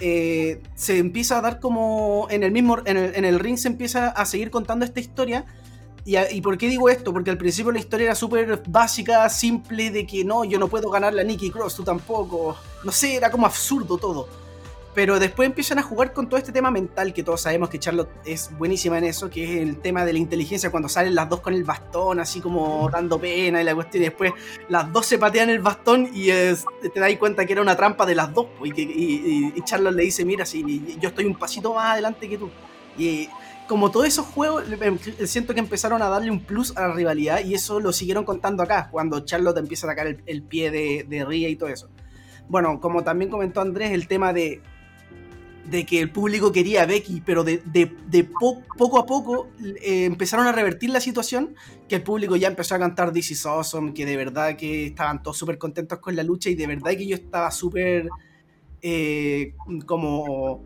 eh, 0.00 0.62
se 0.74 0.98
empieza 0.98 1.38
a 1.38 1.40
dar 1.40 1.58
como... 1.60 2.28
En 2.30 2.42
el 2.44 2.52
mismo 2.52 2.78
en 2.84 2.96
el, 2.96 3.14
en 3.16 3.24
el 3.24 3.40
ring 3.40 3.56
se 3.56 3.68
empieza 3.68 4.08
a 4.08 4.24
seguir 4.24 4.50
contando 4.50 4.84
esta 4.84 5.00
historia. 5.00 5.44
Y, 6.04 6.16
a- 6.16 6.30
¿Y 6.30 6.40
por 6.40 6.58
qué 6.58 6.68
digo 6.68 6.88
esto? 6.88 7.12
Porque 7.12 7.30
al 7.30 7.38
principio 7.38 7.72
la 7.72 7.78
historia 7.80 8.06
era 8.06 8.14
súper 8.14 8.62
básica, 8.68 9.28
simple, 9.28 9.90
de 9.90 10.06
que 10.06 10.24
no, 10.24 10.44
yo 10.44 10.58
no 10.58 10.68
puedo 10.68 10.90
ganarle 10.90 11.22
a 11.22 11.24
Nikki 11.24 11.50
Cross, 11.50 11.76
tú 11.76 11.82
tampoco. 11.84 12.56
No 12.84 12.92
sé, 12.92 13.16
era 13.16 13.30
como 13.30 13.46
absurdo 13.46 13.98
todo. 13.98 14.28
Pero 14.94 15.18
después 15.18 15.46
empiezan 15.48 15.78
a 15.78 15.82
jugar 15.82 16.12
con 16.12 16.28
todo 16.28 16.36
este 16.38 16.52
tema 16.52 16.70
mental, 16.70 17.14
que 17.14 17.22
todos 17.22 17.40
sabemos 17.40 17.70
que 17.70 17.78
Charlotte 17.78 18.10
es 18.26 18.50
buenísima 18.58 18.98
en 18.98 19.04
eso, 19.04 19.30
que 19.30 19.42
es 19.44 19.62
el 19.62 19.78
tema 19.78 20.04
de 20.04 20.12
la 20.12 20.18
inteligencia, 20.18 20.70
cuando 20.70 20.88
salen 20.90 21.14
las 21.14 21.30
dos 21.30 21.40
con 21.40 21.54
el 21.54 21.64
bastón, 21.64 22.20
así 22.20 22.40
como 22.42 22.90
dando 22.92 23.18
pena 23.18 23.62
y 23.62 23.64
la 23.64 23.74
cuestión, 23.74 24.02
y 24.02 24.06
después 24.06 24.32
las 24.68 24.92
dos 24.92 25.06
se 25.06 25.16
patean 25.18 25.48
el 25.48 25.60
bastón 25.60 26.10
y 26.12 26.28
es- 26.28 26.66
te 26.92 27.00
das 27.00 27.10
cuenta 27.16 27.46
que 27.46 27.54
era 27.54 27.62
una 27.62 27.74
trampa 27.74 28.04
de 28.04 28.14
las 28.14 28.34
dos, 28.34 28.46
po, 28.58 28.66
y, 28.66 28.72
que, 28.72 28.82
y, 28.82 28.86
y- 28.86 29.52
y 29.56 29.62
Charlotte 29.62 29.94
le 29.94 30.02
dice, 30.02 30.26
mira, 30.26 30.44
si 30.44 30.62
yo 31.00 31.08
estoy 31.08 31.24
un 31.24 31.36
pasito 31.36 31.72
más 31.72 31.92
adelante 31.92 32.28
que 32.28 32.36
tú. 32.36 32.50
Y 32.98 33.30
como 33.68 33.90
todos 33.90 34.06
esos 34.06 34.26
juegos, 34.26 34.64
em, 34.78 34.98
siento 35.24 35.54
que 35.54 35.60
empezaron 35.60 36.02
a 36.02 36.10
darle 36.10 36.30
un 36.30 36.40
plus 36.40 36.76
a 36.76 36.88
la 36.88 36.92
rivalidad 36.92 37.42
y 37.42 37.54
eso 37.54 37.80
lo 37.80 37.94
siguieron 37.94 38.24
contando 38.26 38.62
acá, 38.62 38.88
cuando 38.90 39.20
Charlotte 39.20 39.56
empieza 39.56 39.86
a 39.86 39.90
atacar 39.90 40.08
el, 40.08 40.22
el 40.26 40.42
pie 40.42 40.70
de, 40.70 41.06
de 41.08 41.24
Rhea 41.24 41.48
y 41.48 41.56
todo 41.56 41.70
eso. 41.70 41.88
Bueno, 42.48 42.78
como 42.80 43.02
también 43.02 43.30
comentó 43.30 43.62
Andrés, 43.62 43.92
el 43.92 44.06
tema 44.08 44.34
de 44.34 44.60
de 45.64 45.86
que 45.86 46.00
el 46.00 46.10
público 46.10 46.50
quería 46.52 46.82
a 46.82 46.86
Becky, 46.86 47.22
pero 47.24 47.44
de, 47.44 47.58
de- 47.64 47.94
de 48.08 48.24
po- 48.24 48.62
poco 48.76 48.98
a 48.98 49.06
poco 49.06 49.48
eh, 49.82 50.04
empezaron 50.04 50.46
a 50.46 50.52
revertir 50.52 50.90
la 50.90 51.00
situación, 51.00 51.54
que 51.88 51.96
el 51.96 52.02
público 52.02 52.36
ya 52.36 52.48
empezó 52.48 52.74
a 52.74 52.78
cantar 52.78 53.12
This 53.12 53.30
is 53.30 53.46
Awesome, 53.46 53.94
que 53.94 54.04
de 54.04 54.16
verdad 54.16 54.56
que 54.56 54.86
estaban 54.86 55.22
todos 55.22 55.38
súper 55.38 55.58
contentos 55.58 55.98
con 56.00 56.16
la 56.16 56.22
lucha 56.22 56.50
y 56.50 56.54
de 56.56 56.66
verdad 56.66 56.90
que 56.92 57.06
yo 57.06 57.14
estaba 57.16 57.50
súper 57.50 58.08
eh, 58.82 59.54
como, 59.86 60.64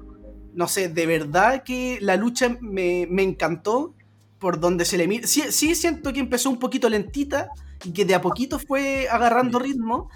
no 0.54 0.68
sé, 0.68 0.88
de 0.88 1.06
verdad 1.06 1.62
que 1.62 1.98
la 2.00 2.16
lucha 2.16 2.56
me, 2.60 3.06
me 3.10 3.22
encantó 3.22 3.94
por 4.38 4.60
donde 4.60 4.84
se 4.84 4.96
le 4.98 5.08
mira. 5.08 5.26
Sí, 5.26 5.42
sí 5.50 5.74
siento 5.74 6.12
que 6.12 6.20
empezó 6.20 6.50
un 6.50 6.58
poquito 6.58 6.88
lentita 6.88 7.50
y 7.84 7.92
que 7.92 8.04
de 8.04 8.14
a 8.14 8.20
poquito 8.20 8.58
fue 8.58 9.08
agarrando 9.10 9.58
ritmo. 9.58 10.10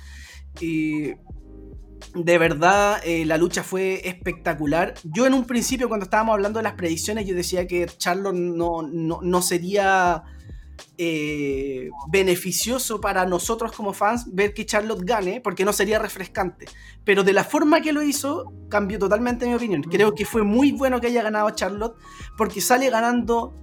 Y 0.60 1.12
de 2.14 2.38
verdad, 2.38 3.00
eh, 3.04 3.24
la 3.24 3.36
lucha 3.36 3.62
fue 3.62 4.08
espectacular. 4.08 4.94
Yo 5.04 5.26
en 5.26 5.34
un 5.34 5.44
principio, 5.44 5.88
cuando 5.88 6.04
estábamos 6.04 6.34
hablando 6.34 6.58
de 6.58 6.64
las 6.64 6.74
predicciones, 6.74 7.26
yo 7.26 7.34
decía 7.34 7.66
que 7.66 7.86
Charlotte 7.86 8.34
no, 8.34 8.82
no, 8.82 9.20
no 9.22 9.42
sería 9.42 10.24
eh, 10.98 11.88
beneficioso 12.08 13.00
para 13.00 13.24
nosotros 13.24 13.72
como 13.72 13.92
fans 13.92 14.26
ver 14.34 14.52
que 14.52 14.66
Charlotte 14.66 15.02
gane, 15.02 15.40
porque 15.40 15.64
no 15.64 15.72
sería 15.72 15.98
refrescante. 15.98 16.66
Pero 17.04 17.22
de 17.22 17.32
la 17.32 17.44
forma 17.44 17.80
que 17.80 17.92
lo 17.92 18.02
hizo, 18.02 18.52
cambió 18.68 18.98
totalmente 18.98 19.46
mi 19.46 19.54
opinión. 19.54 19.82
Creo 19.82 20.14
que 20.14 20.24
fue 20.24 20.42
muy 20.42 20.72
bueno 20.72 21.00
que 21.00 21.06
haya 21.06 21.22
ganado 21.22 21.50
Charlotte, 21.50 21.96
porque 22.36 22.60
sale 22.60 22.90
ganando 22.90 23.54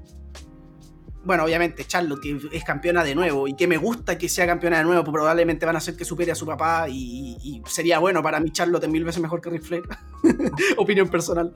bueno, 1.28 1.44
obviamente 1.44 1.86
Charlotte, 1.86 2.22
que 2.22 2.40
es 2.52 2.64
campeona 2.64 3.04
de 3.04 3.14
nuevo 3.14 3.48
y 3.48 3.56
que 3.56 3.68
me 3.68 3.78
gusta 3.78 4.18
que 4.18 4.30
sea 4.30 4.48
campeona 4.48 4.78
de 4.78 4.86
nuevo, 4.86 5.04
pues 5.04 5.14
probablemente 5.14 5.66
van 5.66 5.76
a 5.76 5.80
hacer 5.80 5.96
que 5.96 6.06
supere 6.06 6.32
a 6.32 6.36
su 6.36 6.46
papá 6.46 6.88
y, 6.90 7.38
y 7.44 7.62
sería 7.68 8.00
bueno 8.00 8.24
para 8.24 8.40
mí 8.40 8.50
Charlotte 8.52 8.86
es 8.86 8.90
mil 8.90 9.04
veces 9.04 9.22
mejor 9.22 9.42
que 9.42 9.50
Ric 9.50 9.62
Flair. 9.64 9.84
Opinión 10.78 11.10
personal. 11.10 11.54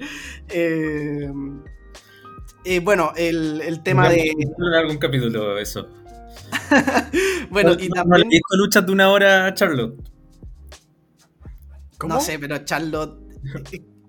Eh, 0.50 1.32
eh, 2.66 2.80
bueno, 2.82 3.14
el, 3.16 3.62
el 3.62 3.82
tema 3.82 4.10
de... 4.10 4.30
En 4.30 4.74
algún 4.76 4.98
capítulo 4.98 5.58
eso. 5.58 5.88
Bueno, 7.50 7.74
y 7.74 7.90
No, 7.90 7.96
no 7.96 8.10
también... 8.10 8.30
visto 8.30 8.58
luchas 8.58 8.86
de 8.86 8.92
una 8.92 9.10
hora, 9.10 9.54
Charlotte. 9.54 9.96
¿Cómo? 11.98 12.16
No 12.16 12.22
sé, 12.22 12.38
pero 12.40 12.58
Charlotte... 12.60 13.20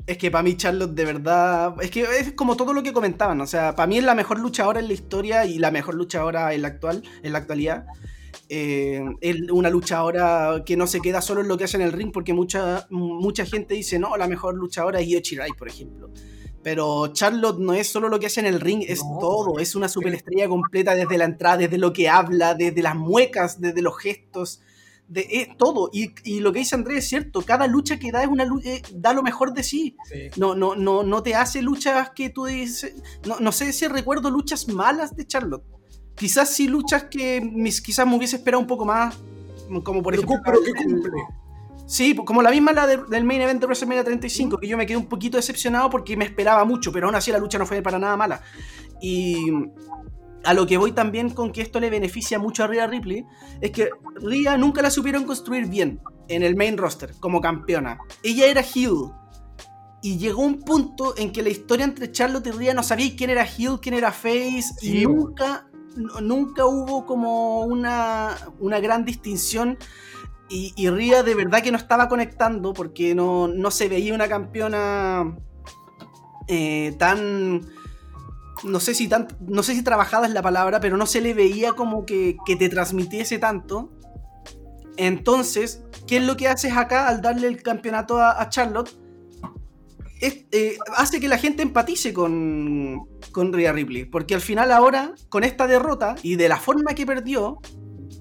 Es 0.06 0.18
que 0.18 0.30
para 0.30 0.42
mí 0.42 0.56
Charlotte 0.56 0.94
de 0.94 1.04
verdad... 1.04 1.74
Es 1.80 1.90
que 1.90 2.02
es 2.02 2.32
como 2.32 2.56
todo 2.56 2.72
lo 2.72 2.82
que 2.82 2.92
comentaban. 2.92 3.40
O 3.40 3.46
sea, 3.46 3.76
para 3.76 3.86
mí 3.86 3.98
es 3.98 4.04
la 4.04 4.14
mejor 4.14 4.40
luchadora 4.40 4.80
en 4.80 4.88
la 4.88 4.94
historia 4.94 5.46
y 5.46 5.58
la 5.58 5.70
mejor 5.70 5.94
luchadora 5.94 6.52
en 6.54 6.62
la, 6.62 6.68
actual, 6.68 7.02
en 7.22 7.32
la 7.32 7.38
actualidad. 7.38 7.86
Eh, 8.48 9.02
es 9.20 9.36
una 9.50 9.70
luchadora 9.70 10.62
que 10.66 10.76
no 10.76 10.86
se 10.86 11.00
queda 11.00 11.22
solo 11.22 11.40
en 11.40 11.48
lo 11.48 11.56
que 11.56 11.64
hace 11.64 11.76
en 11.76 11.84
el 11.84 11.92
ring 11.92 12.10
porque 12.12 12.34
mucha, 12.34 12.86
mucha 12.90 13.46
gente 13.46 13.74
dice, 13.74 13.98
no, 13.98 14.16
la 14.16 14.26
mejor 14.26 14.54
luchadora 14.56 15.00
es 15.00 15.08
Io 15.08 15.20
Shirai, 15.20 15.52
por 15.52 15.68
ejemplo. 15.68 16.10
Pero 16.64 17.08
Charlotte 17.08 17.58
no 17.58 17.72
es 17.72 17.88
solo 17.88 18.08
lo 18.08 18.20
que 18.20 18.26
hace 18.26 18.40
en 18.40 18.46
el 18.46 18.60
ring, 18.60 18.84
es 18.86 19.02
No. 19.04 19.18
todo. 19.20 19.58
Es 19.58 19.74
una 19.74 19.88
superestrella 19.88 20.48
completa 20.48 20.94
desde 20.94 21.16
la 21.16 21.24
entrada, 21.24 21.56
desde 21.58 21.78
lo 21.78 21.92
que 21.92 22.08
habla, 22.08 22.54
desde 22.54 22.82
las 22.82 22.96
muecas, 22.96 23.60
desde 23.60 23.82
los 23.82 23.96
gestos 23.98 24.60
de 25.08 25.20
eh, 25.20 25.54
todo. 25.58 25.90
Y, 25.92 26.12
y 26.24 26.40
lo 26.40 26.52
que 26.52 26.60
dice 26.60 26.74
Andrés 26.74 26.98
es 27.04 27.08
cierto, 27.08 27.42
cada 27.42 27.66
lucha 27.66 27.98
que 27.98 28.10
da 28.12 28.22
es 28.22 28.28
una 28.28 28.44
lu- 28.44 28.60
eh, 28.64 28.82
da 28.94 29.12
lo 29.12 29.22
mejor 29.22 29.52
de 29.52 29.62
sí. 29.62 29.96
Sí. 30.08 30.28
No, 30.36 30.54
no, 30.54 30.74
no, 30.74 31.02
no 31.02 31.22
te 31.22 31.34
hace 31.34 31.60
luchas 31.62 32.10
que 32.14 32.30
tú 32.30 32.46
dices. 32.46 32.94
No, 33.26 33.38
no 33.40 33.52
sé 33.52 33.72
si 33.72 33.86
recuerdo 33.88 34.30
luchas 34.30 34.68
malas 34.68 35.14
de 35.16 35.26
Charlotte. 35.26 35.64
Quizás 36.14 36.50
sí 36.54 36.68
luchas 36.68 37.04
que 37.04 37.40
mis, 37.40 37.80
quizás 37.80 38.06
me 38.06 38.16
hubiese 38.16 38.36
esperado 38.36 38.60
un 38.60 38.66
poco 38.66 38.84
más. 38.84 39.16
Como 39.84 40.02
por 40.02 40.14
Pero, 40.14 40.22
ejemplo. 40.24 40.36
cu- 40.36 40.42
pero 40.44 40.62
que 40.62 40.70
el- 40.70 40.76
cumple. 40.94 41.12
Sí, 41.86 42.14
como 42.14 42.40
la 42.42 42.50
misma 42.50 42.72
la 42.72 42.86
de- 42.86 43.04
del 43.08 43.24
main 43.24 43.40
event 43.42 43.60
de 43.60 43.66
WrestleMania 43.66 44.04
35, 44.04 44.56
que 44.58 44.66
yo 44.68 44.76
me 44.78 44.86
quedé 44.86 44.96
un 44.96 45.06
poquito 45.08 45.36
decepcionado 45.36 45.90
porque 45.90 46.16
me 46.16 46.24
esperaba 46.24 46.64
mucho, 46.64 46.90
pero 46.92 47.06
aún 47.06 47.14
así 47.16 47.30
la 47.32 47.38
lucha 47.38 47.58
no 47.58 47.66
fue 47.66 47.82
para 47.82 47.98
nada 47.98 48.16
mala. 48.16 48.40
Y 49.00 49.50
a 50.44 50.54
lo 50.54 50.66
que 50.66 50.76
voy 50.76 50.92
también 50.92 51.30
con 51.30 51.52
que 51.52 51.62
esto 51.62 51.80
le 51.80 51.90
beneficia 51.90 52.38
mucho 52.38 52.64
a 52.64 52.66
Rhea 52.66 52.86
Ripley, 52.86 53.24
es 53.60 53.70
que 53.70 53.90
Rhea 54.16 54.56
nunca 54.56 54.82
la 54.82 54.90
supieron 54.90 55.24
construir 55.24 55.66
bien. 55.66 56.00
en 56.28 56.42
el 56.42 56.56
main 56.56 56.78
roster 56.78 57.14
como 57.20 57.40
campeona. 57.40 57.98
Ella 58.22 58.46
era 58.46 58.62
heel. 58.62 59.10
Y 60.02 60.18
llegó 60.18 60.42
un 60.42 60.60
punto 60.60 61.14
en 61.16 61.30
que 61.30 61.42
la 61.42 61.50
historia 61.50 61.84
entre 61.84 62.10
Charlotte 62.10 62.46
y 62.46 62.50
Rhea 62.50 62.74
no 62.74 62.82
sabía 62.82 63.14
quién 63.16 63.30
era 63.30 63.44
heel, 63.44 63.78
quién 63.80 63.94
era 63.94 64.12
face. 64.12 64.64
Sí, 64.78 65.02
y 65.02 65.06
nunca, 65.06 65.68
nunca 66.20 66.64
hubo 66.64 67.04
como 67.06 67.60
una, 67.62 68.36
una 68.60 68.80
gran 68.80 69.04
distinción. 69.04 69.78
Y, 70.48 70.72
y 70.76 70.88
Rhea 70.88 71.22
de 71.22 71.34
verdad 71.34 71.62
que 71.62 71.70
no 71.70 71.78
estaba 71.78 72.08
conectando 72.08 72.72
porque 72.72 73.14
no, 73.14 73.48
no 73.48 73.70
se 73.70 73.88
veía 73.88 74.14
una 74.14 74.28
campeona 74.28 75.36
eh, 76.48 76.94
tan 76.98 77.62
no 78.64 78.80
sé 78.80 78.94
si 78.94 79.08
tan, 79.08 79.28
no 79.40 79.62
sé 79.62 79.74
si 79.74 79.82
trabajada 79.82 80.26
es 80.26 80.32
la 80.32 80.42
palabra, 80.42 80.80
pero 80.80 80.96
no 80.96 81.06
se 81.06 81.20
le 81.20 81.34
veía 81.34 81.72
como 81.72 82.04
que, 82.06 82.36
que 82.46 82.56
te 82.56 82.68
transmitiese 82.68 83.38
tanto. 83.38 83.90
Entonces, 84.96 85.82
¿qué 86.06 86.18
es 86.18 86.22
lo 86.24 86.36
que 86.36 86.48
haces 86.48 86.72
acá 86.76 87.08
al 87.08 87.22
darle 87.22 87.48
el 87.48 87.62
campeonato 87.62 88.18
a, 88.18 88.40
a 88.40 88.48
Charlotte? 88.48 88.90
Es- 90.20 90.44
eh, 90.52 90.76
hace 90.96 91.18
que 91.18 91.28
la 91.28 91.38
gente 91.38 91.62
empatice 91.62 92.12
con, 92.12 93.00
con 93.32 93.52
Rhea 93.52 93.72
Ripley, 93.72 94.04
porque 94.04 94.34
al 94.34 94.40
final 94.40 94.70
ahora, 94.70 95.14
con 95.28 95.42
esta 95.44 95.66
derrota 95.66 96.14
y 96.22 96.36
de 96.36 96.48
la 96.48 96.58
forma 96.58 96.94
que 96.94 97.06
perdió, 97.06 97.58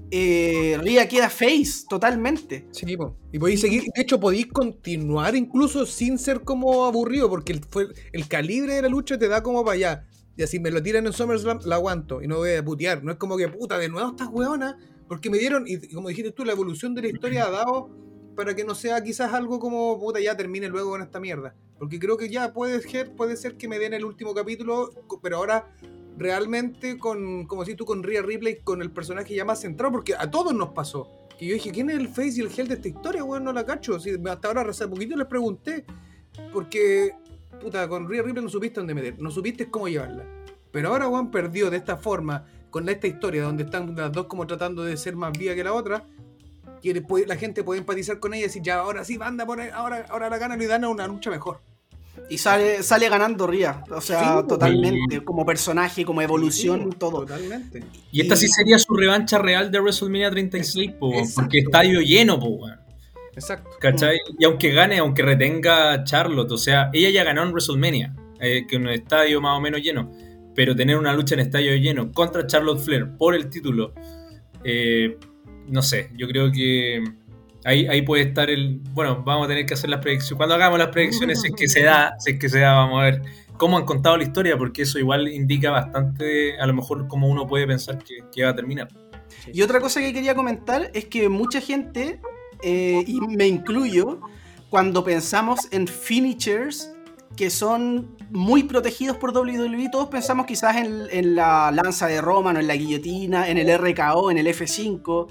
eh, 0.09 0.77
Rhea 0.81 1.07
queda 1.07 1.29
face 1.29 1.85
totalmente. 1.87 2.67
Sí, 2.71 2.97
po. 2.97 3.17
y 3.31 3.37
podéis 3.37 3.61
seguir, 3.61 3.83
de 3.95 4.01
hecho 4.01 4.19
podéis 4.19 4.47
continuar 4.47 5.35
incluso 5.35 5.85
sin 5.85 6.17
ser 6.17 6.41
como 6.41 6.85
aburrido, 6.85 7.29
porque 7.29 7.53
el, 7.53 7.61
fue, 7.69 7.87
el 8.13 8.27
calibre 8.27 8.75
de 8.75 8.81
la 8.81 8.89
lucha 8.89 9.17
te 9.19 9.27
da 9.27 9.43
como 9.43 9.63
para 9.63 9.75
allá. 9.75 10.07
Y 10.41 10.43
así 10.43 10.59
me 10.59 10.71
lo 10.71 10.81
tiran 10.81 11.05
en 11.05 11.13
SummerSlam, 11.13 11.59
la 11.65 11.75
aguanto 11.75 12.19
y 12.19 12.27
no 12.27 12.37
voy 12.37 12.53
a 12.53 12.65
putear. 12.65 13.03
No 13.03 13.11
es 13.11 13.19
como 13.19 13.37
que 13.37 13.47
puta, 13.47 13.77
de 13.77 13.89
nuevo 13.89 14.09
estas 14.09 14.27
hueonas, 14.27 14.75
porque 15.07 15.29
me 15.29 15.37
dieron, 15.37 15.65
y 15.67 15.77
como 15.93 16.09
dijiste 16.09 16.31
tú, 16.31 16.43
la 16.43 16.53
evolución 16.53 16.95
de 16.95 17.03
la 17.03 17.09
historia 17.09 17.45
ha 17.45 17.51
dado 17.51 17.91
para 18.35 18.55
que 18.55 18.63
no 18.63 18.73
sea 18.73 19.03
quizás 19.03 19.35
algo 19.35 19.59
como 19.59 19.99
puta, 19.99 20.19
ya 20.19 20.35
termine 20.35 20.67
luego 20.67 20.89
con 20.89 21.03
esta 21.03 21.19
mierda. 21.19 21.53
Porque 21.77 21.99
creo 21.99 22.17
que 22.17 22.27
ya 22.27 22.53
puede 22.53 22.81
ser, 22.81 23.15
puede 23.15 23.37
ser 23.37 23.55
que 23.55 23.67
me 23.67 23.77
den 23.77 23.93
el 23.93 24.03
último 24.03 24.33
capítulo, 24.33 24.89
pero 25.21 25.37
ahora 25.37 25.71
realmente 26.17 26.97
con, 26.97 27.45
como 27.45 27.63
si 27.63 27.75
tú 27.75 27.85
con 27.85 28.01
Rhea 28.01 28.23
Ripley, 28.23 28.61
con 28.63 28.81
el 28.81 28.89
personaje 28.89 29.35
ya 29.35 29.45
más 29.45 29.61
centrado, 29.61 29.91
porque 29.91 30.15
a 30.15 30.31
todos 30.31 30.55
nos 30.55 30.69
pasó. 30.69 31.07
Que 31.37 31.45
yo 31.45 31.53
dije, 31.53 31.69
¿quién 31.69 31.91
es 31.91 31.97
el 31.97 32.07
face 32.07 32.37
y 32.37 32.41
el 32.41 32.49
gel 32.49 32.67
de 32.67 32.73
esta 32.73 32.87
historia, 32.87 33.23
weón? 33.23 33.43
No 33.43 33.53
la 33.53 33.63
cacho. 33.63 33.99
Si 33.99 34.09
hasta 34.27 34.47
ahora, 34.47 34.61
hace 34.61 34.87
poquito 34.87 35.15
les 35.15 35.27
pregunté. 35.27 35.85
Porque, 36.51 37.11
puta, 37.61 37.87
con 37.87 38.09
Rhea 38.09 38.23
Ripley 38.23 38.43
no 38.43 38.49
supiste 38.49 38.79
dónde 38.79 38.93
meter, 38.93 39.15
no 39.19 39.31
supiste 39.31 39.69
cómo 39.69 39.87
llevarla. 39.87 40.25
Pero 40.71 40.89
ahora, 40.89 41.07
weón, 41.07 41.31
perdió 41.31 41.69
de 41.69 41.77
esta 41.77 41.97
forma, 41.97 42.45
con 42.69 42.87
esta 42.89 43.07
historia, 43.07 43.43
donde 43.43 43.63
están 43.63 43.95
las 43.95 44.11
dos 44.11 44.25
como 44.27 44.47
tratando 44.47 44.83
de 44.83 44.95
ser 44.97 45.15
más 45.15 45.31
vía 45.37 45.53
que 45.55 45.63
la 45.63 45.73
otra. 45.73 46.05
Puede- 47.07 47.27
la 47.27 47.35
gente 47.35 47.63
puede 47.63 47.79
empatizar 47.79 48.19
con 48.19 48.33
ella 48.33 48.41
y 48.41 48.47
decir, 48.47 48.61
ya, 48.63 48.79
ahora 48.79 49.03
sí, 49.05 49.17
banda, 49.17 49.45
por 49.45 49.59
ahí, 49.59 49.69
ahora, 49.73 50.05
ahora 50.09 50.29
la 50.29 50.37
gana 50.39 50.61
y 50.61 50.65
dan 50.65 50.83
una 50.85 51.05
lucha 51.07 51.29
mejor. 51.29 51.59
Y 52.29 52.37
sale, 52.39 52.81
sale 52.83 53.07
ganando 53.07 53.45
Rhea. 53.45 53.83
O 53.91 54.01
sea, 54.01 54.39
Sí, 54.41 54.47
totalmente. 54.47 55.23
Como 55.23 55.45
personaje, 55.45 56.03
como 56.05 56.21
evolución, 56.21 56.89
Sí, 56.91 56.97
todo. 56.97 57.19
Totalmente. 57.21 57.83
Y 58.11 58.21
esta 58.21 58.33
Y- 58.33 58.37
sí 58.37 58.47
sería 58.47 58.79
su 58.79 58.93
revancha 58.95 59.37
real 59.37 59.71
de 59.71 59.79
WrestleMania 59.79 60.31
36, 60.31 60.91
po, 60.99 61.11
porque 61.35 61.59
estadio 61.59 61.99
lleno, 62.01 62.39
po. 62.39 62.59
Exacto. 63.33 63.69
¿Cachai? 63.79 64.17
Y 64.37 64.45
aunque 64.45 64.71
gane, 64.71 64.97
aunque 64.97 65.21
retenga 65.21 66.03
Charlotte, 66.03 66.51
o 66.51 66.57
sea, 66.57 66.89
ella 66.93 67.09
ya 67.09 67.23
ganó 67.23 67.43
en 67.43 67.49
WrestleMania, 67.49 68.13
eh, 68.39 68.65
que 68.67 68.75
en 68.75 68.83
un 68.83 68.89
estadio 68.89 69.39
más 69.41 69.57
o 69.57 69.61
menos 69.61 69.81
lleno, 69.81 70.11
pero 70.55 70.75
tener 70.75 70.97
una 70.97 71.13
lucha 71.13 71.35
en 71.35 71.41
estadio 71.41 71.75
lleno 71.75 72.11
contra 72.11 72.45
Charlotte 72.45 72.79
Flair 72.79 73.15
por 73.17 73.35
el 73.35 73.49
título, 73.49 73.93
eh, 74.63 75.17
no 75.67 75.81
sé, 75.81 76.09
yo 76.17 76.27
creo 76.27 76.51
que 76.51 77.01
ahí, 77.63 77.87
ahí 77.87 78.01
puede 78.01 78.23
estar 78.23 78.49
el... 78.49 78.79
Bueno, 78.91 79.23
vamos 79.23 79.45
a 79.45 79.47
tener 79.47 79.65
que 79.65 79.75
hacer 79.75 79.89
las 79.89 80.01
predicciones. 80.01 80.37
Cuando 80.37 80.55
hagamos 80.55 80.79
las 80.79 80.89
predicciones, 80.89 81.41
si 81.41 81.47
es 81.47 81.53
que 81.55 81.67
se 81.67 81.83
da, 81.83 82.15
si 82.19 82.31
es 82.31 82.39
que 82.39 82.49
se 82.49 82.59
da, 82.59 82.73
vamos 82.73 83.01
a 83.01 83.05
ver 83.05 83.21
cómo 83.57 83.77
han 83.77 83.85
contado 83.85 84.17
la 84.17 84.23
historia, 84.23 84.57
porque 84.57 84.81
eso 84.81 84.99
igual 84.99 85.27
indica 85.27 85.71
bastante, 85.71 86.59
a 86.59 86.65
lo 86.65 86.73
mejor, 86.73 87.07
cómo 87.07 87.27
uno 87.27 87.47
puede 87.47 87.67
pensar 87.67 87.99
que, 88.03 88.23
que 88.33 88.43
va 88.43 88.49
a 88.49 88.55
terminar. 88.55 88.87
Y 89.53 89.61
otra 89.61 89.79
cosa 89.79 90.01
que 90.01 90.13
quería 90.13 90.35
comentar 90.35 90.89
es 90.93 91.05
que 91.05 91.29
mucha 91.29 91.61
gente, 91.61 92.19
eh, 92.63 93.03
y 93.05 93.19
me 93.21 93.47
incluyo, 93.47 94.19
cuando 94.69 95.03
pensamos 95.03 95.67
en 95.71 95.87
finishers 95.87 96.91
que 97.35 97.49
son 97.49 98.15
muy 98.29 98.63
protegidos 98.63 99.17
por 99.17 99.35
WWE, 99.35 99.89
todos 99.91 100.09
pensamos 100.09 100.45
quizás 100.45 100.75
en, 100.77 101.35
la 101.35 101.71
lanza 101.71 102.07
de 102.07 102.21
Roman, 102.21 102.57
en 102.57 102.67
la 102.67 102.75
guillotina, 102.75 103.47
en 103.49 103.57
el 103.57 103.77
RKO, 103.77 104.31
en 104.31 104.37
el 104.37 104.47
F5, 104.47 105.27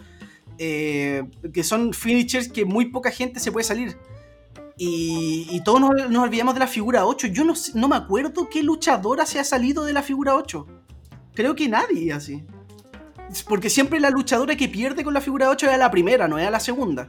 eh, 0.59 1.25
que 1.53 1.63
son 1.63 1.93
finishers 1.93 2.49
que 2.49 2.65
muy 2.65 2.87
poca 2.87 3.11
gente 3.11 3.41
se 3.41 3.53
puede 3.53 3.65
salir. 3.65 3.97
Y, 4.83 5.61
todos 5.63 5.79
nos, 5.79 6.17
olvidamos 6.25 6.55
de 6.55 6.61
la 6.61 6.67
figura 6.67 7.05
8. 7.05 7.27
Yo 7.27 7.45
no, 7.45 7.53
no 7.75 7.89
me 7.89 7.97
acuerdo 7.97 8.49
qué 8.49 8.63
luchadora 8.63 9.27
se 9.27 9.39
ha 9.39 9.45
salido 9.45 9.85
de 9.85 9.93
la 9.93 10.03
figura 10.03 10.35
8. 10.35 10.67
Creo 11.35 11.55
que 11.55 11.69
nadie 11.69 12.15
así. 12.15 12.45
Porque 13.47 13.69
siempre 13.69 14.01
la 14.01 14.09
luchadora 14.09 14.57
que 14.57 14.69
pierde 14.69 15.05
con 15.05 15.13
la 15.13 15.21
figura 15.21 15.51
8 15.51 15.71
es 15.71 15.79
la 15.79 15.91
primera, 15.91 16.29
no 16.29 16.39
es 16.39 16.51
la 16.51 16.61
segunda. 16.61 17.09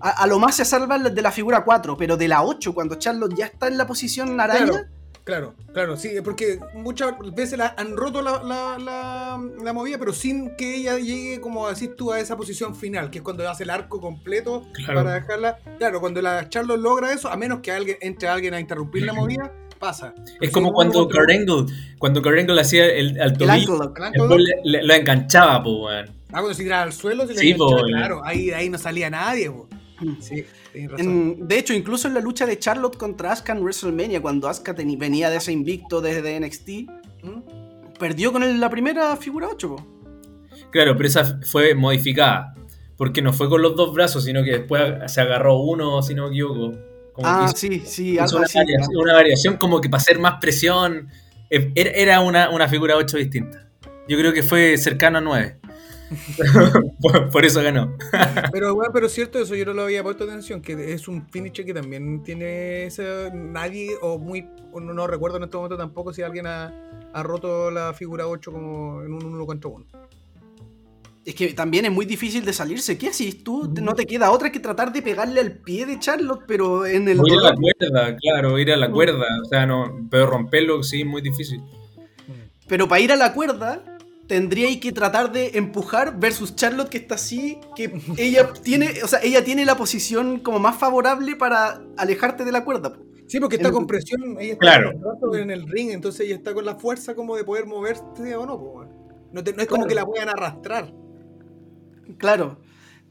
A, 0.00 0.10
a 0.22 0.26
lo 0.26 0.38
más 0.38 0.56
se 0.56 0.64
salva 0.64 0.98
de 0.98 1.22
la 1.22 1.30
figura 1.32 1.64
4, 1.64 1.96
pero 1.96 2.16
de 2.16 2.28
la 2.28 2.42
8, 2.42 2.74
cuando 2.74 2.96
Charlotte 2.96 3.34
ya 3.34 3.46
está 3.46 3.68
en 3.68 3.78
la 3.78 3.86
posición 3.86 4.38
araña, 4.40 4.66
Claro, 4.66 4.84
claro, 5.24 5.54
claro, 5.72 5.96
sí, 5.96 6.10
porque 6.24 6.58
muchas 6.74 7.14
veces 7.34 7.58
la, 7.58 7.74
han 7.78 7.96
roto 7.96 8.20
la, 8.22 8.42
la, 8.42 8.78
la- 8.78 9.40
la 9.62 9.72
movida, 9.72 9.96
pero 9.98 10.12
sin 10.12 10.56
que 10.56 10.76
ella 10.76 10.98
llegue, 10.98 11.40
como 11.40 11.68
decís 11.68 11.90
tú, 11.96 12.12
a 12.12 12.18
esa 12.20 12.36
posición 12.36 12.74
final, 12.74 13.10
que 13.10 13.18
es 13.18 13.24
cuando 13.24 13.48
hace 13.48 13.62
el 13.62 13.70
arco 13.70 14.00
completo 14.00 14.64
Claro. 14.72 14.94
para 15.04 15.14
dejarla. 15.14 15.58
Claro, 15.78 16.00
cuando 16.00 16.20
la 16.20 16.48
Charlotte 16.48 16.80
logra 16.80 17.12
eso, 17.12 17.28
a 17.28 17.36
menos 17.36 17.60
que 17.60 17.70
alguien 17.72 17.96
entre 18.00 18.28
alguien 18.28 18.54
a 18.54 18.60
interrumpir 18.60 19.04
la 19.04 19.12
movida, 19.12 19.52
pasa. 19.78 20.14
Es 20.40 20.50
como 20.50 20.68
si 20.68 20.74
cuando 20.74 21.08
Angle, 21.08 21.72
cuando 21.98 22.20
Kurt 22.22 22.38
Angle 22.38 22.60
hacía 22.60 22.86
el, 22.86 23.18
al 23.20 23.30
el 23.32 23.38
tobillo, 23.38 23.94
el 24.12 24.44
le- 24.44 24.60
le- 24.64 24.82
lo 24.82 24.94
enganchaba, 24.94 25.62
po, 25.62 25.86
weón. 25.86 26.19
Ah, 26.32 26.40
cuando 26.40 26.54
se 26.54 26.62
tiraba 26.62 26.82
al 26.84 26.92
suelo, 26.92 27.26
se 27.26 27.34
le 27.34 27.40
Sí, 27.40 27.54
po, 27.54 27.82
claro, 27.86 28.22
ahí, 28.24 28.50
ahí 28.50 28.68
no 28.70 28.78
salía 28.78 29.10
nadie, 29.10 29.50
po. 29.50 29.68
Sí, 30.20 30.44
tienes 30.72 30.92
razón. 30.92 31.06
En- 31.06 31.48
de 31.48 31.58
hecho, 31.58 31.74
incluso 31.74 32.08
en 32.08 32.14
la 32.14 32.20
lucha 32.20 32.46
de 32.46 32.58
Charlotte 32.58 32.96
contra 32.96 33.32
Asuka 33.32 33.52
en 33.52 33.58
WrestleMania, 33.62 34.22
cuando 34.22 34.48
Asuka 34.48 34.72
venía 34.72 35.28
de 35.28 35.36
ese 35.36 35.52
invicto 35.52 36.00
desde 36.00 36.36
NXT, 36.36 36.86
¿Mm? 37.22 37.40
perdió 37.98 38.32
con 38.32 38.42
el- 38.42 38.58
la 38.60 38.70
primera 38.70 39.16
figura 39.16 39.48
8. 39.48 39.76
po. 39.76 39.86
Claro, 40.70 40.96
pero 40.96 41.08
esa 41.08 41.38
fue 41.46 41.74
modificada. 41.74 42.54
Porque 42.96 43.22
no 43.22 43.32
fue 43.32 43.48
con 43.48 43.60
los 43.62 43.76
dos 43.76 43.92
brazos, 43.94 44.24
sino 44.24 44.44
que 44.44 44.50
después 44.52 44.82
se 45.12 45.20
agarró 45.22 45.58
uno, 45.58 46.02
si 46.02 46.14
no 46.14 46.24
me 46.24 46.28
equivoco. 46.30 46.72
Como 47.12 47.26
Ah, 47.26 47.46
hizo- 47.46 47.56
sí, 47.56 47.82
sí, 47.84 48.18
algo 48.18 48.36
una, 48.36 48.46
así. 48.46 48.58
variación, 48.58 48.96
una 49.02 49.14
variación 49.14 49.56
como 49.56 49.80
que 49.80 49.88
para 49.88 50.00
hacer 50.02 50.18
más 50.18 50.34
presión. 50.40 51.08
Eh, 51.50 51.72
Era, 51.74 51.90
era 51.90 52.20
una, 52.20 52.50
una 52.50 52.68
figura 52.68 52.96
8 52.96 53.16
distinta. 53.16 53.66
Yo 54.08 54.16
creo 54.18 54.32
que 54.32 54.42
fue 54.42 54.76
cercano 54.78 55.18
a 55.18 55.20
9. 55.20 55.56
Por, 57.00 57.30
por 57.30 57.44
eso 57.44 57.62
ganó. 57.62 57.96
Pero, 58.52 58.74
bueno, 58.74 58.90
pero 58.92 59.08
cierto 59.08 59.38
eso, 59.38 59.54
yo 59.54 59.64
no 59.64 59.72
lo 59.72 59.82
había 59.82 60.02
puesto 60.02 60.24
atención, 60.24 60.60
que 60.60 60.92
es 60.92 61.08
un 61.08 61.28
finisher 61.28 61.64
que 61.64 61.74
también 61.74 62.22
tiene 62.22 62.84
ese, 62.86 63.30
nadie, 63.32 63.90
o 64.02 64.18
muy, 64.18 64.48
no, 64.72 64.92
no 64.92 65.06
recuerdo 65.06 65.36
en 65.36 65.44
este 65.44 65.56
momento 65.56 65.76
tampoco 65.76 66.12
si 66.12 66.22
alguien 66.22 66.46
ha, 66.46 66.72
ha 67.12 67.22
roto 67.22 67.70
la 67.70 67.92
figura 67.94 68.26
8 68.26 68.52
como 68.52 69.02
en 69.02 69.12
un 69.12 69.24
uno 69.24 69.46
contra 69.46 69.70
uno. 69.70 69.86
Es 71.24 71.34
que 71.34 71.52
también 71.52 71.84
es 71.84 71.92
muy 71.92 72.06
difícil 72.06 72.44
de 72.44 72.52
salirse. 72.52 72.96
¿Qué 72.96 73.08
haces 73.08 73.44
tú? 73.44 73.72
No 73.80 73.94
te 73.94 74.06
queda 74.06 74.30
otra 74.30 74.50
que 74.50 74.58
tratar 74.58 74.90
de 74.92 75.02
pegarle 75.02 75.40
al 75.40 75.52
pie 75.58 75.84
de 75.84 75.98
Charlotte, 75.98 76.44
pero 76.46 76.86
en 76.86 77.08
el 77.08 77.20
O 77.20 77.26
ir 77.26 77.34
a 77.34 77.50
la 77.50 77.54
cuerda, 77.54 78.16
claro, 78.16 78.58
ir 78.58 78.72
a 78.72 78.76
la 78.76 78.90
cuerda. 78.90 79.26
O 79.42 79.44
sea, 79.44 79.66
no, 79.66 80.08
pero 80.10 80.26
romperlo 80.26 80.82
sí 80.82 81.02
es 81.02 81.06
muy 81.06 81.20
difícil. 81.20 81.62
Pero 82.66 82.88
para 82.88 83.00
ir 83.00 83.12
a 83.12 83.16
la 83.16 83.34
cuerda, 83.34 83.89
tendríais 84.30 84.76
que 84.78 84.92
tratar 84.92 85.32
de 85.32 85.50
empujar 85.58 86.20
versus 86.20 86.54
Charlotte 86.54 86.88
que 86.88 86.98
está 86.98 87.16
así, 87.16 87.58
que 87.74 88.00
ella 88.16 88.52
tiene, 88.62 89.02
o 89.02 89.08
sea, 89.08 89.18
ella 89.24 89.42
tiene 89.42 89.64
la 89.64 89.76
posición 89.76 90.38
como 90.38 90.60
más 90.60 90.76
favorable 90.78 91.34
para 91.34 91.82
alejarte 91.96 92.44
de 92.44 92.52
la 92.52 92.64
cuerda. 92.64 92.92
po. 92.92 93.02
Sí, 93.26 93.40
porque 93.40 93.56
está 93.56 93.68
En- 93.70 93.74
con 93.74 93.86
presión, 93.88 94.36
ella 94.38 94.52
está 94.52 94.60
Claro. 94.60 94.92
en 95.34 95.50
el 95.50 95.66
ring, 95.68 95.90
entonces 95.90 96.26
ella 96.26 96.36
está 96.36 96.54
con 96.54 96.64
la 96.64 96.76
fuerza 96.76 97.16
como 97.16 97.34
de 97.36 97.42
poder 97.42 97.66
moverse 97.66 98.04
o 98.36 98.46
no, 98.46 98.56
po, 98.56 98.84
no, 99.32 99.42
te- 99.42 99.52
no 99.52 99.62
es 99.62 99.66
como 99.68 99.82
Claro. 99.82 99.88
que 99.88 99.94
la 99.96 100.06
puedan 100.06 100.28
arrastrar. 100.28 100.92
Claro. 102.18 102.58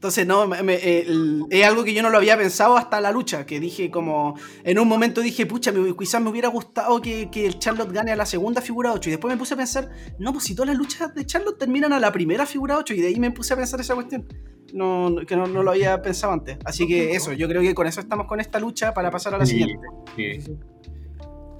Entonces, 0.00 0.26
no, 0.26 0.46
me- 0.46 0.62
me- 0.62 0.76
el- 1.00 1.44
es 1.50 1.62
algo 1.66 1.84
que 1.84 1.92
yo 1.92 2.00
no 2.02 2.08
lo 2.08 2.16
había 2.16 2.34
pensado 2.38 2.74
hasta 2.78 3.02
la 3.02 3.12
lucha, 3.12 3.44
que 3.44 3.60
dije 3.60 3.90
como, 3.90 4.34
en 4.64 4.78
un 4.78 4.88
momento 4.88 5.20
dije, 5.20 5.44
pucha, 5.44 5.72
me- 5.72 5.94
quizás 5.94 6.22
me 6.22 6.30
hubiera 6.30 6.48
gustado 6.48 7.02
que, 7.02 7.28
que 7.30 7.44
el 7.44 7.58
Charlotte 7.58 7.92
gane 7.92 8.10
a 8.10 8.16
la 8.16 8.24
segunda 8.24 8.62
figura 8.62 8.94
8, 8.94 9.10
y 9.10 9.12
después 9.12 9.30
me 9.34 9.36
puse 9.38 9.52
a 9.52 9.58
pensar, 9.58 9.90
no, 10.18 10.32
pues 10.32 10.44
si 10.44 10.54
todas 10.54 10.68
las 10.68 10.78
luchas 10.78 11.14
de 11.14 11.26
Charlotte 11.26 11.58
terminan 11.58 11.92
a 11.92 12.00
la 12.00 12.10
primera 12.12 12.46
figura 12.46 12.78
8, 12.78 12.94
y 12.94 13.00
de 13.02 13.08
ahí 13.08 13.20
me 13.20 13.30
puse 13.30 13.52
a 13.52 13.56
pensar 13.58 13.78
esa 13.78 13.94
cuestión, 13.94 14.26
no, 14.72 15.16
que 15.26 15.36
no, 15.36 15.46
no 15.46 15.62
lo 15.62 15.70
había 15.72 16.00
pensado 16.00 16.32
antes. 16.32 16.56
Así 16.64 16.86
que 16.86 17.14
eso, 17.14 17.34
yo 17.34 17.46
creo 17.46 17.60
que 17.60 17.74
con 17.74 17.86
eso 17.86 18.00
estamos 18.00 18.26
con 18.26 18.40
esta 18.40 18.58
lucha 18.58 18.94
para 18.94 19.10
pasar 19.10 19.34
a 19.34 19.38
la 19.38 19.44
Sí, 19.44 19.58
siguiente. 19.58 19.86
sí. 20.16 20.38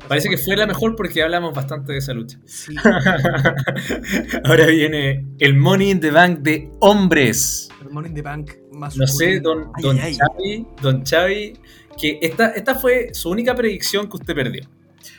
Parece 0.08 0.28
que 0.28 0.38
fue 0.38 0.56
la 0.56 0.66
mejor 0.66 0.96
porque 0.96 1.22
hablamos 1.22 1.54
bastante 1.54 1.92
de 1.92 1.98
esa 1.98 2.12
lucha. 2.12 2.38
Sí. 2.44 2.74
Ahora 4.44 4.66
viene 4.66 5.26
el 5.38 5.54
Money 5.56 5.90
in 5.90 6.00
the 6.00 6.10
Bank 6.10 6.40
de 6.40 6.70
hombres. 6.80 7.68
El 7.80 7.90
Money 7.90 8.08
in 8.10 8.14
the 8.14 8.22
Bank 8.22 8.50
más 8.72 8.96
No 8.96 9.06
sé, 9.06 9.40
don, 9.40 9.70
Ay, 9.74 9.82
don 9.82 9.98
ay. 10.00 10.16
Xavi, 10.16 10.66
don 10.82 11.04
Xavi, 11.04 11.52
que 11.98 12.18
esta, 12.22 12.48
esta 12.50 12.74
fue 12.74 13.10
su 13.12 13.30
única 13.30 13.54
predicción 13.54 14.08
que 14.08 14.16
usted 14.16 14.34
perdió. 14.34 14.62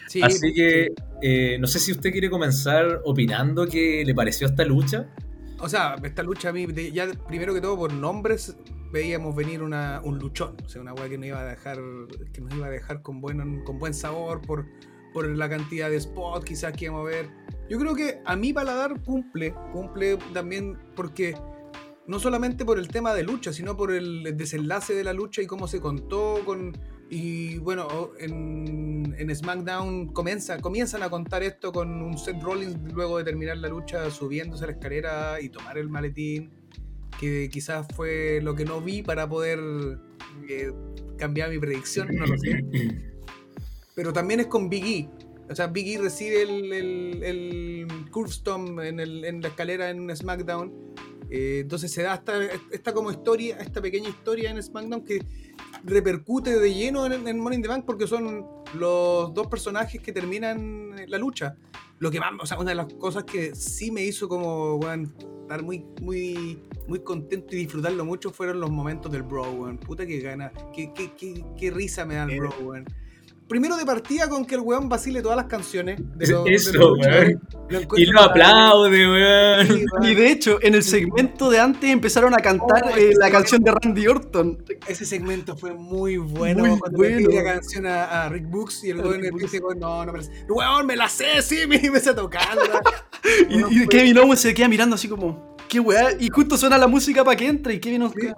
Sí, 0.07 0.21
Así 0.21 0.53
que 0.53 0.89
eh, 1.21 1.57
no 1.59 1.67
sé 1.67 1.79
si 1.79 1.91
usted 1.91 2.11
quiere 2.11 2.29
comenzar 2.29 3.01
opinando 3.05 3.65
qué 3.65 4.03
le 4.05 4.13
pareció 4.13 4.47
esta 4.47 4.65
lucha. 4.65 5.07
O 5.61 5.69
sea, 5.69 5.95
esta 6.03 6.23
lucha 6.23 6.49
a 6.49 6.53
mí, 6.53 6.67
ya 6.91 7.07
primero 7.27 7.53
que 7.53 7.61
todo 7.61 7.77
por 7.77 7.93
nombres, 7.93 8.55
veíamos 8.91 9.35
venir 9.35 9.61
una, 9.61 10.01
un 10.03 10.17
luchón. 10.17 10.57
O 10.65 10.69
sea, 10.69 10.81
una 10.81 10.93
weá 10.93 11.07
que 11.07 11.17
nos 11.17 11.27
iba 11.27 11.39
a 11.39 11.45
dejar, 11.45 11.77
que 12.33 12.41
nos 12.41 12.53
iba 12.55 12.67
a 12.67 12.69
dejar 12.69 13.01
con 13.01 13.21
buen, 13.21 13.63
con 13.63 13.79
buen 13.79 13.93
sabor 13.93 14.41
por, 14.41 14.65
por 15.13 15.29
la 15.29 15.49
cantidad 15.49 15.89
de 15.89 15.99
spots 15.99 16.45
quizás 16.45 16.73
que 16.73 16.85
íbamos 16.85 17.07
a 17.07 17.09
ver. 17.09 17.29
Yo 17.69 17.79
creo 17.79 17.95
que 17.95 18.21
a 18.25 18.35
mi 18.35 18.53
paladar 18.53 19.01
cumple, 19.03 19.53
cumple 19.71 20.17
también 20.33 20.77
porque 20.95 21.35
no 22.07 22.19
solamente 22.19 22.65
por 22.65 22.77
el 22.79 22.87
tema 22.87 23.13
de 23.13 23.23
lucha, 23.23 23.53
sino 23.53 23.77
por 23.77 23.91
el 23.91 24.35
desenlace 24.35 24.93
de 24.93 25.03
la 25.03 25.13
lucha 25.13 25.41
y 25.41 25.47
cómo 25.47 25.67
se 25.67 25.79
contó 25.79 26.41
con... 26.45 26.77
Y 27.13 27.57
bueno, 27.57 28.11
en, 28.19 29.13
en 29.19 29.35
SmackDown 29.35 30.13
comienza, 30.13 30.59
comienzan 30.61 31.03
a 31.03 31.09
contar 31.09 31.43
esto 31.43 31.73
con 31.73 32.01
un 32.01 32.17
Seth 32.17 32.41
Rollins 32.41 32.77
luego 32.93 33.17
de 33.17 33.25
terminar 33.25 33.57
la 33.57 33.67
lucha 33.67 34.09
subiéndose 34.09 34.63
a 34.63 34.67
la 34.67 34.73
escalera 34.73 35.41
y 35.41 35.49
tomar 35.49 35.77
el 35.77 35.89
maletín, 35.89 36.51
que 37.19 37.49
quizás 37.51 37.85
fue 37.97 38.39
lo 38.41 38.55
que 38.55 38.63
no 38.63 38.79
vi 38.79 39.01
para 39.03 39.27
poder 39.27 39.59
eh, 40.47 40.71
cambiar 41.17 41.49
mi 41.49 41.59
predicción, 41.59 42.07
no 42.15 42.25
lo 42.25 42.37
sé. 42.37 42.63
Pero 43.93 44.13
también 44.13 44.39
es 44.39 44.47
con 44.47 44.69
Big 44.69 44.85
E. 44.85 45.09
O 45.49 45.53
sea, 45.55 45.67
Big 45.67 45.89
E 45.97 46.01
recibe 46.01 46.43
el, 46.43 46.71
el, 46.71 47.23
el 47.23 47.87
Curve 48.09 48.31
Stomp 48.31 48.79
en, 48.79 49.01
el- 49.01 49.25
en 49.25 49.41
la 49.41 49.49
escalera 49.49 49.89
en 49.89 50.15
SmackDown. 50.15 50.71
Eh, 51.29 51.59
entonces 51.61 51.91
se 51.91 52.03
da 52.03 52.15
esta, 52.15 52.33
esta 52.71 52.93
como 52.93 53.11
historia, 53.11 53.57
esta 53.59 53.81
pequeña 53.81 54.07
historia 54.09 54.49
en 54.49 54.61
SmackDown 54.63 55.03
que 55.03 55.19
repercute 55.83 56.59
de 56.59 56.73
lleno 56.73 57.05
en, 57.05 57.27
en 57.27 57.39
Money 57.39 57.57
in 57.57 57.63
the 57.63 57.67
Bank 57.67 57.85
porque 57.85 58.07
son 58.07 58.45
los 58.73 59.33
dos 59.33 59.47
personajes 59.47 60.01
que 60.01 60.11
terminan 60.11 60.95
la 61.07 61.17
lucha. 61.17 61.55
Lo 61.99 62.09
que 62.09 62.19
más, 62.19 62.31
o 62.39 62.45
sea, 62.45 62.57
una 62.57 62.71
de 62.71 62.75
las 62.75 62.91
cosas 62.95 63.23
que 63.25 63.53
sí 63.53 63.91
me 63.91 64.03
hizo 64.03 64.27
como, 64.27 64.79
estar 65.41 65.61
muy, 65.61 65.85
muy, 66.01 66.63
muy 66.87 66.99
contento 67.01 67.55
y 67.55 67.59
disfrutarlo 67.59 68.05
mucho 68.05 68.31
fueron 68.31 68.59
los 68.59 68.71
momentos 68.71 69.11
del 69.11 69.23
bro. 69.23 69.77
Puta 69.85 70.05
que 70.05 70.19
gana, 70.19 70.51
qué, 70.73 70.91
qué, 70.93 71.13
qué, 71.13 71.45
qué 71.57 71.71
risa 71.71 72.05
me 72.05 72.15
da 72.15 72.23
el 72.23 72.39
bro, 72.39 72.49
weón. 72.61 72.85
Primero 73.51 73.75
de 73.75 73.85
partida 73.85 74.29
con 74.29 74.45
que 74.45 74.55
el 74.55 74.61
weón 74.61 74.87
vacile 74.87 75.21
todas 75.21 75.35
las 75.35 75.47
canciones. 75.47 75.99
De 76.15 76.23
Eso, 76.23 76.93
weón. 76.93 77.41
Lo 77.67 77.81
Y 77.97 78.05
lo 78.05 78.21
aplaude, 78.21 79.09
weón. 79.09 79.67
Sí, 79.67 79.85
weón. 79.91 80.03
Y 80.09 80.15
de 80.15 80.31
hecho, 80.31 80.57
en 80.61 80.73
el 80.75 80.83
segmento 80.83 81.49
de 81.49 81.59
antes 81.59 81.89
empezaron 81.89 82.33
a 82.33 82.37
cantar 82.37 82.81
Oh, 82.85 82.89
eh, 82.91 82.91
la 82.91 83.25
segmento. 83.25 83.31
canción 83.31 83.63
de 83.63 83.71
Randy 83.71 84.07
Orton. 84.07 84.63
Ese 84.87 85.05
segmento 85.05 85.57
fue 85.57 85.73
muy 85.73 86.15
bueno. 86.15 86.63
Muy 86.65 86.79
cuando 86.79 87.03
le 87.03 87.13
bueno. 87.23 87.29
la 87.29 87.43
canción 87.43 87.85
a, 87.87 88.23
a 88.23 88.29
Rick 88.29 88.49
Books 88.49 88.85
y 88.85 88.91
el 88.91 89.01
weón 89.01 89.21
le 89.21 89.31
dice, 89.31 89.59
no, 89.77 90.05
no 90.05 90.13
me 90.13 90.19
la 90.19 90.23
sé. 90.23 90.31
Weón, 90.47 90.85
me 90.87 90.95
la 90.95 91.09
sé, 91.09 91.41
sí, 91.41 91.67
me 91.67 91.75
empecé 91.75 92.11
a 92.11 92.15
tocarla. 92.15 92.81
Y, 93.49 93.83
y 93.83 93.87
Kevin 93.87 94.17
Owens 94.17 94.39
se 94.39 94.53
queda 94.53 94.67
mirando 94.69 94.95
así 94.95 95.09
como, 95.09 95.55
qué 95.67 95.79
weá. 95.81 96.11
Y 96.19 96.29
justo 96.29 96.57
suena 96.57 96.77
la 96.77 96.87
música 96.87 97.23
para 97.23 97.35
que 97.35 97.47
entre 97.47 97.73
y 97.73 97.79
Kevin 97.81 98.03
Owens. 98.03 98.15
Sí. 98.19 98.29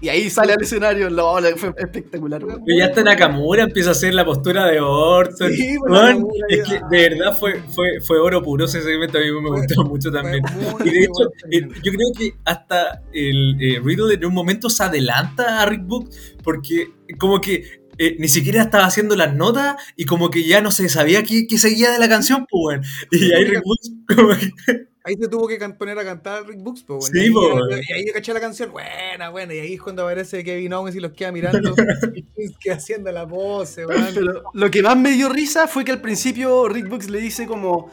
Y 0.00 0.08
ahí 0.08 0.30
sale 0.30 0.52
al 0.54 0.62
escenario. 0.62 1.10
No, 1.10 1.38
la- 1.40 1.54
fue 1.56 1.74
espectacular. 1.76 2.44
weón. 2.44 2.62
Pero 2.64 2.78
ya 2.78 2.86
está 2.86 3.02
Nakamura, 3.02 3.64
empieza 3.64 3.90
a 3.90 3.92
hacer 3.92 4.14
la 4.14 4.24
postura 4.24 4.66
de 4.66 4.80
Orton. 4.80 5.52
Sí, 5.52 5.76
pues, 5.78 5.92
Weón, 5.92 6.06
Nakamura 6.06 6.46
es 6.48 6.68
que 6.68 6.74
de 6.90 7.08
verdad 7.08 7.36
fue, 7.38 7.60
fue, 7.74 8.00
fue 8.00 8.18
oro 8.18 8.42
puro 8.42 8.64
ese 8.64 8.80
segmento, 8.82 9.18
a 9.18 9.20
mí 9.20 9.26
me 9.30 9.48
Fue- 9.48 9.58
gustó 9.60 9.84
mucho 9.84 10.10
también. 10.10 10.42
Y 10.84 10.90
de 10.90 10.98
hecho, 11.00 11.10
bueno 11.14 11.32
eh, 11.50 11.68
yo 11.82 11.92
creo 11.92 12.08
que 12.16 12.34
hasta 12.44 13.02
el 13.12 13.56
eh, 13.60 13.80
Riddle 13.84 14.14
en 14.14 14.24
un 14.24 14.34
momento 14.34 14.70
se 14.70 14.82
adelanta 14.84 15.60
a 15.62 15.66
Rick 15.66 15.84
Book 15.84 16.10
porque 16.42 16.88
como 17.18 17.40
que 17.40 17.80
eh, 17.98 18.16
ni 18.18 18.28
siquiera 18.28 18.62
estaba 18.62 18.86
haciendo 18.86 19.14
las 19.16 19.34
notas 19.34 19.76
y 19.96 20.06
como 20.06 20.30
que 20.30 20.44
ya 20.44 20.62
no 20.62 20.70
se 20.70 20.88
sabía 20.88 21.22
qué, 21.22 21.46
qué 21.46 21.58
seguía 21.58 21.90
de 21.90 21.98
la 21.98 22.08
canción, 22.08 22.46
pues, 22.48 22.78
weón. 22.80 22.82
Y 23.10 23.32
ahí 23.34 23.44
Rick 23.44 23.62
Book 23.62 23.78
como 24.16 24.28
que- 24.38 24.88
Ahí 25.02 25.14
se 25.16 25.28
tuvo 25.28 25.48
que 25.48 25.58
poner 25.70 25.98
a 25.98 26.04
cantar 26.04 26.46
Rick 26.46 26.60
Books, 26.60 26.84
pues, 26.86 27.06
Sí, 27.06 27.18
y, 27.18 27.22
ahí, 27.28 27.80
y 27.88 27.92
ahí 27.92 28.06
yo 28.06 28.12
caché 28.12 28.34
la 28.34 28.40
canción, 28.40 28.70
buena, 28.70 29.30
buena, 29.30 29.54
y 29.54 29.60
ahí 29.60 29.74
es 29.74 29.80
cuando 29.80 30.02
aparece 30.02 30.44
Kevin 30.44 30.74
Owens 30.74 30.94
y 30.94 31.00
los 31.00 31.12
queda 31.12 31.32
mirando 31.32 31.74
que 32.60 32.70
haciendo 32.70 33.10
la 33.10 33.26
pose, 33.26 33.86
weón. 33.86 34.08
Pero 34.14 34.42
lo 34.52 34.70
que 34.70 34.82
más 34.82 34.98
me 34.98 35.12
dio 35.12 35.30
risa 35.30 35.66
fue 35.68 35.84
que 35.84 35.92
al 35.92 36.02
principio 36.02 36.68
Rick 36.68 36.88
Books 36.88 37.08
le 37.08 37.18
dice 37.18 37.46
como, 37.46 37.90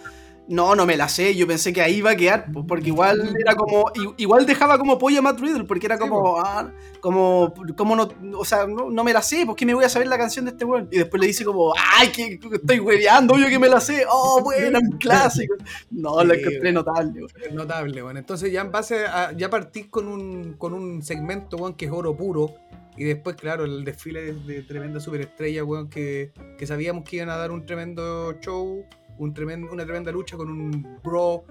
no, 0.48 0.76
no 0.76 0.86
me 0.86 0.95
la 0.95 1.10
sé, 1.10 1.36
yo 1.36 1.45
pensé 1.45 1.74
que 1.74 1.82
ahí 1.82 1.95
iba 1.95 2.11
a 2.11 2.15
quedar, 2.15 2.52
po, 2.52 2.65
porque 2.65 2.88
igual 2.88 3.36
era 3.40 3.56
como, 3.56 3.91
igual 4.18 4.45
dejaba 4.45 4.78
como 4.78 4.98
pollo 4.98 5.19
a 5.19 5.22
Matt 5.22 5.40
Riddle, 5.40 5.65
porque 5.65 5.86
era 5.86 5.98
como, 5.98 6.40
ah, 6.40 6.72
como, 7.02 7.53
como 7.76 7.95
no, 7.95 8.10
o 8.38 8.45
sea, 8.45 8.65
no, 8.65 8.90
no 8.90 9.03
me 9.03 9.14
la 9.14 9.22
sé, 9.22 9.45
¿por 9.45 9.56
qué 9.56 9.65
me 9.65 9.74
voy 9.74 9.84
a 9.84 9.90
saber 9.90 10.07
la 10.07 10.18
canción 10.18 10.45
de 10.45 10.52
este 10.52 10.65
weón? 10.65 10.88
Y 10.91 10.99
después 10.99 11.19
le 11.19 11.28
dice 11.28 11.44
como, 11.44 11.74
ay, 11.98 12.10
que 12.10 12.40
estoy 12.53 12.80
hueveando, 12.80 13.34
obvio 13.34 13.49
que 13.49 13.60
me 13.60 13.68
la 13.68 13.82
sé, 13.82 14.06
oh, 14.10 14.41
bueno, 14.44 14.80
un 14.80 14.98
clásico. 14.98 15.56
No, 15.91 16.24
lo 16.24 16.34
encontré 16.34 16.72
notable, 16.72 17.19
weón. 17.19 17.32
Es 17.44 17.53
notable, 17.53 18.02
bueno. 18.02 18.19
Entonces 18.19 18.52
ya 18.52 18.61
en 18.61 18.72
base 18.72 19.06
a. 19.06 19.32
Ya 19.34 19.49
partís 19.49 19.88
con 19.88 20.07
un, 20.07 20.53
con 20.53 20.74
un 20.74 21.02
segmento, 21.02 21.57
weón, 21.57 21.74
que 21.74 21.86
es 21.86 21.91
oro 21.91 22.15
puro. 22.15 22.56
Y 22.95 23.03
después, 23.03 23.36
claro, 23.36 23.65
el 23.65 23.84
desfile 23.84 24.22
de, 24.22 24.34
de 24.34 24.64
tremenda 24.64 24.99
superestrella, 24.99 25.64
weón, 25.64 25.90
que, 25.90 26.32
que 26.57 26.65
sabíamos 26.65 27.03
que 27.03 27.18
iban 27.18 27.30
a 27.30 27.36
dar 27.36 27.52
un 27.52 27.65
tremendo 27.65 28.34
show, 28.41 28.86
un 29.18 29.34
tremendo, 29.34 29.72
una 29.72 29.84
tremenda 29.84 30.11
lucha 30.11 30.38
con 30.38 30.49
un 30.49 30.98
bro 31.03 31.44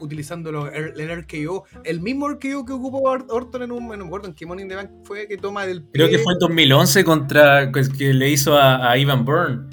utilizando 0.00 0.68
el, 0.68 1.18
RKO. 1.22 1.64
El 1.84 2.00
mismo 2.00 2.28
RKO 2.28 2.64
que 2.64 2.72
ocupó 2.72 3.00
Or- 3.02 3.26
Orton 3.28 3.62
en 3.64 3.72
un. 3.72 3.86
No 3.88 3.96
me 3.98 4.04
acuerdo 4.04 4.28
en 4.28 4.34
qué 4.34 4.46
Money 4.46 4.62
in 4.62 4.68
the 4.68 4.74
Bank 4.76 4.90
fue 5.04 5.28
que 5.28 5.36
toma 5.36 5.66
del 5.66 5.82
creo 5.92 6.08
que 6.08 6.18
fue 6.18 6.32
en 6.32 6.38
2011 6.38 7.04
contra 7.04 7.70
que, 7.70 7.82
que 7.96 8.14
le 8.14 8.30
hizo 8.30 8.56
a, 8.56 8.90
a 8.90 8.96
Ivan 8.96 9.24
Byrne. 9.24 9.68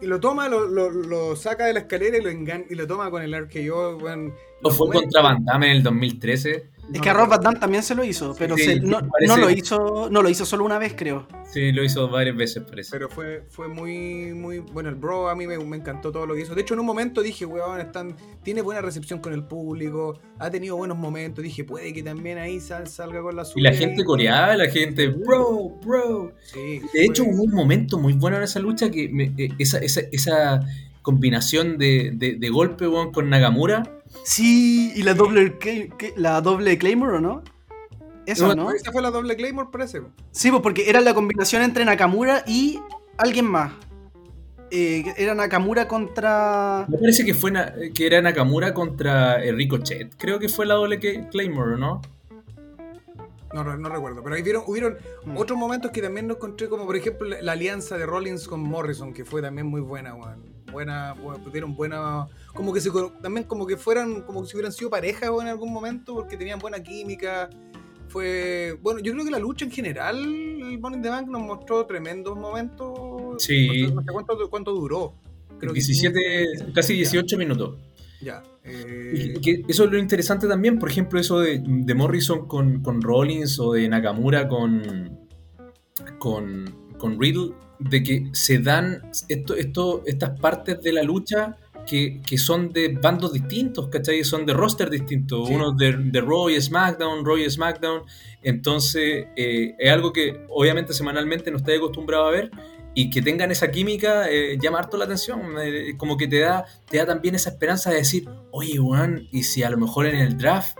Y 0.00 0.06
lo 0.06 0.20
toma, 0.20 0.48
lo, 0.48 0.66
lo, 0.68 0.90
lo 0.90 1.34
saca 1.34 1.64
de 1.64 1.72
la 1.72 1.80
escalera 1.80 2.18
y 2.18 2.22
lo 2.22 2.28
engan 2.28 2.64
y 2.70 2.74
lo 2.76 2.86
toma 2.86 3.10
con 3.10 3.22
el 3.22 3.34
RKO, 3.36 3.96
weón. 3.96 4.32
O 4.62 4.70
fue 4.70 4.86
momentos- 4.88 5.02
contra 5.14 5.22
Van 5.22 5.44
Damme 5.44 5.70
en 5.70 5.76
el 5.78 5.82
2013. 5.82 6.70
Es 6.92 7.00
que 7.02 7.10
a 7.10 7.12
Rob 7.12 7.28
Van 7.28 7.40
Damme 7.42 7.58
también 7.58 7.82
se 7.82 7.94
lo 7.94 8.02
hizo, 8.02 8.34
pero 8.38 8.56
Sí, 8.56 8.64
se- 8.64 8.80
no, 8.80 8.98
parece- 9.06 9.26
no 9.26 9.36
lo 9.36 9.50
hizo, 9.50 10.08
no 10.10 10.22
lo 10.22 10.28
hizo 10.30 10.46
solo 10.46 10.64
una 10.64 10.78
vez, 10.78 10.94
creo. 10.96 11.26
Sí, 11.52 11.70
lo 11.72 11.84
hizo 11.84 12.08
varias 12.08 12.34
veces, 12.36 12.62
parece. 12.62 12.90
Pero 12.92 13.08
fue, 13.10 13.44
fue 13.50 13.68
muy, 13.68 14.32
muy. 14.32 14.60
Bueno, 14.60 14.88
el 14.88 14.94
bro 14.94 15.28
a 15.28 15.34
mí 15.34 15.46
me, 15.46 15.58
me 15.58 15.76
encantó 15.76 16.10
todo 16.12 16.26
lo 16.26 16.34
que 16.34 16.42
hizo. 16.42 16.54
De 16.54 16.62
hecho, 16.62 16.74
en 16.74 16.80
un 16.80 16.86
momento 16.86 17.20
dije, 17.22 17.44
weón, 17.44 17.80
están, 17.80 18.16
tiene 18.42 18.62
buena 18.62 18.80
recepción 18.80 19.18
con 19.20 19.32
el 19.34 19.44
público, 19.44 20.18
ha 20.38 20.50
tenido 20.50 20.76
buenos 20.76 20.96
momentos. 20.96 21.44
Dije, 21.44 21.64
puede 21.64 21.92
que 21.92 22.02
también 22.02 22.38
ahí 22.38 22.58
sal- 22.60 22.86
salga 22.88 23.20
con 23.20 23.36
la 23.36 23.42
Y 23.42 23.44
suya. 23.46 23.70
la 23.70 23.76
gente 23.76 24.04
coreaba, 24.04 24.56
la 24.56 24.70
gente, 24.70 25.08
bro, 25.08 25.70
bro. 25.84 26.32
Sí, 26.42 26.80
De 26.94 27.04
hecho, 27.04 27.24
hubo 27.24 27.42
un 27.42 27.52
momento 27.52 27.98
muy 27.98 28.14
bueno 28.14 28.38
en 28.38 28.44
esa 28.44 28.60
lucha 28.60 28.90
que 28.90 29.08
me- 29.10 29.32
eh, 29.36 29.50
esa, 29.58 29.78
esa, 29.78 30.00
esa 30.12 30.60
combinación 31.02 31.78
de, 31.78 32.12
de, 32.14 32.34
de 32.36 32.48
golpe 32.50 32.86
weón, 32.86 33.12
con 33.12 33.30
Nakamura. 33.30 33.82
Sí, 34.24 34.92
y 34.94 35.02
la 35.02 35.14
doble, 35.14 35.58
la 36.16 36.40
doble 36.40 36.78
Claymore, 36.78 37.16
¿o 37.16 37.20
no? 37.20 37.42
Eso, 38.26 38.54
No. 38.54 38.70
Esa 38.72 38.92
fue 38.92 39.00
la 39.02 39.10
doble 39.10 39.36
Claymore, 39.36 39.68
parece. 39.72 40.02
Sí, 40.32 40.50
pues 40.50 40.62
porque 40.62 40.90
era 40.90 41.00
la 41.00 41.14
combinación 41.14 41.62
entre 41.62 41.84
Nakamura 41.84 42.44
y 42.46 42.78
alguien 43.16 43.46
más. 43.46 43.72
Eh, 44.70 45.02
era 45.16 45.34
Nakamura 45.34 45.88
contra. 45.88 46.84
Me 46.88 46.98
parece 46.98 47.24
que 47.24 47.32
fue 47.32 47.50
na- 47.50 47.72
que 47.94 48.06
era 48.06 48.20
Nakamura 48.20 48.74
contra 48.74 49.38
Ricochet. 49.38 50.14
Creo 50.18 50.38
que 50.38 50.50
fue 50.50 50.66
la 50.66 50.74
doble 50.74 50.98
Claymore, 51.30 51.78
¿no? 51.78 52.02
No, 53.54 53.64
no, 53.64 53.78
no 53.78 53.88
recuerdo. 53.88 54.22
Pero 54.22 54.34
ahí 54.36 54.42
vieron, 54.42 54.62
hubieron 54.66 54.98
Mm. 55.24 55.38
otros 55.38 55.58
momentos 55.58 55.90
que 55.90 56.02
también 56.02 56.26
nos 56.26 56.36
encontré, 56.36 56.68
como 56.68 56.84
por 56.84 56.96
ejemplo 56.96 57.26
la, 57.28 57.40
la 57.40 57.52
alianza 57.52 57.96
de 57.96 58.04
Rollins 58.04 58.46
con 58.46 58.60
Morrison, 58.60 59.14
que 59.14 59.24
fue 59.24 59.40
también 59.40 59.66
muy 59.66 59.80
buena, 59.80 60.14
weón. 60.14 60.44
Buena, 60.70 61.14
tuvieron 61.44 61.74
buena. 61.74 62.26
Como 62.54 62.72
que 62.72 62.80
se, 62.80 62.90
también 63.22 63.46
como 63.46 63.66
que 63.66 63.76
fueran, 63.76 64.22
como 64.22 64.44
si 64.44 64.56
hubieran 64.56 64.72
sido 64.72 64.90
pareja 64.90 65.26
en 65.26 65.48
algún 65.48 65.72
momento, 65.72 66.14
porque 66.14 66.36
tenían 66.36 66.58
buena 66.58 66.82
química. 66.82 67.48
Fue. 68.08 68.78
Bueno, 68.82 69.00
yo 69.00 69.12
creo 69.12 69.24
que 69.24 69.30
la 69.30 69.38
lucha 69.38 69.64
en 69.64 69.70
general, 69.70 70.16
el 70.16 70.78
Money 70.78 70.96
in 70.96 71.02
the 71.02 71.08
Bank 71.10 71.28
nos 71.28 71.42
mostró 71.42 71.86
tremendos 71.86 72.36
momentos. 72.36 73.42
Sí. 73.42 73.88
No 73.92 74.02
sé, 74.02 74.12
cuánto, 74.12 74.50
cuánto 74.50 74.72
duró. 74.72 75.14
Creo 75.58 75.72
que 75.72 75.80
17, 75.80 76.18
15, 76.58 76.72
casi 76.72 76.92
ya, 76.94 77.10
18 77.10 77.36
minutos. 77.36 77.78
Ya. 78.20 78.42
Y 78.64 78.70
eh, 78.70 79.40
que 79.42 79.64
eso 79.68 79.84
es 79.84 79.90
lo 79.90 79.98
interesante 79.98 80.46
también, 80.46 80.78
por 80.78 80.90
ejemplo, 80.90 81.18
eso 81.18 81.40
de, 81.40 81.62
de 81.64 81.94
Morrison 81.94 82.46
con, 82.46 82.82
con 82.82 83.00
Rollins 83.00 83.58
o 83.60 83.72
de 83.72 83.88
Nakamura 83.88 84.48
con, 84.48 85.18
con, 86.18 86.92
con 86.98 87.20
Riddle, 87.20 87.52
de 87.78 88.02
que 88.02 88.28
se 88.32 88.58
dan 88.58 89.10
esto, 89.28 89.54
esto, 89.54 90.02
estas 90.06 90.38
partes 90.40 90.80
de 90.82 90.92
la 90.92 91.02
lucha 91.02 91.56
que, 91.86 92.20
que 92.26 92.36
son 92.36 92.70
de 92.72 92.88
bandos 93.00 93.32
distintos, 93.32 93.88
¿cachai? 93.88 94.22
Son 94.24 94.44
de 94.44 94.52
roster 94.52 94.90
distintos, 94.90 95.48
Sí. 95.48 95.54
uno 95.54 95.72
de, 95.72 95.96
de 95.96 96.20
Raw 96.20 96.50
y 96.50 96.60
SmackDown, 96.60 97.24
Raw 97.24 97.38
y 97.38 97.48
SmackDown, 97.48 98.02
entonces 98.42 99.26
eh, 99.36 99.74
es 99.78 99.90
algo 99.92 100.12
que 100.12 100.44
obviamente 100.50 100.92
semanalmente 100.92 101.50
no 101.50 101.56
estoy 101.58 101.76
acostumbrado 101.76 102.26
a 102.26 102.30
ver 102.30 102.50
y 102.94 103.10
que 103.10 103.22
tengan 103.22 103.50
esa 103.52 103.70
química 103.70 104.28
eh, 104.28 104.58
llama 104.60 104.78
harto 104.80 104.96
la 104.96 105.04
atención. 105.04 105.40
eh, 105.62 105.94
como 105.96 106.16
que 106.16 106.26
te 106.26 106.40
da, 106.40 106.64
te 106.90 106.96
da 106.98 107.06
también 107.06 107.34
esa 107.34 107.50
esperanza 107.50 107.90
de 107.90 107.96
decir, 107.96 108.28
oye, 108.50 108.80
weón, 108.80 109.28
y 109.30 109.44
si 109.44 109.62
a 109.62 109.70
lo 109.70 109.76
mejor 109.78 110.06
en 110.06 110.16
el 110.16 110.36
draft 110.36 110.76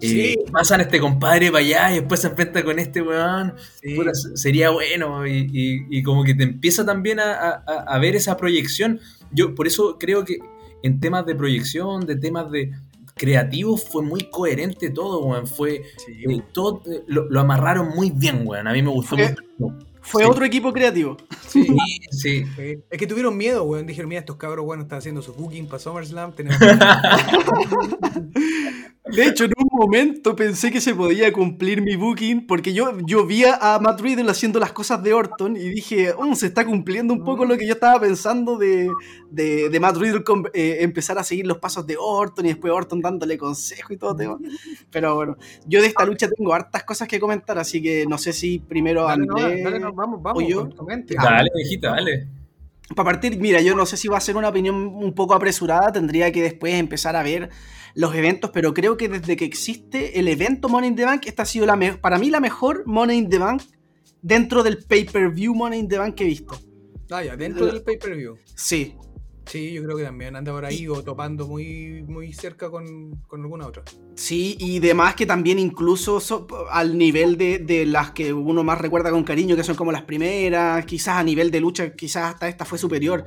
eh, 0.00 0.08
Sí. 0.08 0.38
pasan 0.52 0.80
este 0.80 1.00
compadre 1.00 1.50
para 1.50 1.64
allá 1.64 1.92
y 1.92 2.00
después 2.00 2.20
se 2.20 2.28
enfrenta 2.28 2.64
con 2.64 2.78
este 2.78 3.02
weón, 3.02 3.54
Sí. 3.82 3.94
puta, 3.94 4.10
s- 4.12 4.36
sería 4.36 4.70
bueno. 4.70 5.26
Y, 5.26 5.48
y- 5.52 5.86
y 5.98 6.02
como 6.02 6.24
que 6.24 6.34
te 6.34 6.44
empieza 6.44 6.84
también 6.84 7.20
a, 7.20 7.32
a- 7.32 7.84
a 7.86 7.98
ver 7.98 8.16
esa 8.16 8.36
proyección. 8.36 9.00
Yo 9.32 9.54
por 9.54 9.66
eso 9.66 9.96
creo 9.98 10.24
que 10.24 10.38
en 10.82 11.00
temas 11.00 11.26
de 11.26 11.34
proyección, 11.34 12.06
de 12.06 12.16
temas 12.16 12.50
de 12.50 12.70
creativos, 13.14 13.84
fue 13.84 14.02
muy 14.02 14.28
coherente 14.30 14.90
todo, 14.90 15.24
weón. 15.24 15.46
Fue, 15.46 15.82
Sí. 16.04 16.12
eh, 16.28 16.42
todo, 16.52 16.82
eh, 16.86 17.02
lo, 17.06 17.28
lo 17.30 17.40
amarraron 17.40 17.88
muy 17.88 18.10
bien, 18.10 18.42
weón. 18.44 18.68
A 18.68 18.72
mí 18.72 18.82
me 18.82 18.90
gustó 18.90 19.16
mucho. 19.16 19.34
Fue 20.02 20.22
Sí. 20.22 20.28
otro 20.30 20.44
equipo 20.44 20.72
creativo. 20.72 21.16
Sí. 21.48 21.66
Sí, 22.10 22.10
sí. 22.10 22.44
Sí. 22.56 22.78
Es 22.90 22.98
que 22.98 23.06
tuvieron 23.06 23.36
miedo, 23.36 23.64
weón. 23.64 23.86
Dijeron, 23.86 24.08
mira, 24.08 24.20
estos 24.20 24.36
cabros, 24.36 24.64
weón, 24.66 24.82
están 24.82 24.98
haciendo 24.98 25.22
su 25.22 25.32
booking 25.32 25.66
para 25.66 25.78
SummerSlam. 25.80 26.32
Tenemos... 26.32 26.58
De 29.14 29.24
hecho, 29.26 29.44
en 29.44 29.52
un 29.56 29.68
momento 29.70 30.34
pensé 30.34 30.72
que 30.72 30.80
se 30.80 30.94
podía 30.94 31.32
cumplir 31.32 31.80
mi 31.80 31.94
booking 31.94 32.46
porque 32.46 32.72
yo, 32.72 32.98
yo 33.06 33.24
vi 33.24 33.44
a 33.44 33.78
Matt 33.80 34.00
Riddle 34.00 34.28
haciendo 34.30 34.58
las 34.58 34.72
cosas 34.72 35.02
de 35.02 35.12
Orton 35.12 35.56
y 35.56 35.68
dije, 35.68 36.12
"Oh, 36.16 36.34
se 36.34 36.46
está 36.46 36.64
cumpliendo 36.66 37.14
un 37.14 37.22
poco 37.22 37.44
lo 37.44 37.56
que 37.56 37.66
yo 37.66 37.74
estaba 37.74 38.00
pensando 38.00 38.58
de, 38.58 38.90
de, 39.30 39.68
de 39.68 39.80
Matt 39.80 39.96
Riddle 39.96 40.24
con- 40.24 40.46
eh, 40.54 40.78
empezar 40.80 41.18
a 41.18 41.24
seguir 41.24 41.46
los 41.46 41.58
pasos 41.58 41.86
de 41.86 41.96
Orton 41.96 42.46
y 42.46 42.48
después 42.48 42.72
Orton 42.72 43.00
dándole 43.00 43.38
consejo 43.38 43.92
y 43.92 43.96
todo 43.96 44.16
tema. 44.16 44.38
Pero 44.90 45.14
bueno, 45.14 45.36
yo 45.66 45.80
de 45.80 45.86
esta 45.86 46.04
lucha 46.04 46.28
tengo 46.28 46.52
hartas 46.52 46.82
cosas 46.82 47.06
que 47.06 47.20
comentar, 47.20 47.58
así 47.58 47.80
que 47.80 48.06
no 48.08 48.18
sé 48.18 48.32
si 48.32 48.58
primero 48.58 49.04
Dale, 49.04 49.24
no, 49.26 49.36
Andrés... 49.36 49.62
dale, 49.64 49.78
no, 49.78 49.92
vamos, 49.92 50.20
vamos, 50.22 50.42
o 50.42 50.46
yo. 50.46 50.68
comente. 50.74 51.14
Dale, 51.14 51.48
hijita, 51.64 51.90
dale. 51.90 52.26
Para 52.94 53.04
partir, 53.10 53.38
mira, 53.40 53.60
yo 53.60 53.74
no 53.74 53.84
sé 53.84 53.96
si 53.96 54.06
va 54.06 54.16
a 54.18 54.20
ser 54.20 54.36
una 54.36 54.48
opinión 54.48 54.76
un 54.76 55.12
poco 55.12 55.34
apresurada, 55.34 55.90
tendría 55.92 56.30
que 56.30 56.40
después 56.42 56.74
empezar 56.74 57.16
a 57.16 57.22
ver 57.24 57.50
los 57.96 58.14
eventos, 58.14 58.50
pero 58.52 58.74
creo 58.74 58.96
que 58.98 59.08
desde 59.08 59.36
que 59.36 59.46
existe 59.46 60.20
el 60.20 60.28
evento 60.28 60.68
Money 60.68 60.90
in 60.90 60.96
the 60.96 61.04
Bank, 61.06 61.22
esta 61.26 61.42
ha 61.42 61.46
sido 61.46 61.64
la 61.64 61.98
para 62.00 62.18
mí 62.18 62.30
la 62.30 62.40
mejor 62.40 62.86
Money 62.86 63.18
in 63.18 63.30
the 63.30 63.38
Bank 63.38 63.62
dentro 64.20 64.62
del 64.62 64.84
pay-per-view 64.84 65.54
Money 65.54 65.80
in 65.80 65.88
the 65.88 65.96
Bank 65.96 66.14
que 66.14 66.24
he 66.24 66.26
visto. 66.26 66.60
Ah, 67.10 67.24
ya, 67.24 67.36
dentro 67.36 67.64
del 67.66 67.82
pay-per-view. 67.82 68.36
Sí, 68.54 68.94
Sí, 69.46 69.72
yo 69.72 69.84
creo 69.84 69.96
que 69.96 70.02
también 70.04 70.34
anda 70.36 70.52
por 70.52 70.64
ahí 70.64 70.88
o 70.88 71.02
topando 71.04 71.46
muy, 71.46 72.02
muy 72.08 72.32
cerca 72.32 72.68
con, 72.70 73.20
con 73.28 73.42
alguna 73.42 73.66
otra. 73.68 73.84
sí, 74.14 74.56
y 74.58 74.80
demás 74.80 75.14
que 75.14 75.24
también 75.26 75.58
incluso 75.58 76.18
so- 76.20 76.46
al 76.70 76.98
nivel 76.98 77.36
de, 77.38 77.58
de 77.60 77.86
las 77.86 78.10
que 78.10 78.32
uno 78.32 78.64
más 78.64 78.80
recuerda 78.80 79.10
con 79.10 79.22
cariño, 79.24 79.54
que 79.54 79.62
son 79.62 79.76
como 79.76 79.92
las 79.92 80.02
primeras, 80.02 80.84
quizás 80.86 81.16
a 81.18 81.22
nivel 81.22 81.50
de 81.50 81.60
lucha, 81.60 81.94
quizás 81.94 82.34
hasta 82.34 82.48
esta 82.48 82.64
fue 82.64 82.78
superior. 82.78 83.24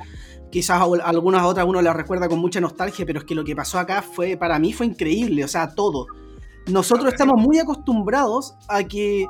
Quizás 0.52 0.82
a 0.82 0.84
algunas 1.08 1.44
otras 1.46 1.66
uno 1.66 1.82
las 1.82 1.96
recuerda 1.96 2.28
con 2.28 2.40
mucha 2.40 2.60
nostalgia, 2.60 3.06
pero 3.06 3.20
es 3.20 3.26
que 3.26 3.36
lo 3.36 3.44
que 3.46 3.56
pasó 3.56 3.80
acá 3.80 4.02
fue, 4.02 4.36
para 4.36 4.60
mí 4.60 4.74
fue 4.74 4.88
increíble, 4.88 5.44
o 5.44 5.48
sea, 5.48 5.74
todo. 5.74 6.08
Nosotros 6.68 7.14
estamos 7.14 7.40
muy 7.40 7.60
acostumbrados 7.60 8.56
a 8.68 8.84
que 8.84 9.26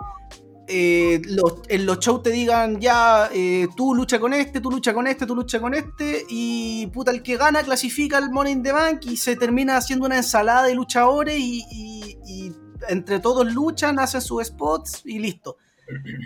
eh, 0.70 1.22
los- 1.26 1.62
en 1.68 1.86
los 1.86 2.00
shows 2.00 2.22
te 2.24 2.30
digan, 2.30 2.80
ya, 2.80 3.30
eh, 3.34 3.68
tú 3.76 3.96
lucha 3.96 4.20
con 4.20 4.34
este, 4.34 4.62
tú 4.62 4.70
lucha 4.72 4.94
con 4.94 5.08
este, 5.08 5.26
tú 5.26 5.36
lucha 5.36 5.60
con 5.60 5.74
este, 5.74 6.26
y 6.30 6.88
puta, 6.88 7.12
el 7.12 7.24
que 7.24 7.38
gana 7.38 7.64
clasifica 7.64 8.18
al 8.18 8.32
Money 8.32 8.54
in 8.54 8.64
the 8.64 8.72
Bank 8.72 9.02
y 9.06 9.18
se 9.18 9.36
termina 9.36 9.78
haciendo 9.78 10.06
una 10.06 10.18
ensalada 10.18 10.64
de 10.64 10.76
luchadores 10.76 11.38
y, 11.40 11.66
y- 11.72 12.18
y 12.28 12.52
entre 12.88 13.20
todos 13.20 13.52
luchan, 13.54 14.00
hacen 14.00 14.22
sus 14.22 14.46
spots 14.46 15.02
y 15.06 15.20
listo. 15.20 15.58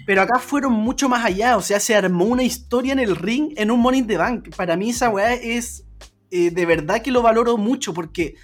Pero 0.05 0.21
acá 0.21 0.39
fueron 0.39 0.73
mucho 0.73 1.07
más 1.07 1.23
allá, 1.23 1.55
o 1.55 1.61
sea, 1.61 1.79
se 1.79 1.95
armó 1.95 2.25
una 2.25 2.43
historia 2.43 2.91
en 2.93 2.99
el 2.99 3.15
ring 3.15 3.53
en 3.55 3.71
un 3.71 3.79
Money 3.79 4.01
in 4.01 4.07
the 4.07 4.17
Bank. 4.17 4.53
Para 4.57 4.75
mí 4.75 4.89
esa 4.89 5.09
weá 5.09 5.33
es 5.35 5.85
eh, 6.31 6.51
de 6.51 6.65
verdad 6.65 7.01
que 7.01 7.11
lo 7.11 7.21
valoro 7.21 7.55
mucho 7.57 7.93
porque 7.93 8.35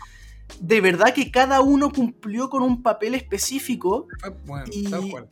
de 0.61 0.79
verdad 0.81 1.13
que 1.13 1.29
cada 1.29 1.59
uno 1.61 1.91
cumplió 1.91 2.49
con 2.49 2.63
un 2.63 2.81
papel 2.81 3.15
específico 3.15 4.07
bueno, 4.45 4.65
Y- 4.71 4.89
tal 4.89 5.09
cual. 5.09 5.27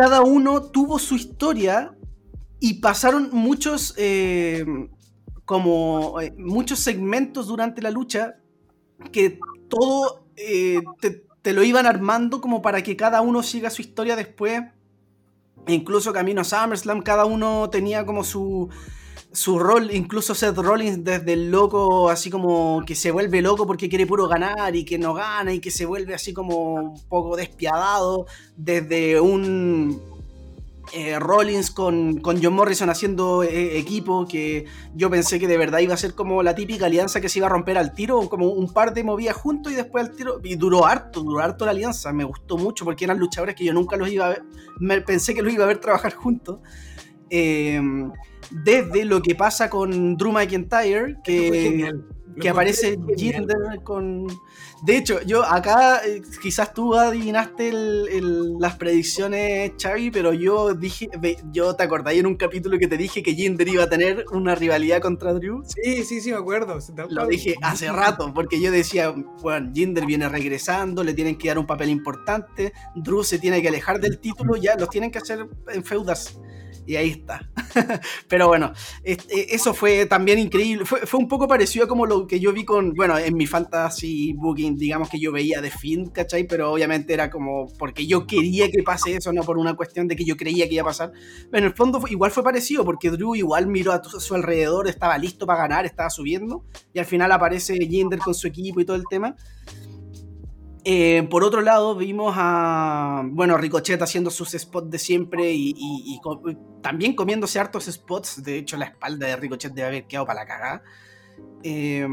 Cada 0.00 0.22
uno 0.22 0.62
tuvo 0.62 0.98
su 0.98 1.14
historia 1.14 1.94
y 2.58 2.80
pasaron 2.80 3.28
muchos 3.32 3.92
eh, 3.98 4.64
como 5.44 6.18
eh, 6.22 6.32
muchos 6.38 6.78
segmentos 6.78 7.48
durante 7.48 7.82
la 7.82 7.90
lucha 7.90 8.36
que 9.12 9.38
todo 9.68 10.24
eh, 10.36 10.80
te, 11.42 11.52
lo 11.52 11.62
iban 11.62 11.84
armando 11.84 12.40
como 12.40 12.62
para 12.62 12.82
que 12.82 12.96
cada 12.96 13.20
uno 13.20 13.42
siga 13.42 13.68
su 13.68 13.82
historia 13.82 14.16
después. 14.16 14.62
Incluso 15.66 16.14
camino 16.14 16.40
a 16.40 16.44
SummerSlam 16.44 17.02
cada 17.02 17.26
uno 17.26 17.68
tenía 17.68 18.06
como 18.06 18.24
su 18.24 18.70
su 19.32 19.58
rol, 19.58 19.90
incluso 19.92 20.34
Seth 20.34 20.56
Rollins 20.56 21.04
desde 21.04 21.34
el 21.34 21.50
loco, 21.50 22.10
así 22.10 22.30
como 22.30 22.82
que 22.84 22.94
se 22.94 23.10
vuelve 23.12 23.40
loco 23.40 23.66
porque 23.66 23.88
quiere 23.88 24.06
puro 24.06 24.26
ganar 24.26 24.74
y 24.74 24.84
que 24.84 24.98
no 24.98 25.14
gana 25.14 25.52
y 25.52 25.60
que 25.60 25.70
se 25.70 25.86
vuelve 25.86 26.14
así 26.14 26.32
como 26.32 26.74
un 26.74 27.08
poco 27.08 27.36
despiadado, 27.36 28.26
desde 28.56 29.20
un 29.20 30.02
eh, 30.92 31.16
Rollins 31.20 31.70
con, 31.70 32.18
con 32.18 32.42
John 32.42 32.54
Morrison 32.54 32.90
haciendo 32.90 33.44
eh, 33.44 33.78
equipo, 33.78 34.26
que 34.26 34.64
yo 34.96 35.08
pensé 35.08 35.38
que 35.38 35.46
de 35.46 35.56
verdad 35.56 35.78
iba 35.78 35.94
a 35.94 35.96
ser 35.96 36.14
como 36.14 36.42
la 36.42 36.56
típica 36.56 36.86
alianza 36.86 37.20
que 37.20 37.28
se 37.28 37.38
iba 37.38 37.46
a 37.46 37.50
romper 37.50 37.78
al 37.78 37.94
tiro, 37.94 38.28
como 38.28 38.48
un 38.48 38.72
par 38.72 38.92
de 38.92 39.04
movidas 39.04 39.36
juntos 39.36 39.72
y 39.72 39.76
después 39.76 40.08
al 40.08 40.16
tiro, 40.16 40.40
y 40.42 40.56
duró 40.56 40.86
harto, 40.86 41.22
duró 41.22 41.38
harto 41.40 41.64
la 41.64 41.70
alianza, 41.70 42.12
me 42.12 42.24
gustó 42.24 42.58
mucho 42.58 42.84
porque 42.84 43.04
eran 43.04 43.18
luchadores 43.20 43.54
que 43.54 43.64
yo 43.64 43.72
nunca 43.72 43.96
los 43.96 44.10
iba 44.10 44.26
a 44.26 44.30
ver, 44.30 44.42
me, 44.80 45.00
pensé 45.02 45.34
que 45.34 45.42
los 45.42 45.52
iba 45.52 45.62
a 45.62 45.68
ver 45.68 45.78
trabajar 45.78 46.14
juntos. 46.14 46.58
Eh, 47.32 47.80
desde 48.50 49.04
lo 49.04 49.22
que 49.22 49.34
pasa 49.34 49.70
con 49.70 50.16
Drew 50.16 50.32
McIntyre, 50.32 51.16
que, 51.24 51.90
que 52.40 52.48
aparece. 52.48 52.98
Jinder 53.16 53.82
con... 53.84 54.26
De 54.82 54.96
hecho, 54.96 55.20
yo 55.26 55.44
acá, 55.44 56.00
eh, 56.06 56.22
quizás 56.40 56.72
tú 56.72 56.94
adivinaste 56.94 57.68
el- 57.68 58.08
el- 58.10 58.58
las 58.58 58.76
predicciones, 58.76 59.72
Xavi, 59.78 60.10
pero 60.10 60.32
yo 60.32 60.72
dije, 60.72 61.10
ve- 61.20 61.36
yo 61.52 61.76
te 61.76 61.82
acordáis 61.82 62.18
en 62.20 62.24
un 62.24 62.36
capítulo 62.36 62.78
que 62.78 62.86
te 62.88 62.96
dije 62.96 63.22
que 63.22 63.34
Jinder 63.34 63.68
iba 63.68 63.82
a 63.84 63.90
tener 63.90 64.24
una 64.32 64.54
rivalidad 64.54 65.02
contra 65.02 65.34
Drew. 65.34 65.62
Sí, 65.66 66.02
sí, 66.04 66.22
sí, 66.22 66.30
me 66.30 66.38
acuerdo. 66.38 66.78
Lo 67.10 67.26
dije 67.26 67.56
hace 67.60 67.92
rato, 67.92 68.32
porque 68.32 68.58
yo 68.58 68.70
decía, 68.70 69.10
bueno, 69.42 69.70
Jinder 69.74 70.06
viene 70.06 70.30
regresando, 70.30 71.04
le 71.04 71.12
tienen 71.12 71.36
que 71.36 71.48
dar 71.48 71.58
un 71.58 71.66
papel 71.66 71.90
importante, 71.90 72.72
Drew 72.94 73.22
se 73.22 73.38
tiene 73.38 73.60
que 73.60 73.68
alejar 73.68 74.00
del 74.00 74.18
título, 74.18 74.56
ya 74.56 74.76
los 74.76 74.88
tienen 74.88 75.10
que 75.10 75.18
hacer 75.18 75.46
enfeudarse. 75.74 76.38
Y 76.90 76.96
ahí 76.96 77.10
está. 77.10 77.48
Pero 78.28 78.48
bueno, 78.48 78.72
este, 79.04 79.54
eso 79.54 79.72
fue 79.72 80.06
también 80.06 80.40
increíble. 80.40 80.84
Fue, 80.84 81.06
fue 81.06 81.20
un 81.20 81.28
poco 81.28 81.46
parecido 81.46 81.84
a 81.84 81.88
como 81.88 82.04
lo 82.04 82.26
que 82.26 82.40
yo 82.40 82.52
vi 82.52 82.64
con, 82.64 82.94
bueno, 82.94 83.16
en 83.16 83.36
mi 83.36 83.46
fantasy 83.46 84.32
booking, 84.32 84.76
digamos 84.76 85.08
que 85.08 85.20
yo 85.20 85.30
veía 85.30 85.60
de 85.60 85.70
Finn, 85.70 86.08
¿cachai? 86.08 86.48
Pero 86.48 86.72
obviamente 86.72 87.14
era 87.14 87.30
como 87.30 87.68
porque 87.78 88.08
yo 88.08 88.26
quería 88.26 88.68
que 88.72 88.82
pase 88.82 89.14
eso, 89.14 89.32
no 89.32 89.44
por 89.44 89.56
una 89.56 89.74
cuestión 89.74 90.08
de 90.08 90.16
que 90.16 90.24
yo 90.24 90.36
creía 90.36 90.66
que 90.66 90.74
iba 90.74 90.82
a 90.82 90.86
pasar. 90.86 91.12
Pero 91.48 91.58
en 91.64 91.70
el 91.70 91.76
fondo 91.76 92.02
igual 92.08 92.32
fue 92.32 92.42
parecido, 92.42 92.84
porque 92.84 93.08
Drew 93.08 93.36
igual 93.36 93.68
miró 93.68 93.92
a, 93.92 94.02
a 94.04 94.20
su 94.20 94.34
alrededor, 94.34 94.88
estaba 94.88 95.16
listo 95.16 95.46
para 95.46 95.60
ganar, 95.60 95.86
estaba 95.86 96.10
subiendo, 96.10 96.64
y 96.92 96.98
al 96.98 97.06
final 97.06 97.30
aparece 97.30 97.76
Jinder 97.76 98.18
con 98.18 98.34
su 98.34 98.48
equipo 98.48 98.80
y 98.80 98.84
todo 98.84 98.96
el 98.96 99.04
tema. 99.08 99.36
Eh, 100.84 101.26
por 101.30 101.44
otro 101.44 101.60
lado, 101.60 101.94
vimos 101.94 102.34
a 102.38 103.22
bueno, 103.26 103.58
Ricochet 103.58 104.00
haciendo 104.00 104.30
sus 104.30 104.50
spots 104.52 104.90
de 104.90 104.98
siempre 104.98 105.52
y, 105.52 105.74
y- 105.76 106.14
y 106.16 106.20
también 106.82 107.14
comiéndose 107.14 107.58
hartos 107.60 107.84
spots. 107.84 108.42
De 108.42 108.56
hecho, 108.58 108.76
la 108.78 108.86
espalda 108.86 109.26
de 109.26 109.36
Ricochet 109.36 109.72
debe 109.74 109.88
haber 109.88 110.06
quedado 110.06 110.26
para 110.26 110.40
la 110.40 110.46
cagada. 110.46 110.82
Eh, 111.62 112.06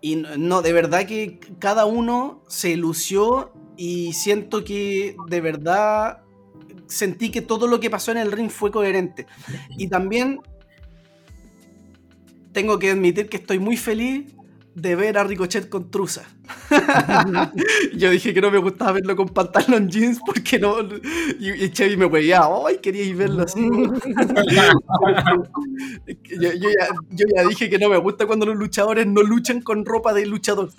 y 0.00 0.16
no, 0.16 0.60
de 0.60 0.72
verdad 0.72 1.06
que 1.06 1.38
cada 1.58 1.86
uno 1.86 2.42
se 2.48 2.76
lució 2.76 3.52
y 3.76 4.12
siento 4.12 4.62
que 4.64 5.16
de 5.28 5.40
verdad 5.40 6.22
sentí 6.88 7.30
que 7.30 7.40
todo 7.40 7.66
lo 7.66 7.80
que 7.80 7.88
pasó 7.90 8.12
en 8.12 8.18
el 8.18 8.30
ring 8.32 8.50
fue 8.50 8.70
coherente. 8.70 9.26
Y 9.78 9.88
también 9.88 10.40
tengo 12.52 12.78
que 12.78 12.90
admitir 12.90 13.28
que 13.28 13.38
estoy 13.38 13.58
muy 13.58 13.76
feliz 13.76 14.33
de 14.74 14.96
ver 14.96 15.18
a 15.18 15.24
Ricochet 15.24 15.68
con 15.68 15.90
truza. 15.90 16.24
Yo 17.96 18.10
dije 18.10 18.34
que 18.34 18.40
no 18.40 18.50
me 18.50 18.58
gustaba 18.58 18.92
verlo 18.92 19.14
con 19.16 19.28
pantalón 19.28 19.88
jeans 19.88 20.18
porque 20.24 20.58
no. 20.58 20.76
Y, 21.38 21.64
y 21.64 21.70
Chevy 21.70 21.96
me 21.96 22.08
veía, 22.08 22.42
¡ay! 22.42 22.78
Queríais 22.82 23.16
verlo 23.16 23.44
así. 23.44 23.60
yo, 26.40 26.52
yo 26.52 26.68
ya, 26.68 26.88
yo 27.10 27.26
ya 27.34 27.44
dije 27.48 27.70
que 27.70 27.78
no 27.78 27.88
me 27.88 27.96
gusta 27.98 28.26
cuando 28.26 28.46
los 28.46 28.56
luchadores 28.56 29.06
no 29.06 29.22
luchan 29.22 29.60
con 29.62 29.84
ropa 29.84 30.12
de 30.12 30.26
luchador. 30.26 30.70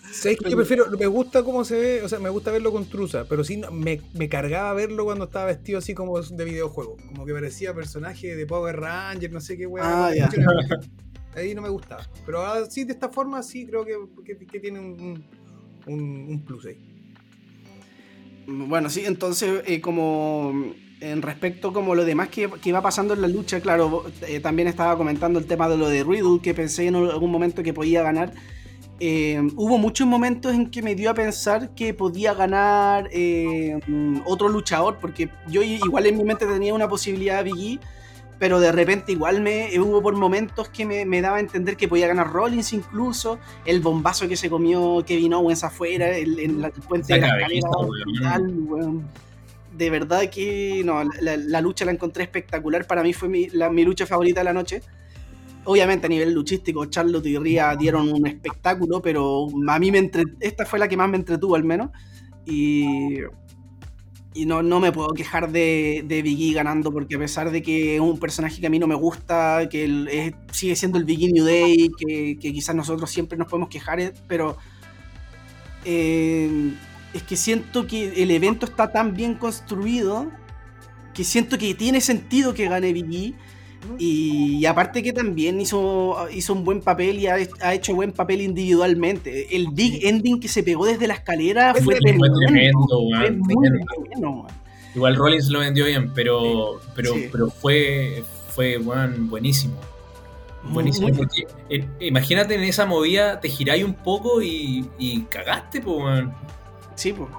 Yo 0.49 0.57
prefiero, 0.57 0.85
me 0.91 1.07
gusta 1.07 1.43
cómo 1.43 1.63
se 1.63 1.79
ve, 1.79 2.01
o 2.03 2.09
sea, 2.09 2.19
me 2.19 2.29
gusta 2.29 2.51
verlo 2.51 2.71
con 2.71 2.85
truza, 2.85 3.25
pero 3.27 3.43
sí 3.43 3.61
me, 3.71 4.01
me 4.13 4.29
cargaba 4.29 4.73
verlo 4.73 5.05
cuando 5.05 5.25
estaba 5.25 5.45
vestido 5.45 5.79
así 5.79 5.93
como 5.93 6.21
de 6.21 6.45
videojuego. 6.45 6.97
Como 7.07 7.25
que 7.25 7.33
parecía 7.33 7.73
personaje 7.73 8.35
de 8.35 8.45
Power 8.45 8.75
Ranger, 8.75 9.31
no 9.31 9.41
sé 9.41 9.57
qué 9.57 9.65
weá. 9.65 10.07
Ah, 10.07 10.13
ya. 10.13 10.29
Ahí 11.35 11.53
no 11.53 11.61
me 11.61 11.69
gustaba. 11.69 12.07
Pero 12.25 12.41
así 12.41 12.83
de 12.83 12.93
esta 12.93 13.09
forma 13.09 13.43
sí 13.43 13.65
creo 13.65 13.85
que, 13.85 13.95
que- 14.25 14.59
tiene 14.59 14.79
un, 14.79 15.23
un, 15.85 16.43
plus 16.45 16.65
ahí. 16.65 16.77
Bueno, 18.47 18.89
sí, 18.89 19.03
entonces, 19.05 19.63
eh, 19.65 19.81
como 19.81 20.53
en 21.01 21.21
respecto 21.21 21.73
como 21.73 21.93
lo 21.93 22.05
demás 22.05 22.29
que, 22.29 22.49
que 22.49 22.69
iba 22.69 22.81
pasando 22.81 23.13
en 23.13 23.21
la 23.21 23.27
lucha, 23.27 23.59
claro, 23.59 24.05
eh, 24.27 24.39
también 24.39 24.67
estaba 24.67 24.95
comentando 24.97 25.39
el 25.39 25.45
tema 25.45 25.67
de 25.67 25.77
lo 25.77 25.89
de 25.89 26.03
Riddle, 26.03 26.39
que 26.41 26.53
pensé 26.53 26.87
en 26.87 26.95
algún 26.95 27.31
momento 27.31 27.63
que 27.63 27.73
podía 27.73 28.01
ganar. 28.01 28.31
Eh, 28.99 29.41
hubo 29.57 29.77
muchos 29.77 30.07
momentos 30.07 30.53
en 30.53 30.71
que 30.71 30.81
me 30.81 30.95
dio 30.95 31.09
a 31.09 31.13
pensar 31.13 31.75
que 31.75 31.93
podía 31.93 32.33
ganar 32.33 33.09
eh, 33.11 33.77
otro 34.25 34.47
luchador, 34.47 34.99
porque 35.01 35.29
yo 35.49 35.61
igual 35.61 36.05
en 36.05 36.17
mi 36.17 36.23
mente 36.23 36.45
tenía 36.45 36.73
una 36.73 36.87
posibilidad 36.87 37.43
de 37.43 37.51
Big 37.51 37.79
E, 37.81 37.85
pero 38.39 38.59
de 38.59 38.71
repente 38.71 39.11
igual 39.11 39.41
me 39.41 39.69
hubo 39.79 40.01
por 40.01 40.15
momentos 40.15 40.69
que 40.69 40.85
me, 40.85 41.05
me, 41.05 41.21
daba 41.21 41.37
a 41.37 41.39
entender 41.39 41.77
que 41.77 41.87
podía 41.87 42.07
ganar 42.07 42.31
Rollins 42.31 42.73
incluso, 42.73 43.39
el 43.65 43.79
bombazo 43.79 44.27
que 44.27 44.35
se 44.35 44.49
comió 44.49 45.03
Kevin 45.05 45.33
Owens 45.33 45.63
afuera, 45.63 46.09
el, 46.17 46.39
en 46.39 46.61
la, 46.61 46.67
el 46.67 46.73
puente 46.73 47.13
de 47.13 47.21
la 47.21 47.27
escalera, 47.27 47.69
hospital, 47.69 48.51
bueno. 48.51 49.03
de 49.77 49.89
verdad 49.89 50.29
que 50.29 50.81
no, 50.83 51.03
la, 51.21 51.37
la, 51.37 51.61
lucha 51.61 51.85
la 51.85 51.91
encontré 51.91 52.23
espectacular, 52.23 52.85
para 52.85 53.03
mí 53.03 53.13
fue 53.13 53.29
mi, 53.29 53.47
la, 53.47 53.69
mi 53.69 53.83
lucha 53.83 54.05
favorita 54.05 54.41
de 54.41 54.45
la 54.45 54.53
noche. 54.53 54.81
Obviamente 55.67 56.05
a 56.05 56.09
nivel 56.09 56.31
luchístico, 56.31 56.85
Charlotte 56.85 57.25
y 57.25 57.39
Rhea 57.39 57.75
dieron 57.75 58.13
un 58.13 58.27
espectáculo, 58.27 59.01
pero 59.01 59.47
a 59.67 59.79
mí 59.79 59.91
me 59.91 59.97
entre... 59.97 60.23
esta 60.39 60.63
fue 60.63 60.77
la 60.77 60.87
que 60.87 60.95
más 60.95 61.09
me 61.09 61.17
entretuvo 61.17 61.55
al 61.55 61.63
menos. 61.63 61.89
Y 62.45 63.17
y 64.35 64.45
no, 64.45 64.61
no 64.61 64.81
me 64.81 64.91
puedo 64.91 65.13
quejar 65.13 65.49
de, 65.49 66.03
de 66.05 66.21
Biggie 66.21 66.53
ganando, 66.53 66.91
porque 66.91 67.15
a 67.15 67.19
pesar 67.19 67.51
de 67.51 67.63
que 67.63 67.95
es 67.95 68.01
un 68.01 68.19
personaje 68.19 68.59
que 68.59 68.67
a 68.67 68.69
mí 68.69 68.77
no 68.77 68.85
me 68.85 68.93
gusta, 68.93 69.69
que 69.69 70.35
sigue 70.51 70.75
siendo 70.75 70.97
el 70.97 71.05
Biggie 71.05 71.31
New 71.31 71.45
Day, 71.45 71.89
que, 71.97 72.37
que, 72.37 72.51
quizás 72.51 72.75
nosotros 72.75 73.09
siempre 73.09 73.37
nos 73.37 73.47
podemos 73.47 73.69
quejar, 73.69 74.01
eh, 74.01 74.13
pero 74.27 74.57
eh, 75.85 76.73
es 77.13 77.23
que 77.23 77.37
siento 77.37 77.87
que 77.87 78.21
el 78.21 78.29
evento 78.29 78.65
está 78.65 78.91
tan 78.91 79.15
bien 79.15 79.35
construido 79.35 80.29
que 81.13 81.23
siento 81.23 81.57
que 81.57 81.73
tiene 81.73 82.01
sentido 82.01 82.53
que 82.53 82.67
gane 82.67 82.91
Biggie. 82.91 83.35
Y, 83.97 84.65
aparte 84.65 85.03
que 85.03 85.13
también 85.13 85.59
hizo, 85.61 86.27
hizo 86.31 86.53
un 86.53 86.63
buen 86.63 86.81
papel 86.81 87.19
y 87.19 87.27
ha, 87.27 87.37
ha, 87.61 87.73
hecho 87.73 87.95
buen 87.95 88.11
papel 88.11 88.41
individualmente. 88.41 89.55
El 89.55 89.69
big 89.71 90.05
ending 90.05 90.39
que 90.39 90.47
se 90.47 90.63
pegó 90.63 90.85
desde 90.85 91.07
la 91.07 91.15
escalera 91.15 91.73
fue, 91.73 91.83
fue 91.83 91.95
tremendo, 91.99 92.87
fue 93.19 93.31
muy 93.31 93.67
Igual 94.95 95.15
Rollins 95.17 95.49
lo 95.49 95.59
vendió 95.59 95.85
bien, 95.85 96.11
pero, 96.13 96.79
pero, 96.95 97.13
sí. 97.13 97.27
pero 97.29 97.49
fue, 97.49 98.23
fue 98.49 98.77
bueno, 98.77 99.13
buenísimo. 99.19 99.75
Buenísimo. 100.63 101.09
Muy 101.09 101.17
porque, 101.17 101.45
eh, 101.69 101.85
imagínate 101.99 102.55
en 102.55 102.63
esa 102.63 102.85
movida, 102.85 103.39
te 103.41 103.49
giráis 103.49 103.83
un 103.83 103.93
poco 103.93 104.41
y, 104.41 104.89
y 104.97 105.21
cagaste, 105.23 105.81
pues, 105.81 105.99
man. 105.99 106.33
Sí, 106.95 107.11
pues. 107.11 107.29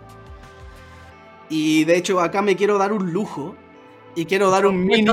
Y 1.48 1.84
de 1.84 1.96
hecho, 1.96 2.20
acá 2.20 2.42
me 2.42 2.56
quiero 2.56 2.78
dar 2.78 2.92
un 2.92 3.12
lujo. 3.12 3.56
Y 4.14 4.24
quiero 4.24 4.50
dar 4.50 4.66
un 4.66 4.84
mini. 4.84 5.10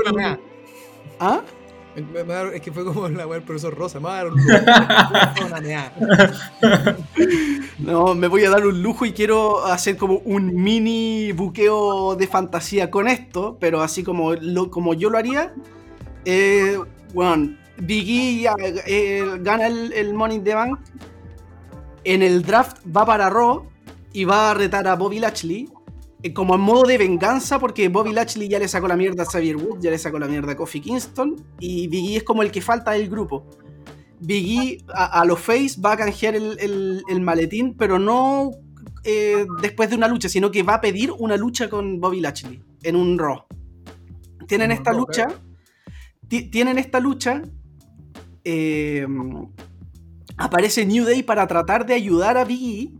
¿Ah? 1.20 1.42
Es 2.52 2.60
que 2.60 2.72
fue 2.72 2.84
como 2.84 3.08
la 3.08 3.26
web 3.26 3.38
del 3.38 3.46
profesor 3.46 3.72
Rosa. 3.76 4.00
Me 4.00 4.08
no, 7.78 8.14
me 8.16 8.26
voy 8.26 8.44
a 8.44 8.50
dar 8.50 8.66
un 8.66 8.82
lujo 8.82 9.06
y 9.06 9.12
quiero 9.12 9.64
hacer 9.64 9.96
como 9.96 10.18
un 10.24 10.54
mini 10.54 11.30
buqueo 11.32 12.16
de 12.16 12.26
fantasía 12.26 12.90
con 12.90 13.06
esto, 13.06 13.56
pero 13.60 13.80
así 13.80 14.02
como, 14.02 14.34
lo, 14.34 14.70
como 14.70 14.94
yo 14.94 15.08
lo 15.08 15.18
haría. 15.18 15.54
Eh, 16.24 16.80
bueno, 17.12 17.56
Biggie 17.76 18.48
eh, 18.86 19.24
gana 19.40 19.68
el, 19.68 19.92
el 19.92 20.14
Money 20.14 20.38
in 20.38 20.44
the 20.44 20.54
Bank. 20.54 20.80
En 22.02 22.22
el 22.22 22.42
draft 22.42 22.78
va 22.94 23.06
para 23.06 23.30
Raw 23.30 23.66
y 24.12 24.24
va 24.24 24.50
a 24.50 24.54
retar 24.54 24.88
a 24.88 24.96
Bobby 24.96 25.20
Lashley 25.20 25.68
como 26.32 26.54
en 26.54 26.62
modo 26.62 26.84
de 26.84 26.96
venganza, 26.96 27.58
porque 27.58 27.88
Bobby 27.88 28.12
Lashley 28.12 28.48
ya 28.48 28.58
le 28.58 28.66
sacó 28.66 28.88
la 28.88 28.96
mierda 28.96 29.24
a 29.24 29.26
Xavier 29.26 29.56
Wood, 29.56 29.80
ya 29.80 29.90
le 29.90 29.98
sacó 29.98 30.18
la 30.18 30.26
mierda 30.26 30.52
a 30.52 30.56
Kofi 30.56 30.80
Kingston, 30.80 31.36
y 31.60 31.86
Biggie 31.88 32.16
es 32.16 32.22
como 32.22 32.42
el 32.42 32.50
que 32.50 32.62
falta 32.62 32.92
del 32.92 33.10
grupo. 33.10 33.46
Biggie 34.20 34.78
a, 34.94 35.20
a 35.20 35.24
los 35.26 35.38
face 35.38 35.78
va 35.84 35.92
a 35.92 35.96
canjear 35.98 36.34
el, 36.34 36.56
el, 36.60 37.02
el 37.08 37.20
maletín, 37.20 37.74
pero 37.76 37.98
no 37.98 38.52
eh, 39.04 39.44
después 39.60 39.90
de 39.90 39.96
una 39.96 40.08
lucha, 40.08 40.30
sino 40.30 40.50
que 40.50 40.62
va 40.62 40.76
a 40.76 40.80
pedir 40.80 41.12
una 41.12 41.36
lucha 41.36 41.68
con 41.68 42.00
Bobby 42.00 42.20
Lashley 42.20 42.62
en 42.82 42.96
un 42.96 43.18
Raw. 43.18 43.44
Tienen 44.46 44.70
esta 44.70 44.94
lucha, 44.94 45.26
tienen 46.28 46.78
esta 46.78 47.00
lucha, 47.00 47.42
eh, 48.44 49.06
aparece 50.38 50.86
New 50.86 51.04
Day 51.04 51.22
para 51.22 51.46
tratar 51.46 51.84
de 51.84 51.94
ayudar 51.94 52.38
a 52.38 52.44
Biggie 52.44 52.92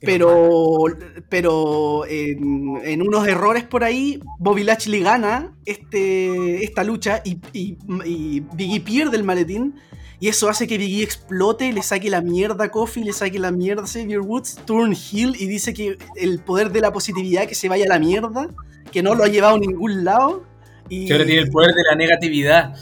pero, 0.00 0.84
pero 1.28 2.06
en, 2.06 2.80
en, 2.84 3.02
unos 3.02 3.26
errores 3.26 3.64
por 3.64 3.84
ahí, 3.84 4.20
Bobby 4.38 4.62
Lashley 4.62 5.02
gana 5.02 5.54
este, 5.64 6.64
esta 6.64 6.84
lucha 6.84 7.22
y, 7.24 7.38
y, 7.52 7.78
y, 8.04 8.40
Biggie 8.54 8.80
pierde 8.80 9.16
el 9.16 9.24
maletín. 9.24 9.74
Y 10.18 10.28
eso 10.28 10.48
hace 10.48 10.66
que 10.66 10.78
Biggie 10.78 11.02
explote, 11.02 11.72
le 11.72 11.82
saque 11.82 12.08
la 12.08 12.22
mierda 12.22 12.64
a 12.64 12.70
Kofi, 12.70 13.04
le 13.04 13.12
saque 13.12 13.38
la 13.38 13.50
mierda 13.50 13.82
a 13.82 13.86
Xavier 13.86 14.20
Woods, 14.20 14.60
turn 14.64 14.94
heel 14.94 15.36
y 15.38 15.46
dice 15.46 15.74
que 15.74 15.98
el 16.16 16.40
poder 16.40 16.72
de 16.72 16.80
la 16.80 16.92
positividad 16.92 17.46
que 17.46 17.54
se 17.54 17.68
vaya 17.68 17.84
a 17.84 17.88
la 17.88 17.98
mierda, 17.98 18.48
que 18.90 19.02
no 19.02 19.14
lo 19.14 19.24
ha 19.24 19.28
llevado 19.28 19.56
a 19.56 19.58
ningún 19.58 20.04
lado. 20.04 20.44
Y... 20.88 21.06
Que 21.06 21.12
ahora 21.12 21.26
tiene 21.26 21.42
el 21.42 21.50
poder 21.50 21.74
de 21.74 21.82
la 21.90 21.96
negatividad. 21.96 22.74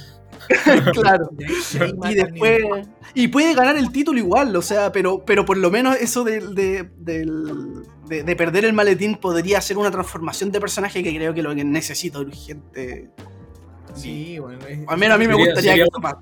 claro. 0.93 1.31
y 2.11 2.15
después. 2.15 2.63
Y 3.15 3.29
puede 3.29 3.55
ganar 3.55 3.77
el 3.77 3.93
título 3.93 4.19
igual, 4.19 4.55
o 4.57 4.63
sea, 4.63 4.91
pero, 4.91 5.25
pero 5.25 5.45
por 5.45 5.57
lo 5.57 5.71
menos 5.71 5.97
eso 5.97 6.25
de, 6.25 6.41
de, 6.41 6.91
de, 6.99 8.23
de, 8.25 8.37
perder 8.37 8.65
el 8.65 8.73
maletín 8.73 9.17
podría 9.17 9.61
ser 9.61 9.79
una 9.79 9.91
transformación 9.91 10.51
de 10.51 10.61
personaje 10.61 11.03
que 11.03 11.15
creo 11.15 11.33
que 11.33 11.43
lo 11.43 11.55
que 11.55 11.65
necesito 11.65 12.21
urgente. 12.21 13.11
Sí, 13.95 14.39
bueno. 14.41 14.59
Es, 14.67 14.81
Al 14.89 14.99
menos 14.99 15.15
a 15.15 15.19
mí 15.19 15.29
me 15.29 15.35
gustaría 15.35 15.73
sería, 15.73 15.85
que 15.85 16.01
más. 16.01 16.15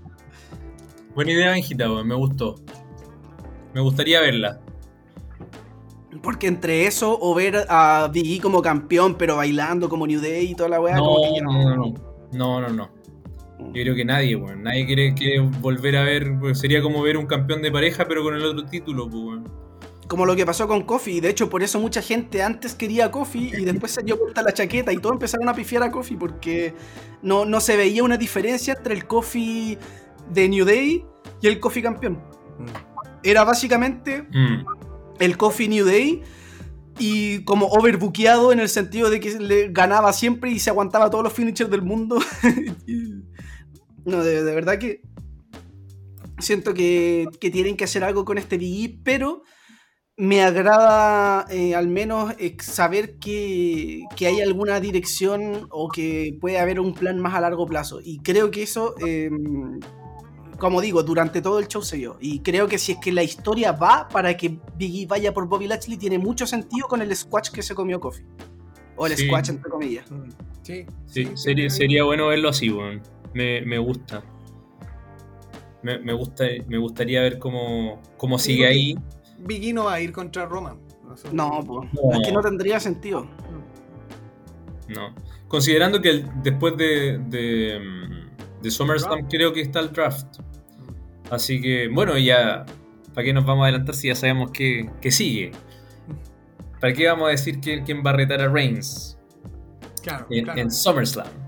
Buena 1.15 1.33
idea, 1.33 1.51
Benjita, 1.53 1.89
me 1.89 2.15
gustó. 2.15 2.57
Me 3.73 3.81
gustaría 3.81 4.21
verla. 4.21 4.61
Porque 6.23 6.47
entre 6.47 6.87
eso 6.87 7.19
o 7.19 7.35
ver 7.35 7.67
a 7.69 8.09
Biggie 8.13 8.41
como 8.41 8.61
campeón, 8.61 9.17
pero 9.17 9.37
bailando 9.37 9.89
como 9.89 10.07
New 10.07 10.21
Day 10.21 10.51
y 10.51 10.55
toda 10.55 10.69
la 10.69 10.81
weá, 10.81 10.97
no, 10.97 11.05
como 11.05 11.35
que 11.35 11.41
no, 11.41 11.53
no, 11.53 11.77
no, 11.77 11.95
no, 12.33 12.61
no, 12.61 12.69
no. 12.69 13.02
Yo 13.67 13.83
creo 13.83 13.95
que 13.95 14.05
nadie, 14.05 14.37
bueno. 14.37 14.63
Nadie 14.63 14.87
quiere, 14.87 15.15
quiere 15.15 15.41
volver 15.41 15.97
a 15.97 16.05
ver. 16.05 16.39
Pues 16.39 16.59
sería 16.59 16.83
como 16.83 17.03
ver 17.03 17.17
un 17.17 17.27
campeón 17.27 17.63
de 17.63 17.71
pareja, 17.71 18.07
pero 18.07 18.23
con 18.23 18.35
el 18.35 18.45
otro 18.45 18.65
título, 18.67 19.09
pues, 19.09 19.23
bueno. 19.23 19.45
Como 20.09 20.27
lo 20.27 20.37
que 20.37 20.45
pasó 20.45 20.69
con 20.69 20.83
Kofi. 20.83 21.21
De 21.21 21.31
hecho, 21.31 21.49
por 21.49 21.63
eso 21.63 21.81
mucha 21.81 22.03
gente 22.03 22.43
antes 22.43 22.75
quería 22.75 23.07
a 23.07 23.11
Kofi 23.11 23.53
y 23.57 23.65
después 23.65 23.93
se 23.93 24.03
dio 24.03 24.19
vuelta 24.19 24.43
la 24.43 24.53
chaqueta 24.53 24.93
y 24.93 24.99
todos 24.99 25.15
empezaron 25.15 25.49
a 25.49 25.55
pifiar 25.55 25.83
a 25.83 25.91
Kofi 25.91 26.17
porque 26.17 26.75
no, 27.23 27.45
no 27.45 27.61
se 27.61 27.77
veía 27.77 28.03
una 28.03 28.17
diferencia 28.17 28.75
entre 28.75 28.95
el 28.95 29.07
Kofi 29.07 29.79
de 30.31 30.49
New 30.49 30.65
Day 30.65 31.05
y 31.41 31.47
el 31.47 31.61
Kofi 31.61 31.83
campeón. 31.83 32.23
Era 33.23 33.45
básicamente 33.45 34.23
mm. 34.23 34.65
el 35.21 35.37
Kofi 35.37 35.69
New 35.69 35.87
Day 35.87 36.23
y 36.99 37.43
como 37.45 37.67
overbuqueado 37.67 38.53
en 38.53 38.61
el 38.61 38.69
sentido 38.69 39.11
de 39.11 39.21
que 39.21 39.39
le 39.39 39.69
ganaba 39.69 40.13
siempre 40.13 40.51
y 40.51 40.59
se 40.59 40.71
aguantaba 40.71 41.11
todos 41.11 41.25
los 41.25 41.33
finishers 41.33 41.71
del 41.71 41.83
mundo. 41.83 42.19
no, 44.05 44.23
de, 44.23 44.43
de, 44.43 44.55
verdad 44.55 44.79
que 44.79 45.03
siento 46.39 46.75
que, 46.75 47.27
que, 47.41 47.51
tienen 47.51 47.77
que 47.77 47.85
hacer 47.85 48.05
algo 48.05 48.25
con 48.25 48.39
este 48.39 48.59
Biggie, 48.59 49.01
pero 49.05 49.43
me 50.17 50.43
agrada 50.43 51.47
eh, 51.51 51.75
al 51.75 51.89
menos 51.89 52.35
eh, 52.39 52.57
saber 52.61 53.19
que, 53.19 54.03
que, 54.17 54.27
hay 54.27 54.41
alguna 54.41 54.79
dirección 54.81 55.67
o 55.71 55.89
que 55.89 56.37
puede 56.41 56.59
haber 56.59 56.81
un 56.81 56.95
plan 56.95 57.19
más 57.19 57.35
a 57.35 57.41
largo 57.41 57.67
plazo. 57.67 58.01
Y 58.03 58.19
creo 58.21 58.51
que 58.51 58.63
eso... 58.63 58.95
Eh, 59.07 59.31
como 60.63 60.81
digo, 60.81 61.03
durante 61.03 61.43
todo 61.43 61.59
el 61.59 61.67
show 61.67 61.83
se 61.83 61.97
vio. 61.97 62.19
Y 62.21 62.39
creo 62.39 62.69
que 62.69 62.79
si 62.79 62.93
es 62.93 62.99
que 62.99 63.11
la 63.11 63.25
historia 63.25 63.73
va 63.73 64.07
para 64.07 64.37
que 64.37 64.61
Biggie 64.77 65.07
vaya 65.07 65.35
por 65.35 65.49
Bobby 65.49 65.67
Lashley, 65.67 65.97
tiene 65.97 66.21
mucho 66.21 66.47
sentido 66.47 66.87
con 66.87 67.03
el 67.03 67.17
squash 67.17 67.51
que 67.51 67.63
se 67.63 67.75
comió 67.75 67.99
Kofi. 67.99 68.23
O 68.95 69.09
el 69.09 69.17
sí. 69.17 69.27
squash, 69.27 69.51
entre 69.51 69.69
comillas. 69.69 70.07
Sí, 70.63 70.87
sí, 71.07 71.25
sí 71.25 71.33
sería, 71.35 71.69
sería, 71.69 72.05
bueno 72.05 72.29
verlo 72.29 72.49
así, 72.49 72.69
bueno. 72.69 73.03
Me, 73.35 73.63
me, 73.63 73.79
gusta. 73.79 74.23
Me, 75.83 75.99
me, 75.99 76.13
gusta. 76.13 76.45
me 76.67 76.79
gustaría 76.79 77.21
ver 77.23 77.39
cómo, 77.39 78.01
cómo 78.17 78.39
sigue 78.39 78.67
ahí. 78.67 78.97
Biggie 79.39 79.73
no 79.73 79.85
va 79.85 79.95
a 79.95 80.01
ir 80.01 80.13
contra 80.13 80.47
Roman. 80.47 80.79
No, 81.33 81.63
pues. 81.67 81.89
No. 81.93 82.13
Es 82.13 82.27
que 82.27 82.33
no 82.33 82.41
tendría 82.41 82.81
sentido. 82.81 83.27
No. 84.89 85.15
Considerando 85.49 86.01
que 86.01 86.11
el, 86.11 86.43
después 86.43 86.77
de, 86.77 87.19
de, 87.19 87.81
de 88.63 88.71
SummerSlam 88.71 89.29
creo 89.29 89.53
que 89.53 89.61
está 89.61 89.81
el 89.81 89.93
draft. 89.93 90.39
Así 91.31 91.61
que, 91.61 91.89
bueno, 91.89 92.17
ya, 92.19 92.65
¿para 93.15 93.25
qué 93.25 93.33
nos 93.33 93.45
vamos 93.45 93.63
a 93.63 93.69
adelantar 93.69 93.95
si 93.95 94.09
ya 94.09 94.15
sabemos 94.15 94.51
que, 94.51 94.91
que 95.01 95.11
sigue? 95.11 95.53
¿Para 96.81 96.93
qué 96.93 97.07
vamos 97.07 97.29
a 97.29 97.31
decir 97.31 97.61
quién, 97.61 97.85
quién 97.85 98.03
va 98.05 98.11
a 98.11 98.15
retar 98.15 98.41
a 98.41 98.49
Reigns? 98.49 99.19
Claro, 100.03 100.27
en, 100.31 100.45
claro. 100.45 100.61
en 100.61 100.71
SummerSlam. 100.71 101.42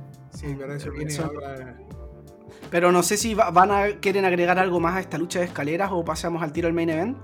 Sí, 0.44 0.54
pero 0.58 0.74
eso 0.74 0.90
viene 0.92 1.16
ahora. 1.16 1.78
Pero 2.70 2.92
no 2.92 3.02
sé 3.02 3.16
si 3.16 3.34
va- 3.34 3.50
van 3.50 3.70
a 3.70 4.00
quieren 4.00 4.24
agregar 4.24 4.58
algo 4.58 4.80
más 4.80 4.94
a 4.96 5.00
esta 5.00 5.18
lucha 5.18 5.38
de 5.40 5.46
escaleras 5.46 5.90
o 5.92 6.04
pasamos 6.04 6.42
al 6.42 6.52
tiro 6.52 6.66
al 6.68 6.74
main 6.74 6.90
event. 6.90 7.16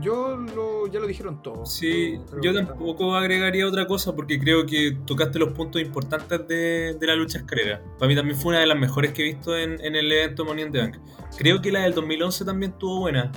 Yo 0.00 0.36
lo, 0.36 0.86
ya 0.86 0.98
lo 1.00 1.06
dijeron 1.06 1.42
todo. 1.42 1.66
Sí, 1.66 2.18
Pero- 2.30 2.42
yo 2.42 2.54
tampoco 2.54 3.14
agregaría 3.14 3.66
otra 3.66 3.86
cosa 3.86 4.14
porque 4.14 4.38
creo 4.38 4.64
que 4.66 4.96
tocaste 5.04 5.38
los 5.38 5.52
puntos 5.52 5.80
importantes 5.82 6.46
de, 6.48 6.94
de 6.98 7.06
la 7.06 7.14
lucha 7.16 7.38
escalera. 7.38 7.82
Para 7.98 8.08
mí 8.08 8.14
también 8.16 8.36
fue 8.38 8.50
una 8.50 8.60
de 8.60 8.66
las 8.66 8.78
mejores 8.78 9.12
que 9.12 9.22
he 9.22 9.24
visto 9.34 9.56
en, 9.56 9.80
en 9.84 9.94
el 9.96 10.10
evento 10.10 10.44
Money 10.44 10.64
in 10.66 10.72
the 10.72 10.78
Bank. 10.80 10.96
Creo 11.36 11.60
que 11.60 11.70
la 11.72 11.80
del 11.80 11.94
2011 11.94 12.44
también 12.44 12.72
estuvo 12.72 13.00
buena. 13.00 13.30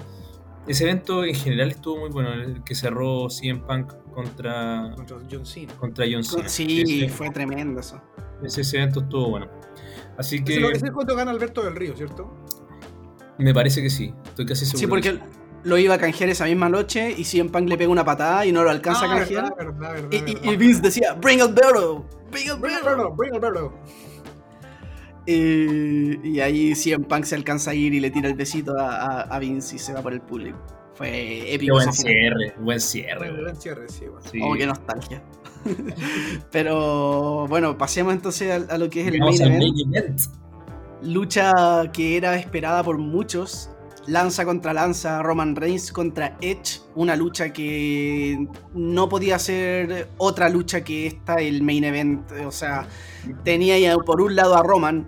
Ese 0.67 0.83
evento 0.83 1.25
en 1.25 1.33
general 1.35 1.71
estuvo 1.71 1.97
muy 2.01 2.09
bueno, 2.09 2.33
el 2.33 2.63
que 2.63 2.75
cerró 2.75 3.29
CM 3.29 3.61
Punk 3.61 3.93
contra, 4.13 4.93
Contra 4.95 5.17
John 5.29 5.45
Cena. 5.45 5.73
contra 5.75 6.05
John 6.11 6.23
Cena. 6.23 6.47
Sí, 6.47 6.81
ese, 7.05 7.09
fue 7.09 7.29
tremendo 7.31 7.79
eso. 7.79 7.99
Ese- 8.43 8.61
ese 8.61 8.77
evento 8.77 9.01
estuvo 9.01 9.29
bueno. 9.29 9.47
Así 10.17 10.43
que 10.43 10.59
lo- 10.59 10.71
ese 10.71 10.85
es 10.87 10.91
cuando 10.91 11.15
gana 11.15 11.31
Alberto 11.31 11.63
del 11.63 11.75
Río, 11.75 11.95
¿cierto? 11.95 12.31
me 13.37 13.53
parece 13.55 13.81
que 13.81 13.89
sí, 13.89 14.13
estoy 14.25 14.45
casi 14.45 14.65
seguro. 14.65 14.77
Sí, 14.77 14.85
que 14.85 14.87
porque 15.17 15.19
lo 15.63 15.77
iba 15.79 15.95
a 15.95 15.97
canjear 15.97 16.29
esa 16.29 16.45
misma 16.45 16.69
noche 16.69 17.11
y 17.17 17.23
CM 17.23 17.49
Punk 17.49 17.67
le 17.69 17.77
pega 17.77 17.89
una 17.91 18.05
patada 18.05 18.45
y 18.45 18.51
no 18.51 18.63
lo 18.63 18.69
alcanza 18.69 19.05
Ah, 19.05 19.13
a 19.13 19.17
canjear. 19.17 19.55
verdad, 19.57 19.73
verdad, 19.73 19.93
verdad, 19.93 20.09
Y, 20.11 20.15
y- 20.17 20.33
verdad. 20.35 20.51
y 20.51 20.57
Vince 20.57 20.81
decía, 20.81 21.13
Bring 21.13 21.41
Alberto, 21.41 22.05
Bring 22.29 22.61
Bring 22.61 22.75
Alberto. 22.75 23.15
Bring 23.15 23.33
Alberto. 23.33 23.73
Eh, 25.27 26.19
y 26.23 26.39
ahí 26.39 26.73
CM 26.75 27.05
Punk 27.05 27.25
se 27.25 27.35
alcanza 27.35 27.71
a 27.71 27.73
ir 27.73 27.93
y 27.93 27.99
le 27.99 28.09
tira 28.11 28.27
el 28.27 28.35
besito 28.35 28.77
a, 28.77 28.95
a- 28.95 29.21
a 29.21 29.39
Vince 29.39 29.75
y 29.75 29.79
se 29.79 29.93
va 29.93 30.01
por 30.01 30.13
el 30.13 30.21
público. 30.21 30.57
Fue 30.95 31.09
Qué 31.09 31.55
épico. 31.55 31.75
buen 31.75 31.89
ese 31.89 32.03
final. 32.03 32.13
cierre, 32.19 32.55
buen 32.59 32.79
cierre. 32.79 33.33
Gran 33.41 33.55
cierre, 33.55 33.89
sí, 33.89 34.05
bueno. 34.05 34.21
Sí. 34.31 34.39
Oh, 34.43 34.53
qué 34.55 34.65
nostalgia. 34.65 35.23
Pero 36.51 37.47
bueno, 37.47 37.77
pasemos 37.77 38.13
entonces 38.13 38.51
a, 38.51 38.73
a 38.73 38.77
lo 38.77 38.89
que 38.89 39.01
es 39.01 39.07
el 39.07 39.19
main 39.19 39.41
event. 39.41 39.57
main 39.59 39.95
event. 39.95 40.21
Lucha 41.01 41.91
que 41.91 42.17
era 42.17 42.35
esperada 42.37 42.83
por 42.83 42.97
muchos. 42.97 43.69
Lanza 44.07 44.45
contra 44.45 44.73
lanza, 44.73 45.21
Roman 45.21 45.55
Reigns 45.55 45.91
contra 45.91 46.35
Edge. 46.41 46.81
Una 46.95 47.15
lucha 47.15 47.53
que 47.53 48.47
no 48.73 49.07
podía 49.07 49.37
ser 49.37 50.09
otra 50.17 50.49
lucha 50.49 50.83
que 50.83 51.05
esta, 51.05 51.35
el 51.35 51.61
main 51.61 51.83
event. 51.83 52.31
O 52.45 52.51
sea, 52.51 52.87
tenía 53.43 53.77
ya 53.77 53.95
por 53.97 54.21
un 54.21 54.35
lado 54.35 54.55
a 54.55 54.63
Roman. 54.63 55.07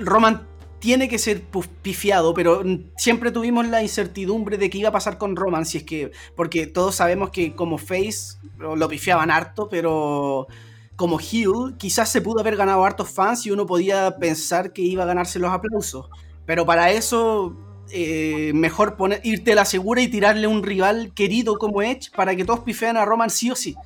Roman 0.00 0.46
tiene 0.80 1.08
que 1.08 1.18
ser 1.18 1.42
pifiado, 1.82 2.34
pero 2.34 2.62
siempre 2.96 3.30
tuvimos 3.30 3.68
la 3.68 3.82
incertidumbre 3.82 4.56
de 4.56 4.70
qué 4.70 4.78
iba 4.78 4.88
a 4.88 4.92
pasar 4.92 5.18
con 5.18 5.36
Roman. 5.36 5.66
Si 5.66 5.78
es 5.78 5.84
que, 5.84 6.10
porque 6.34 6.66
todos 6.66 6.96
sabemos 6.96 7.30
que 7.30 7.54
como 7.54 7.78
face 7.78 8.38
lo 8.58 8.88
pifiaban 8.88 9.30
harto, 9.30 9.68
pero 9.68 10.48
como 10.96 11.20
heel, 11.20 11.76
quizás 11.78 12.10
se 12.10 12.20
pudo 12.20 12.40
haber 12.40 12.56
ganado 12.56 12.84
hartos 12.84 13.10
fans 13.10 13.46
y 13.46 13.50
uno 13.50 13.66
podía 13.66 14.16
pensar 14.18 14.72
que 14.72 14.82
iba 14.82 15.04
a 15.04 15.06
ganarse 15.06 15.38
los 15.38 15.50
aplausos. 15.50 16.08
Pero 16.46 16.66
para 16.66 16.90
eso, 16.90 17.56
eh, 17.90 18.52
mejor 18.54 18.96
poner, 18.96 19.20
irte 19.22 19.52
a 19.52 19.56
la 19.56 19.64
segura 19.64 20.00
y 20.00 20.08
tirarle 20.08 20.46
un 20.46 20.62
rival 20.62 21.12
querido 21.14 21.58
como 21.58 21.82
Edge 21.82 22.10
para 22.14 22.34
que 22.34 22.44
todos 22.44 22.60
pifean 22.60 22.96
a 22.96 23.04
Roman 23.04 23.30
sí 23.30 23.50
o 23.50 23.54
sí. 23.54 23.76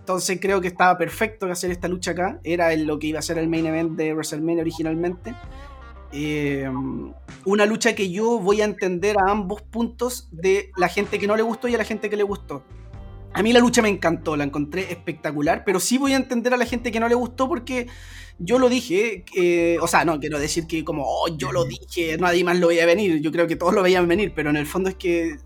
Entonces 0.00 0.38
creo 0.40 0.60
que 0.60 0.68
estaba 0.68 0.96
perfecto 0.98 1.46
hacer 1.46 1.70
esta 1.70 1.88
lucha 1.88 2.10
acá. 2.10 2.40
Era 2.44 2.74
lo 2.76 2.98
que 2.98 3.08
iba 3.08 3.18
a 3.18 3.22
ser 3.22 3.38
el 3.38 3.48
main 3.48 3.66
event 3.66 3.92
de 3.96 4.12
WrestleMania 4.12 4.62
originalmente. 4.62 5.34
Eh, 6.12 6.68
una 7.44 7.66
lucha 7.66 7.94
que 7.94 8.10
yo 8.10 8.38
voy 8.38 8.60
a 8.60 8.64
entender 8.64 9.16
a 9.18 9.30
ambos 9.30 9.62
puntos 9.62 10.28
de 10.32 10.70
la 10.76 10.88
gente 10.88 11.18
que 11.18 11.26
no 11.26 11.36
le 11.36 11.42
gustó 11.42 11.68
y 11.68 11.74
a 11.74 11.78
la 11.78 11.84
gente 11.84 12.08
que 12.08 12.16
le 12.16 12.22
gustó. 12.22 12.64
A 13.34 13.42
mí 13.42 13.52
la 13.52 13.60
lucha 13.60 13.82
me 13.82 13.88
encantó, 13.88 14.36
la 14.36 14.44
encontré 14.44 14.90
espectacular, 14.90 15.62
pero 15.64 15.80
sí 15.80 15.98
voy 15.98 16.14
a 16.14 16.16
entender 16.16 16.54
a 16.54 16.56
la 16.56 16.64
gente 16.64 16.90
que 16.90 16.98
no 16.98 17.08
le 17.08 17.14
gustó 17.14 17.46
porque 17.46 17.86
yo 18.38 18.58
lo 18.58 18.68
dije, 18.68 19.24
eh, 19.36 19.76
o 19.82 19.86
sea, 19.86 20.04
no 20.04 20.18
quiero 20.18 20.38
decir 20.38 20.66
que 20.66 20.82
como, 20.82 21.04
oh, 21.06 21.36
yo 21.36 21.52
lo 21.52 21.64
dije, 21.64 22.16
nadie 22.18 22.42
más 22.42 22.58
lo 22.58 22.68
veía 22.68 22.86
venir, 22.86 23.20
yo 23.20 23.30
creo 23.30 23.46
que 23.46 23.56
todos 23.56 23.74
lo 23.74 23.82
veían 23.82 24.08
venir, 24.08 24.32
pero 24.34 24.50
en 24.50 24.56
el 24.56 24.66
fondo 24.66 24.88
es 24.88 24.94
que 24.94 25.36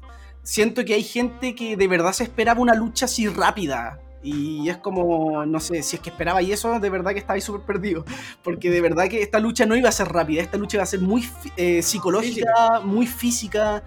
siento 0.43 0.84
que 0.84 0.94
hay 0.94 1.02
gente 1.02 1.55
que 1.55 1.76
de 1.76 1.89
verdad 1.89 2.12
se 2.12 2.22
esperaba 2.22 2.60
una 2.60 2.74
lucha 2.74 3.06
así 3.06 3.26
rápida. 3.28 4.01
Y 4.23 4.69
es 4.69 4.77
como, 4.78 5.44
no 5.47 5.59
sé, 5.61 5.82
si 5.82 5.97
es 5.97 6.03
que 6.03 6.11
esperaba 6.11 6.40
y 6.43 6.53
eso, 6.53 6.78
de 6.78 6.90
verdad 6.90 7.12
que 7.12 7.19
estaba 7.19 7.35
ahí 7.35 7.40
súper 7.40 7.62
perdido. 7.62 8.05
Porque 8.43 8.70
de 8.70 8.81
verdad 8.81 9.09
que 9.09 9.23
esta 9.23 9.40
lucha 9.40 9.66
no 9.66 9.77
iba 9.77 9.89
a 9.89 9.93
ser 9.93 10.09
rápida, 10.09 10.43
esta 10.43 10.59
lucha 10.59 10.77
iba 10.77 10.85
a 10.85 10.86
ser 10.86 11.01
muy 11.01 11.28
eh, 11.57 11.82
psicológica, 11.82 12.81
muy 12.85 13.07
física, 13.07 13.82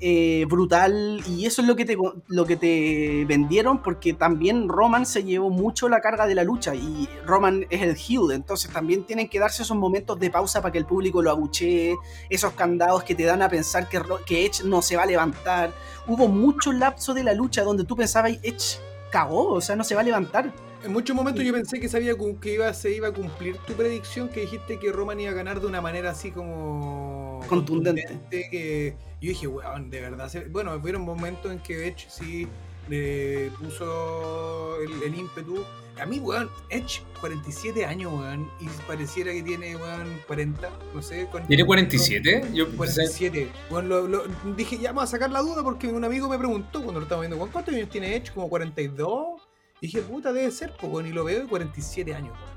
eh, 0.00 0.46
brutal. 0.48 1.22
Y 1.28 1.46
eso 1.46 1.62
es 1.62 1.68
lo 1.68 1.76
que, 1.76 1.84
te, 1.84 1.96
lo 2.28 2.46
que 2.46 2.56
te 2.56 3.24
vendieron, 3.26 3.82
porque 3.82 4.14
también 4.14 4.68
Roman 4.68 5.06
se 5.06 5.22
llevó 5.22 5.50
mucho 5.50 5.88
la 5.88 6.00
carga 6.00 6.26
de 6.26 6.34
la 6.34 6.44
lucha. 6.44 6.74
Y 6.74 7.08
Roman 7.26 7.66
es 7.68 7.82
el 7.82 7.90
heel, 7.96 8.32
entonces 8.32 8.72
también 8.72 9.04
tienen 9.04 9.28
que 9.28 9.38
darse 9.38 9.62
esos 9.62 9.76
momentos 9.76 10.18
de 10.18 10.30
pausa 10.30 10.62
para 10.62 10.72
que 10.72 10.78
el 10.78 10.86
público 10.86 11.22
lo 11.22 11.30
abuchee, 11.30 11.94
esos 12.30 12.54
candados 12.54 13.04
que 13.04 13.14
te 13.14 13.24
dan 13.24 13.42
a 13.42 13.48
pensar 13.48 13.88
que, 13.88 14.00
que 14.26 14.46
Edge 14.46 14.64
no 14.64 14.82
se 14.82 14.96
va 14.96 15.02
a 15.02 15.06
levantar. 15.06 15.72
Hubo 16.06 16.26
mucho 16.28 16.72
lapso 16.72 17.14
de 17.14 17.22
la 17.22 17.34
lucha 17.34 17.62
donde 17.62 17.84
tú 17.84 17.96
pensabas, 17.96 18.32
Edge 18.42 18.78
cagó, 19.14 19.52
o 19.52 19.60
sea, 19.60 19.76
no 19.76 19.84
se 19.84 19.94
va 19.94 20.00
a 20.00 20.04
levantar. 20.04 20.52
En 20.82 20.92
muchos 20.92 21.14
momentos 21.14 21.44
yo 21.44 21.52
pensé 21.52 21.78
que, 21.78 21.88
sabía 21.88 22.14
que 22.40 22.54
iba, 22.54 22.74
se 22.74 22.90
iba 22.90 23.08
a 23.08 23.12
cumplir 23.12 23.56
tu 23.58 23.74
predicción, 23.74 24.28
que 24.28 24.40
dijiste 24.40 24.80
que 24.80 24.90
Roman 24.90 25.20
iba 25.20 25.30
a 25.30 25.34
ganar 25.34 25.60
de 25.60 25.68
una 25.68 25.80
manera 25.80 26.10
así 26.10 26.32
como... 26.32 27.40
Contundente. 27.48 28.18
que 28.28 28.96
yo 29.20 29.28
dije, 29.28 29.46
weón, 29.46 29.88
de 29.88 30.00
verdad. 30.00 30.28
se-". 30.28 30.46
Bueno, 30.46 30.74
hubieron 30.74 31.02
momentos 31.02 31.52
en 31.52 31.60
que 31.60 31.94
sí 32.08 32.48
le 32.88 33.50
puso 33.60 34.76
el, 34.82 35.02
el 35.02 35.14
ímpetu. 35.18 35.64
A 36.00 36.06
mí, 36.06 36.18
weón, 36.18 36.50
Edge, 36.70 37.02
47 37.20 37.86
años, 37.86 38.12
weón, 38.12 38.50
y 38.60 38.66
pareciera 38.88 39.32
que 39.32 39.42
tiene, 39.44 39.76
weón, 39.76 40.18
40, 40.26 40.68
no 40.92 41.00
sé. 41.02 41.28
con- 41.30 41.46
¿Tiene 41.46 41.64
47? 41.64 42.48
Yo 42.52 42.66
pensé- 42.66 42.76
47. 42.76 43.48
Bueno, 43.70 43.88
lo- 44.00 44.08
lo- 44.08 44.24
dije, 44.56 44.76
ya 44.78 44.90
vamos 44.90 45.04
a 45.04 45.06
sacar 45.06 45.30
la 45.30 45.40
duda 45.40 45.62
porque 45.62 45.86
un 45.86 46.02
amigo 46.04 46.28
me 46.28 46.36
preguntó 46.36 46.82
cuando 46.82 46.98
lo 46.98 47.04
estaba 47.04 47.20
viendo, 47.20 47.36
"¿Juan, 47.36 47.50
¿cuántos 47.52 47.72
años 47.74 47.88
tiene 47.90 48.16
Edge? 48.16 48.32
¿Como 48.34 48.48
42? 48.48 49.40
Y 49.80 49.86
dije, 49.86 50.00
puta, 50.02 50.32
debe 50.32 50.50
ser, 50.50 50.72
pues, 50.80 50.92
weón, 50.92 51.06
y 51.06 51.12
lo 51.12 51.22
veo 51.24 51.40
de 51.42 51.46
47 51.46 52.12
años, 52.12 52.32
weón. 52.32 52.54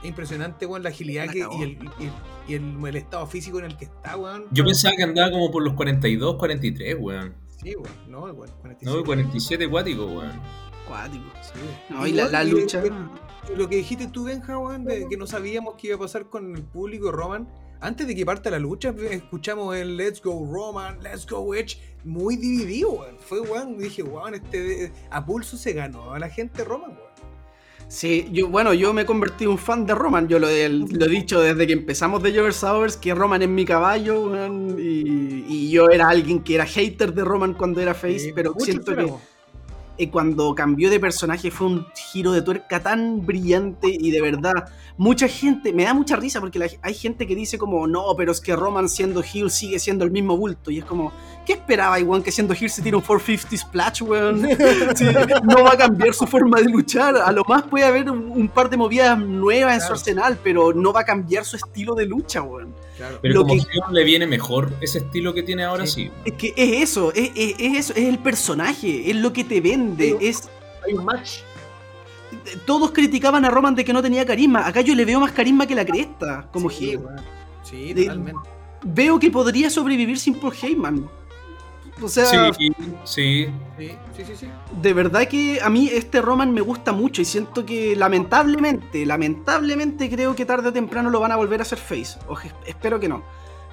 Es 0.00 0.08
impresionante, 0.08 0.64
weón, 0.64 0.82
la 0.82 0.88
agilidad 0.88 1.28
que, 1.28 1.40
cagó. 1.40 1.58
y, 1.58 1.62
el, 1.62 1.70
y, 1.72 2.04
el, 2.04 2.12
y 2.48 2.54
el- 2.54 2.86
el 2.86 2.96
estado 2.96 3.26
físico 3.26 3.58
en 3.58 3.66
el 3.66 3.76
que 3.76 3.84
está, 3.84 4.16
weón. 4.16 4.46
Yo 4.50 4.64
pensaba 4.64 4.94
que 4.96 5.02
andaba 5.02 5.30
como 5.30 5.50
por 5.50 5.62
los 5.62 5.74
42, 5.74 6.36
43, 6.36 6.96
weón. 6.98 7.34
Sí, 7.66 7.74
weón, 7.74 7.96
no, 8.06 8.20
weón, 8.20 8.36
No, 8.36 9.02
47. 9.02 9.04
47 9.04 9.68
cuático, 9.68 10.06
weón. 10.06 10.40
Cuático. 10.86 11.24
Sí. 11.42 11.58
No, 11.90 12.06
y 12.06 12.12
la, 12.12 12.28
la 12.28 12.44
lucha. 12.44 12.80
y 12.86 13.56
lo 13.56 13.68
que 13.68 13.74
dijiste 13.74 14.06
tú, 14.06 14.22
Benja, 14.22 14.56
weón, 14.56 14.84
de 14.84 15.08
que 15.08 15.16
no 15.16 15.26
sabíamos 15.26 15.74
qué 15.74 15.88
iba 15.88 15.96
a 15.96 15.98
pasar 15.98 16.28
con 16.28 16.54
el 16.54 16.62
público 16.62 17.10
Roman. 17.10 17.48
Antes 17.80 18.06
de 18.06 18.14
que 18.14 18.24
parta 18.24 18.50
la 18.50 18.60
lucha, 18.60 18.94
escuchamos 19.10 19.74
el 19.74 19.96
Let's 19.96 20.22
Go 20.22 20.48
Roman, 20.48 21.02
Let's 21.02 21.26
Go 21.26 21.56
Edge, 21.56 21.78
muy 22.04 22.36
dividido, 22.36 22.92
weón. 22.92 23.18
Fue, 23.18 23.40
weón, 23.40 23.76
dije, 23.78 24.04
weón, 24.04 24.34
este 24.34 24.92
a 25.10 25.26
pulso 25.26 25.56
se 25.56 25.72
ganó 25.72 26.12
a 26.12 26.20
la 26.20 26.28
gente 26.28 26.62
Roman, 26.62 26.90
weón. 26.92 27.05
Sí, 27.88 28.28
yo, 28.32 28.48
bueno, 28.48 28.74
yo 28.74 28.92
me 28.92 29.06
convertí 29.06 29.44
en 29.44 29.50
un 29.50 29.58
fan 29.58 29.86
de 29.86 29.94
Roman. 29.94 30.26
Yo 30.28 30.38
lo, 30.40 30.48
he- 30.48 30.68
lo 30.68 31.06
he 31.06 31.08
dicho 31.08 31.40
desde 31.40 31.66
que 31.68 31.72
empezamos 31.72 32.20
de 32.22 32.32
Jover 32.36 32.52
Hours, 32.62 32.96
que 32.96 33.14
Roman 33.14 33.42
es 33.42 33.48
mi 33.48 33.64
caballo, 33.64 34.32
y, 34.76 35.44
y 35.48 35.70
yo 35.70 35.88
era 35.90 36.08
alguien 36.08 36.42
que 36.42 36.56
era 36.56 36.66
hater 36.66 37.14
de 37.14 37.24
Roman 37.24 37.54
cuando 37.54 37.80
era 37.80 37.94
face, 37.94 38.18
Sí, 38.18 38.32
pero 38.34 38.54
siento 38.58 38.96
que. 38.96 39.12
Eh, 39.98 40.10
cuando 40.10 40.54
cambió 40.54 40.90
de 40.90 41.00
personaje 41.00 41.50
fue 41.50 41.66
un 41.68 41.86
giro 42.12 42.32
de 42.32 42.42
tuerca 42.42 42.80
tan 42.82 43.24
brillante 43.24 43.88
y 43.88 44.10
de 44.10 44.20
verdad, 44.20 44.68
mucha 44.96 45.28
gente, 45.28 45.72
me 45.72 45.84
da 45.84 45.94
mucha 45.94 46.16
risa 46.16 46.40
porque 46.40 46.58
la- 46.58 46.68
hay 46.82 46.94
gente 46.94 47.26
que 47.26 47.34
dice 47.34 47.58
como, 47.58 47.86
no, 47.86 48.04
pero 48.16 48.32
es 48.32 48.40
que 48.40 48.54
Roman 48.54 48.88
siendo 48.88 49.22
heel 49.22 49.50
sigue 49.50 49.78
siendo 49.78 50.04
el 50.04 50.10
mismo 50.10 50.36
bulto 50.36 50.70
y 50.70 50.78
es 50.78 50.84
como, 50.84 51.12
¿qué 51.46 51.54
esperaba 51.54 51.98
igual 52.00 52.22
que 52.22 52.30
siendo 52.32 52.54
heel 52.54 52.70
se 52.70 52.82
tira 52.82 52.96
un 52.96 53.02
450 53.02 53.56
splash, 53.56 54.02
weón? 54.02 54.48
Sí, 54.96 55.06
no 55.44 55.64
va 55.64 55.72
a 55.72 55.76
cambiar 55.76 56.14
su 56.14 56.26
forma 56.26 56.58
de 56.60 56.68
luchar, 56.68 57.16
a 57.16 57.32
lo 57.32 57.42
más 57.44 57.62
puede 57.64 57.84
haber 57.84 58.10
un, 58.10 58.30
un 58.30 58.48
par 58.48 58.68
de 58.70 58.76
movidas 58.76 59.18
nuevas 59.18 59.74
en 59.74 59.80
su 59.80 59.92
arsenal, 59.92 60.38
pero 60.42 60.72
no 60.72 60.92
va 60.92 61.00
a 61.00 61.04
cambiar 61.04 61.44
su 61.44 61.56
estilo 61.56 61.94
de 61.94 62.06
lucha, 62.06 62.42
weón. 62.42 62.74
Claro. 62.96 63.18
Pero 63.20 63.34
Lo 63.34 63.42
como 63.46 63.62
que- 63.62 63.70
le 63.92 64.04
viene 64.04 64.26
mejor 64.26 64.72
ese 64.80 64.98
estilo 64.98 65.34
que 65.34 65.42
tiene 65.42 65.64
ahora, 65.64 65.86
Sí. 65.86 66.04
sí. 66.06 66.10
Es 66.24 66.32
que 66.34 66.54
es 66.56 66.82
eso, 66.90 67.12
es, 67.12 67.30
es- 67.34 67.54
es 67.58 67.76
eso, 67.78 67.92
es 67.94 68.04
el 68.08 68.18
personaje, 68.18 69.10
es 69.10 69.16
lo 69.16 69.32
que 69.32 69.44
te 69.44 69.60
vende, 69.60 70.16
es 70.20 70.48
Hay 70.86 70.94
un 70.94 71.04
match. 71.04 71.40
todos 72.64 72.90
criticaban 72.92 73.44
a 73.44 73.50
Roman 73.50 73.74
de 73.74 73.84
que 73.84 73.92
no 73.92 74.02
tenía 74.02 74.24
carisma. 74.24 74.66
Acá 74.66 74.80
yo 74.80 74.94
le 74.94 75.04
veo 75.04 75.20
más 75.20 75.32
carisma 75.32 75.66
que 75.66 75.74
la 75.74 75.84
cresta 75.84 76.48
como 76.52 76.70
sí, 76.70 76.96
weón. 76.96 77.20
Sí, 77.62 77.92
De- 77.92 78.02
totalmente. 78.04 78.40
Veo 78.84 79.18
que 79.18 79.30
podría 79.30 79.68
sobrevivir 79.70 80.18
sin 80.18 80.34
Paul 80.34 80.54
Heyman. 80.62 81.08
O 82.02 82.08
sea, 82.08 82.26
Sí, 82.26 82.70
sí. 83.04 83.48
Sí, 83.78 83.88
sí, 84.16 84.24
sí, 84.36 84.48
de 84.82 84.92
verdad 84.92 85.26
que 85.28 85.60
a 85.62 85.70
mí 85.70 85.88
este 85.90 86.20
Roman 86.20 86.52
me 86.52 86.60
gusta 86.60 86.92
mucho 86.92 87.22
y 87.22 87.24
siento 87.24 87.64
que 87.64 87.96
lamentablemente, 87.96 89.06
lamentablemente 89.06 90.10
creo 90.10 90.36
que 90.36 90.44
tarde 90.44 90.68
o 90.68 90.72
temprano 90.72 91.08
lo 91.10 91.20
van 91.20 91.32
a 91.32 91.36
volver 91.36 91.60
a 91.60 91.62
hacer 91.62 91.78
face. 91.78 92.18
O 92.28 92.36
espero 92.66 93.00
que 93.00 93.08
no. 93.08 93.24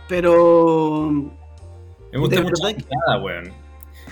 Pero 0.08 1.10
Me 2.12 2.20
gusta 2.20 2.42
mucho 2.42 2.64
la 2.64 2.70
entrada, 2.72 3.22
weón. 3.24 3.52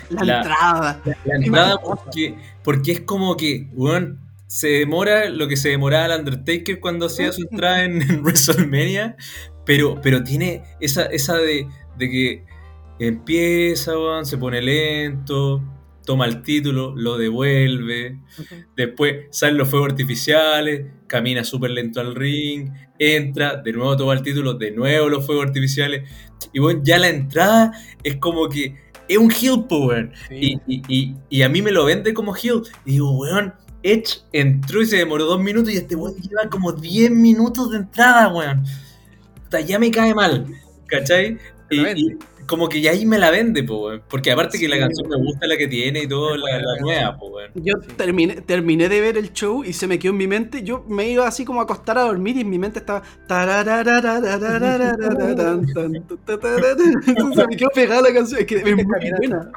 la, 0.09 0.23
La- 0.23 0.37
entrada. 0.37 1.01
La 1.25 1.35
entrada 1.35 1.77
porque, 1.81 2.35
porque 2.63 2.91
es 2.93 3.01
como 3.01 3.37
que, 3.37 3.67
weón, 3.73 4.19
se 4.47 4.67
demora 4.67 5.29
lo 5.29 5.47
que 5.47 5.55
se 5.55 5.69
demoraba 5.69 6.13
el 6.13 6.19
Undertaker 6.19 6.79
cuando 6.81 7.05
hacía 7.05 7.31
su 7.31 7.41
entrada 7.51 7.83
en, 7.85 8.01
en 8.01 8.21
WrestleMania, 8.23 9.15
pero, 9.65 9.99
pero 10.01 10.23
tiene 10.23 10.63
esa, 10.81 11.05
esa 11.05 11.35
de, 11.37 11.67
de 11.97 12.09
que 12.09 12.45
empieza, 13.07 13.91
weón, 13.97 14.25
se 14.25 14.37
pone 14.37 14.61
lento, 14.61 15.61
toma 16.05 16.25
el 16.25 16.41
título, 16.41 16.93
lo 16.95 17.17
devuelve, 17.17 18.19
después 18.75 19.25
salen 19.31 19.57
los 19.57 19.69
fuegos 19.69 19.89
artificiales, 19.91 20.87
camina 21.07 21.43
súper 21.43 21.71
lento 21.71 21.99
al 22.01 22.15
ring, 22.15 22.71
entra, 22.99 23.57
de 23.57 23.71
nuevo 23.73 23.95
toma 23.97 24.13
el 24.13 24.21
título, 24.21 24.53
de 24.55 24.71
nuevo 24.71 25.09
los 25.09 25.25
fuegos 25.25 25.45
artificiales, 25.45 26.09
y 26.53 26.59
bueno, 26.59 26.81
ya 26.83 26.97
la 26.97 27.09
entrada 27.09 27.71
es 28.03 28.15
como 28.17 28.49
que 28.49 28.75
es 29.07 29.17
un 29.17 29.29
heel, 29.31 29.65
po, 29.67 29.87
weón. 29.87 30.11
Sí. 30.29 30.57
Y, 30.67 30.75
y- 30.75 30.81
y- 30.87 31.15
y 31.29 31.41
a 31.41 31.49
mí 31.49 31.61
me 31.61 31.71
lo 31.71 31.83
vende 31.85 32.13
como 32.13 32.33
heel. 32.33 32.61
Y 32.85 32.91
digo, 32.93 33.11
weón, 33.17 33.53
Edge 33.83 34.19
entró 34.31 34.81
y 34.81 34.85
se 34.85 34.97
demoró 34.97 35.25
dos 35.25 35.41
minutos 35.41 35.73
y 35.73 35.77
este 35.77 35.95
weón 35.95 36.15
lleva 36.15 36.49
como 36.49 36.71
10 36.71 37.11
minutos 37.11 37.71
de 37.71 37.77
entrada, 37.77 38.29
weón. 38.33 38.63
Puta, 39.43 39.59
ya 39.59 39.79
me 39.79 39.91
cae 39.91 40.13
mal, 40.15 40.45
¿cachai? 40.87 41.37
Y 41.69 42.15
como 42.51 42.67
que 42.67 42.81
ya 42.81 42.91
ahí 42.91 43.05
me 43.05 43.17
la 43.17 43.31
vende, 43.31 43.63
po, 43.63 43.85
weón. 43.85 44.03
Porque 44.09 44.29
aparte 44.29 44.59
que 44.59 44.67
la 44.67 44.77
canción 44.77 45.07
me 45.07 45.15
gusta 45.15 45.47
la 45.47 45.55
que 45.55 45.69
tiene 45.69 46.03
y 46.03 46.07
todo, 46.07 46.35
la, 46.35 46.59
nueva, 46.81 47.17
po, 47.17 47.27
weón. 47.27 47.49
Yo 47.55 47.75
terminé, 47.95 48.41
terminé 48.41 48.89
de 48.89 48.99
ver 48.99 49.15
el 49.17 49.31
show 49.31 49.63
y 49.63 49.71
se 49.71 49.87
me 49.87 49.97
quedó 49.97 50.11
en 50.11 50.17
mi 50.17 50.27
mente. 50.27 50.61
Yo 50.61 50.83
me 50.85 51.09
iba 51.09 51.25
así 51.25 51.45
como 51.45 51.61
a 51.61 51.63
acostar 51.63 51.97
a 51.97 52.01
dormir 52.01 52.35
y 52.35 52.41
en 52.41 52.49
mi 52.49 52.59
mente 52.59 52.79
estaba. 52.79 53.03
Se 57.33 57.47
me 57.47 57.55
quedó 57.55 57.69
pegada 57.73 58.01
la 58.01 58.13
canción. 58.13 58.41
Es 58.41 58.45
que 58.45 58.57
es 58.57 58.63
muy 58.63 58.83
buena. 58.83 59.49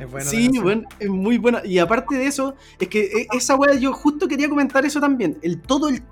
Es 0.00 0.10
buena 0.10 0.28
Sí, 0.28 0.50
bueno, 0.60 0.82
es 0.98 1.08
muy 1.08 1.38
buena. 1.38 1.64
Y 1.64 1.78
aparte 1.78 2.16
de 2.16 2.26
eso, 2.26 2.56
es 2.80 2.88
que 2.88 3.28
esa 3.32 3.54
weá, 3.54 3.74
yo 3.74 3.92
justo 3.92 4.26
quería 4.26 4.48
comentar 4.48 4.84
eso 4.84 4.98
también. 4.98 5.38
El 5.42 5.60
todo 5.60 5.90
el. 5.90 6.02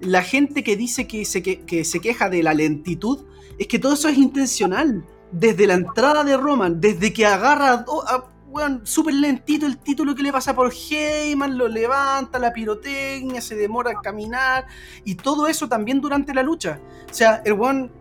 La 0.00 0.22
gente 0.22 0.64
que 0.64 0.76
dice 0.76 1.06
que 1.06 1.24
se, 1.24 1.44
que, 1.44 1.60
que 1.60 1.84
se 1.84 2.00
queja 2.00 2.28
de 2.28 2.42
la 2.42 2.54
lentitud, 2.54 3.20
es 3.56 3.68
que 3.68 3.78
todo 3.78 3.94
eso 3.94 4.08
es 4.08 4.18
intencional. 4.18 5.04
Desde 5.32 5.66
la 5.66 5.74
entrada 5.74 6.24
de 6.24 6.36
Roman, 6.36 6.80
desde 6.80 7.12
que 7.12 7.26
agarra 7.26 7.72
a- 7.72 7.84
a- 8.14 8.24
weón, 8.50 8.80
súper 8.84 9.14
lentito 9.14 9.64
el 9.64 9.78
título 9.78 10.14
que 10.14 10.22
le 10.22 10.32
pasa 10.32 10.54
por 10.54 10.72
Heyman, 10.72 11.56
lo 11.56 11.68
levanta, 11.68 12.38
la 12.38 12.52
pirotecnia, 12.52 13.40
se 13.40 13.54
demora 13.54 13.92
en 13.92 13.98
caminar, 13.98 14.66
y 15.04 15.14
todo 15.14 15.46
eso 15.46 15.68
también 15.68 16.00
durante 16.00 16.34
la 16.34 16.42
lucha. 16.42 16.80
O 17.08 17.14
sea, 17.14 17.42
el 17.44 17.52
weón 17.52 17.92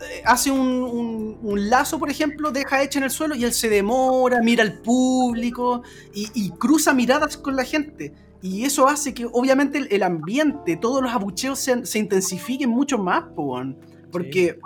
eh, 0.00 0.22
hace 0.24 0.50
un, 0.50 1.38
lazo, 1.68 1.98
por 1.98 2.08
ejemplo, 2.08 2.52
deja 2.52 2.82
hecha 2.82 2.98
en 2.98 3.04
el 3.04 3.10
suelo 3.10 3.34
y 3.34 3.44
él 3.44 3.52
se 3.52 3.68
demora, 3.68 4.40
mira 4.40 4.62
al 4.62 4.80
público 4.80 5.82
y, 6.14 6.50
cruza 6.50 6.94
miradas 6.94 7.36
con 7.36 7.56
la 7.56 7.64
gente. 7.64 8.14
Y 8.40 8.64
eso 8.64 8.88
hace 8.88 9.12
que, 9.12 9.26
obviamente, 9.26 9.84
el, 9.90 10.02
ambiente, 10.04 10.76
todos 10.76 11.02
los 11.02 11.12
abucheos 11.12 11.58
se, 11.58 11.98
intensifiquen 11.98 12.70
mucho 12.70 12.96
más, 12.96 13.24
po, 13.34 13.60
porque 14.12 14.58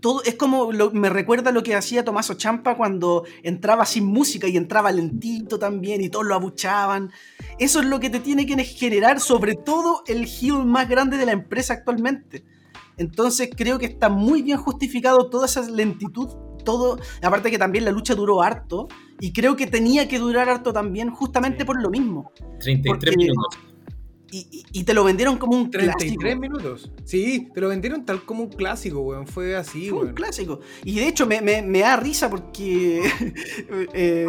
todo 0.00 0.22
es 0.24 0.34
como 0.36 0.72
lo- 0.72 0.90
me 0.92 1.08
recuerda 1.08 1.50
lo 1.52 1.62
que 1.62 1.74
hacía 1.74 2.04
Tomaso 2.04 2.34
Champa 2.34 2.76
cuando 2.76 3.24
entraba 3.42 3.84
sin 3.86 4.04
música 4.06 4.46
y 4.48 4.56
entraba 4.56 4.92
lentito 4.92 5.58
también 5.58 6.00
y 6.02 6.08
todos 6.08 6.26
lo 6.26 6.34
abuchaban. 6.34 7.10
Eso 7.58 7.80
es 7.80 7.86
lo 7.86 8.00
que 8.00 8.10
te 8.10 8.20
tiene 8.20 8.46
que 8.46 8.62
generar, 8.64 9.20
sobre 9.20 9.54
todo 9.54 10.02
el 10.06 10.26
heel 10.26 10.64
más 10.64 10.88
grande 10.88 11.16
de 11.16 11.26
la 11.26 11.32
empresa 11.32 11.74
actualmente. 11.74 12.44
Entonces 12.96 13.50
creo 13.56 13.78
que 13.78 13.86
está 13.86 14.08
muy 14.08 14.42
bien 14.42 14.58
justificado 14.58 15.28
toda 15.30 15.46
esa 15.46 15.62
lentitud, 15.68 16.28
todo, 16.64 16.98
aparte 17.22 17.50
que 17.50 17.58
también 17.58 17.84
la 17.84 17.90
lucha 17.90 18.14
duró 18.14 18.42
harto 18.42 18.86
y 19.18 19.32
creo 19.32 19.56
que 19.56 19.66
tenía 19.66 20.06
que 20.08 20.18
durar 20.18 20.48
harto 20.48 20.72
también 20.72 21.10
justamente 21.10 21.64
por 21.64 21.80
lo 21.82 21.90
mismo. 21.90 22.30
33 22.60 22.84
Porque- 22.84 23.16
minutos. 23.16 23.58
Y, 24.32 24.46
y- 24.50 24.64
y 24.80 24.84
te 24.84 24.94
lo 24.94 25.04
vendieron 25.04 25.36
como 25.36 25.56
un 25.56 25.70
33 25.70 26.16
clásico. 26.16 26.40
minutos. 26.40 26.90
Sí, 27.04 27.48
te 27.54 27.60
lo 27.60 27.68
vendieron 27.68 28.04
tal 28.06 28.24
como 28.24 28.42
un 28.44 28.48
clásico, 28.50 29.00
weón. 29.00 29.26
Fue 29.26 29.54
así, 29.54 29.90
Fue 29.90 29.98
un 29.98 30.04
weón. 30.04 30.14
clásico. 30.14 30.60
Y 30.84 30.96
de 30.96 31.06
hecho 31.06 31.26
me, 31.26 31.42
me- 31.42 31.60
me 31.62 31.80
da 31.80 31.96
risa 31.96 32.30
porque 32.30 33.02
eh, 33.92 34.26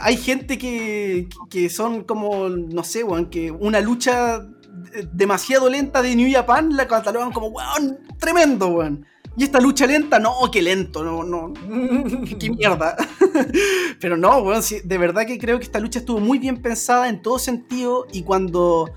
hay 0.00 0.16
gente 0.16 0.56
que, 0.58 1.28
que 1.50 1.68
son 1.68 2.04
como, 2.04 2.48
no 2.48 2.82
sé, 2.84 3.04
weón, 3.04 3.26
que 3.30 3.50
una 3.50 3.80
lucha 3.80 4.40
de- 4.40 5.08
demasiado 5.12 5.68
lenta 5.68 6.00
de 6.02 6.16
New 6.16 6.32
Japan 6.32 6.74
la 6.76 6.88
catalogan 6.88 7.30
como, 7.32 7.48
weón, 7.48 7.98
tremendo, 8.18 8.68
weón. 8.68 9.04
Y 9.36 9.44
esta 9.44 9.60
lucha 9.60 9.86
lenta, 9.86 10.18
no, 10.18 10.32
qué 10.50 10.60
lento, 10.62 11.04
no, 11.04 11.22
no, 11.22 11.52
qué, 12.26 12.38
qué 12.38 12.50
mierda. 12.50 12.96
Pero 14.00 14.16
no, 14.16 14.38
weón, 14.38 14.62
sí, 14.62 14.78
de 14.84 14.98
verdad 14.98 15.26
que 15.26 15.38
creo 15.38 15.58
que 15.58 15.64
esta 15.64 15.78
lucha 15.80 15.98
estuvo 16.00 16.18
muy 16.18 16.38
bien 16.38 16.60
pensada 16.60 17.08
en 17.08 17.22
todo 17.22 17.38
sentido 17.38 18.06
y 18.12 18.22
cuando 18.22 18.90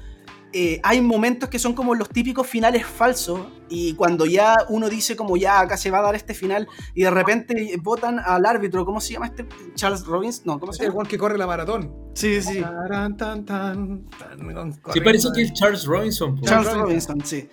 eh, 0.54 0.80
hay 0.84 1.02
momentos 1.02 1.50
que 1.50 1.60
son 1.60 1.74
como 1.74 1.96
los 1.96 2.10
típicos 2.10 2.46
finales 2.46 2.86
falsos 2.86 3.40
y 3.70 3.94
cuando 3.94 4.26
ya 4.26 4.58
uno 4.68 4.90
dice 4.90 5.16
como 5.16 5.38
ya 5.38 5.62
acá 5.62 5.78
se 5.78 5.90
va 5.92 6.00
a 6.00 6.02
dar 6.02 6.16
este 6.16 6.34
final 6.34 6.68
y 6.94 7.04
de 7.04 7.10
repente 7.10 7.74
votan 7.82 8.20
al 8.20 8.46
árbitro, 8.46 8.86
¿cómo 8.86 9.00
se 9.00 9.14
llama 9.14 9.28
este? 9.28 9.48
Charles 9.76 10.06
Robbins, 10.06 10.46
no, 10.46 10.60
¿cómo 10.60 10.74
se 10.74 10.84
el 10.84 10.90
llama? 10.90 10.98
weón 10.98 11.08
que 11.08 11.18
corre 11.18 11.38
la 11.38 11.48
maratón. 11.48 11.94
Sí, 12.14 12.42
sí, 12.42 12.60
Taran, 12.60 13.16
tan, 13.16 13.46
tan, 13.46 14.10
tan, 14.10 14.74
Sí, 14.94 15.00
parece 15.00 15.30
que 15.34 15.44
es 15.44 15.54
Charles 15.54 15.86
Robinson. 15.86 16.42
Charles 16.42 16.68
Charles 16.68 16.84
Robinson, 16.84 17.22
sí. 17.24 17.48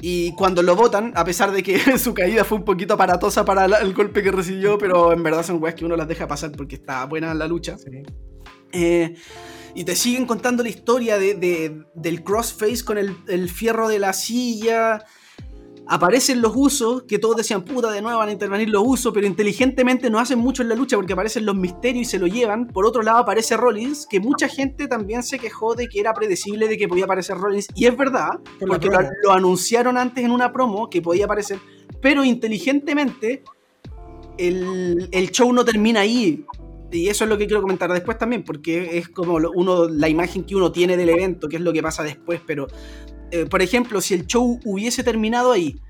Y 0.00 0.32
cuando 0.34 0.62
lo 0.62 0.76
votan, 0.76 1.12
a 1.16 1.24
pesar 1.24 1.50
de 1.50 1.62
que 1.62 1.78
su 1.98 2.14
caída 2.14 2.44
fue 2.44 2.58
un 2.58 2.64
poquito 2.64 2.94
aparatosa 2.94 3.44
para 3.44 3.64
el 3.64 3.94
golpe 3.94 4.22
que 4.22 4.30
recibió, 4.30 4.78
pero 4.78 5.12
en 5.12 5.22
verdad 5.24 5.42
son 5.42 5.60
weas 5.60 5.74
que 5.74 5.84
uno 5.84 5.96
las 5.96 6.06
deja 6.06 6.28
pasar 6.28 6.52
porque 6.52 6.76
está 6.76 7.04
buena 7.06 7.34
la 7.34 7.48
lucha. 7.48 7.76
Sí. 7.78 8.02
Eh, 8.70 9.16
y 9.74 9.84
te 9.84 9.96
siguen 9.96 10.26
contando 10.26 10.62
la 10.62 10.68
historia 10.68 11.18
de, 11.18 11.34
de- 11.34 11.84
del 11.94 12.22
crossface 12.22 12.84
con 12.84 12.96
el, 12.98 13.16
el 13.28 13.48
fierro 13.48 13.88
de 13.88 13.98
la 13.98 14.12
silla. 14.12 15.04
Aparecen 15.86 16.40
los 16.40 16.52
usos, 16.56 17.02
que 17.02 17.18
todos 17.18 17.36
decían, 17.36 17.62
puta, 17.62 17.90
de 17.90 18.00
nuevo 18.00 18.18
van 18.18 18.30
a 18.30 18.32
intervenir 18.32 18.70
los 18.70 18.82
usos, 18.86 19.12
pero 19.12 19.26
inteligentemente 19.26 20.08
no 20.08 20.18
hacen 20.18 20.38
mucho 20.38 20.62
en 20.62 20.70
la 20.70 20.74
lucha 20.74 20.96
porque 20.96 21.12
aparecen 21.12 21.44
los 21.44 21.54
misterios 21.56 22.06
y 22.06 22.10
se 22.10 22.18
lo 22.18 22.26
llevan. 22.26 22.68
Por 22.68 22.86
otro 22.86 23.02
lado 23.02 23.18
aparece 23.18 23.54
Rollins, 23.54 24.06
que 24.08 24.18
mucha 24.18 24.48
gente 24.48 24.88
también 24.88 25.22
se 25.22 25.38
quejó 25.38 25.74
de 25.74 25.88
que 25.88 26.00
era 26.00 26.14
predecible 26.14 26.68
de 26.68 26.78
que 26.78 26.88
podía 26.88 27.04
aparecer 27.04 27.36
Rollins. 27.36 27.66
Y 27.74 27.84
es 27.84 27.94
verdad, 27.98 28.30
Por 28.58 28.68
porque 28.70 28.86
lo, 28.88 28.98
lo 29.24 29.32
anunciaron 29.32 29.98
antes 29.98 30.24
en 30.24 30.30
una 30.30 30.52
promo 30.54 30.88
que 30.88 31.02
podía 31.02 31.26
aparecer, 31.26 31.58
pero 32.00 32.24
inteligentemente 32.24 33.42
el, 34.38 35.08
el 35.12 35.30
show 35.32 35.52
no 35.52 35.66
termina 35.66 36.00
ahí. 36.00 36.46
Y 36.90 37.08
eso 37.08 37.24
es 37.24 37.30
lo 37.30 37.38
que 37.38 37.46
quiero 37.46 37.60
comentar 37.60 37.92
después 37.92 38.18
también, 38.18 38.44
porque 38.44 38.98
es 38.98 39.08
como 39.08 39.34
uno, 39.54 39.88
la 39.88 40.08
imagen 40.08 40.44
que 40.44 40.54
uno 40.54 40.70
tiene 40.70 40.96
del 40.96 41.08
evento, 41.08 41.48
que 41.48 41.56
es 41.56 41.62
lo 41.62 41.72
que 41.72 41.82
pasa 41.82 42.02
después. 42.02 42.40
Pero, 42.46 42.68
eh, 43.30 43.46
por 43.46 43.62
ejemplo, 43.62 44.00
si 44.00 44.14
el 44.14 44.26
show 44.26 44.60
hubiese 44.64 45.02
terminado 45.02 45.52
ahí, 45.52 45.80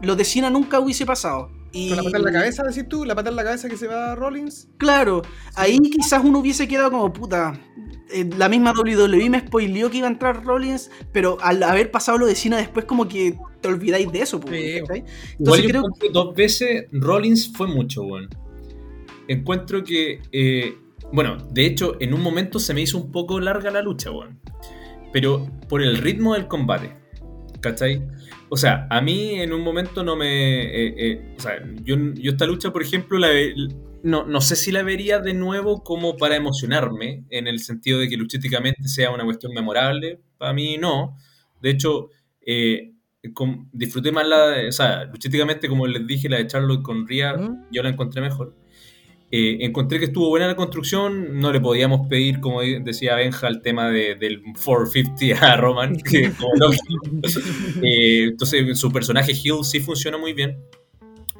lo 0.00 0.16
de 0.16 0.24
Cena 0.24 0.50
nunca 0.50 0.80
hubiese 0.80 1.04
pasado. 1.04 1.50
Y, 1.72 1.88
Con 1.88 1.96
la 1.96 2.02
pata 2.04 2.18
en 2.18 2.24
la 2.24 2.32
cabeza, 2.32 2.62
decís 2.62 2.88
tú, 2.88 3.04
la 3.04 3.14
pata 3.14 3.30
en 3.30 3.36
la 3.36 3.44
cabeza 3.44 3.68
que 3.68 3.76
se 3.76 3.88
va 3.88 4.12
a 4.12 4.14
Rollins. 4.14 4.68
Claro, 4.78 5.22
ahí 5.56 5.78
quizás 5.78 6.22
uno 6.24 6.38
hubiese 6.38 6.68
quedado 6.68 6.90
como 6.92 7.12
puta. 7.12 7.60
eh, 8.12 8.30
la 8.36 8.48
misma 8.48 8.72
WWE 8.72 9.28
me 9.28 9.40
spoileó 9.40 9.90
que 9.90 9.98
iba 9.98 10.06
a 10.06 10.10
entrar 10.10 10.44
Rollins, 10.44 10.90
pero 11.12 11.36
al 11.40 11.62
haber 11.64 11.90
pasado 11.90 12.18
lo 12.18 12.26
de 12.26 12.36
Cena 12.36 12.58
después, 12.58 12.84
como 12.84 13.08
que 13.08 13.36
te 13.60 13.68
olvidáis 13.68 14.10
de 14.12 14.20
eso. 14.20 14.38
pues, 14.40 14.60
Sí. 14.62 14.76
Igual 14.76 15.04
Entonces 15.38 15.62
yo 15.64 15.68
creo 15.68 15.82
dos 16.12 16.34
veces 16.34 16.86
Rollins 16.92 17.52
fue 17.52 17.66
mucho, 17.66 18.02
weón. 18.02 18.28
Encuentro 19.28 19.82
que, 19.84 20.20
eh, 20.32 20.76
bueno, 21.12 21.36
de 21.50 21.66
hecho, 21.66 21.96
en 22.00 22.14
un 22.14 22.22
momento 22.22 22.58
se 22.58 22.74
me 22.74 22.80
hizo 22.82 22.98
un 22.98 23.10
poco 23.12 23.40
larga 23.40 23.70
la 23.70 23.82
lucha, 23.82 24.10
weón. 24.10 24.40
Pero 25.12 25.48
por 25.68 25.82
el 25.82 25.96
ritmo 25.98 26.34
del 26.34 26.48
combate, 26.48 26.96
¿cachai? 27.60 28.02
O 28.48 28.56
sea, 28.56 28.86
a 28.90 29.00
mí 29.00 29.40
en 29.40 29.52
un 29.52 29.62
momento 29.62 30.02
no 30.04 30.16
me... 30.16 30.62
eh, 30.62 30.94
eh, 30.98 31.34
o 31.36 31.40
sea, 31.40 31.62
yo, 31.82 31.96
yo 32.14 32.32
esta 32.32 32.46
lucha, 32.46 32.72
por 32.72 32.82
ejemplo, 32.82 33.18
la, 33.18 33.28
no, 34.02 34.24
no 34.24 34.40
sé 34.40 34.54
si 34.56 34.70
la 34.70 34.82
vería 34.82 35.18
de 35.20 35.34
nuevo 35.34 35.82
como 35.82 36.16
para 36.16 36.36
emocionarme, 36.36 37.24
en 37.30 37.46
el 37.46 37.58
sentido 37.60 37.98
de 38.00 38.08
que 38.08 38.16
luchísticamente 38.16 38.86
sea 38.88 39.10
una 39.10 39.24
cuestión 39.24 39.52
memorable. 39.54 40.20
Para 40.36 40.52
mí 40.52 40.76
no. 40.78 41.16
De 41.62 41.70
hecho, 41.70 42.10
eh, 42.46 42.92
com- 43.32 43.68
disfruté 43.72 44.12
más 44.12 44.26
la 44.28 44.68
o 44.68 44.72
sea, 44.72 45.04
luchísticamente, 45.06 45.68
como 45.68 45.86
les 45.86 46.06
dije, 46.06 46.28
la 46.28 46.36
de 46.36 46.46
Charlotte 46.46 46.82
con 46.82 47.08
Rhea, 47.08 47.34
Ujú. 47.34 47.56
yo 47.70 47.82
la 47.82 47.88
encontré 47.88 48.20
mejor. 48.20 48.54
Eh, 49.36 49.64
encontré 49.64 49.98
que 49.98 50.04
estuvo 50.04 50.28
buena 50.28 50.46
la 50.46 50.54
construcción, 50.54 51.40
no 51.40 51.50
le 51.50 51.58
podíamos 51.60 52.06
pedir, 52.08 52.38
como 52.38 52.60
decía 52.60 53.16
Benja, 53.16 53.48
el 53.48 53.62
tema 53.62 53.88
de- 53.90 54.14
del 54.14 54.40
450 54.42 55.52
a 55.52 55.56
Roman, 55.56 55.96
que 56.04 56.30
como 56.32 56.54
lógico. 56.54 57.00
Eh, 57.82 58.24
entonces 58.28 58.78
su 58.78 58.92
personaje 58.92 59.32
Hill 59.32 59.64
sí 59.64 59.80
funcionó 59.80 60.20
muy 60.20 60.34
bien, 60.34 60.58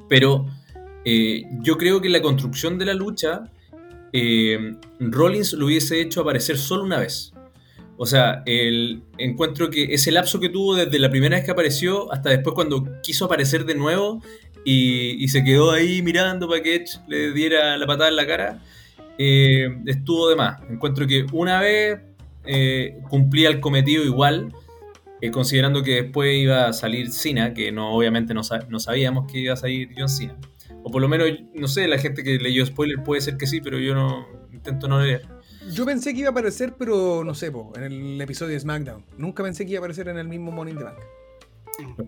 pero 0.09 0.45
eh, 1.05 1.43
yo 1.63 1.79
creo 1.79 2.01
que 2.01 2.09
la 2.09 2.21
construcción 2.21 2.79
de 2.79 2.87
la 2.87 2.95
lucha, 2.95 3.53
Rollins 4.99 5.53
lo 5.53 5.67
hubiese 5.67 6.01
hecho 6.01 6.23
aparecer 6.23 6.59
solo 6.59 6.83
una 6.85 6.99
vez. 6.99 7.33
O 7.97 8.07
sea, 8.07 8.43
el 8.47 9.03
encuentro 9.19 9.71
que 9.71 9.95
ese 9.95 10.11
lapso 10.11 10.41
que 10.41 10.49
tuvo 10.49 10.75
desde 10.75 10.99
la 10.99 11.11
primera 11.11 11.37
vez 11.37 11.45
que 11.45 11.53
apareció 11.53 12.13
hasta 12.13 12.31
después 12.31 12.55
cuando 12.55 13.01
quiso 13.03 13.27
aparecer 13.27 13.65
de 13.65 13.77
nuevo 13.77 14.21
y, 14.65 15.29
se 15.29 15.45
quedó 15.45 15.71
ahí 15.71 16.03
mirando 16.03 16.49
para 16.49 16.63
que 16.63 16.77
Edge 16.77 16.99
le 17.07 17.33
diera 17.33 17.77
la 17.77 17.87
patada 17.87 18.09
en 18.09 18.17
la 18.17 18.27
cara, 18.27 18.63
eh, 19.19 19.69
estuvo 19.87 20.29
de 20.29 20.37
más. 20.37 20.61
Encuentro 20.71 21.07
que 21.07 21.27
una 21.33 21.61
vez 21.61 22.01
eh, 22.47 22.99
cumplía 23.09 23.49
el 23.49 23.61
cometido 23.61 24.03
igual, 24.05 24.53
eh, 25.21 25.31
considerando 25.31 25.83
que 25.83 26.03
después 26.03 26.35
iba 26.37 26.67
a 26.67 26.73
salir 26.73 27.13
Cena, 27.13 27.55
que 27.55 27.71
no 27.73 27.95
obviamente 27.95 28.35
no, 28.35 28.41
no 28.69 28.81
sabíamos 28.81 29.31
que 29.31 29.39
iba 29.39 29.55
a 29.55 29.57
salir 29.57 29.91
John 29.97 30.09
Cena. 30.09 30.37
O 30.83 30.91
por 30.91 31.01
lo 31.01 31.09
menos, 31.09 31.29
no 31.55 31.69
sé, 31.69 31.87
la 31.89 31.99
gente 31.99 32.23
que 32.23 32.39
leyó 32.39 32.65
spoiler 32.67 33.03
puede 33.03 33.21
ser 33.21 33.37
que 33.37 33.47
sí, 33.47 33.61
pero 33.61 33.79
yo 33.79 33.95
no 33.95 34.27
intento 34.53 34.89
no 34.89 35.01
leer. 35.01 35.34
Yo 35.73 35.85
pensé 35.87 36.13
que 36.13 36.21
iba 36.21 36.29
a 36.29 36.33
aparecer, 36.33 36.75
pero 36.79 37.25
no 37.25 37.35
sé, 37.35 37.51
po, 37.51 37.73
en 37.77 37.83
el 37.85 38.21
episodio 38.21 38.53
de 38.53 38.61
SmackDown. 38.61 39.05
Nunca 39.17 39.43
pensé 39.43 39.65
que 39.65 39.73
iba 39.73 39.79
a 39.79 39.81
aparecer 39.83 40.09
en 40.09 40.19
el 40.19 40.29
mismo 40.29 40.51
Money 40.53 40.73
in 40.73 40.79
the 40.79 40.85
Bank. 40.85 40.99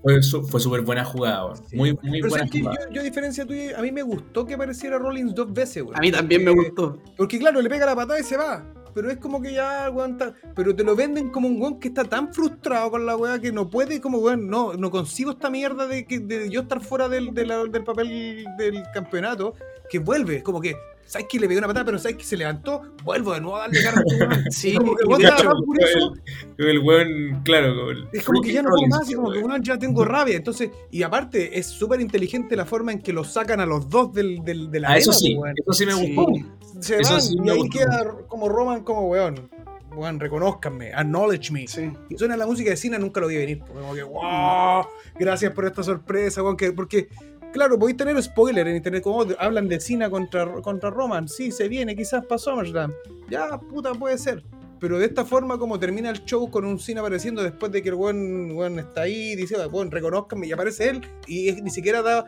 Fue 0.02 0.22
su- 0.22 0.44
súper 0.60 0.82
buena 0.82 1.04
jugada, 1.04 1.46
weón. 1.46 1.58
muy, 1.72 1.98
muy 2.02 2.20
Pero 2.20 2.28
buena 2.28 2.46
que 2.46 2.58
yo, 2.60 2.64
jugada. 2.70 2.88
yo, 2.92 3.00
a 3.00 3.04
diferencia 3.04 3.44
tuya, 3.44 3.76
a 3.78 3.82
mí 3.82 3.90
me 3.90 4.02
gustó 4.02 4.46
que 4.46 4.54
apareciera 4.54 4.96
Rollins 4.98 5.34
dos 5.34 5.52
veces, 5.52 5.82
weón. 5.82 5.96
A 5.96 6.00
mí 6.00 6.12
también 6.12 6.44
me 6.44 6.52
Porque- 6.52 6.68
gustó. 6.70 6.98
Porque 7.16 7.38
claro, 7.38 7.60
le 7.60 7.68
pega 7.68 7.84
la 7.86 7.96
patada 7.96 8.20
y 8.20 8.22
se 8.22 8.36
va. 8.36 8.64
Pero 8.94 9.10
es 9.10 9.16
como 9.18 9.42
que 9.42 9.52
ya, 9.52 9.90
weón, 9.90 10.12
está- 10.12 10.34
Pero 10.54 10.74
te 10.74 10.84
lo 10.84 10.94
venden 10.94 11.30
como 11.30 11.48
un 11.48 11.60
weón 11.60 11.80
que 11.80 11.88
está 11.88 12.04
tan 12.04 12.32
frustrado 12.32 12.92
con 12.92 13.04
la 13.06 13.16
weá 13.16 13.38
que 13.40 13.50
no 13.52 13.68
puede, 13.68 14.00
como 14.00 14.18
weón, 14.18 14.48
no, 14.48 14.74
no 14.74 14.90
consigo 14.90 15.32
esta 15.32 15.50
mierda 15.50 15.86
de, 15.88 16.06
que, 16.06 16.20
de 16.20 16.48
yo 16.48 16.60
estar 16.60 16.80
fuera 16.80 17.08
del, 17.08 17.34
de 17.34 17.46
la- 17.46 17.64
del 17.64 17.82
papel 17.84 18.46
del 18.56 18.84
campeonato, 18.94 19.54
que 19.90 19.98
vuelve. 19.98 20.42
Como 20.44 20.60
que, 20.60 20.76
¿sabes 21.06 21.26
que 21.30 21.38
le 21.40 21.46
pegué 21.48 21.58
una 21.58 21.66
patada, 21.68 21.86
pero 21.86 21.98
¿sabes 21.98 22.16
que 22.18 22.24
se 22.24 22.36
levantó? 22.36 22.82
Vuelvo 23.04 23.32
de 23.34 23.40
nuevo 23.40 23.56
a 23.56 23.60
darle 23.60 23.82
cara 23.82 23.98
a 24.00 24.34
este. 24.36 24.50
Sí, 24.50 24.74
como 24.76 24.94
que 24.96 25.02
el 25.04 25.22
hecho, 25.24 25.36
tan 25.36 25.64
furioso, 25.64 26.14
El, 26.58 26.66
el 26.68 26.78
weón, 26.80 27.42
claro, 27.44 27.74
como 27.76 27.90
el 27.90 28.08
es 28.12 28.24
como 28.24 28.40
que 28.42 28.52
ya 28.52 28.62
no 28.62 28.70
puedo 28.70 28.86
más, 28.88 29.10
y 29.10 29.14
como 29.14 29.30
que 29.32 29.38
weón, 29.38 29.62
ya 29.62 29.78
tengo 29.78 30.04
rabia. 30.04 30.36
Entonces, 30.36 30.70
y 30.90 31.02
aparte, 31.02 31.58
es 31.58 31.66
súper 31.66 32.00
inteligente 32.00 32.56
la 32.56 32.66
forma 32.66 32.92
en 32.92 33.00
que 33.00 33.12
lo 33.12 33.24
sacan 33.24 33.60
a 33.60 33.66
los 33.66 33.88
dos 33.88 34.12
del, 34.12 34.44
del, 34.44 34.70
de 34.70 34.80
la 34.80 34.90
Ah, 34.90 34.96
eso 34.98 35.12
sí, 35.12 35.34
po, 35.34 35.42
weón. 35.42 35.54
eso 35.58 35.72
sí 35.72 35.86
me 35.86 35.92
Sí. 35.92 36.14
gustó. 36.14 36.32
se 36.80 37.00
Eso 37.00 37.12
van 37.12 37.22
sí 37.22 37.36
y 37.42 37.48
ahí 37.50 37.56
gustó. 37.58 37.78
queda 37.78 38.14
como 38.28 38.48
Roman 38.48 38.82
como 38.84 39.08
weón. 39.08 39.50
Weón, 39.94 40.20
reconozcanme, 40.20 40.92
acknowledge 40.92 41.50
me. 41.50 41.66
Sí. 41.66 41.90
Y 42.10 42.18
suena 42.18 42.36
la 42.36 42.46
música 42.46 42.68
de 42.68 42.76
Cena, 42.76 42.98
nunca 42.98 43.18
lo 43.18 43.28
vi 43.28 43.36
venir. 43.36 43.60
pues, 43.60 43.70
Como 43.80 43.94
que, 43.94 44.02
wow, 44.02 44.84
gracias 45.18 45.52
por 45.54 45.64
esta 45.64 45.82
sorpresa, 45.82 46.42
weón. 46.42 46.54
Que, 46.54 46.70
porque, 46.72 47.08
claro, 47.56 47.78
podéis 47.78 47.96
tener 47.96 48.22
spoiler 48.22 48.68
en 48.68 48.76
internet, 48.76 49.02
como 49.02 49.24
hablan 49.38 49.68
de 49.68 49.80
Cena 49.80 50.08
contra, 50.08 50.46
contra 50.62 50.90
Roman. 50.90 51.28
Sí, 51.28 51.50
se 51.50 51.68
viene, 51.68 51.96
quizás 51.96 52.24
para 52.24 52.38
SummerSlam. 52.38 52.92
Ya, 53.28 53.58
puta, 53.58 53.92
puede 53.94 54.16
ser. 54.18 54.42
Pero 54.78 54.98
de 54.98 55.06
esta 55.06 55.24
forma, 55.24 55.58
como 55.58 55.78
termina 55.78 56.10
el 56.10 56.22
show 56.26 56.50
con 56.50 56.66
un 56.66 56.78
Cena 56.78 57.00
apareciendo 57.00 57.42
después 57.42 57.72
de 57.72 57.82
que 57.82 57.88
el 57.88 57.94
weón, 57.94 58.52
weón 58.52 58.78
está 58.78 59.02
ahí, 59.02 59.34
dice, 59.34 59.56
weón, 59.68 59.90
reconozcanme, 59.90 60.46
y 60.46 60.52
aparece 60.52 60.90
él, 60.90 61.00
y 61.26 61.48
es- 61.48 61.62
ni 61.62 61.70
siquiera 61.70 62.02
da. 62.02 62.26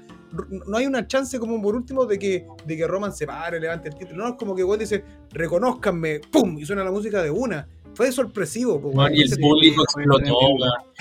No 0.67 0.77
hay 0.77 0.87
una 0.87 1.07
chance, 1.07 1.39
como 1.39 1.61
por 1.63 1.75
último, 1.75 2.05
de 2.07 2.19
que, 2.19 2.47
de 2.67 2.77
que 2.77 2.87
Roman 2.87 3.13
se 3.13 3.27
pare, 3.27 3.61
levante 3.61 3.89
el 3.91 3.95
título. 3.95 4.25
No, 4.25 4.29
es 4.31 4.35
como 4.39 4.55
que 4.55 4.65
weón 4.65 4.79
dice, 4.81 5.05
reconozcanme, 5.31 6.21
¡pum! 6.33 6.59
Y 6.59 6.65
suena 6.67 6.85
la 6.85 6.91
música 6.91 7.23
de 7.23 7.31
una. 7.31 7.69
Fue 7.95 8.13
sorpresivo, 8.13 8.81
po, 8.81 8.89
Weón, 8.89 8.99
weón. 8.99 9.15
y 9.17 9.23
el 9.23 9.39
público 9.39 9.83
explotó. 9.83 10.39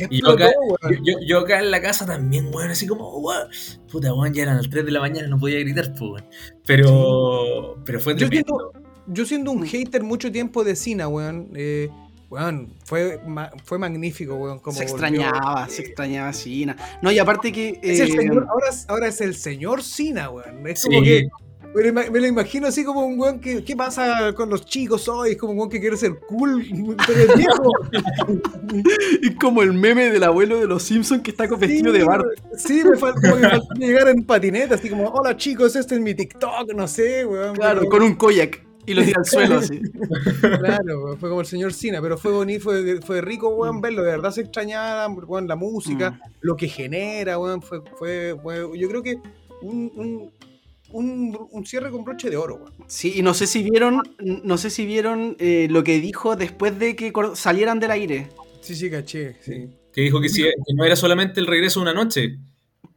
Y 0.09 0.21
yo 0.21 0.29
acá, 0.31 0.47
yo, 0.51 0.59
weón. 0.89 1.05
yo- 1.05 1.19
yo 1.27 1.39
acá 1.39 1.59
en 1.59 1.69
la 1.71 1.81
casa 1.81 2.05
también, 2.05 2.47
weón, 2.53 2.71
así 2.71 2.87
como, 2.87 3.17
weón, 3.19 3.47
puta, 3.91 4.13
weón, 4.13 4.33
ya 4.33 4.43
eran 4.43 4.57
las 4.57 4.69
3 4.69 4.83
de 4.85 4.91
la 4.91 4.99
mañana, 4.99 5.27
no 5.27 5.37
podía 5.39 5.59
gritar, 5.59 5.89
pues, 5.97 6.01
weón. 6.01 6.25
Pero, 6.65 7.77
pero 7.85 7.99
fue 7.99 8.13
Yo 8.13 8.27
tremendo. 8.27 8.71
siendo, 8.73 8.87
yo 9.07 9.25
siendo 9.25 9.51
un 9.51 9.65
hater 9.65 10.03
mucho 10.03 10.31
tiempo 10.31 10.63
de 10.63 10.75
Cena, 10.75 11.07
weón, 11.07 11.51
eh, 11.55 11.89
weón, 12.29 12.73
fue, 12.85 13.19
ma- 13.25 13.51
fue 13.63 13.77
magnífico, 13.77 14.35
weón. 14.35 14.59
Como 14.59 14.75
se 14.77 14.85
volvió. 14.85 14.95
extrañaba, 14.95 15.69
se 15.69 15.81
extrañaba 15.83 16.33
Cena. 16.33 16.75
No, 17.01 17.11
y 17.11 17.19
aparte 17.19 17.51
que. 17.51 17.79
Es 17.83 17.99
el 17.99 18.09
eh, 18.09 18.11
señor, 18.17 18.47
ahora, 18.49 18.69
es- 18.69 18.85
ahora 18.89 19.07
es 19.07 19.21
el 19.21 19.35
señor 19.35 19.83
Cena, 19.83 20.29
weón. 20.29 20.67
Es 20.67 20.81
Sí. 20.81 20.87
como 20.89 21.03
que. 21.03 21.27
Me 21.75 21.83
lo, 21.83 21.89
ima- 21.89 22.09
me 22.11 22.19
lo 22.19 22.27
imagino 22.27 22.67
así 22.67 22.83
como 22.83 23.05
un 23.05 23.19
weón 23.19 23.39
que. 23.39 23.63
¿Qué 23.63 23.75
pasa 23.75 24.33
con 24.33 24.49
los 24.49 24.65
chicos 24.65 25.07
hoy? 25.07 25.31
Es 25.31 25.37
como 25.37 25.51
un 25.53 25.59
weón 25.59 25.69
que 25.69 25.79
quiere 25.79 25.95
ser 25.97 26.19
cool, 26.27 26.65
pero 27.05 27.19
es 27.19 27.35
viejo. 27.37 27.71
Es 29.21 29.35
como 29.39 29.61
el 29.61 29.73
meme 29.73 30.09
del 30.11 30.23
abuelo 30.23 30.59
de 30.59 30.67
los 30.67 30.83
Simpsons 30.83 31.21
que 31.23 31.31
está 31.31 31.47
con 31.47 31.59
vestido 31.59 31.91
Sí, 31.93 31.99
de 31.99 32.03
Bart. 32.05 32.25
Sí, 32.57 32.81
me 32.83 32.97
faltó, 32.97 33.37
llegar 33.77 34.09
en 34.09 34.23
patineta, 34.25 34.75
así 34.75 34.89
como, 34.89 35.07
hola 35.09 35.37
chicos, 35.37 35.75
este 35.75 35.95
es 35.95 36.01
mi 36.01 36.13
TikTok, 36.15 36.73
no 36.75 36.87
sé, 36.87 37.25
weón. 37.25 37.55
Claro, 37.55 37.85
con 37.87 38.01
un 38.03 38.15
koyak. 38.15 38.65
Y 38.85 38.93
lo 38.93 39.03
tira 39.03 39.19
al 39.19 39.25
suelo 39.25 39.59
así. 39.59 39.81
Claro, 40.41 41.03
weón, 41.03 41.17
fue 41.17 41.29
como 41.29 41.41
el 41.41 41.47
señor 41.47 41.73
Cena, 41.73 42.01
pero 42.01 42.17
fue 42.17 42.31
bonito, 42.31 42.63
fue, 42.65 43.01
fue 43.01 43.21
rico, 43.21 43.49
weón, 43.49 43.81
verlo. 43.81 44.01
De 44.03 44.11
verdad 44.11 44.31
se 44.31 44.41
extrañaba, 44.41 45.07
weón, 45.07 45.47
la 45.47 45.55
música, 45.55 46.19
lo 46.41 46.55
que 46.55 46.67
genera, 46.67 47.37
weón. 47.39 47.61
Fue, 47.61 47.81
fue, 47.97 48.35
fue- 48.41 48.67
yo 48.79 48.87
creo 48.89 49.03
que 49.03 49.17
un, 49.61 49.91
un, 49.95 50.31
un, 50.91 51.37
un 51.51 51.65
cierre 51.65 51.91
con 51.91 52.03
broche 52.03 52.29
de 52.29 52.37
oro. 52.37 52.65
Sí, 52.87 53.13
y 53.15 53.21
no 53.21 53.33
sé 53.33 53.47
si 53.47 53.63
vieron, 53.63 54.01
no 54.19 54.57
sé 54.57 54.69
si 54.69 54.85
vieron 54.85 55.35
eh, 55.39 55.67
lo 55.69 55.83
que 55.83 55.99
dijo 55.99 56.35
después 56.35 56.77
de 56.79 56.95
que 56.95 57.11
salieran 57.35 57.79
del 57.79 57.91
aire. 57.91 58.29
Sí, 58.61 58.75
sí, 58.75 58.89
caché, 58.89 59.35
sí. 59.41 59.69
Que 59.93 60.01
dijo 60.01 60.21
que, 60.21 60.29
sí, 60.29 60.43
que 60.43 60.73
no 60.75 60.83
era 60.85 60.95
solamente 60.95 61.39
el 61.39 61.47
regreso 61.47 61.79
de 61.79 61.83
una 61.83 61.93
noche. 61.93 62.37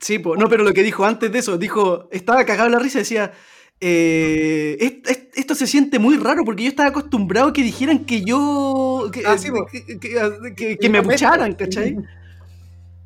Sí, 0.01 0.19
po. 0.19 0.37
no, 0.37 0.49
pero 0.49 0.65
lo 0.65 0.73
que 0.73 0.83
dijo 0.83 1.05
antes 1.05 1.31
de 1.33 1.39
eso, 1.41 1.59
dijo, 1.59 2.09
estaba 2.11 2.45
cagado 2.45 2.69
la 2.71 2.79
risa, 2.79 2.99
decía, 3.01 3.33
eh, 3.81 4.77
est- 4.81 5.09
est- 5.11 5.39
esto 5.39 5.55
se 5.55 5.67
siente 5.67 5.99
muy 5.99 6.17
raro 6.17 6.45
porque 6.45 6.65
yo 6.65 6.69
estaba 6.69 6.89
acostumbrado 6.91 7.49
a 7.49 7.53
que 7.53 7.63
dijeran 7.63 8.05
que 8.05 8.23
yo, 8.23 9.11
que, 9.13 9.23
Ah, 9.27 9.37
sí, 9.39 9.49
que, 9.73 9.99
que- 9.99 10.55
que- 10.57 10.77
que 10.79 10.89
me 10.89 10.99
abucharan, 10.99 11.55
¿cachai? 11.55 11.97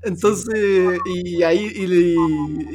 Entonces, 0.05 0.99
y 1.07 1.43
ahí, 1.43 1.71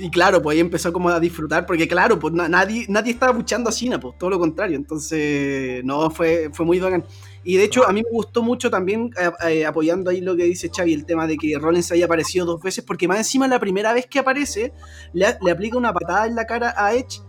y, 0.01 0.09
claro, 0.09 0.41
pues 0.41 0.55
ahí 0.55 0.61
empezó 0.61 0.91
como 0.91 1.09
a 1.09 1.19
disfrutar, 1.19 1.65
porque 1.65 1.87
claro, 1.87 2.17
pues 2.17 2.33
na- 2.33 2.49
nadie, 2.49 2.85
nadie 2.89 3.11
estaba 3.13 3.31
buchando 3.31 3.69
a 3.69 3.71
Cena, 3.71 3.99
pues 3.99 4.17
todo 4.17 4.31
lo 4.31 4.39
contrario, 4.39 4.75
entonces, 4.75 5.83
no, 5.83 6.09
fue, 6.09 6.49
fue 6.53 6.65
muy 6.65 6.79
bacán. 6.79 7.03
Y 7.43 7.57
de 7.57 7.63
hecho, 7.65 7.87
a 7.87 7.93
mí 7.93 8.01
me 8.03 8.09
gustó 8.11 8.41
mucho 8.41 8.69
también, 8.69 9.11
eh, 9.19 9.31
eh, 9.49 9.65
apoyando 9.65 10.09
ahí 10.09 10.21
lo 10.21 10.35
que 10.35 10.43
dice 10.43 10.69
Xavi, 10.75 10.93
el 10.93 11.05
tema 11.05 11.27
de 11.27 11.37
que 11.37 11.57
Rollins 11.57 11.91
haya 11.91 12.05
aparecido 12.05 12.45
dos 12.45 12.61
veces, 12.61 12.83
porque 12.83 13.07
más 13.07 13.19
encima 13.19 13.47
la 13.47 13.59
primera 13.59 13.93
vez 13.93 14.07
que 14.07 14.19
aparece, 14.19 14.73
le, 15.13 15.27
aplica 15.51 15.77
una 15.77 15.93
patada 15.93 16.25
en 16.27 16.35
la 16.35 16.45
cara 16.45 16.73
a 16.75 16.93
Edge, 16.95 17.21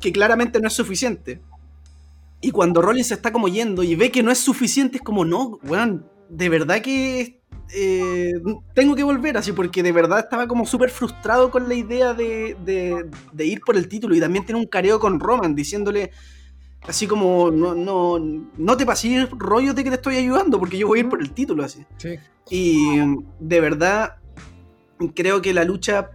que 0.00 0.12
claramente 0.12 0.60
no 0.60 0.68
es 0.68 0.74
suficiente. 0.74 1.40
Y 2.40 2.50
cuando 2.50 2.82
Rollins 2.82 3.12
está 3.12 3.32
como 3.32 3.48
yendo 3.48 3.82
y 3.82 3.94
ve 3.94 4.10
que 4.10 4.22
no 4.22 4.30
es 4.32 4.38
suficiente, 4.38 4.96
es 4.96 5.02
como, 5.02 5.24
no, 5.24 5.58
weón, 5.62 6.08
de 6.28 6.48
verdad 6.48 6.82
que 6.82 7.41
eh, 7.74 8.34
tengo 8.74 8.94
que 8.94 9.02
volver 9.02 9.36
así, 9.36 9.52
porque 9.52 9.82
de 9.82 9.92
verdad 9.92 10.20
estaba 10.20 10.46
como 10.46 10.66
súper 10.66 10.90
frustrado 10.90 11.50
con 11.50 11.68
la 11.68 11.74
idea 11.74 12.14
de, 12.14 12.56
de- 12.64 13.06
de 13.32 13.44
ir 13.46 13.60
por 13.60 13.76
el 13.76 13.88
título. 13.88 14.14
Y 14.14 14.20
también 14.20 14.44
tiene 14.44 14.60
un 14.60 14.66
careo 14.66 14.98
con 15.00 15.18
Roman 15.20 15.54
diciéndole 15.54 16.10
así 16.82 17.06
como, 17.06 17.50
no, 17.50 17.74
no, 17.74 18.18
no 18.56 18.76
te 18.76 18.84
pases 18.84 19.28
rollo 19.30 19.72
de 19.74 19.84
que 19.84 19.90
te 19.90 19.96
estoy 19.96 20.16
ayudando, 20.16 20.58
porque 20.58 20.78
yo 20.78 20.88
voy 20.88 20.98
a 20.98 21.02
ir 21.02 21.08
por 21.08 21.20
el 21.22 21.30
título 21.32 21.64
así. 21.64 21.84
Sí. 21.96 22.18
Y 22.50 22.98
de 23.38 23.60
verdad, 23.60 24.16
creo 25.14 25.40
que 25.42 25.54
la 25.54 25.64
lucha. 25.64 26.10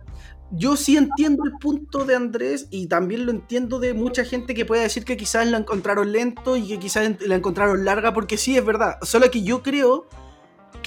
Yo 0.49 0.77
sí 0.77 0.95
entiendo 0.95 1.43
el 1.43 1.51
punto 1.59 2.05
de 2.05 2.15
Andrés 2.15 2.67
y 2.69 2.88
también 2.88 3.25
lo 3.25 3.31
entiendo 3.34 3.79
de 3.79 3.93
mucha 3.93 4.23
gente 4.23 4.53
que 4.53 4.63
puede 4.65 4.84
decir 4.84 5.03
que 5.03 5.17
quizás 5.17 5.45
la 5.47 5.57
encontraron 5.57 6.11
lento 6.13 6.55
y 6.55 6.67
que 6.69 6.79
quizás 6.79 7.17
la 7.19 7.35
encontraron 7.35 7.84
larga, 7.84 8.13
porque 8.13 8.38
sí 8.38 8.57
es 8.57 8.63
verdad. 8.65 8.97
Solo 9.01 9.29
que 9.29 9.43
yo 9.43 9.61
creo 9.61 10.05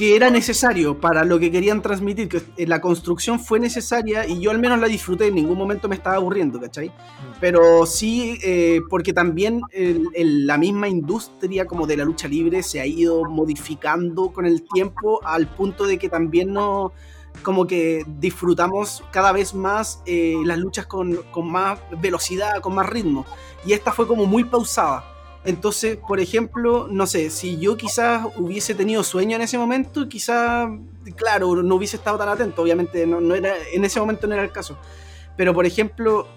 que 0.01 0.17
era 0.17 0.31
necesario 0.31 0.99
para 0.99 1.25
lo 1.27 1.39
que 1.39 1.51
querían 1.51 1.83
transmitir, 1.83 2.27
que 2.31 2.67
la 2.67 2.81
construcción 2.81 3.39
fue 3.39 3.61
necesaria 3.61 4.27
y 4.27 4.41
yo 4.41 4.51
al 4.51 4.59
menos 4.59 4.79
la 4.81 4.87
disfruté, 4.87 5.27
en 5.27 5.35
ningún 5.35 5.59
momento 5.59 5.91
me 5.91 5.95
estaba 5.95 6.17
aburriendo, 6.17 6.59
¿cachai? 6.59 6.91
Pero 7.39 7.85
sí, 7.85 8.39
eh, 8.43 8.81
porque 8.89 9.13
también 9.13 9.61
el- 9.73 10.09
el- 10.15 10.47
la 10.47 10.57
misma 10.57 10.89
industria 10.89 11.67
como 11.67 11.87
de 11.87 11.99
la 11.99 12.07
lucha 12.07 12.29
libre 12.29 12.63
se 12.63 12.81
ha 12.81 12.87
ido 12.87 13.25
modificando 13.29 14.33
con 14.33 14.47
el 14.47 14.63
tiempo 14.73 15.21
al 15.23 15.47
punto 15.49 15.85
de 15.87 15.99
que 15.99 16.09
también 16.09 16.55
no 16.55 16.93
como 17.43 17.67
que 17.67 18.03
disfrutamos 18.19 19.05
cada 19.11 19.33
vez 19.33 19.53
más 19.53 20.03
eh, 20.07 20.35
las 20.47 20.57
luchas 20.59 20.87
con, 20.87 21.15
con 21.31 21.53
más 21.53 21.79
velocidad, 22.01 22.61
con 22.63 22.75
más 22.75 22.89
ritmo. 22.89 23.27
Y 23.67 23.75
esta 23.75 23.93
fue 23.93 24.07
como 24.07 24.25
muy 24.25 24.45
pausada. 24.45 25.05
Entonces, 25.45 25.97
por 25.97 26.21
ejemplo, 26.21 26.87
no 26.91 27.07
sé, 27.07 27.31
si 27.31 27.59
yo 27.59 27.77
quizás 27.77 28.27
hubiese 28.37 28.75
tenido 28.75 29.03
sueño 29.03 29.37
en 29.37 29.43
ese 29.43 29.57
momento, 29.57 30.07
quizás, 30.09 30.69
claro, 31.17 31.63
no 31.63 31.75
hubiese 31.77 31.97
estado 31.97 32.19
tan 32.19 32.29
atento, 32.29 32.61
obviamente 32.61 33.07
no, 33.07 33.35
era, 33.35 33.55
en 33.73 33.85
ese 33.85 33.99
momento 34.01 34.27
no 34.27 34.35
era 34.35 34.43
el 34.43 34.53
caso. 34.53 34.77
Pero, 35.37 35.55
por 35.55 35.65
ejemplo, 35.65 36.29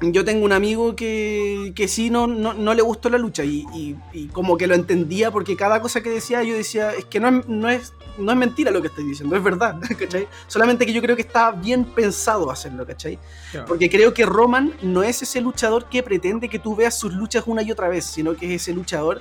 yo 0.00 0.24
tengo 0.24 0.44
un 0.44 0.52
amigo 0.52 0.94
que, 0.94 1.72
que 1.74 1.88
sí 1.88 2.08
no, 2.08 2.26
no, 2.28 2.54
no 2.54 2.72
le 2.74 2.82
gustó 2.82 3.10
la 3.10 3.18
lucha 3.18 3.44
y, 3.44 3.64
y- 3.74 3.96
y 4.12 4.26
como 4.28 4.56
que 4.56 4.66
lo 4.68 4.74
entendía 4.76 5.30
porque 5.32 5.56
cada 5.56 5.80
cosa 5.80 6.00
que 6.02 6.10
decía 6.10 6.42
yo 6.44 6.54
decía, 6.54 6.92
es 6.92 7.04
que 7.06 7.18
no 7.18 7.28
es, 7.28 7.48
no 7.48 7.68
es, 7.68 7.92
no 8.16 8.30
es 8.30 8.38
mentira 8.38 8.70
lo 8.70 8.80
que 8.80 8.86
estoy 8.88 9.04
diciendo, 9.04 9.34
es 9.34 9.42
verdad, 9.42 9.76
¿cachai? 9.98 10.28
Solamente 10.46 10.86
que 10.86 10.92
yo 10.92 11.00
creo 11.02 11.16
que 11.16 11.22
está 11.22 11.50
bien 11.50 11.84
pensado 11.84 12.50
hacerlo, 12.50 12.86
¿cachai? 12.86 13.18
Claro. 13.50 13.66
Porque 13.66 13.90
creo 13.90 14.14
que 14.14 14.24
Roman 14.24 14.72
no 14.82 15.02
es 15.02 15.20
ese 15.22 15.40
luchador 15.40 15.86
que 15.88 16.02
pretende 16.02 16.48
que 16.48 16.58
tú 16.60 16.76
veas 16.76 16.96
sus 16.98 17.12
luchas 17.12 17.42
una 17.46 17.62
y 17.62 17.72
otra 17.72 17.88
vez, 17.88 18.04
sino 18.04 18.36
que 18.36 18.54
es 18.54 18.62
ese 18.62 18.72
luchador 18.72 19.20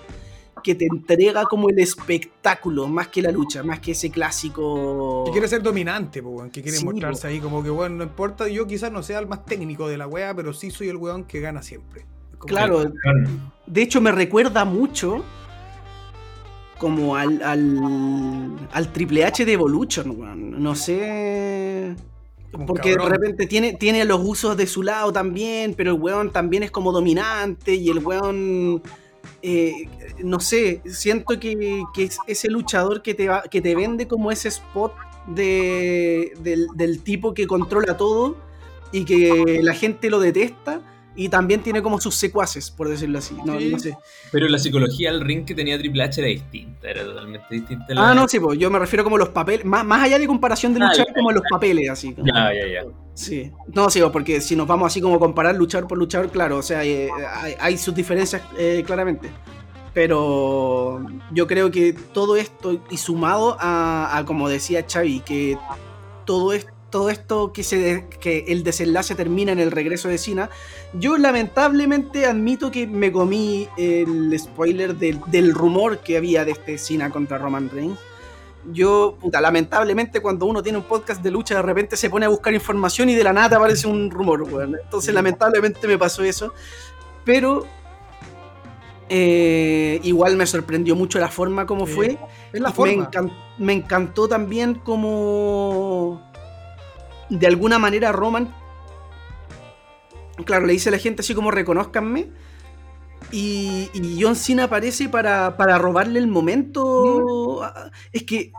que 0.63 0.75
te 0.75 0.85
entrega 0.85 1.43
como 1.45 1.69
el 1.69 1.79
espectáculo, 1.79 2.87
más 2.87 3.07
que 3.09 3.21
la 3.21 3.31
lucha, 3.31 3.63
más 3.63 3.79
que 3.79 3.91
ese 3.91 4.09
clásico... 4.11 5.23
Que 5.25 5.31
quiere 5.31 5.47
ser 5.47 5.61
dominante, 5.63 6.21
po, 6.21 6.43
que 6.51 6.61
quiere 6.61 6.77
Sí, 6.77 6.85
mostrarse 6.85 7.21
po. 7.23 7.27
ahí 7.27 7.39
como 7.39 7.63
que, 7.63 7.69
bueno, 7.69 7.95
no 7.97 8.03
importa, 8.03 8.47
yo 8.47 8.67
quizás 8.67 8.91
no 8.91 9.03
sea 9.03 9.19
el 9.19 9.27
más 9.27 9.45
técnico 9.45 9.87
de 9.87 9.97
la 9.97 10.07
wea, 10.07 10.33
pero 10.35 10.53
sí 10.53 10.71
soy 10.71 10.89
el 10.89 10.97
weón 10.97 11.23
que 11.25 11.39
gana 11.39 11.61
siempre. 11.61 12.05
Como 12.37 12.47
Claro, 12.47 12.83
que- 12.91 12.91
de 13.65 13.81
hecho 13.81 13.99
me 14.01 14.11
recuerda 14.11 14.63
mucho 14.65 15.23
como 16.77 17.15
al, 17.15 17.41
al, 17.41 18.51
al 18.71 18.93
Triple 18.93 19.25
H 19.25 19.43
de 19.45 19.53
Evolution, 19.53 20.11
weón. 20.19 20.61
No 20.61 20.75
sé. 20.75 21.95
Porque 22.65 22.91
de 22.95 22.97
repente 23.05 23.45
tiene, 23.47 23.73
tiene 23.73 24.05
los 24.05 24.21
usos 24.23 24.55
de 24.55 24.67
su 24.67 24.83
lado 24.83 25.11
también, 25.11 25.73
pero 25.75 25.91
el 25.95 25.99
weón 26.01 26.31
también 26.31 26.63
es 26.63 26.71
como 26.71 26.91
dominante 26.91 27.73
y 27.75 27.89
el 27.89 27.99
weón, 27.99 28.81
eh, 29.41 29.87
no 30.23 30.39
sé, 30.39 30.81
siento 30.85 31.39
que, 31.39 31.83
que 31.93 32.03
es 32.03 32.17
ese 32.27 32.49
luchador 32.49 33.01
que 33.01 33.13
te, 33.13 33.27
va, 33.27 33.43
que 33.43 33.61
te 33.61 33.75
vende 33.75 34.07
como 34.07 34.31
ese 34.31 34.47
spot 34.49 34.93
de, 35.27 36.33
del, 36.39 36.67
del 36.75 37.03
tipo 37.03 37.33
que 37.33 37.47
controla 37.47 37.97
todo 37.97 38.37
y 38.91 39.05
que 39.05 39.59
la 39.61 39.73
gente 39.73 40.09
lo 40.09 40.19
detesta 40.19 40.81
y 41.17 41.27
también 41.29 41.61
tiene 41.61 41.81
como 41.81 41.99
sus 41.99 42.15
secuaces, 42.15 42.71
por 42.71 42.87
decirlo 42.87 43.17
así. 43.17 43.35
No, 43.43 43.59
Sí. 43.59 43.69
no 43.69 43.79
sé. 43.79 43.97
Pero 44.31 44.47
la 44.47 44.57
psicología 44.59 45.11
del 45.11 45.21
ring 45.21 45.43
que 45.43 45.53
tenía 45.55 45.77
Triple 45.77 46.03
H 46.03 46.21
era 46.21 46.29
distinta, 46.29 46.89
era 46.89 47.03
totalmente 47.03 47.47
distinta. 47.49 47.85
la- 47.93 48.11
Ah, 48.11 48.13
no, 48.15 48.27
sí, 48.27 48.39
pues 48.39 48.57
yo 48.59 48.69
me 48.71 48.79
refiero 48.79 49.03
como 49.03 49.17
los 49.17 49.29
papeles, 49.29 49.65
más, 49.65 49.83
más 49.83 50.03
allá 50.03 50.17
de 50.19 50.27
comparación 50.27 50.73
de 50.73 50.79
Ah, 50.81 50.87
luchar, 50.89 51.07
ya, 51.07 51.13
como 51.13 51.31
ya, 51.31 51.35
los 51.35 51.43
ya. 51.43 51.49
papeles, 51.49 51.89
así. 51.89 52.13
como- 52.13 52.27
Ya, 52.27 52.53
ya, 52.53 52.67
ya. 52.67 52.81
Sí, 53.13 53.51
no, 53.73 53.89
sí, 53.89 53.99
porque 54.13 54.39
si 54.41 54.55
nos 54.55 54.67
vamos 54.67 54.85
así 54.87 55.01
como 55.01 55.15
a 55.15 55.19
comparar 55.19 55.55
luchar 55.55 55.87
por 55.87 55.97
luchar, 55.97 56.29
claro, 56.29 56.57
o 56.57 56.61
sea, 56.63 56.85
eh, 56.85 57.09
hay, 57.41 57.55
hay 57.59 57.77
sus 57.77 57.95
diferencias 57.95 58.43
eh, 58.57 58.83
claramente. 58.85 59.29
Pero 59.93 61.03
yo 61.31 61.47
creo 61.47 61.71
que 61.71 61.93
todo 62.13 62.35
esto, 62.37 62.79
y 62.91 62.97
sumado 62.97 63.57
a, 63.59 64.15
a, 64.15 64.25
como 64.25 64.47
decía 64.47 64.85
Xavi, 64.87 65.21
que 65.21 65.57
todo 66.25 66.53
esto, 66.53 66.71
todo 66.97 67.11
esto 67.11 67.53
que, 67.53 67.61
se 67.63 68.07
que 68.19 68.45
el 68.47 68.63
desenlace 68.63 69.13
termina 69.13 69.51
en 69.51 69.59
el 69.59 69.69
regreso 69.69 70.07
de 70.07 70.17
Cena, 70.17 70.49
yo 70.93 71.15
lamentablemente 71.17 72.25
admito 72.25 72.71
que 72.71 72.87
me 72.87 73.11
comí 73.11 73.67
el 73.77 74.33
spoiler 74.39 74.95
del, 74.95 75.19
del 75.27 75.53
rumor 75.53 75.99
que 75.99 76.17
había 76.17 76.43
de 76.43 76.53
este 76.53 76.79
Cena 76.79 77.11
contra 77.11 77.37
Roman 77.37 77.69
Reigns. 77.69 77.99
Yo, 78.73 79.15
puta, 79.21 79.39
lamentablemente 79.41 80.21
cuando 80.21 80.47
uno 80.47 80.63
tiene 80.63 80.79
un 80.79 80.85
podcast 80.85 81.21
de 81.21 81.29
lucha 81.29 81.53
de 81.55 81.61
repente 81.61 81.95
se 81.95 82.09
pone 82.09 82.25
a 82.25 82.29
buscar 82.29 82.51
información 82.53 83.09
y 83.09 83.13
de 83.15 83.23
la 83.23 83.31
nada 83.31 83.57
aparece 83.57 83.85
un 83.87 84.09
rumor, 84.09 84.41
weón. 84.41 84.75
Entonces 84.83 85.13
lamentablemente 85.13 85.87
me 85.87 85.99
pasó 85.99 86.23
eso. 86.23 86.51
Pero 87.23 87.65
eh, 89.09 89.99
igual 90.03 90.35
me 90.35 90.45
sorprendió 90.47 90.95
mucho 90.95 91.19
la 91.19 91.29
forma 91.29 91.65
como 91.67 91.85
Sí, 91.85 91.93
fue. 91.93 92.17
Es 92.51 92.59
la 92.59 92.69
Y 92.69 92.73
forma. 92.73 92.93
Me, 92.95 93.03
encan- 93.09 93.33
me 93.57 93.73
encantó 93.73 94.27
también 94.27 94.75
como 94.75 96.26
de 97.29 97.47
alguna 97.47 97.79
manera 97.79 98.11
Roman, 98.11 98.53
claro, 100.45 100.65
le 100.65 100.73
dice 100.73 100.89
a 100.89 100.91
la 100.91 100.97
gente 100.97 101.21
así 101.21 101.33
como 101.33 101.51
reconozcanme. 101.51 102.31
Y, 103.31 103.89
y 103.93 104.21
John 104.21 104.35
Cena 104.35 104.65
aparece 104.65 105.09
para, 105.09 105.57
para 105.57 105.77
robarle 105.77 106.19
el 106.19 106.27
momento. 106.27 107.63
Ah, 107.63 107.91
Es 108.13 108.23
que 108.23 108.51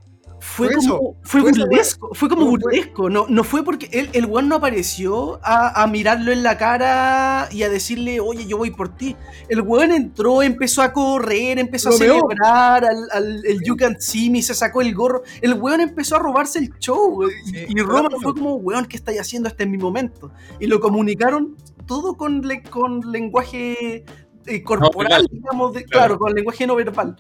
fue, 0.59 0.67
Fue 0.67 0.75
como, 0.77 1.15
fue 1.23 1.41
fue 1.41 1.53
burlesco, 1.53 2.11
fue 2.15 2.29
como 2.29 2.41
No, 2.43 2.51
fue- 2.51 2.59
burlesco. 2.61 3.11
No, 3.11 3.27
no 3.29 3.45
fue 3.45 3.63
porque 3.65 3.89
él, 3.93 4.11
el 4.13 4.27
weón 4.27 4.49
no 4.49 4.57
apareció 4.57 5.39
a, 5.45 5.83
a 5.83 5.87
mirarlo 5.87 6.33
en 6.33 6.43
la 6.43 6.59
cara 6.59 7.49
y 7.53 7.63
a 7.63 7.69
decirle, 7.69 8.19
oye, 8.19 8.47
yo 8.47 8.59
voy 8.59 8.73
por 8.73 8.89
ti. 8.97 9.15
El 9.49 9.61
weón 9.63 9.93
entró, 9.93 10.43
empezó 10.43 10.83
a 10.83 10.93
correr, 10.93 11.59
empezó 11.61 11.91
a 11.91 11.93
Lo 11.93 11.99
celebrar 11.99 12.85
al, 12.85 13.09
al- 13.13 13.43
el 13.47 13.61
You 13.65 13.77
Can 13.77 14.01
See 14.01 14.31
Me, 14.31 14.43
se 14.43 14.55
sacó 14.55 14.83
el 14.83 14.95
gorro. 14.95 15.23
El 15.41 15.55
weón 15.55 15.81
empezó 15.81 16.17
a 16.17 16.19
robarse 16.19 16.59
el 16.59 16.73
show. 16.81 17.23
Y- 17.47 17.59
y 17.59 17.73
fue 17.73 17.83
Roman 17.85 18.11
fue 18.21 18.35
como, 18.35 18.55
weón, 18.57 18.85
¿qué 18.87 18.97
estáis 18.97 19.21
haciendo? 19.21 19.49
Este 19.49 19.63
es 19.63 19.71
mi 19.71 19.79
momento. 19.79 20.33
Y 20.59 20.67
lo 20.67 20.81
comunicaron 20.81 21.55
todo 21.87 22.17
con, 22.17 22.43
le- 22.43 22.63
con 22.63 23.01
lenguaje 23.13 24.05
eh, 24.47 24.63
corporal, 24.63 25.09
verbal. 25.23 25.29
digamos, 25.31 25.73
de- 25.75 25.85
Claro. 25.85 26.07
claro, 26.07 26.19
con 26.19 26.33
lenguaje 26.35 26.67
no 26.67 26.75
verbal. 26.75 27.17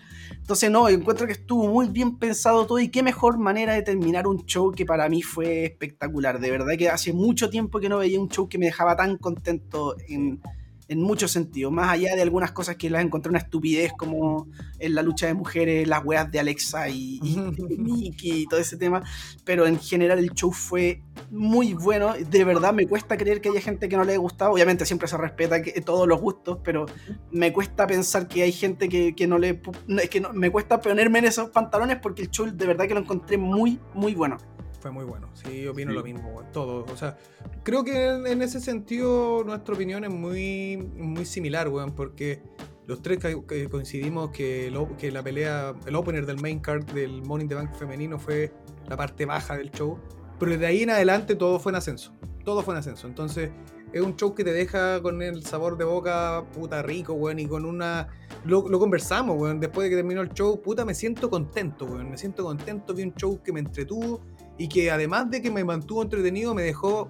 Entonces, 0.48 0.70
no, 0.70 0.88
encuentro 0.88 1.26
que 1.26 1.34
estuvo 1.34 1.68
muy 1.68 1.90
bien 1.90 2.16
pensado 2.16 2.64
todo 2.64 2.78
y 2.78 2.88
qué 2.88 3.02
mejor 3.02 3.36
manera 3.36 3.74
de 3.74 3.82
terminar 3.82 4.26
un 4.26 4.46
show 4.46 4.72
que 4.72 4.86
para 4.86 5.06
mí 5.10 5.20
fue 5.20 5.66
espectacular. 5.66 6.40
De 6.40 6.50
verdad 6.50 6.72
que 6.78 6.88
hace 6.88 7.12
mucho 7.12 7.50
tiempo 7.50 7.78
que 7.78 7.90
no 7.90 7.98
veía 7.98 8.18
un 8.18 8.30
show 8.30 8.48
que 8.48 8.56
me 8.56 8.64
dejaba 8.64 8.96
tan 8.96 9.18
contento 9.18 9.94
en, 10.08 10.40
en 10.89 11.01
muchos 11.02 11.31
sentidos. 11.31 11.73
Más 11.73 11.90
allá 11.90 12.15
de 12.16 12.23
algunas 12.23 12.52
cosas 12.52 12.77
que 12.77 12.89
las 12.90 13.05
encontré 13.05 13.31
una 13.31 13.39
estupidez, 13.39 13.93
como 13.97 14.48
en 14.78 14.94
la 14.94 15.02
lucha 15.02 15.27
de 15.27 15.35
mujeres, 15.35 15.86
las 15.86 16.05
weas 16.05 16.31
de 16.31 16.40
Alexa 16.40 16.89
y, 16.89 17.20
y 17.23 17.36
Nikki 17.78 18.43
y 18.43 18.47
todo 18.47 18.59
ese 18.60 18.77
tema. 18.77 19.02
Pero 19.44 19.66
en 19.66 19.78
general 19.78 20.19
el 20.19 20.32
show 20.32 20.51
fue 20.51 21.02
muy 21.31 21.74
bueno. 21.74 22.15
De 22.15 22.44
verdad 22.44 22.73
me 22.73 22.86
cuesta 22.86 23.16
creer 23.16 23.40
que 23.40 23.51
haya 23.51 23.60
gente 23.60 23.89
que 23.89 23.97
no 23.97 24.05
le 24.05 24.12
haya 24.12 24.20
gustado. 24.20 24.52
Obviamente 24.52 24.86
siempre 24.86 25.09
se 25.09 25.16
respeta 25.16 25.60
que, 25.62 25.78
todos 25.82 26.09
los 26.09 26.20
gustos, 26.20 26.59
pero 26.65 26.86
me 27.31 27.52
cuesta 27.52 27.86
pensar 27.86 28.27
que 28.27 28.43
hay 28.43 28.52
gente 28.52 28.89
que, 28.89 29.15
que 29.15 29.27
no 29.27 29.39
le... 29.39 29.60
no, 29.86 30.01
es 30.01 30.09
que 30.09 30.20
no- 30.20 30.32
me 30.32 30.51
cuesta 30.51 30.81
ponerme 30.81 31.19
en 31.20 31.27
esos 31.27 31.51
pantalones 31.51 31.98
porque 31.98 32.23
el 32.23 32.31
show 32.31 32.47
de 32.51 32.66
verdad 32.66 32.86
que 32.89 32.94
lo 32.94 33.01
encontré 33.01 33.36
muy, 33.39 33.78
muy 33.94 34.15
bueno. 34.15 34.39
Fue 34.80 34.90
muy 34.90 35.05
bueno, 35.05 35.28
sí, 35.34 35.66
opino 35.66 35.90
Sí. 35.90 35.96
lo 35.96 36.05
mismo, 36.05 36.28
weón, 36.30 36.52
todo. 36.52 36.84
O 36.92 36.96
sea, 36.96 37.16
creo 37.64 37.82
que 37.84 38.10
en, 38.10 38.26
en 38.26 38.42
ese 38.42 38.60
sentido 38.60 39.42
nuestra 39.44 39.74
opinión 39.74 40.05
es 40.05 40.10
muy, 40.10 40.76
muy 40.76 41.24
similar, 41.24 41.68
weón, 41.68 41.94
porque 41.94 42.42
los 42.86 43.02
tres 43.02 43.18
que 43.18 43.68
coincidimos 43.68 44.30
que, 44.30 44.72
que 44.96 45.10
la 45.10 45.22
pelea, 45.22 45.74
el 45.84 45.94
opener 45.94 46.24
del 46.26 46.40
main 46.40 46.59
card 46.60 46.84
del 46.92 47.22
in 47.40 47.48
the 47.48 47.55
Bank 47.55 47.74
femenino 47.74 48.18
fue 48.18 48.52
la 48.88 48.96
parte 48.96 49.26
baja 49.26 49.56
del 49.56 49.70
show, 49.70 49.98
pero 50.38 50.56
de 50.56 50.66
ahí 50.66 50.82
en 50.84 50.90
adelante 50.90 51.34
todo 51.34 51.59
fue 51.59 51.72
en 51.72 51.76
ascenso, 51.76 52.14
todo 52.44 52.62
fue 52.62 52.74
en 52.74 52.78
ascenso. 52.78 53.06
Entonces, 53.06 53.50
es 53.92 54.00
un 54.00 54.16
show 54.16 54.34
que 54.34 54.44
te 54.44 54.52
deja 54.52 55.02
con 55.02 55.20
el 55.22 55.44
sabor 55.44 55.76
de 55.76 55.84
boca 55.84 56.44
puta 56.55 56.82
rico, 56.82 57.12
weón, 57.14 57.38
y 57.40 57.46
con 57.46 57.64
una... 57.64 58.09
Lo, 58.44 58.66
lo 58.68 58.78
conversamos, 58.78 59.36
weón, 59.38 59.60
después 59.60 59.84
de 59.84 59.90
que 59.90 59.96
terminó 59.96 60.20
el 60.22 60.30
show, 60.30 60.60
puta, 60.62 60.84
me 60.84 60.94
siento 60.94 61.28
contento, 61.28 61.84
weón, 61.84 62.10
me 62.10 62.16
siento 62.16 62.44
contento, 62.44 62.94
vi 62.94 63.02
un 63.02 63.14
show 63.14 63.42
que 63.42 63.52
me 63.52 63.60
entretuvo 63.60 64.22
y 64.59 64.68
que 64.68 64.90
además 64.90 65.30
de 65.30 65.40
que 65.40 65.51
me 65.51 65.64
mantuvo 65.64 66.02
entretenido, 66.02 66.55
me 66.55 66.62
dejó 66.62 67.09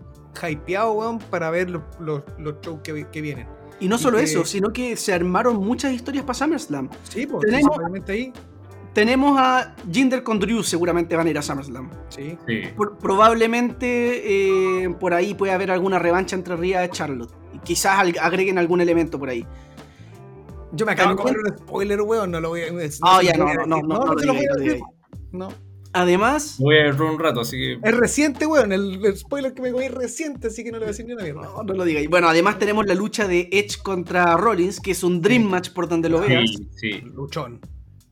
hypeado, 0.49 0.93
weón, 0.93 1.19
para 1.19 1.51
ver 1.51 1.71
los, 1.71 1.83
los, 1.99 2.23
los 2.39 2.61
shows 2.61 2.81
que, 2.83 3.07
que 3.11 3.21
vienen. 3.21 3.49
Y 3.81 3.89
no 3.89 3.97
Y 3.97 3.99
solo 3.99 4.19
que- 4.19 4.25
eso, 4.25 4.45
sino 4.45 4.71
que 4.73 4.97
se 4.97 5.13
armaron 5.13 5.57
muchas 5.57 5.93
historias 5.93 6.25
para 6.25 6.35
SummerSlam. 6.35 6.89
Sí, 7.09 7.27
pues, 7.27 7.45
Tenemos- 7.47 7.79
ahí. 8.09 8.33
Tenemos 8.95 9.39
a 9.39 9.77
Jinder 9.93 10.23
con 10.25 10.41
Drew, 10.41 10.63
seguramente 10.65 11.15
van 11.15 11.27
a 11.27 11.31
ir 11.31 11.39
a 11.39 11.43
SummerSlam. 11.43 11.91
Sí. 12.09 12.37
Sí. 12.47 12.63
Por- 12.77 12.99
probablemente 12.99 14.83
eh, 14.85 14.91
por 14.99 15.15
ahí 15.15 15.35
puede 15.35 15.53
haber 15.53 15.71
alguna 15.71 15.99
revancha 15.99 16.35
entre 16.37 16.57
Rhea 16.57 16.85
y 16.85 16.89
Charlotte. 16.91 17.31
Y 17.55 17.59
quizás 17.61 17.99
agreguen 18.21 18.59
algún 18.59 18.81
elemento 18.81 19.19
por 19.19 19.29
ahí. 19.29 19.47
Yo 20.73 20.85
me 20.85 20.93
acabo 20.93 21.11
de 21.11 21.17
comer 21.17 21.37
un 21.39 21.59
spoiler, 21.59 22.03
weón, 22.03 22.31
no 22.31 22.41
lo 22.41 22.51
voy 22.51 22.63
a 22.63 22.67
Ah, 23.03 23.21
se 23.21 23.27
ya, 23.27 23.37
no, 23.37 23.45
no, 23.55 23.67
no, 23.67 23.83
no, 23.83 23.99
no 24.07 24.17
te 24.17 24.27
lo 24.27 24.33
lo 24.33 24.39
voy 24.39 24.47
a 24.47 24.55
digáis, 24.57 24.59
no 24.59 24.59
decir. 24.65 24.81
lo 25.33 25.39
No. 25.39 25.49
Además, 25.93 26.57
Voy 26.59 26.79
a 26.79 26.83
ver 26.85 27.01
un 27.03 27.19
rato, 27.19 27.41
así 27.41 27.57
que. 27.57 27.79
Es 27.83 27.97
reciente, 27.97 28.47
weón, 28.47 28.73
el, 28.73 29.05
el 29.05 29.17
spoiler 29.17 29.55
que 29.55 29.63
me 29.63 29.73
comí 29.73 29.87
es 29.87 29.95
reciente, 29.95 30.49
así 30.49 30.63
que 30.65 30.71
no 30.71 30.79
le 30.79 30.85
voy 30.85 30.89
a 30.89 30.93
decir 30.93 31.07
ni 31.07 31.13
una 31.13 31.23
mierda. 31.25 31.43
no, 31.43 31.63
no 31.63 31.73
lo 31.75 31.85
digáis. 31.85 32.09
Bueno, 32.09 32.29
además 32.29 32.59
tenemos 32.59 32.87
la 32.87 32.95
lucha 32.95 33.27
de 33.27 33.49
Edge 33.53 33.79
contra 33.83 34.37
Rollins, 34.37 34.81
que 34.81 34.91
es 34.93 35.03
un 35.03 35.21
Dream 35.21 35.45
Match 35.45 35.71
por 35.71 35.89
donde 35.89 36.09
lo 36.09 36.21
veas. 36.21 36.51
Sí, 36.51 36.69
sí. 36.77 37.01
Luchón. 37.15 37.61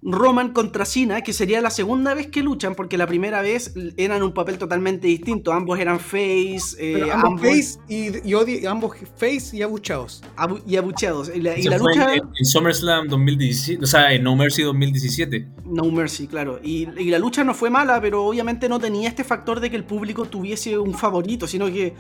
Roman 0.08 0.52
contra 0.52 0.84
Cena, 0.84 1.22
que 1.22 1.32
sería 1.32 1.60
la 1.60 1.70
segunda 1.70 2.14
vez 2.14 2.28
que 2.28 2.40
luchan, 2.42 2.76
porque 2.76 2.96
la 2.96 3.06
primera 3.08 3.42
vez 3.42 3.74
eran 3.96 4.22
un 4.22 4.32
papel 4.32 4.56
totalmente 4.56 5.08
distinto. 5.08 5.52
Ambos 5.52 5.80
eran 5.80 5.98
face, 5.98 6.76
eh, 6.78 6.92
Pero 6.94 7.12
ambos 7.12 7.24
ambos 7.24 7.40
face 7.42 7.78
y, 7.88 8.06
y 8.28 8.32
odi- 8.34 8.66
ambos 8.66 8.96
face 9.16 9.56
y 9.56 9.62
abuchados. 9.62 10.22
abu- 10.36 10.60
y 10.66 10.76
abucheados. 10.76 11.30
Y 11.34 11.40
la, 11.40 11.58
y 11.58 11.64
lucha. 11.64 12.14
en, 12.14 12.20
en 12.38 12.44
SummerSlam 12.46 13.08
2017, 13.08 13.82
o 13.82 13.86
sea, 13.86 14.12
en 14.12 14.22
No 14.22 14.36
Mercy 14.36 14.62
2017. 14.62 15.48
No 15.64 15.84
Mercy, 15.90 16.28
claro. 16.28 16.60
Y, 16.62 16.88
y 17.00 17.10
la 17.10 17.18
lucha 17.18 17.42
no 17.42 17.52
fue 17.52 17.68
mala, 17.68 18.00
pero 18.00 18.24
obviamente 18.24 18.68
no 18.68 18.78
tenía 18.78 19.08
este 19.08 19.24
factor 19.24 19.58
de 19.58 19.70
que 19.70 19.76
el 19.76 19.84
público 19.84 20.26
tuviese 20.26 20.78
un 20.78 20.94
favorito, 20.94 21.48
sino 21.48 21.66
que 21.66 21.94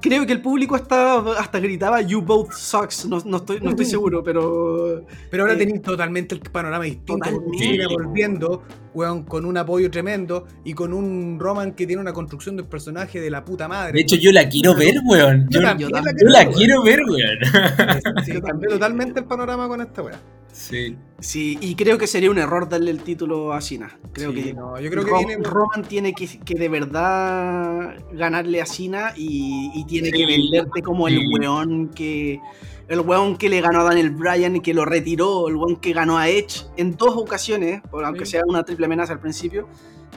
creo 0.00 0.26
que 0.26 0.32
el 0.32 0.40
público 0.42 0.74
hasta, 0.76 1.18
hasta 1.38 1.58
gritaba 1.60 2.00
You 2.02 2.20
both 2.22 2.52
sucks. 2.52 3.06
No, 3.06 3.20
no 3.24 3.38
estoy, 3.38 3.60
no 3.60 3.70
estoy 3.70 3.84
seguro, 3.96 4.22
pero 4.22 5.04
Pero 5.30 5.42
ahora 5.42 5.54
Eh, 5.54 5.58
tenéis 5.58 5.82
totalmente 5.82 6.34
el 6.34 6.40
panorama 6.42 6.84
distinto. 6.84 7.28
volviendo, 7.88 8.62
weón, 8.94 9.24
con 9.24 9.44
un 9.44 9.56
apoyo 9.56 9.90
tremendo 9.90 10.46
y 10.64 10.74
con 10.74 10.92
un 10.92 11.38
Roman 11.40 11.72
que 11.72 11.86
tiene 11.86 12.00
una 12.02 12.12
construcción 12.12 12.56
del 12.56 12.66
personaje 12.66 13.20
de 13.20 13.30
la 13.30 13.44
puta 13.44 13.68
madre. 13.68 13.92
De 13.94 14.00
hecho, 14.00 14.16
yo 14.16 14.32
la 14.32 14.48
quiero 14.48 14.74
ver, 14.74 14.94
weón. 15.08 15.46
Yo, 15.50 15.60
Yo 15.60 15.66
también 15.66 15.90
yo 15.90 15.96
la 15.96 16.02
también. 16.02 16.26
yo 16.26 16.32
la 16.32 16.40
weón. 16.40 16.52
quiero 16.54 16.82
ver, 16.82 17.00
weón. 17.04 18.24
Sí, 18.24 18.40
cambió 18.40 18.70
totalmente 18.70 19.20
el 19.20 19.26
panorama 19.26 19.68
con 19.68 19.80
esta 19.80 20.02
weá. 20.02 20.20
Sí. 20.52 20.96
sí, 21.20 21.58
y 21.60 21.74
creo 21.74 21.96
que 21.98 22.06
sería 22.06 22.30
un 22.30 22.38
error 22.38 22.68
darle 22.68 22.90
el 22.90 23.02
título 23.02 23.52
a 23.52 23.60
Cena. 23.60 23.98
Creo 24.12 24.32
Sí, 24.32 24.42
que 24.42 24.54
no, 24.54 24.78
yo 24.80 24.90
creo 24.90 25.04
que 25.04 25.10
Ro- 25.10 25.18
viene. 25.18 25.36
Roman 25.42 25.82
tiene 25.84 26.12
que, 26.14 26.26
que 26.40 26.54
de 26.54 26.68
verdad 26.68 27.96
ganarle 28.12 28.60
a 28.60 28.66
Cena 28.66 29.12
y, 29.16 29.70
y 29.74 29.84
tiene 29.84 30.10
que 30.10 30.26
venderte 30.26 30.82
como 30.82 31.08
el 31.08 31.18
weón 31.38 31.88
que. 31.88 32.40
El 32.88 33.00
weón 33.00 33.36
que 33.36 33.48
le 33.48 33.60
ganó 33.60 33.80
a 33.82 33.84
Daniel 33.84 34.10
Bryan 34.10 34.56
y 34.56 34.60
que 34.60 34.74
lo 34.74 34.84
retiró, 34.84 35.46
el 35.46 35.54
weón 35.54 35.76
que 35.76 35.92
ganó 35.92 36.18
a 36.18 36.28
Edge 36.28 36.64
en 36.76 36.96
dos 36.96 37.14
ocasiones, 37.16 37.82
aunque 37.92 38.26
sea 38.26 38.42
una 38.44 38.64
triple 38.64 38.86
amenaza 38.86 39.12
al 39.12 39.20
principio, 39.20 39.68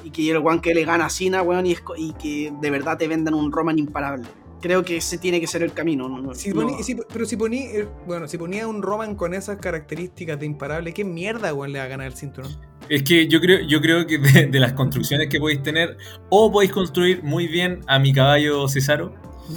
y 0.03 0.09
que 0.09 0.31
el 0.31 0.39
weón 0.39 0.59
que 0.59 0.73
le 0.73 0.83
gana 0.83 1.05
a 1.05 1.09
Cena, 1.11 1.43
weón, 1.43 1.67
y, 1.67 1.73
es 1.73 1.83
y 1.97 2.13
que 2.13 2.51
de 2.59 2.69
verdad 2.71 2.97
te 2.97 3.07
vendan 3.07 3.35
un 3.35 3.51
Roman 3.51 3.77
imparable. 3.77 4.27
Creo 4.63 4.81
que 4.85 4.95
ese 4.97 5.17
tiene 5.17 5.41
que 5.41 5.47
ser 5.47 5.61
el 5.61 5.73
camino. 5.73 6.07
no- 6.07 6.33
Si 6.33 6.49
no- 6.51 6.81
si- 6.81 6.95
pero 7.11 7.25
si 7.25 7.35
ponía, 7.35 7.65
eh, 7.69 7.87
bueno, 8.07 8.29
si 8.29 8.37
ponía 8.37 8.65
un 8.65 8.81
Roman 8.81 9.13
con 9.15 9.33
esas 9.33 9.57
características 9.57 10.39
de 10.39 10.45
imparable, 10.45 10.93
¿qué 10.93 11.03
mierda, 11.03 11.53
weón, 11.53 11.73
le 11.73 11.79
va 11.79 11.85
a 11.85 11.87
ganar 11.89 12.07
el 12.07 12.13
cinturón? 12.13 12.49
Es 12.87 13.03
que 13.03 13.27
yo 13.27 13.41
creo, 13.41 13.59
yo 13.67 13.81
creo 13.81 14.07
que 14.07 14.17
de, 14.19 14.45
de 14.47 14.59
las 14.61 14.71
construcciones 14.71 15.27
que 15.27 15.37
podéis 15.39 15.61
tener, 15.63 15.97
o 16.29 16.49
podéis 16.49 16.71
construir 16.71 17.21
muy 17.23 17.47
bien 17.47 17.81
a 17.87 17.99
mi 17.99 18.13
caballo 18.13 18.67
Cesaro 18.69 19.13
¿Mm? 19.49 19.55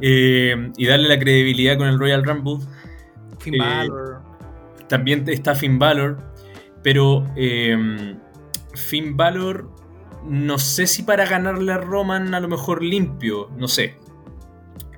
eh, 0.00 0.70
y 0.76 0.86
darle 0.86 1.08
la 1.08 1.18
credibilidad 1.18 1.76
con 1.76 1.88
el 1.88 1.98
Royal 1.98 2.24
Rumble. 2.24 2.64
Finn 3.40 3.54
Eh, 3.54 3.58
Balor. 3.58 4.22
También 4.88 5.24
está 5.28 5.54
Finn 5.54 5.78
Balor, 5.78 6.18
pero 6.82 7.26
eh, 7.36 8.14
Finn 8.74 9.16
Balor, 9.18 9.70
no 10.28 10.58
sé 10.58 10.86
si 10.86 11.02
para 11.02 11.26
ganarle 11.26 11.72
a 11.72 11.78
Roman 11.78 12.34
a 12.34 12.40
lo 12.40 12.48
mejor 12.48 12.82
limpio, 12.82 13.50
no 13.56 13.68
sé. 13.68 13.96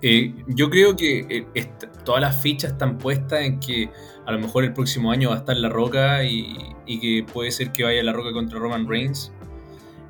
Eh, 0.02 0.35
yo 0.47 0.70
creo 0.70 0.97
que 0.97 1.47
eh, 1.55 1.70
todas 2.05 2.23
las 2.23 2.40
fichas 2.40 2.73
están 2.73 2.98
puestas 2.98 3.40
en 3.43 3.61
que 3.61 3.90
a 4.27 4.32
lo 4.32 4.39
mejor 4.39 4.65
el 4.65 4.73
próximo 4.73 5.11
año 5.12 5.31
va 5.31 5.36
a 5.36 5.39
estar 5.39 5.57
La 5.57 5.69
Roca 5.69 6.24
y, 6.24 6.57
que 6.86 7.24
puede 7.32 7.52
ser 7.52 7.70
que 7.70 7.85
vaya 7.85 8.02
La 8.02 8.12
Roca 8.12 8.32
contra 8.32 8.59
Roman 8.59 8.89
Reigns. 8.89 9.32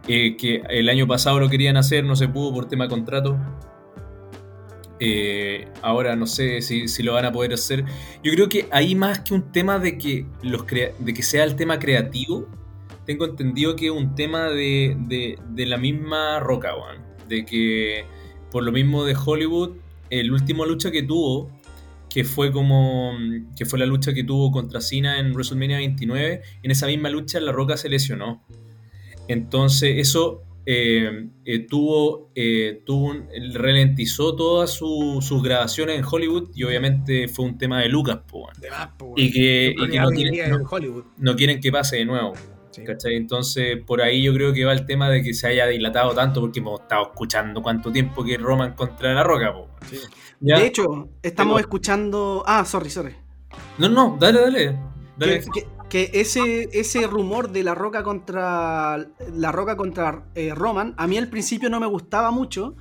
Eh, 0.09 0.37
que 0.37 0.63
el 0.71 0.89
año 0.89 1.07
pasado 1.07 1.39
lo 1.39 1.49
querían 1.49 1.77
hacer, 1.77 2.05
no 2.05 2.17
se 2.17 2.27
pudo 2.27 2.55
por 2.55 2.67
tema 2.67 2.85
de 2.85 2.91
contrato. 2.91 3.39
Ahora 5.83 6.15
no 6.15 6.27
sé 6.27 6.61
si, 6.63 6.87
si 6.89 7.03
lo 7.03 7.15
van 7.15 7.25
a 7.25 7.33
poder 7.33 7.55
hacer. 7.55 7.85
Yo 8.23 8.33
creo 8.33 8.49
que 8.49 8.69
ahí 8.71 8.95
más 8.95 9.21
que 9.21 9.35
un 9.35 9.51
tema 9.51 9.79
de 9.79 9.99
que, 9.99 10.27
los 10.43 10.67
de 10.67 11.15
que 11.15 11.23
sea 11.23 11.45
el 11.45 11.57
tema 11.57 11.79
creativo, 11.79 12.47
tengo 13.11 13.25
entendido 13.25 13.75
que 13.75 13.87
es 13.87 13.93
un 13.93 14.15
tema 14.15 14.49
de, 14.51 14.97
de- 15.09 15.37
de 15.51 15.67
la 15.67 15.79
misma 15.79 16.39
roca, 16.41 16.75
weón. 16.77 17.03
De 17.29 17.45
que 17.45 18.05
por 18.53 18.63
lo 18.63 18.71
mismo 18.73 19.05
de 19.05 19.15
Hollywood, 19.17 19.71
el 20.11 20.31
último 20.33 20.65
lucha 20.67 20.91
que 20.91 21.03
tuvo, 21.03 21.51
que 22.09 22.23
fue 22.25 22.51
como 22.53 23.13
que 23.57 23.65
fue 23.67 23.79
la 23.79 23.87
lucha 23.87 24.13
que 24.13 24.23
tuvo 24.25 24.51
contra 24.53 24.81
Cena 24.81 25.19
en 25.19 25.33
WrestleMania 25.33 25.79
29, 25.79 26.43
en 26.63 26.71
esa 26.71 26.87
misma 26.87 27.09
lucha 27.09 27.41
la 27.41 27.53
roca 27.53 27.77
se 27.77 27.89
lesionó. 27.89 28.45
Entonces 29.29 29.97
eso 29.99 30.43
eh, 30.67 31.29
eh, 31.45 31.59
tuvo, 31.69 32.31
eh, 32.35 32.83
tuvo 32.85 33.11
un- 33.11 33.27
ralentizó 33.55 34.35
todas 34.37 34.71
su- 34.71 35.19
sus 35.21 35.43
grabaciones 35.43 35.99
en 35.99 36.05
Hollywood 36.09 36.51
y 36.55 36.65
obviamente 36.65 37.29
fue 37.29 37.45
un 37.47 37.59
tema 37.59 37.81
de 37.81 37.89
Lucas, 37.89 38.19
po, 38.29 38.45
weón. 38.45 38.61
De 38.61 38.71
más, 38.71 38.89
po, 38.99 39.07
weón. 39.07 39.15
y 39.19 39.31
que, 39.33 39.71
y 39.71 39.75
quieren, 40.15 40.33
no 41.19 41.37
quieren 41.37 41.61
que 41.61 41.73
pase 41.73 41.97
de 41.97 42.05
nuevo. 42.05 42.33
Sí. 42.81 42.85
¿cachai? 42.87 43.17
Entonces, 43.17 43.79
por 43.87 44.03
ahí 44.03 44.23
yo 44.23 44.33
creo 44.35 44.53
que 44.53 44.65
va 44.65 44.73
el 44.73 44.87
tema 44.87 45.09
de 45.09 45.23
que 45.23 45.33
se 45.35 45.47
haya 45.47 45.67
dilatado 45.67 46.15
tanto 46.15 46.41
porque 46.41 46.61
hemos 46.61 46.81
estado 46.81 47.05
escuchando 47.05 47.63
cuánto 47.63 47.91
tiempo 47.93 48.25
que 48.25 48.37
Roman 48.37 48.75
contra 48.75 49.15
la 49.15 49.23
Roca. 49.23 49.53
po. 49.53 49.69
Sí. 49.89 49.99
¿Ya? 50.41 50.59
De 50.59 50.67
hecho, 50.67 51.09
estamos 51.23 51.55
Pero- 51.55 51.61
escuchando. 51.67 52.43
Ah, 52.47 52.65
sorry, 52.65 52.91
sorry. 52.91 53.15
no, 53.79 53.89
no, 53.89 54.17
dale, 54.19 54.41
dale. 54.41 54.79
dale. 55.17 55.41
Que, 55.41 55.51
que- 55.51 55.67
que 55.91 56.11
ese, 56.21 56.69
ese 56.73 57.07
rumor 57.09 57.51
de 57.51 57.65
la 57.65 57.75
roca 57.75 58.05
contra. 58.05 58.97
La 59.35 59.51
roca 59.51 59.77
contra 59.77 60.23
eh, 60.37 60.53
Roman, 60.55 60.95
a 60.97 61.07
mí 61.09 61.19
al 61.19 61.29
principio 61.29 61.69
no 61.69 61.81
me 61.81 61.87
gustaba 61.87 62.31
mucho. 62.31 62.77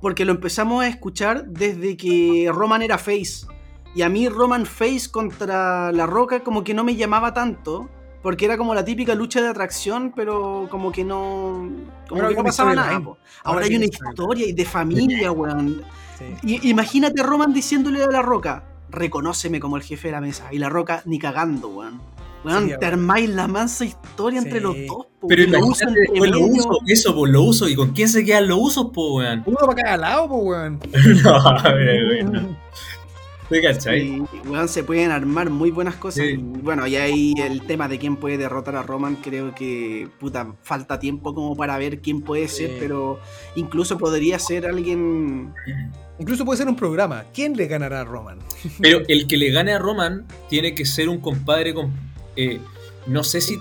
Porque 0.00 0.24
lo 0.26 0.32
empezamos 0.32 0.82
a 0.84 0.88
escuchar 0.88 1.46
desde 1.46 1.96
que 1.96 2.50
Roman 2.52 2.82
era 2.82 2.98
face. 2.98 3.46
Y 3.94 4.02
a 4.02 4.08
mí 4.10 4.28
Roman 4.28 4.66
face 4.66 5.10
contra 5.10 5.92
la 5.92 6.06
roca 6.06 6.40
como 6.40 6.62
que 6.64 6.74
no 6.74 6.84
me 6.84 6.96
llamaba 6.96 7.32
tanto. 7.32 7.88
Porque 8.24 8.46
era 8.46 8.56
como 8.56 8.74
la 8.74 8.84
típica 8.84 9.14
lucha 9.14 9.40
de 9.42 9.48
atracción, 9.48 10.12
pero 10.16 10.66
como 10.70 10.90
que 10.90 11.04
no. 11.04 11.70
Como 12.08 12.22
Ahora 12.22 12.28
que 12.30 12.34
no 12.40 12.44
pasaba 12.44 12.74
nada. 12.74 12.94
Ahora 12.94 13.16
Ahora 13.44 13.66
hay 13.66 13.76
una 13.76 13.84
historia 13.84 14.46
y 14.48 14.52
de 14.52 14.64
familia, 14.64 15.30
weón. 15.30 15.82
Sí. 16.18 16.24
I- 16.62 16.70
imagínate 16.70 17.20
a 17.20 17.24
Roman 17.24 17.52
diciéndole 17.52 18.02
a 18.02 18.06
la 18.06 18.22
roca, 18.22 18.64
reconóceme 18.90 19.60
como 19.60 19.76
el 19.76 19.82
jefe 19.82 20.08
de 20.08 20.12
la 20.12 20.20
mesa. 20.22 20.48
Y 20.52 20.58
la 20.58 20.68
roca 20.70 21.02
ni 21.04 21.18
cagando, 21.18 21.68
weón. 21.68 22.00
Weón, 22.44 22.68
Sí, 22.68 22.74
te 22.80 22.86
armáis 22.86 23.28
la 23.30 23.46
mansa 23.46 23.84
historia 23.84 24.40
Sí. 24.40 24.46
entre 24.46 24.60
los 24.62 24.74
dos. 24.86 25.06
po, 25.20 25.28
Pero 25.28 25.42
y 25.42 25.46
lo 25.46 25.66
usan 25.66 25.94
lo 26.14 26.20
medio. 26.20 26.46
uso, 26.46 26.78
eso, 26.86 27.14
pues 27.14 27.30
lo 27.32 27.42
uso. 27.42 27.68
¿Y 27.68 27.74
con 27.76 27.92
quién 27.92 28.08
se 28.08 28.24
quedan 28.24 28.48
los 28.48 28.58
usos, 28.60 28.86
po, 28.92 29.16
weón? 29.16 29.42
Uno 29.46 29.56
para 29.60 29.74
cada 29.82 29.96
lado, 29.98 30.28
po, 30.28 30.36
weón. 30.36 30.80
no, 31.24 31.34
a 31.36 31.72
ver, 31.74 32.24
weón. 32.24 32.56
Weón, 33.50 34.68
se 34.68 34.82
pueden 34.84 35.10
armar 35.10 35.50
muy 35.50 35.70
buenas 35.70 35.96
cosas. 35.96 36.24
Sí. 36.26 36.32
Y 36.32 36.36
bueno, 36.36 36.86
y 36.86 36.96
ahí 36.96 37.34
el 37.38 37.62
tema 37.62 37.88
de 37.88 37.98
quién 37.98 38.16
puede 38.16 38.38
derrotar 38.38 38.76
a 38.76 38.82
Roman, 38.82 39.16
creo 39.16 39.54
que 39.54 40.08
puta, 40.18 40.54
falta 40.62 40.98
tiempo 40.98 41.34
como 41.34 41.56
para 41.56 41.76
ver 41.78 42.00
quién 42.00 42.20
puede 42.22 42.48
Sí. 42.48 42.66
ser, 42.66 42.76
pero 42.78 43.20
incluso 43.56 43.98
podría 43.98 44.38
ser 44.38 44.66
alguien. 44.66 45.52
Incluso 46.18 46.44
puede 46.44 46.58
ser 46.58 46.68
un 46.68 46.76
programa. 46.76 47.24
¿Quién 47.34 47.56
le 47.56 47.66
ganará 47.66 48.02
a 48.02 48.04
Roman? 48.04 48.38
Pero 48.80 49.00
el 49.08 49.26
que 49.26 49.36
le 49.36 49.50
gane 49.50 49.72
a 49.72 49.78
Roman 49.80 50.24
tiene 50.48 50.72
que 50.74 50.84
ser 50.86 51.08
un 51.08 51.18
compadre 51.20 51.74
con. 51.74 51.90
eh, 52.36 52.60
no 53.06 53.24
sé 53.24 53.40
si 53.40 53.58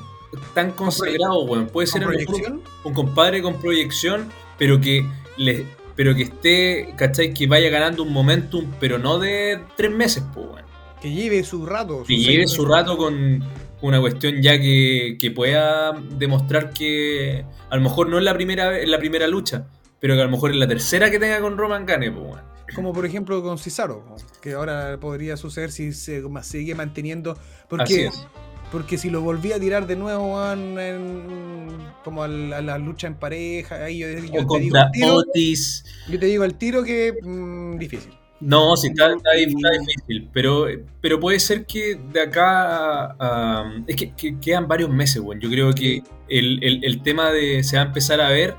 tan 0.54 0.72
consagrado, 0.72 1.44
weón. 1.46 1.68
Puede 1.68 1.88
ser 1.88 2.04
¿Con 2.04 2.12
proyección? 2.14 2.62
un 2.84 2.94
compadre 2.94 3.42
con 3.42 3.60
proyección, 3.60 4.30
pero 4.58 4.80
que 4.80 5.06
le, 5.38 5.66
pero 5.96 6.16
que 6.16 6.24
esté, 6.24 6.94
¿cachai? 6.98 7.34
Que 7.34 7.48
vaya 7.48 7.70
ganando 7.70 8.04
un 8.04 8.12
momentum, 8.14 8.72
pero 8.80 8.98
no 8.98 9.20
de 9.20 9.60
tres 9.78 9.92
meses, 9.92 10.24
pues, 10.34 10.46
weón. 10.48 10.64
Que 11.02 11.12
lleve 11.12 11.44
su 11.44 11.66
rato. 11.66 12.04
Que 12.08 12.18
lleve 12.18 12.48
su 12.48 12.66
rato 12.66 12.98
con 12.98 13.44
una 13.82 14.00
cuestión 14.00 14.42
ya 14.42 14.58
que, 14.60 15.18
que 15.20 15.32
pueda 15.32 15.92
demostrar 16.18 16.72
que 16.72 17.44
a 17.70 17.76
lo 17.76 17.82
mejor 17.82 18.08
no 18.08 18.18
es 18.18 18.24
la 18.24 18.34
primera 18.34 18.70
vez- 18.70 18.88
la 18.88 18.98
primera 18.98 19.28
lucha, 19.28 19.68
pero 20.00 20.16
que 20.16 20.22
a 20.22 20.26
lo 20.26 20.32
mejor 20.32 20.52
es 20.52 20.58
la 20.58 20.68
tercera 20.68 21.12
que 21.12 21.20
tenga 21.20 21.42
con 21.42 21.58
Roman 21.58 21.86
gane, 21.86 22.10
pues, 22.12 22.26
weón. 22.26 22.54
Como 22.76 22.92
por 22.94 23.06
ejemplo 23.06 23.44
con 23.44 23.60
Cesaro, 23.60 24.04
que 24.42 24.54
ahora 24.54 24.98
podría 25.00 25.38
suceder 25.38 25.72
si 25.72 25.92
se 25.94 26.24
sigue 26.42 26.74
manteniendo. 26.74 27.32
Así 27.34 27.42
Porque, 27.70 28.06
es. 28.06 28.28
Porque 28.74 28.98
si 28.98 29.12
lo 29.12 29.22
volví 29.22 29.52
a 29.52 29.60
tirar 29.60 29.86
de 29.86 29.96
nuevo 29.96 30.44
en- 30.52 31.78
como 32.04 32.24
a 32.24 32.28
la, 32.28 32.58
a 32.58 32.62
la 32.64 32.78
lucha 32.80 33.06
en 33.06 33.14
pareja, 33.14 33.86
ahí 33.86 34.00
yo, 34.00 34.08
yo 34.10 34.16
O 34.18 34.20
te 34.20 34.30
digo 34.32 34.48
contra 34.48 34.82
al 34.82 34.92
tiro, 34.92 35.16
Otis. 35.16 35.86
yo 36.10 36.20
te 36.20 36.26
digo 36.26 36.44
al 36.44 36.56
tiro 36.56 36.84
que 36.84 37.14
mm, 37.22 37.78
difícil. 37.78 38.12
No, 38.40 38.76
sí, 38.76 38.88
está, 38.88 39.14
está, 39.14 39.36
está 39.36 39.70
difícil, 39.80 40.28
pero, 40.34 40.66
pero 41.00 41.20
puede 41.20 41.40
ser 41.40 41.66
que 41.68 41.98
de 42.12 42.22
acá 42.22 43.06
a- 43.12 43.16
a- 43.20 43.74
es 43.88 43.96
que, 43.96 44.12
que 44.16 44.40
quedan 44.40 44.68
varios 44.68 44.90
meses, 44.90 45.22
bueno. 45.22 45.40
Yo 45.40 45.50
creo 45.52 45.72
que 45.74 46.02
el, 46.28 46.62
el- 46.64 46.84
el 46.84 47.04
tema 47.04 47.32
de 47.32 47.64
se 47.64 47.78
va 47.78 47.84
a 47.84 47.86
empezar 47.86 48.20
a 48.22 48.30
ver 48.30 48.56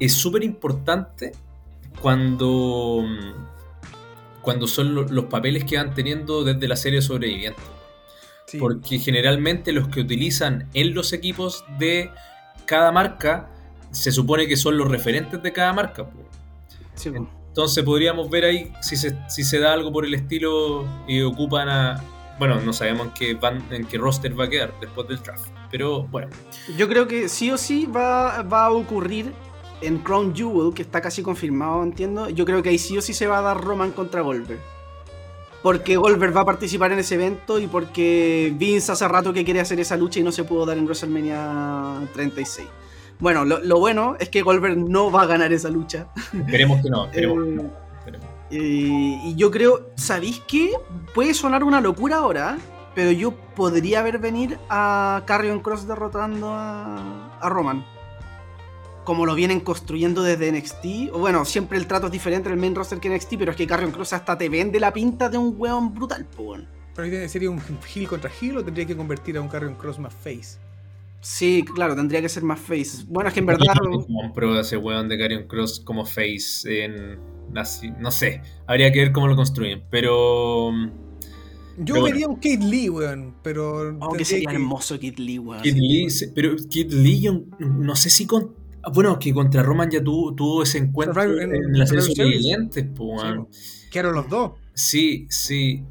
es 0.00 0.12
súper 0.12 0.42
importante 0.42 1.32
cuando, 2.00 3.04
cuando 4.42 4.66
son 4.66 4.92
lo- 4.92 5.04
los 5.08 5.26
papeles 5.26 5.64
que 5.64 5.76
van 5.76 5.94
teniendo 5.94 6.42
desde 6.42 6.66
la 6.66 6.76
serie 6.76 7.00
sobreviviente. 7.00 7.62
Sí. 8.52 8.58
Porque 8.58 8.98
generalmente 8.98 9.72
los 9.72 9.88
que 9.88 10.00
utilizan 10.00 10.68
en 10.74 10.92
los 10.92 11.14
equipos 11.14 11.64
de 11.78 12.10
cada 12.66 12.92
marca 12.92 13.48
se 13.92 14.12
supone 14.12 14.46
que 14.46 14.58
son 14.58 14.76
los 14.76 14.90
referentes 14.90 15.42
de 15.42 15.52
cada 15.54 15.72
marca. 15.72 16.06
Sí. 16.94 17.10
Entonces 17.48 17.82
podríamos 17.82 18.28
ver 18.28 18.44
ahí 18.44 18.70
si 18.82 18.96
se, 18.96 19.16
si 19.30 19.42
se 19.42 19.58
da 19.58 19.72
algo 19.72 19.90
por 19.90 20.04
el 20.04 20.12
estilo 20.12 20.86
y 21.08 21.22
ocupan 21.22 21.70
a... 21.70 22.04
Bueno, 22.38 22.60
no 22.60 22.74
sabemos 22.74 23.06
en 23.06 23.12
qué, 23.14 23.34
van, 23.34 23.62
en 23.70 23.86
qué 23.86 23.96
roster 23.96 24.38
va 24.38 24.44
a 24.44 24.48
quedar 24.50 24.74
después 24.80 25.08
del 25.08 25.22
draft. 25.22 25.48
Pero 25.70 26.02
bueno, 26.04 26.28
Yo 26.76 26.90
creo 26.90 27.08
que 27.08 27.30
sí 27.30 27.50
o 27.50 27.56
sí 27.56 27.86
va, 27.86 28.42
va 28.42 28.66
a 28.66 28.70
ocurrir 28.70 29.32
en 29.80 29.96
Crown 29.98 30.34
Jewel, 30.36 30.74
que 30.74 30.82
está 30.82 31.00
casi 31.00 31.22
confirmado, 31.22 31.82
entiendo. 31.82 32.28
Yo 32.28 32.44
creo 32.44 32.62
que 32.62 32.68
ahí 32.68 32.78
sí 32.78 32.98
o 32.98 33.00
sí 33.00 33.14
se 33.14 33.26
va 33.26 33.38
a 33.38 33.42
dar 33.42 33.58
Roman 33.58 33.92
contra 33.92 34.20
Goldberg. 34.20 34.60
Porque 35.62 35.96
Goldberg 35.96 36.36
va 36.36 36.40
a 36.40 36.44
participar 36.44 36.90
en 36.92 36.98
ese 36.98 37.14
evento 37.14 37.58
y 37.58 37.68
porque 37.68 38.52
Vince 38.56 38.90
hace 38.92 39.06
rato 39.06 39.32
que 39.32 39.44
quiere 39.44 39.60
hacer 39.60 39.78
esa 39.78 39.96
lucha 39.96 40.18
y 40.18 40.22
no 40.22 40.32
se 40.32 40.44
pudo 40.44 40.66
dar 40.66 40.76
en 40.76 40.84
WrestleMania 40.84 42.08
36. 42.12 42.66
Bueno, 43.20 43.44
lo, 43.44 43.60
lo 43.60 43.78
bueno 43.78 44.16
es 44.18 44.28
que 44.28 44.42
Goldberg 44.42 44.76
no 44.76 45.12
va 45.12 45.22
a 45.22 45.26
ganar 45.26 45.52
esa 45.52 45.68
lucha. 45.70 46.08
esperemos 46.34 46.82
que 46.82 46.90
no. 46.90 47.04
Esperemos 47.12 47.46
Eh, 47.46 47.70
esperemos. 47.98 48.26
Eh, 48.50 49.20
y 49.24 49.34
yo 49.36 49.50
creo, 49.50 49.92
¿sabéis 49.96 50.42
qué? 50.48 50.72
Puede 51.14 51.32
sonar 51.32 51.62
una 51.62 51.80
locura 51.80 52.16
ahora, 52.16 52.58
pero 52.94 53.12
yo 53.12 53.30
podría 53.54 54.02
ver 54.02 54.18
venir 54.18 54.58
a 54.68 55.22
Carrion 55.26 55.60
Cross 55.60 55.86
derrotando 55.86 56.50
a, 56.50 57.38
a 57.40 57.48
Roman. 57.48 57.84
Como 59.04 59.26
lo 59.26 59.34
vienen 59.34 59.60
construyendo 59.60 60.22
desde 60.22 60.52
NXT. 60.52 61.12
O 61.12 61.18
Bueno, 61.18 61.44
siempre 61.44 61.78
el 61.78 61.86
trato 61.86 62.06
es 62.06 62.12
diferente 62.12 62.48
en 62.48 62.54
el 62.54 62.60
main 62.60 62.74
roster 62.74 62.98
que 63.00 63.08
NXT, 63.08 63.34
pero 63.38 63.50
es 63.50 63.56
que 63.56 63.66
Carrion 63.66 63.90
Cross 63.90 64.12
hasta 64.12 64.38
te 64.38 64.48
vende 64.48 64.78
la 64.78 64.92
pinta 64.92 65.28
de 65.28 65.38
un 65.38 65.54
weón 65.58 65.94
brutal, 65.94 66.24
po, 66.24 66.42
weón. 66.44 66.68
Pero 66.94 67.08
ahí 67.08 67.28
sería 67.28 67.50
un 67.50 67.60
heel 67.94 68.06
contra 68.06 68.30
heel 68.30 68.58
o 68.58 68.64
tendría 68.64 68.86
que 68.86 68.96
convertir 68.96 69.36
a 69.36 69.40
un 69.40 69.48
Carrion 69.48 69.74
Cross 69.74 69.98
más 69.98 70.14
face. 70.14 70.58
Sí, 71.20 71.64
claro, 71.74 71.94
tendría 71.94 72.20
que 72.20 72.28
ser 72.28 72.42
más 72.42 72.60
face. 72.60 73.04
Bueno, 73.06 73.28
es 73.28 73.34
que 73.34 73.40
en 73.40 73.46
verdad. 73.46 73.74
compro 74.06 74.54
a 74.54 74.60
ese 74.60 74.76
weón 74.76 75.08
de 75.08 75.18
Karrion 75.18 75.46
Cross 75.46 75.80
como 75.80 76.04
face 76.04 76.84
en... 76.84 77.18
así, 77.54 77.90
no 77.98 78.10
sé, 78.10 78.42
habría 78.66 78.92
que 78.92 78.98
ver 78.98 79.12
cómo 79.12 79.28
lo 79.28 79.36
construyen. 79.36 79.84
Pero... 79.88 80.72
Yo 81.78 81.94
Pero 81.94 82.04
vería 82.04 82.28
un 82.28 82.36
Kate 82.36 82.58
Lee, 82.58 82.90
weón, 82.90 83.34
pero. 83.42 83.96
Oh, 84.00 84.12
que 84.12 84.18
tendría 84.18 84.24
sería 84.26 84.50
hermoso 84.50 84.98
Kid 84.98 85.18
Lee, 85.18 85.38
weón. 85.38 85.62
Kid 85.62 85.76
Lee, 85.76 86.08
pero 86.34 86.54
Kid 86.68 86.92
Lee, 86.92 87.20
yo 87.20 87.40
no 87.58 87.96
sé 87.96 88.10
si 88.10 88.26
con. 88.26 88.54
Ah, 88.82 88.90
Bueno, 88.92 89.18
que 89.18 89.32
contra 89.32 89.62
Roman 89.62 89.90
ya 89.90 90.02
tuvo, 90.02 90.34
tuvo 90.34 90.62
ese 90.62 90.78
encuentro 90.78 91.22
en, 91.22 91.54
en 91.54 91.78
la 91.78 91.86
serie 91.86 92.02
sobrevivientes, 92.02 92.86
weón. 92.98 93.48
Quedaron 93.90 94.14
los 94.14 94.28
dos. 94.28 94.52
Sí, 94.74 95.26
sí. 95.28 95.84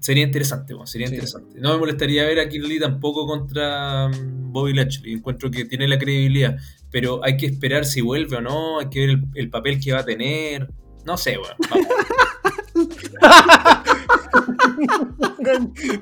Sería 0.00 0.24
interesante, 0.24 0.74
weón, 0.74 0.86
sería 0.86 1.06
Sí. 1.06 1.14
interesante. 1.14 1.60
No 1.60 1.72
me 1.74 1.78
molestaría 1.78 2.24
ver 2.24 2.40
a 2.40 2.48
Kirli 2.48 2.80
tampoco 2.80 3.26
contra 3.26 4.08
mm, 4.08 4.52
Bobby 4.52 4.72
Lashley. 4.72 5.12
Encuentro 5.12 5.50
que 5.50 5.66
tiene 5.66 5.86
la 5.86 5.98
credibilidad. 5.98 6.56
Pero 6.90 7.22
hay 7.24 7.36
que 7.36 7.46
esperar 7.46 7.84
si 7.84 8.00
vuelve 8.00 8.36
o 8.36 8.40
no. 8.40 8.78
Hay 8.80 8.88
que 8.88 9.00
ver 9.00 9.10
el, 9.10 9.22
el 9.34 9.50
papel 9.50 9.78
que 9.80 9.92
va 9.92 10.00
a 10.00 10.04
tener. 10.04 10.68
No 11.04 11.16
sé, 11.18 11.36
weón. 11.38 11.56
Vamos. 11.70 11.86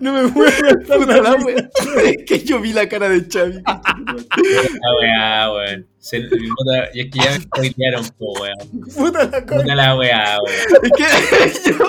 No 0.00 0.12
me 0.12 0.28
puedo 0.28 0.50
Puta 0.86 1.20
la 1.22 1.34
wea. 1.36 1.70
Es 2.04 2.24
que 2.26 2.38
yo 2.44 2.60
vi 2.60 2.72
la 2.72 2.88
cara 2.88 3.08
de 3.08 3.26
Chavi. 3.28 3.62
La 3.64 4.96
weá, 5.00 5.52
weón. 5.52 5.86
Se- 5.98 6.20
puta, 6.22 6.88
y 6.94 7.00
es 7.00 7.10
que 7.10 7.18
ya 7.18 7.30
me 7.32 7.40
spoilearon, 7.40 8.06
po, 8.18 8.32
weón. 8.40 8.56
Puta 8.96 9.24
la 9.24 9.44
cosa. 9.44 9.62
Puta 9.62 9.74
la 9.74 9.96
weá, 9.96 10.36
weón. 10.40 10.82
Es 10.82 11.60
que 11.60 11.72
yo- 11.72 11.86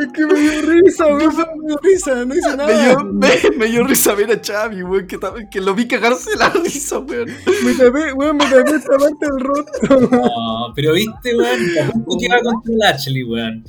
Es 0.00 0.08
que 0.12 0.26
me 0.26 0.34
dio 0.40 0.62
risa, 0.62 1.06
weón. 1.06 1.36
Me 1.36 1.66
dio 1.68 1.76
risa, 1.82 2.24
no 2.24 2.34
hice 2.34 2.50
me, 2.50 2.56
nada. 2.56 2.84
dio, 2.84 3.04
me, 3.04 3.28
me 3.56 3.66
dio 3.66 3.84
risa 3.84 4.14
ver 4.14 4.30
a 4.32 4.40
Chavi, 4.40 4.82
weón, 4.82 5.06
que, 5.06 5.18
que 5.50 5.60
lo 5.60 5.74
vi 5.74 5.88
cagarse 5.88 6.36
la 6.36 6.50
risa, 6.50 6.98
weón. 7.00 7.28
Me 7.64 7.74
tapé, 7.74 8.12
weón, 8.12 8.36
me 8.36 8.44
tapé 8.44 8.76
esta 8.76 8.96
parte 8.96 9.26
del 9.26 9.40
rostro. 9.40 10.00
No, 10.10 10.72
pero 10.74 10.92
viste, 10.92 11.34
weón. 11.36 11.58
Tampoco 11.74 12.18
que 12.20 12.28
va 12.28 12.40
contra 12.42 12.74
Lashley, 12.76 13.22
weón. 13.24 13.64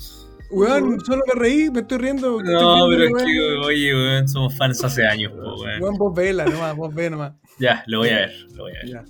Weón, 0.52 1.00
solo 1.02 1.24
me 1.28 1.40
reí, 1.40 1.70
me 1.70 1.82
estoy 1.82 1.98
riendo. 2.00 2.42
No, 2.42 2.92
estoy 2.92 3.08
pero 3.08 3.18
es 3.18 3.24
que, 3.24 3.68
oye, 3.68 3.94
weón, 3.94 4.28
somos 4.28 4.56
fans 4.58 4.84
hace 4.84 5.06
años, 5.06 5.32
po, 5.34 5.62
weón. 5.62 5.82
Weón, 5.82 5.96
vos 5.96 6.16
vela 6.16 6.46
nomás, 6.46 6.76
vos 6.76 6.94
ve 6.94 7.10
nomás. 7.10 7.34
Ya, 7.60 7.84
lo 7.88 8.00
voy 8.00 8.10
a 8.10 8.16
ver, 8.16 8.32
lo 8.56 8.64
voy 8.64 8.72
a 8.72 8.76
ver. 8.76 8.88
Ya. 8.88 9.04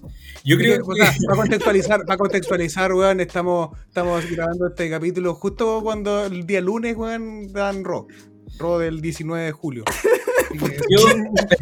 Yo 0.44 0.58
creo 0.58 0.84
o 0.86 0.96
sea, 0.96 1.12
que. 1.12 1.26
para 1.26 1.38
contextualizar, 1.42 2.06
para 2.06 2.18
contextualizar, 2.18 2.94
weón, 2.94 3.20
estamos, 3.22 3.70
estamos 3.88 4.30
grabando 4.30 4.68
este 4.68 4.90
capítulo 4.90 5.36
justo 5.36 5.82
cuando 5.82 6.26
el 6.26 6.46
día 6.46 6.62
lunes, 6.62 6.96
weón, 6.96 7.52
dan 7.54 7.86
Raw. 7.86 8.08
Raw 8.58 8.80
del 8.80 9.00
19 9.02 9.46
de 9.46 9.52
julio. 9.52 9.84
Yo, 10.90 11.06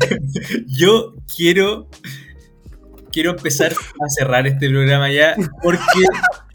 yo 0.66 1.14
quiero. 1.36 1.90
Quiero 3.12 3.32
empezar 3.32 3.74
a 3.74 4.10
cerrar 4.10 4.46
este 4.48 4.70
programa 4.70 5.12
ya 5.12 5.36
porque 5.64 5.82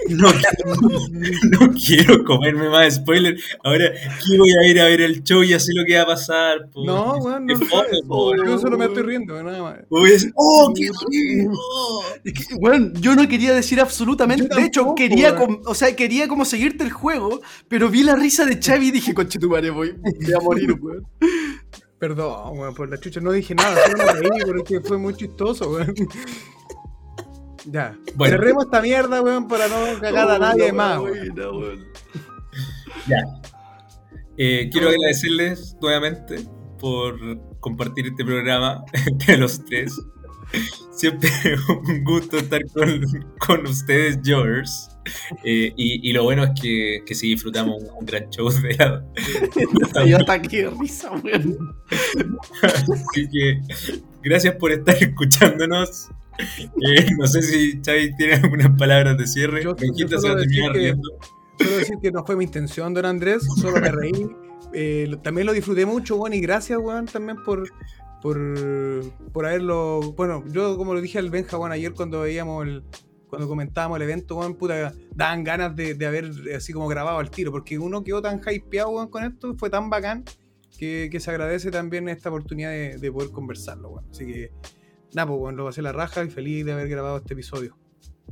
no, 0.09 0.29
no 1.51 1.75
quiero 1.87 2.25
comerme 2.25 2.69
más 2.69 2.95
spoiler. 2.97 3.37
Ahora, 3.65 3.93
¿qué 3.93 4.39
voy 4.39 4.51
a 4.51 4.69
ir 4.71 4.81
a 4.81 4.85
ver 4.85 5.01
el 5.01 5.23
show? 5.23 5.43
Ya 5.43 5.59
sé 5.61 5.73
lo 5.75 5.85
que 5.85 5.97
va 5.97 6.03
a 6.03 6.07
pasar. 6.07 6.69
po. 6.73 6.85
No, 6.85 7.17
weón, 7.19 7.47
no. 7.47 8.45
Yo 8.47 8.59
solo 8.59 8.79
me 8.79 8.87
estoy 8.87 9.03
riendo, 9.03 9.41
nada 9.43 9.63
más. 9.63 9.79
Voy 9.91 10.11
a 10.11 10.13
decir, 10.13 10.33
¡Oh, 10.37 10.73
qué 10.75 10.89
rico! 11.11 11.53
Es 12.25 12.33
que, 12.33 12.55
weón, 12.55 12.95
yo 13.01 13.15
no 13.15 13.29
quería 13.29 13.55
decir 13.55 13.81
absolutamente. 13.81 14.55
De 14.55 14.65
hecho, 14.65 14.95
quería, 14.95 15.37
com- 15.37 15.61
o 15.65 15.75
sea, 15.75 15.95
quería 15.95 16.29
como 16.29 16.45
seguirte 16.45 16.85
el 16.85 16.93
juego, 16.93 17.41
pero 17.69 17.89
vi 17.89 18.03
la 18.03 18.17
risa 18.17 18.45
de 18.45 18.59
Chavi 18.59 18.89
y 18.89 18.91
dije, 18.93 19.15
conche 19.15 19.39
tu 19.39 19.49
madre, 19.51 19.71
voy, 19.71 19.95
voy 19.97 20.33
a 20.35 20.41
morir, 20.41 20.73
weón. 20.81 21.07
Perdón, 21.99 22.59
weón, 22.59 22.75
por 22.75 22.91
la 22.91 22.99
chucha 22.99 23.21
no 23.21 23.31
dije 23.31 23.55
nada, 23.55 23.79
solo 23.89 24.05
me 24.05 24.13
reí 24.29 24.41
porque 24.45 24.81
fue 24.81 24.99
muy 24.99 25.15
chistoso, 25.15 25.71
weón. 25.71 25.95
Ya. 27.67 27.97
Bueno. 28.15 28.37
Cerremos 28.37 28.65
esta 28.65 28.81
mierda, 28.81 29.23
weón, 29.23 29.49
para 29.49 29.69
no 29.69 30.01
cagar 30.01 30.31
a 30.31 30.39
nadie 30.39 30.73
más. 30.73 30.99
Buena, 30.99 31.51
weón. 31.51 31.85
Ya. 33.07 33.23
Eh, 34.37 34.69
quiero 34.73 34.89
agradecerles 34.89 35.77
nuevamente 35.81 36.47
por 36.79 37.19
compartir 37.61 38.07
este 38.09 38.25
programa 38.25 38.85
entre 39.07 39.37
los 39.37 39.65
tres. 39.65 39.95
Siempre 40.93 41.31
un 41.87 42.05
gusto 42.05 42.39
estar 42.39 42.61
con, 42.75 43.01
con 43.39 43.67
ustedes, 43.67 44.19
Jovers. 44.25 44.91
Eh, 45.45 45.73
y, 45.77 46.09
y 46.09 46.13
lo 46.13 46.25
bueno 46.25 46.45
es 46.45 46.51
que, 46.61 47.03
que 47.05 47.15
sí 47.15 47.29
disfrutamos 47.29 47.83
un, 47.83 47.89
un 47.99 48.07
gran 48.07 48.29
show 48.31 48.49
de 48.51 48.75
la, 48.77 49.05
Me 49.97 50.05
dio 50.05 50.17
ataque 50.19 50.65
de 50.65 50.71
risa, 50.71 51.11
weón. 51.13 51.75
Así 52.63 53.29
que 53.31 53.61
gracias 54.23 54.55
por 54.57 54.73
estar 54.73 54.95
escuchándonos. 54.97 56.09
Eh, 56.39 57.07
no 57.19 57.27
sé 57.27 57.43
si 57.43 57.81
Xavi 57.85 58.15
tiene 58.17 58.35
algunas 58.35 58.77
palabras 58.79 59.17
de 59.19 59.27
cierre. 59.27 59.63
Yo- 59.63 59.75
yo 59.77 60.09
se 60.09 60.15
va 60.15 60.19
a 60.19 60.21
solo 60.21 60.35
decir 60.37 60.51
terminar 60.51 60.73
que- 60.73 60.79
riendo. 60.79 61.09
Solo 61.59 61.77
decir 61.79 61.95
que 62.03 62.11
no 62.11 62.25
fue 62.25 62.37
mi 62.37 62.45
intención, 62.45 62.95
don 62.95 63.05
Andrés, 63.05 63.47
solo 63.61 63.81
me 63.81 63.91
reí. 63.93 64.29
Eh, 64.75 65.07
lo- 65.09 65.19
también 65.21 65.47
lo 65.47 65.53
disfruté 65.53 65.85
mucho, 65.87 66.17
weón, 66.17 66.33
y 66.35 66.41
gracias, 66.41 66.79
weón, 66.79 67.05
también 67.07 67.37
por, 67.45 67.69
por, 68.23 68.39
por 69.33 69.47
haberlo. 69.47 70.01
Bueno, 70.17 70.43
yo, 70.49 70.77
como 70.77 70.95
lo 70.95 71.01
dije 71.01 71.19
al 71.19 71.31
Benja, 71.31 71.59
weón, 71.59 71.73
ayer 71.73 71.93
cuando 71.93 72.21
veíamos 72.23 72.67
el. 72.67 72.83
Cuando 73.29 73.49
comentábamos 73.49 73.97
el 73.97 74.03
evento, 74.03 74.37
weón, 74.37 74.55
puta, 74.57 74.93
daban 75.15 75.43
ganas 75.43 75.75
de, 75.75 75.95
de 75.95 76.07
haber 76.07 76.31
así 76.55 76.73
como 76.75 76.87
grabado 76.89 77.19
al 77.19 77.31
tiro, 77.31 77.51
porque 77.51 77.79
uno 77.79 78.03
quedó 78.05 78.21
tan 78.21 78.41
hypeado, 78.47 78.91
weón, 78.91 79.09
con 79.09 79.25
esto, 79.25 79.55
fue 79.57 79.71
tan 79.71 79.89
bacán, 79.89 80.25
que, 80.79 81.09
que 81.11 81.19
se 81.21 81.31
agradece 81.31 81.71
también 81.71 82.09
esta 82.11 82.29
oportunidad 82.29 82.71
de, 82.71 82.99
de 82.99 83.13
poder 83.13 83.31
conversarlo, 83.31 83.89
weón. 83.91 84.05
Así 84.11 84.27
que, 84.27 84.51
nada, 85.15 85.27
pues, 85.29 85.41
weón, 85.41 85.57
lo 85.57 85.65
pasé 85.65 85.83
la 85.83 85.93
raja 85.93 86.25
y 86.25 86.31
feliz 86.31 86.65
de 86.65 86.73
haber 86.73 86.89
grabado 86.89 87.19
este 87.19 87.35
episodio. 87.35 87.77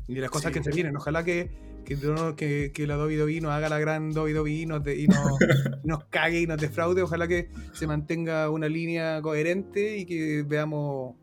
Y 0.09 0.15
de 0.15 0.21
las 0.23 0.31
cosas 0.31 0.53
Sí. 0.53 0.59
que 0.59 0.65
se 0.65 0.71
vienen, 0.73 0.97
ojalá 0.97 1.25
que, 1.25 1.51
que, 1.85 1.97
que, 2.37 2.73
que 2.75 2.87
la 2.87 2.99
WWE 2.99 3.41
nos 3.41 3.53
haga 3.53 3.69
la 3.69 3.79
gran 3.79 4.11
WWE 4.13 4.51
y 4.51 4.67
nos, 4.67 4.83
de- 4.83 4.97
y 5.01 5.07
nos, 5.07 5.19
y 5.85 5.87
nos 5.87 6.05
cague 6.07 6.41
y 6.41 6.47
nos 6.47 6.59
defraude. 6.61 7.03
Ojalá 7.03 7.29
que 7.29 7.51
se 7.73 7.87
mantenga 7.87 8.51
una 8.51 8.69
línea 8.69 9.21
coherente 9.23 9.99
y 9.99 10.07
que 10.07 10.45
veamos, 10.47 11.15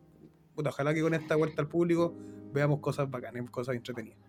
puta, 0.55 0.69
ojalá 0.69 0.93
que 0.93 1.01
con 1.01 1.13
esta 1.13 1.35
vuelta 1.35 1.61
al 1.61 1.67
público 1.67 2.13
veamos 2.53 2.79
cosas 2.79 3.09
bacanas, 3.09 3.49
cosas 3.49 3.75
entretenidas. 3.75 4.19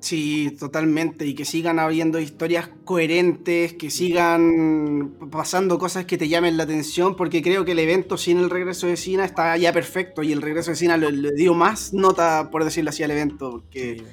Sí, 0.00 0.56
totalmente. 0.58 1.26
Y 1.26 1.34
que 1.34 1.44
sigan 1.44 1.78
habiendo 1.78 2.20
historias 2.20 2.70
coherentes, 2.84 3.74
que 3.74 3.90
sigan 3.90 5.14
pasando 5.30 5.78
cosas 5.78 6.04
que 6.04 6.16
te 6.16 6.28
llamen 6.28 6.56
la 6.56 6.62
atención, 6.62 7.16
porque 7.16 7.42
creo 7.42 7.64
que 7.64 7.72
el 7.72 7.80
evento 7.80 8.16
sin 8.16 8.38
el 8.38 8.48
regreso 8.48 8.86
de 8.86 8.96
Cena 8.96 9.24
está 9.24 9.56
ya 9.56 9.72
perfecto. 9.72 10.22
Y 10.22 10.32
el 10.32 10.40
regreso 10.40 10.70
de 10.70 10.76
Cena 10.76 10.96
le, 10.96 11.10
le 11.10 11.32
dio 11.32 11.54
más 11.54 11.92
nota, 11.92 12.48
por 12.50 12.64
decirlo 12.64 12.90
así, 12.90 13.02
al 13.02 13.10
evento, 13.10 13.50
porque 13.50 14.04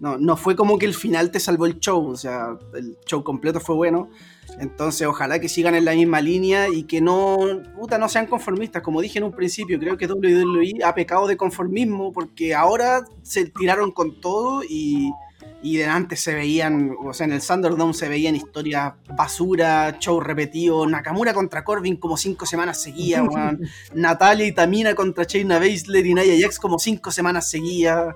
no, 0.00 0.18
no 0.18 0.36
fue 0.36 0.56
como 0.56 0.76
que 0.76 0.86
el 0.86 0.94
final 0.94 1.30
te 1.30 1.38
salvó 1.38 1.66
el 1.66 1.78
show. 1.78 2.04
O 2.08 2.16
sea, 2.16 2.58
el 2.74 2.98
show 3.06 3.22
completo 3.22 3.60
fue 3.60 3.76
bueno. 3.76 4.10
Entonces, 4.58 5.06
ojalá 5.06 5.38
que 5.38 5.48
sigan 5.48 5.76
en 5.76 5.84
la 5.84 5.92
misma 5.92 6.20
línea 6.20 6.68
y 6.68 6.82
que 6.82 7.00
no, 7.00 7.36
puta, 7.76 7.96
no 7.96 8.08
sean 8.08 8.26
conformistas. 8.26 8.82
Como 8.82 9.00
dije 9.00 9.18
en 9.18 9.24
un 9.24 9.32
principio, 9.32 9.78
creo 9.78 9.96
que 9.96 10.06
WWE 10.06 10.80
ha 10.84 10.96
pecado 10.96 11.28
de 11.28 11.36
conformismo 11.36 12.12
porque 12.12 12.56
ahora 12.56 13.04
se 13.22 13.46
tiraron 13.46 13.92
con 13.92 14.20
todo 14.20 14.62
y, 14.68 15.12
y 15.60 15.76
de 15.76 15.86
antes 15.86 16.20
se 16.20 16.34
veían, 16.34 16.94
o 17.04 17.12
sea, 17.12 17.26
en 17.26 17.32
el 17.32 17.42
Thunderdome 17.42 17.92
se 17.92 18.08
veían 18.08 18.36
historias 18.36 18.92
basura, 19.16 19.96
show 19.98 20.20
repetido, 20.20 20.86
Nakamura 20.86 21.34
contra 21.34 21.64
Corbin 21.64 21.96
como 21.96 22.16
cinco 22.16 22.46
semanas 22.46 22.80
seguidas, 22.80 23.22
weón. 23.28 23.60
Natalia 23.94 24.46
y 24.46 24.52
Tamina 24.52 24.94
contra 24.94 25.24
Shayna 25.24 25.58
Baszler 25.58 26.06
y 26.06 26.14
Nia 26.14 26.40
Jax 26.40 26.58
como 26.58 26.78
cinco 26.78 27.10
semanas 27.10 27.50
seguidas. 27.50 28.14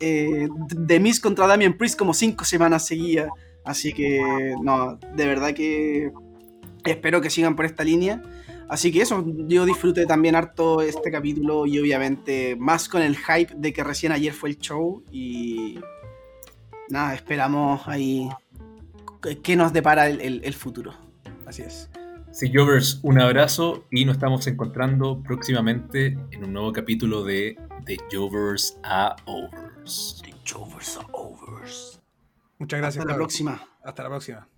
Eh, 0.00 0.48
The 0.86 0.98
Miz 0.98 1.20
contra 1.20 1.46
Damian 1.46 1.74
Priest 1.74 1.98
como 1.98 2.12
cinco 2.12 2.44
semanas 2.44 2.86
seguidas. 2.86 3.28
Así 3.64 3.92
que, 3.92 4.54
no, 4.62 4.98
de 5.14 5.26
verdad 5.26 5.52
que 5.52 6.10
espero 6.84 7.20
que 7.20 7.30
sigan 7.30 7.54
por 7.54 7.66
esta 7.66 7.84
línea. 7.84 8.22
Así 8.68 8.92
que 8.92 9.02
eso, 9.02 9.24
yo 9.48 9.64
disfruté 9.64 10.06
también 10.06 10.36
harto 10.36 10.80
este 10.80 11.10
capítulo 11.10 11.66
y 11.66 11.78
obviamente 11.78 12.56
más 12.56 12.88
con 12.88 13.02
el 13.02 13.16
hype 13.16 13.52
de 13.56 13.72
que 13.72 13.82
recién 13.82 14.12
ayer 14.12 14.32
fue 14.32 14.50
el 14.50 14.58
show 14.58 15.02
y 15.10 15.78
nada, 16.90 17.14
esperamos 17.14 17.86
ahí 17.88 18.28
qué 19.42 19.56
nos 19.56 19.72
depara 19.72 20.08
el, 20.08 20.20
el- 20.20 20.44
el 20.44 20.54
futuro. 20.54 20.94
Así 21.46 21.62
es. 21.62 21.88
Sí, 22.32 22.50
Jovers, 22.54 23.00
un 23.02 23.20
abrazo 23.20 23.84
y 23.90 24.04
nos 24.04 24.16
estamos 24.16 24.46
encontrando 24.46 25.20
próximamente 25.22 26.16
en 26.30 26.44
un 26.44 26.52
nuevo 26.52 26.72
capítulo 26.72 27.24
de 27.24 27.58
The 27.86 27.96
Jovers 28.12 28.78
a 28.84 29.16
Overs. 29.26 30.22
The 30.24 30.32
Jovers 30.48 30.96
are 30.96 31.08
overs. 31.12 32.00
Muchas 32.58 32.78
gracias. 32.80 33.02
Hasta 33.02 33.12
la 33.12 33.16
próxima. 33.16 33.68
Hasta 33.82 34.02
la 34.04 34.08
próxima. 34.10 34.48